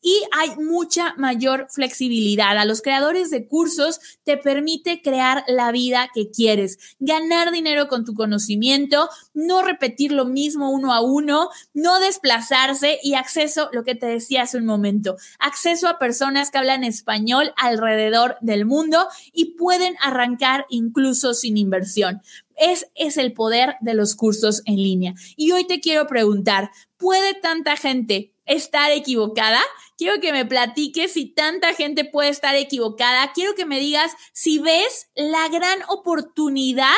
y 0.02 0.22
hay 0.32 0.56
mucha 0.58 1.14
mayor 1.18 1.68
flexibilidad. 1.70 2.58
A 2.58 2.66
los 2.66 2.82
creadores 2.82 3.30
de 3.30 3.48
cursos 3.48 4.00
te 4.24 4.38
permite 4.38 5.02
crear 5.02 5.44
la 5.48 5.72
vida 5.72 6.10
que 6.14 6.30
quieres, 6.32 6.78
ganar 7.00 7.52
dinero 7.52 7.88
con 7.88 8.06
tu 8.06 8.14
conocimiento, 8.14 9.10
no 9.34 9.62
repetir 9.62 10.12
lo 10.12 10.26
mismo 10.26 10.72
uno 10.72 10.94
a 10.94 11.02
uno, 11.02 11.50
no 11.74 12.00
desplazarse 12.00 13.00
y 13.04 13.16
acceso, 13.16 13.70
lo 13.74 13.84
que 13.84 13.96
te 13.96 14.08
decía 14.08 14.44
hace 14.44 14.58
un 14.58 14.66
momento, 14.66 15.18
acceso 15.40 15.88
a 15.88 16.00
personas 16.00 16.52
que 16.52 16.58
hablan 16.58 16.84
español 16.84 17.54
alrededor 17.58 18.38
del 18.42 18.66
mundo 18.66 19.08
y 19.34 19.56
pueden 19.56 19.96
arrancar 20.02 20.66
incluso 20.70 21.34
sin 21.34 21.58
inversión. 21.58 22.22
Es, 22.56 22.88
es 22.96 23.18
el 23.18 23.34
poder 23.34 23.76
de 23.80 23.94
los 23.94 24.16
cursos 24.16 24.62
en 24.66 24.76
línea. 24.76 25.14
Y 25.38 25.52
hoy 25.52 25.66
te 25.66 25.80
quiero 25.80 26.08
preguntar, 26.08 26.72
¿puede 26.98 27.34
tanta 27.34 27.78
gente 27.78 28.34
estar 28.46 28.92
equivocada? 28.92 29.62
Quiero 30.00 30.22
que 30.22 30.32
me 30.32 30.46
platiques 30.46 31.12
si 31.12 31.26
tanta 31.26 31.74
gente 31.74 32.06
puede 32.06 32.30
estar 32.30 32.56
equivocada. 32.56 33.34
Quiero 33.34 33.54
que 33.54 33.66
me 33.66 33.82
digas 33.82 34.14
si 34.32 34.58
ves 34.58 35.10
la 35.14 35.50
gran 35.50 35.78
oportunidad 35.90 36.96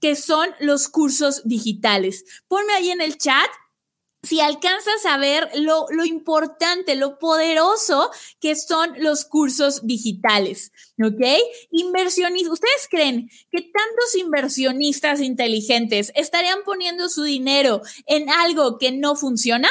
que 0.00 0.16
son 0.16 0.48
los 0.58 0.88
cursos 0.88 1.42
digitales. 1.44 2.24
Ponme 2.48 2.72
ahí 2.72 2.90
en 2.90 3.02
el 3.02 3.18
chat 3.18 3.48
si 4.24 4.40
alcanzas 4.40 5.06
a 5.06 5.16
ver 5.16 5.48
lo, 5.54 5.86
lo, 5.90 6.04
importante, 6.04 6.96
lo 6.96 7.20
poderoso 7.20 8.10
que 8.40 8.56
son 8.56 8.94
los 8.98 9.24
cursos 9.24 9.86
digitales, 9.86 10.72
¿ok? 11.00 11.22
Inversionistas, 11.70 12.52
¿ustedes 12.52 12.88
creen 12.90 13.30
que 13.52 13.60
tantos 13.62 14.16
inversionistas 14.18 15.20
inteligentes 15.20 16.10
estarían 16.16 16.64
poniendo 16.64 17.08
su 17.08 17.22
dinero 17.22 17.80
en 18.06 18.28
algo 18.28 18.76
que 18.76 18.90
no 18.90 19.14
funciona? 19.14 19.68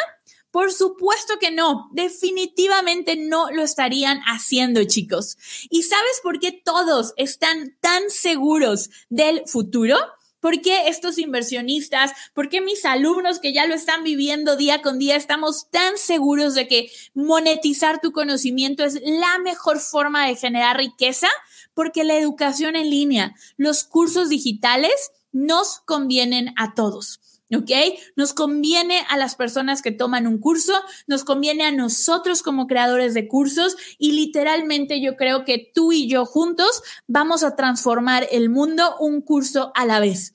Por 0.52 0.74
supuesto 0.74 1.38
que 1.40 1.52
no, 1.52 1.90
definitivamente 1.92 3.16
no 3.16 3.52
lo 3.52 3.62
estarían 3.62 4.20
haciendo, 4.26 4.84
chicos. 4.84 5.38
¿Y 5.70 5.84
sabes 5.84 6.22
por 6.24 6.40
qué 6.40 6.52
todos 6.52 7.14
están 7.18 7.78
tan 7.82 8.10
seguros 8.10 8.90
del 9.10 9.44
futuro? 9.46 9.98
¿Por 10.40 10.62
qué 10.62 10.88
estos 10.88 11.18
inversionistas, 11.18 12.14
por 12.34 12.50
qué 12.50 12.62
mis 12.62 12.86
alumnos 12.86 13.40
que 13.40 13.54
ya 13.54 13.68
lo 13.68 13.76
están 13.76 14.04
viviendo 14.04 14.56
día 14.56 14.82
con 14.82 14.98
día, 14.98 15.18
estamos 15.18 15.70
tan 15.70 15.98
seguros 15.98 16.56
de 16.56 16.68
que 16.68 16.90
monetizar 17.14 18.00
tu 18.00 18.12
conocimiento 18.14 18.86
es 18.86 19.00
la 19.04 19.38
mejor 19.40 19.80
forma 19.80 20.28
de 20.28 20.36
generar 20.36 20.78
riqueza? 20.78 21.28
Porque 21.74 22.06
la 22.06 22.16
educación 22.16 22.76
en 22.76 22.90
línea, 22.90 23.36
los 23.58 23.84
cursos 23.84 24.30
digitales 24.30 25.12
nos 25.32 25.82
convienen 25.82 26.54
a 26.58 26.74
todos. 26.74 27.20
¿Ok? 27.56 27.72
Nos 28.16 28.34
conviene 28.34 29.04
a 29.10 29.18
las 29.18 29.36
personas 29.36 29.82
que 29.82 29.92
toman 29.92 30.28
un 30.28 30.38
curso, 30.38 30.74
nos 31.08 31.24
conviene 31.24 31.64
a 31.64 31.72
nosotros 31.72 32.44
como 32.44 32.68
creadores 32.68 33.14
de 33.14 33.28
cursos 33.28 33.76
y 33.98 34.12
literalmente 34.12 35.02
yo 35.02 35.16
creo 35.16 35.46
que 35.46 35.72
tú 35.74 35.92
y 35.92 36.08
yo 36.08 36.26
juntos 36.26 36.84
vamos 37.08 37.44
a 37.44 37.56
transformar 37.56 38.28
el 38.32 38.50
mundo 38.50 38.96
un 39.00 39.22
curso 39.22 39.72
a 39.74 39.86
la 39.86 40.00
vez. 40.00 40.34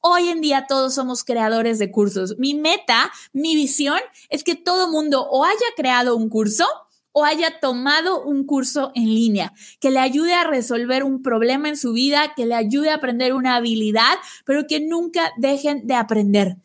Hoy 0.00 0.28
en 0.28 0.40
día 0.40 0.66
todos 0.68 0.94
somos 0.94 1.22
creadores 1.22 1.78
de 1.78 1.90
cursos. 1.90 2.36
Mi 2.38 2.54
meta, 2.54 3.12
mi 3.32 3.54
visión 3.54 4.00
es 4.30 4.42
que 4.42 4.56
todo 4.56 4.88
mundo 4.88 5.28
o 5.30 5.44
haya 5.44 5.56
creado 5.76 6.16
un 6.16 6.28
curso 6.28 6.66
o 7.12 7.24
haya 7.24 7.60
tomado 7.60 8.22
un 8.24 8.44
curso 8.44 8.90
en 8.94 9.06
línea 9.06 9.52
que 9.80 9.90
le 9.90 10.00
ayude 10.00 10.34
a 10.34 10.44
resolver 10.44 11.04
un 11.04 11.22
problema 11.22 11.68
en 11.68 11.76
su 11.76 11.92
vida, 11.92 12.32
que 12.34 12.46
le 12.46 12.54
ayude 12.54 12.90
a 12.90 12.96
aprender 12.96 13.34
una 13.34 13.56
habilidad, 13.56 14.14
pero 14.44 14.66
que 14.66 14.80
nunca 14.80 15.32
dejen 15.36 15.86
de 15.86 15.94
aprender. 15.94 16.56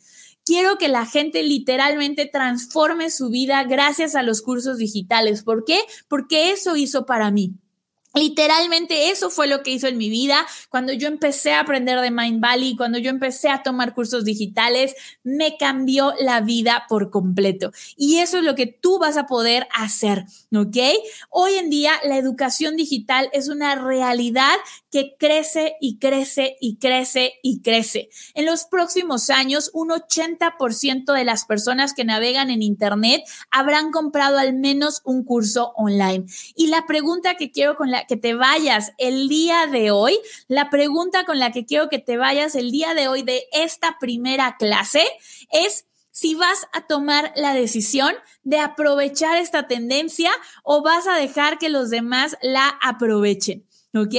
Quiero 0.46 0.78
que 0.78 0.88
la 0.88 1.06
gente 1.06 1.44
literalmente 1.44 2.26
transforme 2.26 3.10
su 3.10 3.30
vida 3.30 3.64
gracias 3.66 4.16
a 4.16 4.24
los 4.24 4.42
cursos 4.42 4.78
digitales. 4.78 5.44
¿Por 5.44 5.66
qué? 5.66 5.80
Porque 6.08 6.52
eso 6.52 6.78
hizo 6.78 7.06
para 7.06 7.32
mí. 7.32 7.56
Literalmente 8.14 9.10
eso 9.12 9.30
fue 9.30 9.48
lo 9.48 9.62
que 9.62 9.72
hizo 9.72 9.88
en 9.88 9.98
mi 9.98 10.10
vida. 10.10 10.46
Cuando 10.70 10.94
yo 10.94 11.08
empecé 11.08 11.54
a 11.54 11.60
aprender 11.60 12.00
de 12.00 12.10
Mind 12.10 12.42
Valley, 12.42 12.76
cuando 12.76 12.98
yo 12.98 13.10
empecé 13.10 13.50
a 13.50 13.64
tomar 13.64 13.94
cursos 13.94 14.26
digitales, 14.26 14.96
me 15.24 15.58
cambió 15.58 16.14
la 16.20 16.42
vida 16.42 16.86
por 16.90 17.12
completo. 17.12 17.72
Y 17.96 18.18
eso 18.18 18.40
es 18.40 18.44
lo 18.44 18.56
que 18.56 18.66
tú 18.66 18.98
vas 18.98 19.18
a 19.18 19.28
poder 19.28 19.68
hacer, 19.74 20.26
¿ok? 20.56 20.78
Hoy 21.30 21.54
en 21.56 21.70
día 21.70 21.94
la 22.06 22.18
educación 22.18 22.76
digital 22.76 23.30
es 23.34 23.50
una 23.50 23.76
realidad 23.76 24.56
que 24.92 25.16
crece 25.18 25.76
y 25.82 26.00
crece 26.00 26.58
y 26.62 26.78
crece 26.78 27.34
y 27.44 27.62
crece. 27.62 28.10
En 28.34 28.46
los 28.46 28.66
próximos 28.66 29.30
años, 29.30 29.70
un 29.74 29.90
80% 29.90 31.14
de 31.14 31.26
las 31.26 31.46
personas 31.46 31.94
que 31.94 32.06
navegan 32.06 32.50
en 32.50 32.62
Internet 32.62 33.24
habrán 33.52 33.92
comprado 33.92 34.38
al 34.38 34.54
menos 34.54 35.02
un 35.04 35.24
curso 35.24 35.74
online. 35.76 36.26
Y 36.56 36.68
la 36.68 36.86
pregunta 36.86 37.36
que 37.36 37.52
quiero 37.52 37.76
con 37.76 37.92
la 37.92 38.06
que 38.06 38.18
te 38.18 38.34
vayas 38.34 38.94
el 38.98 39.28
día 39.28 39.68
de 39.68 39.92
hoy, 39.92 40.20
la 40.48 40.70
pregunta 40.70 41.26
con 41.26 41.40
la 41.40 41.52
que 41.52 41.66
quiero 41.66 41.90
que 41.90 42.00
te 42.00 42.18
vayas 42.18 42.56
el 42.56 42.72
día 42.72 42.94
de 42.94 43.08
hoy 43.08 43.24
de 43.24 43.48
esta 43.52 43.98
primera 44.00 44.56
clase 44.58 45.04
es 45.52 45.86
si 46.18 46.34
vas 46.34 46.68
a 46.74 46.88
tomar 46.88 47.32
la 47.36 47.54
decisión 47.54 48.12
de 48.44 48.60
aprovechar 48.60 49.38
esta 49.38 49.68
tendencia 49.68 50.32
o 50.64 50.82
vas 50.82 51.06
a 51.06 51.16
dejar 51.16 51.60
que 51.60 51.70
los 51.70 51.92
demás 51.92 52.38
la 52.42 52.70
aprovechen. 52.82 53.68
¿Ok? 53.94 54.16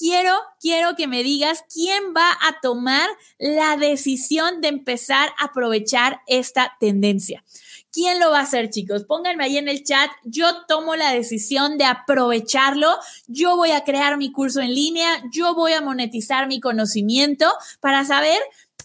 Quiero, 0.00 0.34
quiero 0.58 0.96
que 0.96 1.06
me 1.06 1.22
digas 1.22 1.62
quién 1.72 2.14
va 2.16 2.30
a 2.30 2.58
tomar 2.62 3.06
la 3.38 3.76
decisión 3.76 4.62
de 4.62 4.68
empezar 4.68 5.28
a 5.38 5.44
aprovechar 5.44 6.22
esta 6.26 6.74
tendencia. 6.80 7.44
¿Quién 7.92 8.18
lo 8.18 8.30
va 8.30 8.38
a 8.38 8.44
hacer, 8.44 8.70
chicos? 8.70 9.04
Pónganme 9.04 9.44
ahí 9.44 9.58
en 9.58 9.68
el 9.68 9.84
chat. 9.84 10.10
Yo 10.24 10.64
tomo 10.66 10.96
la 10.96 11.12
decisión 11.12 11.76
de 11.76 11.84
aprovecharlo. 11.84 12.88
Yo 13.26 13.56
voy 13.56 13.72
a 13.72 13.84
crear 13.84 14.16
mi 14.16 14.32
curso 14.32 14.60
en 14.60 14.74
línea. 14.74 15.22
Yo 15.32 15.54
voy 15.54 15.72
a 15.72 15.82
monetizar 15.82 16.46
mi 16.46 16.60
conocimiento 16.60 17.52
para 17.80 18.04
saber 18.04 18.40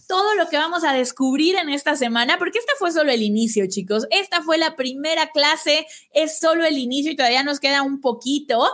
todo 0.08 0.36
lo 0.36 0.50
que 0.50 0.58
vamos 0.58 0.84
a 0.84 0.94
descubrir 0.94 1.56
en 1.56 1.70
esta 1.70 1.96
semana, 1.96 2.38
porque 2.38 2.60
esta 2.60 2.74
fue 2.78 2.92
solo 2.92 3.12
el 3.12 3.22
inicio, 3.22 3.68
chicos. 3.68 4.06
Esta 4.10 4.42
fue 4.42 4.58
la 4.58 4.76
primera 4.76 5.32
clase, 5.32 5.88
es 6.14 6.40
solo 6.40 6.66
el 6.66 6.78
inicio 6.78 7.12
y 7.12 7.16
todavía 7.16 7.44
nos 7.44 7.60
queda 7.60 7.84
un 7.84 8.02
poquito. 8.02 8.68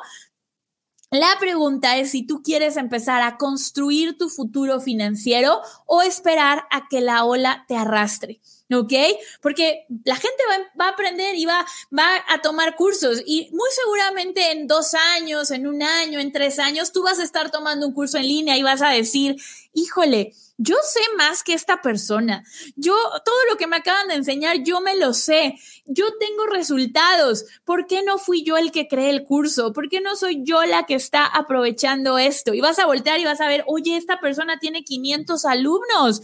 La 1.11 1.37
pregunta 1.41 1.97
es 1.97 2.11
si 2.11 2.23
tú 2.23 2.41
quieres 2.41 2.77
empezar 2.77 3.21
a 3.21 3.35
construir 3.37 4.17
tu 4.17 4.29
futuro 4.29 4.79
financiero 4.79 5.61
o 5.85 6.01
esperar 6.01 6.63
a 6.71 6.87
que 6.87 7.01
la 7.01 7.25
ola 7.25 7.65
te 7.67 7.75
arrastre. 7.75 8.39
¿ok? 8.73 8.93
Porque 9.41 9.85
la 10.05 10.15
gente 10.15 10.37
va, 10.79 10.85
a 10.85 10.89
aprender 10.89 11.35
y 11.35 11.45
va, 11.45 11.65
va 11.97 12.07
a 12.29 12.41
tomar 12.41 12.77
cursos 12.77 13.21
y 13.25 13.49
muy 13.51 13.69
seguramente 13.71 14.51
en 14.51 14.67
dos 14.67 14.93
años, 15.17 15.51
en 15.51 15.67
un 15.67 15.83
año, 15.83 16.19
en 16.21 16.31
tres 16.31 16.59
años, 16.59 16.93
tú 16.93 17.03
vas 17.03 17.19
a 17.19 17.23
estar 17.23 17.51
tomando 17.51 17.85
un 17.85 17.93
curso 17.93 18.17
en 18.17 18.27
línea 18.27 18.57
y 18.57 18.63
vas 18.63 18.81
a 18.81 18.89
decir, 18.89 19.35
híjole, 19.73 20.33
yo 20.63 20.75
sé 20.83 20.99
más 21.17 21.43
que 21.43 21.53
esta 21.53 21.81
persona. 21.81 22.43
Yo, 22.75 22.93
todo 23.25 23.45
lo 23.49 23.57
que 23.57 23.65
me 23.65 23.77
acaban 23.77 24.07
de 24.07 24.13
enseñar, 24.13 24.57
yo 24.63 24.79
me 24.79 24.95
lo 24.95 25.13
sé. 25.13 25.55
Yo 25.85 26.05
tengo 26.19 26.45
resultados. 26.45 27.45
¿Por 27.65 27.87
qué 27.87 28.03
no 28.03 28.19
fui 28.19 28.43
yo 28.43 28.57
el 28.57 28.71
que 28.71 28.87
creé 28.87 29.09
el 29.09 29.23
curso? 29.23 29.73
¿Por 29.73 29.89
qué 29.89 30.01
no 30.01 30.15
soy 30.15 30.43
yo 30.43 30.63
la 30.63 30.85
que 30.85 30.93
está 30.93 31.25
aprovechando 31.25 32.19
esto? 32.19 32.53
Y 32.53 32.61
vas 32.61 32.77
a 32.77 32.85
voltear 32.85 33.19
y 33.19 33.25
vas 33.25 33.41
a 33.41 33.47
ver, 33.47 33.63
oye, 33.65 33.97
esta 33.97 34.19
persona 34.19 34.59
tiene 34.59 34.83
500 34.83 35.45
alumnos. 35.45 36.21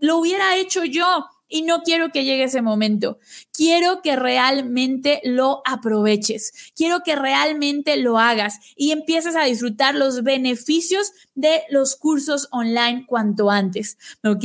Lo 0.00 0.18
hubiera 0.18 0.56
hecho 0.56 0.84
yo 0.84 1.24
y 1.48 1.62
no 1.62 1.82
quiero 1.82 2.10
que 2.10 2.24
llegue 2.24 2.44
ese 2.44 2.62
momento. 2.62 3.18
Quiero 3.52 4.02
que 4.02 4.16
realmente 4.16 5.20
lo 5.24 5.62
aproveches. 5.64 6.72
Quiero 6.76 7.00
que 7.04 7.16
realmente 7.16 7.96
lo 7.96 8.18
hagas 8.18 8.58
y 8.76 8.92
empieces 8.92 9.36
a 9.36 9.44
disfrutar 9.44 9.94
los 9.94 10.22
beneficios 10.22 11.12
de 11.34 11.62
los 11.70 11.96
cursos 11.96 12.48
online 12.52 13.06
cuanto 13.06 13.50
antes. 13.50 13.98
¿Ok? 14.24 14.44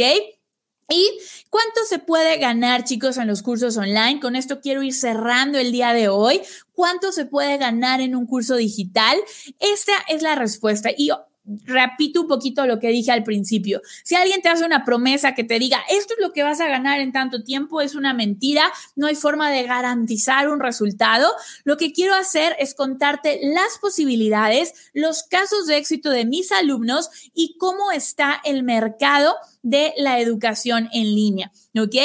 ¿Y 0.89 1.09
cuánto 1.49 1.81
se 1.87 1.99
puede 1.99 2.37
ganar, 2.37 2.83
chicos, 2.83 3.17
en 3.17 3.27
los 3.27 3.41
cursos 3.41 3.77
online? 3.77 4.19
Con 4.19 4.35
esto 4.35 4.59
quiero 4.61 4.83
ir 4.83 4.93
cerrando 4.93 5.57
el 5.57 5.71
día 5.71 5.93
de 5.93 6.09
hoy. 6.09 6.41
¿Cuánto 6.73 7.11
se 7.11 7.25
puede 7.25 7.57
ganar 7.57 8.01
en 8.01 8.15
un 8.15 8.25
curso 8.25 8.55
digital? 8.55 9.17
Esta 9.59 9.93
es 10.09 10.21
la 10.21 10.35
respuesta. 10.35 10.89
Y 10.95 11.11
repito 11.45 12.21
un 12.21 12.27
poquito 12.27 12.65
lo 12.65 12.79
que 12.79 12.89
dije 12.89 13.11
al 13.11 13.23
principio. 13.23 13.81
Si 14.03 14.15
alguien 14.15 14.41
te 14.41 14.49
hace 14.49 14.65
una 14.65 14.85
promesa 14.85 15.35
que 15.35 15.43
te 15.43 15.59
diga, 15.59 15.79
esto 15.89 16.13
es 16.13 16.21
lo 16.21 16.31
que 16.31 16.43
vas 16.43 16.61
a 16.61 16.67
ganar 16.67 16.99
en 16.99 17.11
tanto 17.11 17.43
tiempo, 17.43 17.81
es 17.81 17.95
una 17.95 18.13
mentira, 18.13 18.71
no 18.95 19.07
hay 19.07 19.15
forma 19.15 19.51
de 19.51 19.63
garantizar 19.63 20.49
un 20.49 20.59
resultado. 20.59 21.29
Lo 21.63 21.77
que 21.77 21.91
quiero 21.91 22.15
hacer 22.15 22.55
es 22.59 22.73
contarte 22.75 23.39
las 23.43 23.77
posibilidades, 23.81 24.73
los 24.93 25.23
casos 25.23 25.67
de 25.67 25.77
éxito 25.77 26.09
de 26.09 26.25
mis 26.25 26.51
alumnos 26.51 27.09
y 27.33 27.57
cómo 27.57 27.91
está 27.91 28.41
el 28.43 28.63
mercado 28.63 29.35
de 29.61 29.93
la 29.97 30.19
educación 30.19 30.89
en 30.93 31.15
línea. 31.15 31.51
¿Ok? 31.77 31.95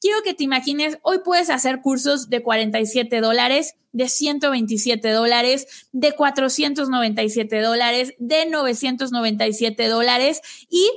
Quiero 0.00 0.22
que 0.22 0.34
te 0.34 0.44
imagines, 0.44 0.98
hoy 1.02 1.18
puedes 1.24 1.50
hacer 1.50 1.80
cursos 1.80 2.30
de 2.30 2.42
47 2.42 3.20
dólares 3.20 3.74
de 3.96 4.10
127 4.10 5.10
dólares, 5.10 5.88
de 5.92 6.12
497 6.12 7.62
dólares, 7.62 8.12
de 8.18 8.44
997 8.44 9.88
dólares 9.88 10.42
y 10.68 10.90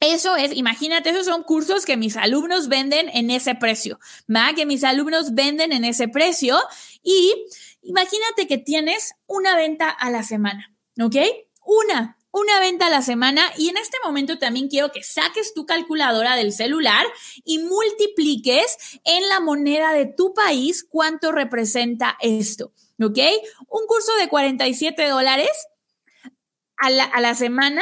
eso 0.00 0.36
es, 0.36 0.52
imagínate, 0.54 1.10
esos 1.10 1.24
son 1.24 1.44
cursos 1.44 1.86
que 1.86 1.96
mis 1.96 2.16
alumnos 2.16 2.68
venden 2.68 3.08
en 3.14 3.30
ese 3.30 3.54
precio, 3.54 4.00
¿va? 4.28 4.52
Que 4.54 4.66
mis 4.66 4.82
alumnos 4.82 5.34
venden 5.34 5.72
en 5.72 5.84
ese 5.84 6.08
precio 6.08 6.58
y 7.02 7.32
imagínate 7.82 8.48
que 8.48 8.58
tienes 8.58 9.14
una 9.26 9.56
venta 9.56 9.88
a 9.88 10.10
la 10.10 10.24
semana, 10.24 10.74
¿ok? 11.00 11.16
Una, 11.64 12.15
una 12.36 12.60
venta 12.60 12.86
a 12.88 12.90
la 12.90 13.00
semana 13.00 13.50
y 13.56 13.70
en 13.70 13.78
este 13.78 13.96
momento 14.04 14.38
también 14.38 14.68
quiero 14.68 14.92
que 14.92 15.02
saques 15.02 15.54
tu 15.54 15.64
calculadora 15.64 16.36
del 16.36 16.52
celular 16.52 17.06
y 17.44 17.60
multipliques 17.60 18.76
en 19.04 19.26
la 19.30 19.40
moneda 19.40 19.94
de 19.94 20.04
tu 20.04 20.34
país 20.34 20.86
cuánto 20.86 21.32
representa 21.32 22.18
esto, 22.20 22.74
¿ok? 23.02 23.18
Un 23.70 23.86
curso 23.86 24.14
de 24.20 24.28
47 24.28 25.08
dólares 25.08 25.48
a 26.76 26.90
la, 26.90 27.04
a 27.04 27.22
la 27.22 27.34
semana 27.34 27.80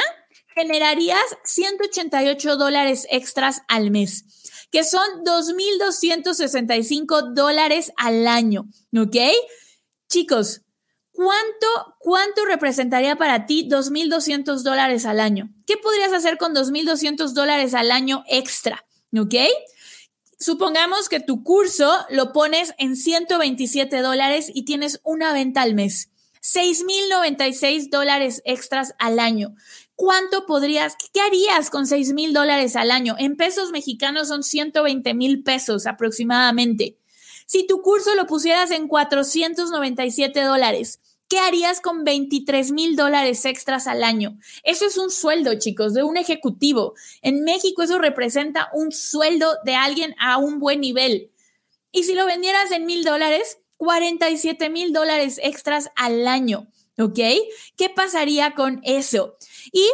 generarías 0.55 1.37
188 1.43 2.55
dólares 2.55 3.07
extras 3.11 3.63
al 3.67 3.91
mes, 3.91 4.23
que 4.71 4.85
son 4.85 5.05
2.265 5.25 7.33
dólares 7.33 7.91
al 7.97 8.25
año, 8.25 8.69
¿ok? 8.97 9.17
Chicos, 10.07 10.61
¿Cuánto, 11.15 11.95
¿Cuánto 11.99 12.43
representaría 12.43 13.15
para 13.15 13.45
ti 13.45 13.69
2.200 13.69 14.63
dólares 14.63 15.05
al 15.05 15.21
año? 15.21 15.49
¿Qué 15.65 15.77
podrías 15.77 16.11
hacer 16.11 16.37
con 16.37 16.53
2.200 16.53 17.29
dólares 17.31 17.73
al 17.73 17.91
año 17.91 18.25
extra? 18.27 18.85
¿Ok? 19.17 19.35
Supongamos 20.37 21.07
que 21.07 21.21
tu 21.21 21.41
curso 21.41 21.89
lo 22.09 22.33
pones 22.33 22.73
en 22.77 22.97
127 22.97 24.01
dólares 24.01 24.51
y 24.53 24.65
tienes 24.65 24.99
una 25.03 25.31
venta 25.31 25.61
al 25.61 25.73
mes. 25.73 26.09
6.096 26.41 27.89
dólares 27.89 28.41
extras 28.43 28.93
al 28.99 29.19
año. 29.19 29.55
¿Cuánto 29.95 30.45
podrías, 30.45 30.97
qué 31.13 31.21
harías 31.21 31.69
con 31.69 31.85
6.000 31.85 32.33
dólares 32.33 32.75
al 32.75 32.91
año? 32.91 33.15
En 33.17 33.37
pesos 33.37 33.71
mexicanos 33.71 34.27
son 34.27 34.43
120 34.43 35.13
mil 35.13 35.43
pesos 35.43 35.87
aproximadamente. 35.87 36.97
Si 37.45 37.65
tu 37.65 37.81
curso 37.81 38.15
lo 38.15 38.25
pusieras 38.27 38.71
en 38.71 38.87
497 38.87 40.41
dólares, 40.41 40.99
¿Qué 41.27 41.39
harías 41.39 41.81
con 41.81 42.03
23 42.03 42.71
mil 42.71 42.95
dólares 42.95 43.45
extras 43.45 43.87
al 43.87 44.03
año? 44.03 44.37
Eso 44.63 44.85
es 44.85 44.97
un 44.97 45.09
sueldo, 45.09 45.57
chicos, 45.57 45.95
de 45.95 46.03
un 46.03 46.17
ejecutivo. 46.17 46.93
En 47.23 47.43
México 47.43 47.81
eso 47.81 47.97
representa 47.97 48.69
un 48.73 48.91
sueldo 48.91 49.57
de 49.65 49.73
alguien 49.73 50.15
a 50.19 50.37
un 50.37 50.59
buen 50.59 50.81
nivel. 50.81 51.31
Y 51.91 52.03
si 52.03 52.13
lo 52.13 52.27
vendieras 52.27 52.71
en 52.71 52.85
mil 52.85 53.03
dólares, 53.03 53.57
47 53.77 54.69
mil 54.69 54.93
dólares 54.93 55.39
extras 55.41 55.89
al 55.95 56.27
año, 56.27 56.67
¿ok? 56.99 57.19
¿Qué 57.75 57.89
pasaría 57.89 58.53
con 58.53 58.81
eso? 58.83 59.35
Y 59.71 59.89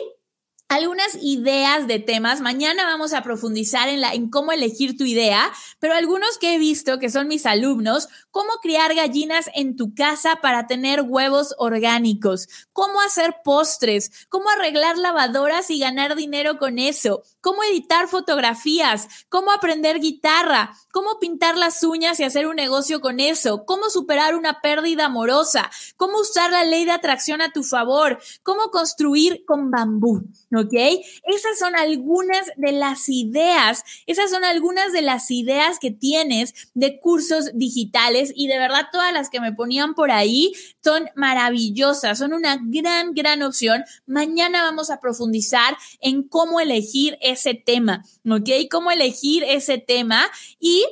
algunas 0.71 1.17
ideas 1.21 1.85
de 1.85 1.99
temas. 1.99 2.39
Mañana 2.39 2.85
vamos 2.85 3.11
a 3.11 3.23
profundizar 3.23 3.89
en, 3.89 4.29
cómo 4.29 4.53
elegir 4.53 4.97
tu 4.97 5.03
idea, 5.03 5.51
pero 5.79 5.93
algunos 5.93 6.37
que 6.37 6.55
he 6.55 6.59
visto 6.59 6.97
que 6.97 7.09
son 7.09 7.27
mis 7.27 7.45
alumnos, 7.45 8.07
cómo 8.31 8.53
criar 8.61 8.95
gallinas 8.95 9.49
en 9.53 9.75
tu 9.75 9.93
casa 9.93 10.37
para 10.41 10.67
tener 10.67 11.01
huevos 11.01 11.53
orgánicos, 11.57 12.47
cómo 12.71 13.01
hacer 13.01 13.35
postres, 13.43 14.27
cómo 14.29 14.49
arreglar 14.49 14.97
lavadoras 14.97 15.69
y 15.69 15.77
ganar 15.77 16.15
dinero 16.15 16.57
con 16.57 16.79
eso, 16.79 17.21
cómo 17.41 17.63
editar 17.63 18.07
fotografías, 18.07 19.09
cómo 19.27 19.51
aprender 19.51 19.99
guitarra, 19.99 20.73
cómo 20.93 21.19
pintar 21.19 21.57
las 21.57 21.83
uñas 21.83 22.17
y 22.21 22.23
hacer 22.23 22.47
un 22.47 22.55
negocio 22.55 23.01
con 23.01 23.19
eso, 23.19 23.65
cómo 23.65 23.89
superar 23.89 24.35
una 24.35 24.61
pérdida 24.61 25.07
amorosa, 25.07 25.69
cómo 25.97 26.17
usar 26.19 26.49
la 26.49 26.63
ley 26.63 26.85
de 26.85 26.91
atracción 26.91 27.41
a 27.41 27.51
tu 27.51 27.63
favor, 27.63 28.21
cómo 28.41 28.69
construir 28.71 29.43
con 29.45 29.69
bambú. 29.69 30.21
¿Ok? 30.61 30.73
Esas 30.73 31.59
son 31.59 31.75
algunas 31.75 32.47
de 32.55 32.71
las 32.71 33.09
ideas, 33.09 33.83
esas 34.05 34.29
son 34.31 34.43
algunas 34.43 34.91
de 34.93 35.01
las 35.01 35.29
ideas 35.31 35.79
que 35.79 35.91
tienes 35.91 36.71
de 36.73 36.99
cursos 36.99 37.51
digitales 37.53 38.31
y 38.35 38.47
de 38.47 38.57
verdad 38.57 38.87
todas 38.91 39.13
las 39.13 39.29
que 39.29 39.39
me 39.39 39.53
ponían 39.53 39.93
por 39.93 40.11
ahí 40.11 40.53
son 40.83 41.09
maravillosas, 41.15 42.17
son 42.17 42.33
una 42.33 42.59
gran, 42.61 43.13
gran 43.13 43.41
opción. 43.43 43.83
Mañana 44.05 44.63
vamos 44.63 44.89
a 44.89 44.99
profundizar 44.99 45.77
en 45.99 46.23
cómo 46.23 46.59
elegir 46.59 47.17
ese 47.21 47.53
tema, 47.53 48.03
¿ok? 48.29 48.49
Cómo 48.69 48.91
elegir 48.91 49.43
ese 49.43 49.77
tema 49.77 50.29
y 50.59 50.85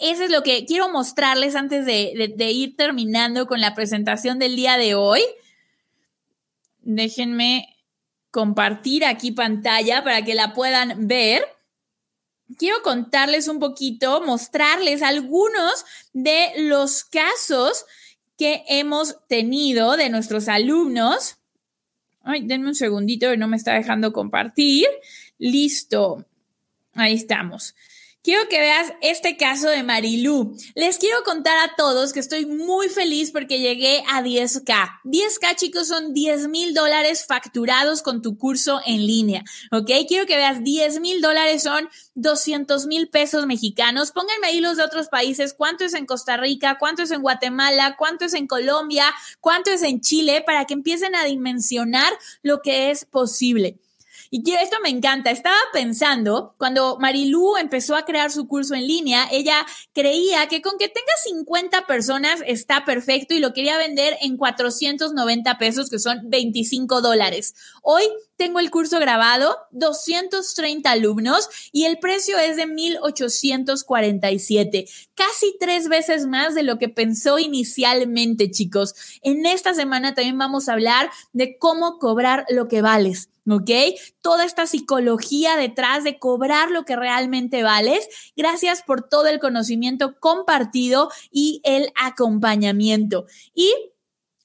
eso 0.00 0.24
es 0.24 0.30
lo 0.30 0.42
que 0.42 0.64
quiero 0.64 0.88
mostrarles 0.88 1.54
antes 1.54 1.84
de, 1.84 2.32
de, 2.34 2.50
ir 2.50 2.74
terminando 2.74 3.46
con 3.46 3.60
la 3.60 3.74
presentación 3.74 4.38
del 4.38 4.56
día 4.56 4.78
de 4.78 4.94
hoy. 4.94 5.20
Déjenme 6.80 7.79
compartir 8.30 9.04
aquí 9.04 9.32
pantalla 9.32 10.04
para 10.04 10.24
que 10.24 10.34
la 10.34 10.54
puedan 10.54 11.08
ver. 11.08 11.44
Quiero 12.56 12.82
contarles 12.82 13.48
un 13.48 13.60
poquito, 13.60 14.20
mostrarles 14.22 15.02
algunos 15.02 15.84
de 16.12 16.52
los 16.58 17.04
casos 17.04 17.84
que 18.36 18.64
hemos 18.68 19.16
tenido 19.28 19.96
de 19.96 20.08
nuestros 20.08 20.48
alumnos. 20.48 21.36
Ay, 22.22 22.42
denme 22.46 22.68
un 22.68 22.74
segundito, 22.74 23.36
no 23.36 23.48
me 23.48 23.56
está 23.56 23.74
dejando 23.74 24.12
compartir. 24.12 24.86
Listo. 25.38 26.26
Ahí 26.94 27.14
estamos. 27.14 27.74
Quiero 28.22 28.48
que 28.50 28.60
veas 28.60 28.92
este 29.00 29.38
caso 29.38 29.70
de 29.70 29.82
Marilú. 29.82 30.54
Les 30.74 30.98
quiero 30.98 31.22
contar 31.24 31.56
a 31.56 31.74
todos 31.74 32.12
que 32.12 32.20
estoy 32.20 32.44
muy 32.44 32.90
feliz 32.90 33.30
porque 33.30 33.60
llegué 33.60 34.04
a 34.12 34.22
10K. 34.22 35.00
10K, 35.04 35.56
chicos, 35.56 35.88
son 35.88 36.12
10 36.12 36.48
mil 36.48 36.74
dólares 36.74 37.24
facturados 37.26 38.02
con 38.02 38.20
tu 38.20 38.36
curso 38.36 38.82
en 38.84 39.06
línea. 39.06 39.42
¿Ok? 39.72 39.90
Quiero 40.06 40.26
que 40.26 40.36
veas 40.36 40.62
10 40.62 41.00
mil 41.00 41.22
dólares 41.22 41.62
son 41.62 41.88
200 42.14 42.86
mil 42.88 43.08
pesos 43.08 43.46
mexicanos. 43.46 44.12
Pónganme 44.12 44.48
ahí 44.48 44.60
los 44.60 44.76
de 44.76 44.82
otros 44.82 45.08
países. 45.08 45.54
¿Cuánto 45.54 45.84
es 45.84 45.94
en 45.94 46.04
Costa 46.04 46.36
Rica? 46.36 46.76
¿Cuánto 46.78 47.02
es 47.02 47.12
en 47.12 47.22
Guatemala? 47.22 47.96
¿Cuánto 47.96 48.26
es 48.26 48.34
en 48.34 48.46
Colombia? 48.46 49.06
¿Cuánto 49.40 49.70
es 49.70 49.82
en 49.82 50.02
Chile? 50.02 50.42
Para 50.44 50.66
que 50.66 50.74
empiecen 50.74 51.14
a 51.14 51.24
dimensionar 51.24 52.12
lo 52.42 52.60
que 52.60 52.90
es 52.90 53.06
posible. 53.06 53.78
Y 54.32 54.48
esto 54.52 54.76
me 54.80 54.90
encanta. 54.90 55.32
Estaba 55.32 55.56
pensando, 55.72 56.54
cuando 56.56 56.98
Marilú 57.00 57.56
empezó 57.56 57.96
a 57.96 58.04
crear 58.04 58.30
su 58.30 58.46
curso 58.46 58.76
en 58.76 58.86
línea, 58.86 59.26
ella 59.32 59.66
creía 59.92 60.46
que 60.46 60.62
con 60.62 60.78
que 60.78 60.86
tenga 60.86 61.10
50 61.24 61.84
personas 61.88 62.40
está 62.46 62.84
perfecto 62.84 63.34
y 63.34 63.40
lo 63.40 63.52
quería 63.52 63.76
vender 63.76 64.16
en 64.20 64.36
490 64.36 65.58
pesos, 65.58 65.90
que 65.90 65.98
son 65.98 66.30
25 66.30 67.00
dólares. 67.00 67.56
Hoy 67.82 68.04
tengo 68.36 68.60
el 68.60 68.70
curso 68.70 69.00
grabado, 69.00 69.56
230 69.72 70.88
alumnos 70.88 71.48
y 71.72 71.86
el 71.86 71.98
precio 71.98 72.38
es 72.38 72.56
de 72.56 72.66
1847, 72.66 74.86
casi 75.16 75.56
tres 75.58 75.88
veces 75.88 76.26
más 76.26 76.54
de 76.54 76.62
lo 76.62 76.78
que 76.78 76.88
pensó 76.88 77.40
inicialmente, 77.40 78.52
chicos. 78.52 78.94
En 79.22 79.44
esta 79.44 79.74
semana 79.74 80.14
también 80.14 80.38
vamos 80.38 80.68
a 80.68 80.74
hablar 80.74 81.10
de 81.32 81.58
cómo 81.58 81.98
cobrar 81.98 82.46
lo 82.48 82.68
que 82.68 82.80
vales. 82.80 83.28
¿Ok? 83.50 83.70
Toda 84.20 84.44
esta 84.44 84.66
psicología 84.66 85.56
detrás 85.56 86.04
de 86.04 86.18
cobrar 86.18 86.70
lo 86.70 86.84
que 86.84 86.96
realmente 86.96 87.62
vales. 87.62 88.08
Gracias 88.36 88.82
por 88.82 89.08
todo 89.08 89.26
el 89.26 89.40
conocimiento 89.40 90.18
compartido 90.18 91.10
y 91.30 91.60
el 91.64 91.92
acompañamiento. 91.94 93.26
Y 93.54 93.72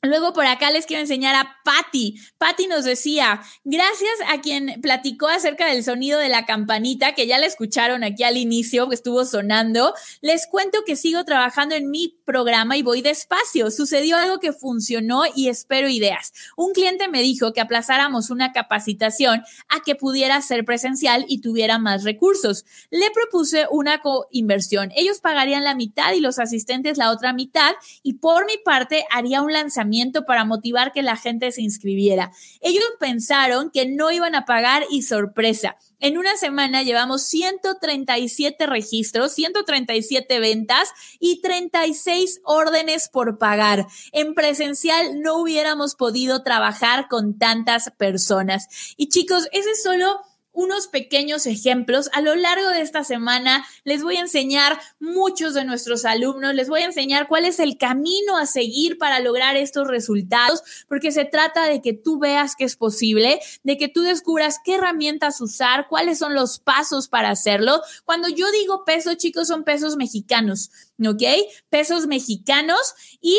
Luego 0.05 0.33
por 0.33 0.45
acá 0.45 0.71
les 0.71 0.85
quiero 0.85 1.01
enseñar 1.01 1.35
a 1.35 1.57
Patty. 1.63 2.15
Patty 2.37 2.67
nos 2.67 2.85
decía, 2.85 3.41
gracias 3.63 4.13
a 4.27 4.41
quien 4.41 4.79
platicó 4.81 5.27
acerca 5.27 5.67
del 5.67 5.83
sonido 5.83 6.19
de 6.19 6.29
la 6.29 6.45
campanita, 6.45 7.15
que 7.15 7.27
ya 7.27 7.39
la 7.39 7.45
escucharon 7.45 8.03
aquí 8.03 8.23
al 8.23 8.37
inicio, 8.37 8.87
que 8.87 8.95
estuvo 8.95 9.25
sonando, 9.25 9.93
les 10.21 10.47
cuento 10.47 10.83
que 10.85 10.95
sigo 10.95 11.23
trabajando 11.25 11.75
en 11.75 11.89
mi 11.89 12.19
programa 12.25 12.75
y 12.75 12.81
voy 12.81 13.01
despacio. 13.01 13.71
Sucedió 13.71 14.17
algo 14.17 14.39
que 14.39 14.51
funcionó 14.51 15.23
y 15.33 15.47
espero 15.47 15.87
ideas. 15.87 16.33
Un 16.57 16.73
cliente 16.73 17.07
me 17.07 17.21
dijo 17.21 17.53
que 17.53 17.61
aplazáramos 17.61 18.29
una 18.29 18.51
capacitación 18.51 19.43
a 19.69 19.81
que 19.85 19.95
pudiera 19.95 20.41
ser 20.41 20.65
presencial 20.65 21.25
y 21.27 21.39
tuviera 21.39 21.79
más 21.79 22.03
recursos. 22.03 22.65
Le 22.89 23.09
propuse 23.11 23.67
una 23.71 23.99
coinversión. 24.01 24.91
Ellos 24.95 25.19
pagarían 25.19 25.63
la 25.63 25.75
mitad 25.75 26.13
y 26.13 26.19
los 26.19 26.39
asistentes 26.39 26.97
la 26.97 27.11
otra 27.11 27.33
mitad 27.33 27.73
y 28.03 28.13
por 28.13 28.45
mi 28.45 28.57
parte 28.63 29.05
haría 29.11 29.41
un 29.41 29.53
lanzamiento 29.53 30.25
para 30.25 30.45
motivar 30.45 30.91
que 30.91 31.03
la 31.03 31.15
gente 31.15 31.51
se 31.51 31.61
inscribiera. 31.61 32.31
Ellos 32.61 32.83
pensaron 32.99 33.69
que 33.71 33.85
no 33.85 34.11
iban 34.11 34.35
a 34.35 34.45
pagar 34.45 34.83
y 34.89 35.03
sorpresa. 35.03 35.77
En 35.99 36.17
una 36.17 36.35
semana 36.37 36.83
llevamos 36.83 37.23
137 37.23 38.65
registros, 38.67 39.33
137 39.33 40.39
ventas 40.39 40.89
y 41.19 41.41
36 41.41 42.41
órdenes 42.43 43.09
por 43.09 43.37
pagar. 43.37 43.87
En 44.11 44.33
presencial 44.33 45.21
no 45.21 45.37
hubiéramos 45.37 45.95
podido 45.95 46.43
trabajar 46.43 47.07
con 47.07 47.37
tantas 47.37 47.91
personas. 47.91 48.67
Y 48.97 49.09
chicos, 49.09 49.47
ese 49.51 49.71
es 49.71 49.83
solo 49.83 50.21
unos 50.55 50.87
pequeños 50.87 51.45
ejemplos. 51.45 52.09
A 52.13 52.21
lo 52.21 52.35
largo 52.35 52.69
de 52.69 52.81
esta 52.81 53.03
semana 53.03 53.65
les 53.83 54.01
voy 54.01 54.15
a 54.17 54.21
enseñar 54.21 54.79
muchos 54.99 55.53
de 55.53 55.65
nuestros 55.65 56.05
alumnos, 56.05 56.55
les 56.55 56.69
voy 56.69 56.81
a 56.81 56.85
enseñar 56.85 57.27
cuál 57.27 57.45
es 57.45 57.59
el 57.59 57.77
camino 57.77 58.37
a 58.37 58.45
seguir 58.45 58.97
para 58.97 59.19
lograr 59.19 59.55
estos 59.55 59.87
resultados, 59.87 60.63
porque 60.87 61.11
se 61.11 61.25
trata 61.25 61.65
de 61.65 61.81
que 61.81 61.93
tú 61.93 62.17
veas 62.19 62.55
que 62.55 62.63
es 62.63 62.75
posible, 62.75 63.39
de 63.63 63.77
que 63.77 63.87
tú 63.87 64.01
descubras 64.01 64.59
qué 64.63 64.75
herramientas 64.75 65.41
usar, 65.41 65.87
cuáles 65.87 66.17
son 66.17 66.33
los 66.33 66.59
pasos 66.59 67.07
para 67.07 67.29
hacerlo. 67.29 67.81
Cuando 68.05 68.29
yo 68.29 68.49
digo 68.51 68.85
pesos, 68.85 69.17
chicos, 69.17 69.47
son 69.47 69.63
pesos 69.63 69.97
mexicanos, 69.97 70.71
¿ok? 71.05 71.23
Pesos 71.69 72.07
mexicanos 72.07 72.95
y 73.21 73.37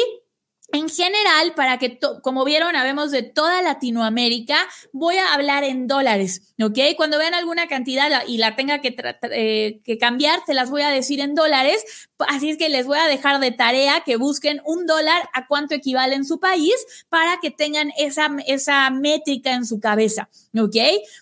en 0.73 0.89
general, 0.89 1.55
para 1.55 1.79
que, 1.79 1.99
como 2.23 2.45
vieron, 2.45 2.75
habemos 2.75 3.11
de 3.11 3.23
toda 3.23 3.63
Latinoamérica, 3.63 4.59
voy 4.93 5.17
a 5.17 5.33
hablar 5.33 5.63
en 5.65 5.87
dólares, 5.87 6.55
¿ok? 6.61 6.79
Cuando 6.97 7.19
vean 7.19 7.35
alguna 7.35 7.69
cantidad 7.69 8.11
y 8.27 8.39
la 8.39 8.57
tenga 8.57 8.81
que, 8.81 8.97
eh, 9.31 9.81
que 9.85 9.99
cambiar, 9.99 10.41
se 10.45 10.55
las 10.55 10.71
voy 10.71 10.83
a 10.83 10.91
decir 10.91 11.21
en 11.21 11.35
dólares. 11.35 11.85
Así 12.29 12.51
es 12.51 12.59
que 12.59 12.69
les 12.69 12.87
voy 12.87 12.99
a 12.99 13.07
dejar 13.07 13.39
de 13.39 13.53
tarea 13.53 14.03
que 14.05 14.17
busquen 14.17 14.61
un 14.65 14.87
dólar 14.87 15.29
a 15.33 15.47
cuánto 15.47 15.75
equivale 15.75 16.17
en 16.17 16.25
su 16.25 16.41
país 16.41 16.75
para 17.09 17.39
que 17.41 17.51
tengan 17.51 17.93
esa, 17.97 18.29
esa 18.47 18.91
métrica 18.91 19.55
en 19.55 19.67
su 19.67 19.79
cabeza, 19.79 20.29
¿ok? 20.59 20.77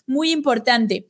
Muy 0.07 0.31
importante. 0.31 1.07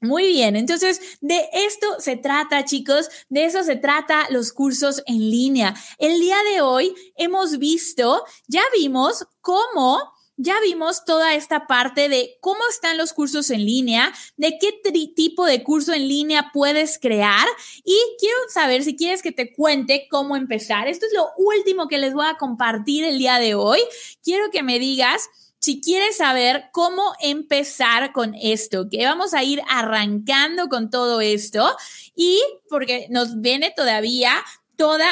Muy 0.00 0.28
bien, 0.28 0.54
entonces 0.54 1.00
de 1.20 1.48
esto 1.52 1.86
se 1.98 2.16
trata, 2.16 2.64
chicos, 2.64 3.08
de 3.28 3.46
eso 3.46 3.64
se 3.64 3.74
trata 3.74 4.28
los 4.30 4.52
cursos 4.52 5.02
en 5.06 5.18
línea. 5.28 5.74
El 5.98 6.20
día 6.20 6.36
de 6.52 6.60
hoy 6.60 6.94
hemos 7.16 7.58
visto, 7.58 8.24
ya 8.46 8.62
vimos 8.76 9.26
cómo 9.40 9.98
ya 10.40 10.54
vimos 10.62 11.04
toda 11.04 11.34
esta 11.34 11.66
parte 11.66 12.08
de 12.08 12.38
cómo 12.40 12.60
están 12.70 12.96
los 12.96 13.12
cursos 13.12 13.50
en 13.50 13.66
línea, 13.66 14.14
de 14.36 14.56
qué 14.60 14.72
tipo 15.16 15.44
de 15.44 15.64
curso 15.64 15.92
en 15.92 16.06
línea 16.06 16.50
puedes 16.54 17.00
crear 17.00 17.46
y 17.82 17.98
quiero 18.20 18.38
saber 18.48 18.84
si 18.84 18.96
quieres 18.96 19.20
que 19.20 19.32
te 19.32 19.52
cuente 19.52 20.06
cómo 20.08 20.36
empezar. 20.36 20.86
Esto 20.86 21.06
es 21.06 21.12
lo 21.12 21.26
último 21.36 21.88
que 21.88 21.98
les 21.98 22.14
voy 22.14 22.26
a 22.26 22.36
compartir 22.36 23.02
el 23.02 23.18
día 23.18 23.40
de 23.40 23.56
hoy. 23.56 23.80
Quiero 24.22 24.50
que 24.52 24.62
me 24.62 24.78
digas 24.78 25.28
si 25.60 25.80
quieres 25.80 26.16
saber 26.16 26.70
cómo 26.72 27.14
empezar 27.20 28.12
con 28.12 28.34
esto, 28.34 28.88
que 28.90 29.04
vamos 29.04 29.34
a 29.34 29.42
ir 29.42 29.60
arrancando 29.68 30.68
con 30.68 30.90
todo 30.90 31.20
esto 31.20 31.76
y 32.14 32.40
porque 32.68 33.08
nos 33.10 33.40
viene 33.40 33.72
todavía 33.76 34.32
toda 34.76 35.06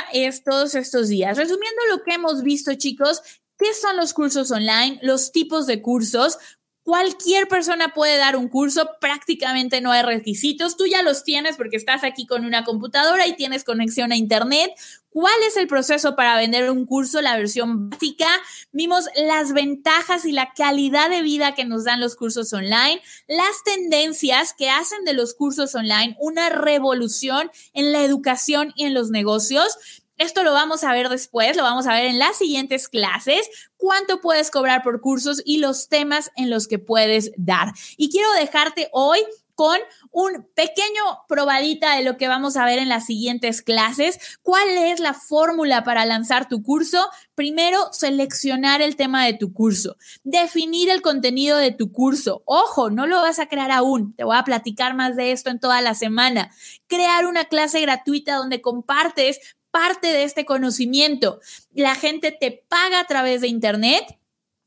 todos 0.44 0.74
estos 0.74 1.08
días. 1.08 1.36
Resumiendo 1.36 1.82
lo 1.90 2.02
que 2.04 2.14
hemos 2.14 2.42
visto, 2.42 2.72
chicos, 2.74 3.20
¿qué 3.58 3.74
son 3.74 3.96
los 3.96 4.14
cursos 4.14 4.50
online? 4.50 4.98
Los 5.02 5.32
tipos 5.32 5.66
de 5.66 5.82
cursos, 5.82 6.38
Cualquier 6.86 7.48
persona 7.48 7.92
puede 7.92 8.16
dar 8.16 8.36
un 8.36 8.46
curso, 8.46 8.88
prácticamente 9.00 9.80
no 9.80 9.90
hay 9.90 10.02
requisitos. 10.02 10.76
Tú 10.76 10.86
ya 10.86 11.02
los 11.02 11.24
tienes 11.24 11.56
porque 11.56 11.76
estás 11.76 12.04
aquí 12.04 12.26
con 12.26 12.44
una 12.44 12.62
computadora 12.62 13.26
y 13.26 13.34
tienes 13.34 13.64
conexión 13.64 14.12
a 14.12 14.16
Internet. 14.16 14.70
¿Cuál 15.08 15.34
es 15.48 15.56
el 15.56 15.66
proceso 15.66 16.14
para 16.14 16.36
vender 16.36 16.70
un 16.70 16.86
curso? 16.86 17.20
La 17.22 17.36
versión 17.36 17.90
básica. 17.90 18.28
Vimos 18.70 19.06
las 19.16 19.52
ventajas 19.52 20.24
y 20.26 20.30
la 20.30 20.52
calidad 20.54 21.10
de 21.10 21.22
vida 21.22 21.56
que 21.56 21.64
nos 21.64 21.82
dan 21.82 22.00
los 22.00 22.14
cursos 22.14 22.52
online, 22.52 23.02
las 23.26 23.64
tendencias 23.64 24.54
que 24.56 24.70
hacen 24.70 25.04
de 25.04 25.14
los 25.14 25.34
cursos 25.34 25.74
online 25.74 26.16
una 26.20 26.50
revolución 26.50 27.50
en 27.72 27.90
la 27.90 28.04
educación 28.04 28.72
y 28.76 28.84
en 28.84 28.94
los 28.94 29.10
negocios. 29.10 30.04
Esto 30.18 30.42
lo 30.44 30.52
vamos 30.52 30.84
a 30.84 30.92
ver 30.92 31.08
después, 31.08 31.56
lo 31.56 31.62
vamos 31.62 31.86
a 31.86 31.92
ver 31.92 32.06
en 32.06 32.18
las 32.18 32.36
siguientes 32.36 32.88
clases, 32.88 33.48
cuánto 33.76 34.20
puedes 34.20 34.50
cobrar 34.50 34.82
por 34.82 35.00
cursos 35.00 35.42
y 35.44 35.58
los 35.58 35.88
temas 35.88 36.30
en 36.36 36.50
los 36.50 36.68
que 36.68 36.78
puedes 36.78 37.32
dar. 37.36 37.72
Y 37.96 38.10
quiero 38.10 38.32
dejarte 38.32 38.88
hoy 38.92 39.20
con 39.56 39.78
un 40.10 40.46
pequeño 40.54 41.02
probadita 41.28 41.96
de 41.96 42.04
lo 42.04 42.18
que 42.18 42.28
vamos 42.28 42.58
a 42.58 42.66
ver 42.66 42.78
en 42.78 42.90
las 42.90 43.06
siguientes 43.06 43.62
clases. 43.62 44.38
¿Cuál 44.42 44.68
es 44.68 45.00
la 45.00 45.14
fórmula 45.14 45.82
para 45.82 46.04
lanzar 46.04 46.46
tu 46.46 46.62
curso? 46.62 47.08
Primero, 47.34 47.90
seleccionar 47.90 48.82
el 48.82 48.96
tema 48.96 49.24
de 49.24 49.32
tu 49.32 49.54
curso, 49.54 49.96
definir 50.24 50.90
el 50.90 51.00
contenido 51.00 51.56
de 51.56 51.72
tu 51.72 51.90
curso. 51.90 52.42
Ojo, 52.44 52.90
no 52.90 53.06
lo 53.06 53.22
vas 53.22 53.38
a 53.38 53.48
crear 53.48 53.70
aún. 53.70 54.14
Te 54.14 54.24
voy 54.24 54.36
a 54.36 54.44
platicar 54.44 54.94
más 54.94 55.16
de 55.16 55.32
esto 55.32 55.48
en 55.48 55.58
toda 55.58 55.80
la 55.80 55.94
semana. 55.94 56.50
Crear 56.86 57.24
una 57.24 57.46
clase 57.46 57.80
gratuita 57.80 58.36
donde 58.36 58.60
compartes 58.60 59.55
parte 59.76 60.06
de 60.06 60.22
este 60.22 60.46
conocimiento. 60.46 61.38
La 61.74 61.94
gente 61.94 62.32
te 62.32 62.64
paga 62.66 62.98
a 62.98 63.06
través 63.06 63.42
de 63.42 63.48
Internet 63.48 64.18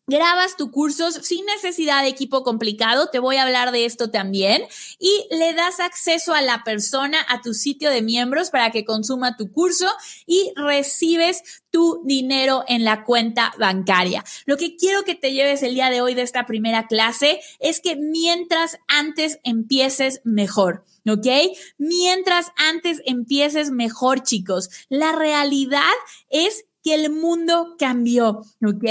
grabas 0.10 0.58
tu 0.58 0.72
cursos 0.72 1.20
sin 1.24 1.46
necesidad 1.46 2.02
de 2.02 2.10
equipo 2.10 2.44
complicado, 2.44 3.10
te 3.10 3.20
voy 3.20 3.38
a 3.38 3.44
hablar 3.44 3.72
de 3.72 3.86
esto 3.86 4.10
también, 4.10 4.64
y 4.98 5.28
le 5.30 5.54
das 5.54 5.80
acceso 5.80 6.34
a 6.34 6.42
la 6.42 6.64
persona 6.64 7.20
a 7.30 7.42
tu 7.42 7.54
sitio 7.54 7.92
de 7.92 8.02
miembros 8.02 8.50
para 8.50 8.72
que 8.72 8.84
consuma 8.84 9.38
tu 9.38 9.52
curso 9.52 9.88
y 10.26 10.52
recibes 10.56 11.62
tu 11.70 12.02
dinero 12.04 12.64
en 12.68 12.84
la 12.84 13.04
cuenta 13.04 13.54
bancaria. 13.60 14.26
Lo 14.46 14.58
que 14.58 14.76
quiero 14.76 15.04
que 15.04 15.16
te 15.16 15.32
lleves 15.32 15.62
el 15.62 15.76
día 15.76 15.92
de 15.92 16.02
hoy 16.02 16.16
de 16.16 16.24
esta 16.24 16.48
primera 16.48 16.88
clase 16.88 17.40
es 17.60 17.80
que 17.80 17.96
mientras 17.96 18.80
antes 18.88 19.40
empieces 19.44 20.22
mejor. 20.24 20.84
¿ok? 21.08 21.28
Mientras 21.78 22.52
antes 22.56 23.02
empieces 23.06 23.72
mejor, 23.72 24.24
chicos. 24.24 24.70
La 24.90 25.12
realidad 25.12 25.82
es 26.30 26.66
que 26.84 26.94
el 26.94 27.12
mundo 27.12 27.76
cambió, 27.78 28.42
¿ok? 28.66 28.86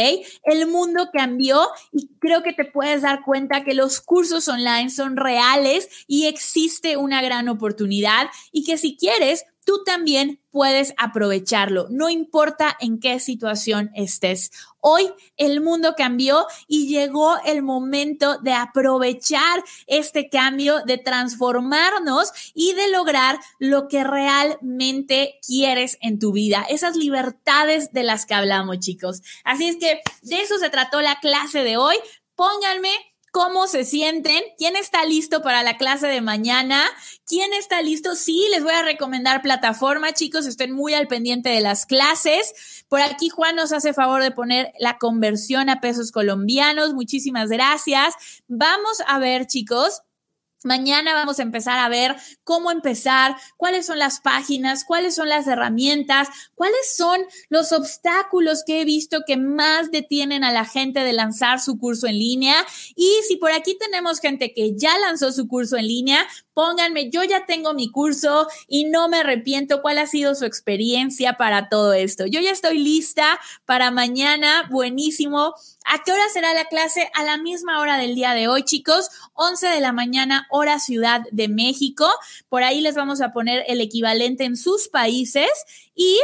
El 0.44 0.66
mundo 0.66 1.10
cambió 1.12 1.60
y 1.92 2.08
creo 2.18 2.42
que 2.42 2.52
te 2.52 2.64
puedes 2.64 3.02
dar 3.02 3.22
cuenta 3.24 3.64
que 3.64 3.74
los 3.74 4.00
cursos 4.00 4.48
online 4.48 4.90
son 4.90 5.16
reales 5.16 5.88
y 6.06 6.26
existe 6.26 6.96
una 6.96 7.22
gran 7.22 7.48
oportunidad 7.48 8.28
y 8.52 8.64
que 8.64 8.76
si 8.76 8.96
quieres, 8.96 9.44
tú 9.68 9.84
también 9.84 10.40
puedes 10.50 10.94
aprovecharlo, 10.96 11.88
no 11.90 12.08
importa 12.08 12.74
en 12.80 13.00
qué 13.00 13.20
situación 13.20 13.90
estés. 13.94 14.50
Hoy 14.80 15.12
el 15.36 15.60
mundo 15.60 15.92
cambió 15.94 16.46
y 16.66 16.88
llegó 16.88 17.36
el 17.44 17.60
momento 17.60 18.38
de 18.38 18.54
aprovechar 18.54 19.62
este 19.86 20.30
cambio, 20.30 20.80
de 20.86 20.96
transformarnos 20.96 22.32
y 22.54 22.72
de 22.72 22.88
lograr 22.88 23.38
lo 23.58 23.88
que 23.88 24.04
realmente 24.04 25.38
quieres 25.46 25.98
en 26.00 26.18
tu 26.18 26.32
vida, 26.32 26.64
esas 26.70 26.96
libertades 26.96 27.92
de 27.92 28.04
las 28.04 28.24
que 28.24 28.32
hablamos, 28.32 28.78
chicos. 28.78 29.20
Así 29.44 29.68
es 29.68 29.76
que 29.76 30.00
de 30.22 30.40
eso 30.40 30.56
se 30.56 30.70
trató 30.70 31.02
la 31.02 31.20
clase 31.20 31.62
de 31.62 31.76
hoy. 31.76 31.96
Pónganme 32.36 32.92
cómo 33.30 33.66
se 33.66 33.84
sienten, 33.84 34.42
quién 34.56 34.76
está 34.76 35.04
listo 35.04 35.42
para 35.42 35.62
la 35.62 35.76
clase 35.76 36.06
de 36.06 36.20
mañana, 36.20 36.84
quién 37.26 37.52
está 37.52 37.82
listo. 37.82 38.14
Sí, 38.14 38.46
les 38.50 38.62
voy 38.62 38.72
a 38.72 38.82
recomendar 38.82 39.42
plataforma, 39.42 40.12
chicos, 40.12 40.46
estén 40.46 40.72
muy 40.72 40.94
al 40.94 41.08
pendiente 41.08 41.50
de 41.50 41.60
las 41.60 41.86
clases. 41.86 42.84
Por 42.88 43.00
aquí 43.00 43.28
Juan 43.28 43.56
nos 43.56 43.72
hace 43.72 43.92
favor 43.92 44.22
de 44.22 44.30
poner 44.30 44.72
la 44.78 44.98
conversión 44.98 45.68
a 45.68 45.80
pesos 45.80 46.12
colombianos. 46.12 46.94
Muchísimas 46.94 47.48
gracias. 47.48 48.14
Vamos 48.48 48.98
a 49.06 49.18
ver, 49.18 49.46
chicos. 49.46 50.02
Mañana 50.64 51.14
vamos 51.14 51.38
a 51.38 51.42
empezar 51.42 51.78
a 51.78 51.88
ver 51.88 52.16
cómo 52.42 52.72
empezar, 52.72 53.36
cuáles 53.56 53.86
son 53.86 53.98
las 54.00 54.20
páginas, 54.20 54.84
cuáles 54.84 55.14
son 55.14 55.28
las 55.28 55.46
herramientas, 55.46 56.28
cuáles 56.56 56.96
son 56.96 57.20
los 57.48 57.70
obstáculos 57.70 58.64
que 58.66 58.80
he 58.80 58.84
visto 58.84 59.22
que 59.24 59.36
más 59.36 59.92
detienen 59.92 60.42
a 60.42 60.52
la 60.52 60.64
gente 60.64 61.00
de 61.00 61.12
lanzar 61.12 61.60
su 61.60 61.78
curso 61.78 62.08
en 62.08 62.18
línea. 62.18 62.56
Y 62.96 63.08
si 63.28 63.36
por 63.36 63.52
aquí 63.52 63.78
tenemos 63.78 64.18
gente 64.18 64.52
que 64.52 64.76
ya 64.76 64.98
lanzó 64.98 65.30
su 65.30 65.46
curso 65.46 65.76
en 65.76 65.86
línea, 65.86 66.26
pónganme, 66.58 67.08
yo 67.08 67.22
ya 67.22 67.46
tengo 67.46 67.72
mi 67.72 67.88
curso 67.88 68.48
y 68.66 68.86
no 68.86 69.08
me 69.08 69.18
arrepiento. 69.18 69.80
¿Cuál 69.80 69.98
ha 69.98 70.08
sido 70.08 70.34
su 70.34 70.44
experiencia 70.44 71.34
para 71.34 71.68
todo 71.68 71.92
esto? 71.92 72.26
Yo 72.26 72.40
ya 72.40 72.50
estoy 72.50 72.78
lista 72.78 73.38
para 73.64 73.92
mañana. 73.92 74.66
Buenísimo. 74.68 75.54
¿A 75.84 76.02
qué 76.02 76.10
hora 76.10 76.28
será 76.32 76.54
la 76.54 76.64
clase? 76.64 77.12
A 77.14 77.22
la 77.22 77.38
misma 77.38 77.78
hora 77.78 77.96
del 77.96 78.16
día 78.16 78.34
de 78.34 78.48
hoy, 78.48 78.64
chicos. 78.64 79.08
11 79.34 79.68
de 79.68 79.80
la 79.80 79.92
mañana, 79.92 80.48
hora 80.50 80.80
Ciudad 80.80 81.20
de 81.30 81.46
México. 81.46 82.10
Por 82.48 82.64
ahí 82.64 82.80
les 82.80 82.96
vamos 82.96 83.20
a 83.20 83.32
poner 83.32 83.62
el 83.68 83.80
equivalente 83.80 84.42
en 84.42 84.56
sus 84.56 84.88
países 84.88 85.48
y 85.94 86.18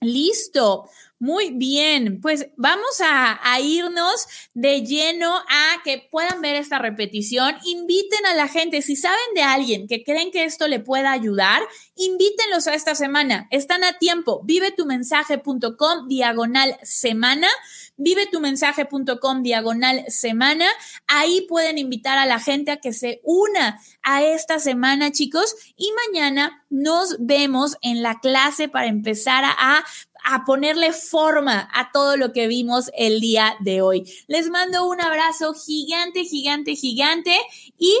listo. 0.00 0.88
Muy 1.24 1.52
bien, 1.52 2.20
pues 2.20 2.48
vamos 2.58 3.00
a, 3.00 3.40
irnos 3.58 4.26
de 4.52 4.82
lleno 4.82 5.34
a 5.34 5.82
que 5.82 6.06
puedan 6.10 6.42
ver 6.42 6.54
esta 6.54 6.78
repetición. 6.78 7.54
Inviten 7.64 8.26
a 8.26 8.34
la 8.34 8.46
gente, 8.46 8.82
si 8.82 8.94
saben 8.94 9.16
de 9.34 9.40
alguien 9.40 9.88
que 9.88 10.04
creen 10.04 10.30
que 10.30 10.44
esto 10.44 10.68
le 10.68 10.80
pueda 10.80 11.12
ayudar, 11.12 11.62
invítenlos 11.96 12.66
a 12.66 12.74
esta 12.74 12.94
semana. 12.94 13.48
Están 13.50 13.84
a 13.84 13.94
tiempo. 13.94 14.42
Vivetumensaje.com 14.44 16.08
diagonal 16.08 16.78
semana 16.82 17.48
vivetumensaje.com 17.96 19.42
diagonal 19.42 20.04
semana. 20.08 20.66
Ahí 21.06 21.42
pueden 21.48 21.78
invitar 21.78 22.18
a 22.18 22.26
la 22.26 22.40
gente 22.40 22.70
a 22.70 22.78
que 22.78 22.92
se 22.92 23.20
una 23.22 23.80
a 24.02 24.22
esta 24.22 24.58
semana, 24.58 25.12
chicos. 25.12 25.54
Y 25.76 25.90
mañana 26.06 26.64
nos 26.70 27.16
vemos 27.20 27.76
en 27.82 28.02
la 28.02 28.20
clase 28.20 28.68
para 28.68 28.86
empezar 28.86 29.44
a, 29.44 29.84
a 30.24 30.44
ponerle 30.44 30.92
forma 30.92 31.68
a 31.72 31.92
todo 31.92 32.16
lo 32.16 32.32
que 32.32 32.48
vimos 32.48 32.90
el 32.96 33.20
día 33.20 33.56
de 33.60 33.82
hoy. 33.82 34.04
Les 34.26 34.50
mando 34.50 34.88
un 34.88 35.00
abrazo 35.00 35.54
gigante, 35.54 36.24
gigante, 36.24 36.74
gigante 36.74 37.36
y 37.78 37.94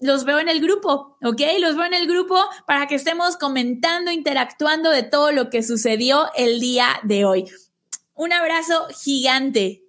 los 0.00 0.24
veo 0.24 0.38
en 0.38 0.48
el 0.48 0.60
grupo, 0.60 1.16
¿ok? 1.22 1.40
Los 1.60 1.76
veo 1.76 1.86
en 1.86 1.94
el 1.94 2.06
grupo 2.06 2.38
para 2.66 2.86
que 2.86 2.96
estemos 2.96 3.36
comentando, 3.36 4.10
interactuando 4.10 4.90
de 4.90 5.02
todo 5.02 5.32
lo 5.32 5.48
que 5.50 5.62
sucedió 5.62 6.26
el 6.34 6.60
día 6.60 7.00
de 7.02 7.24
hoy. 7.24 7.46
Un 8.14 8.32
abrazo 8.32 8.86
gigante. 9.02 9.85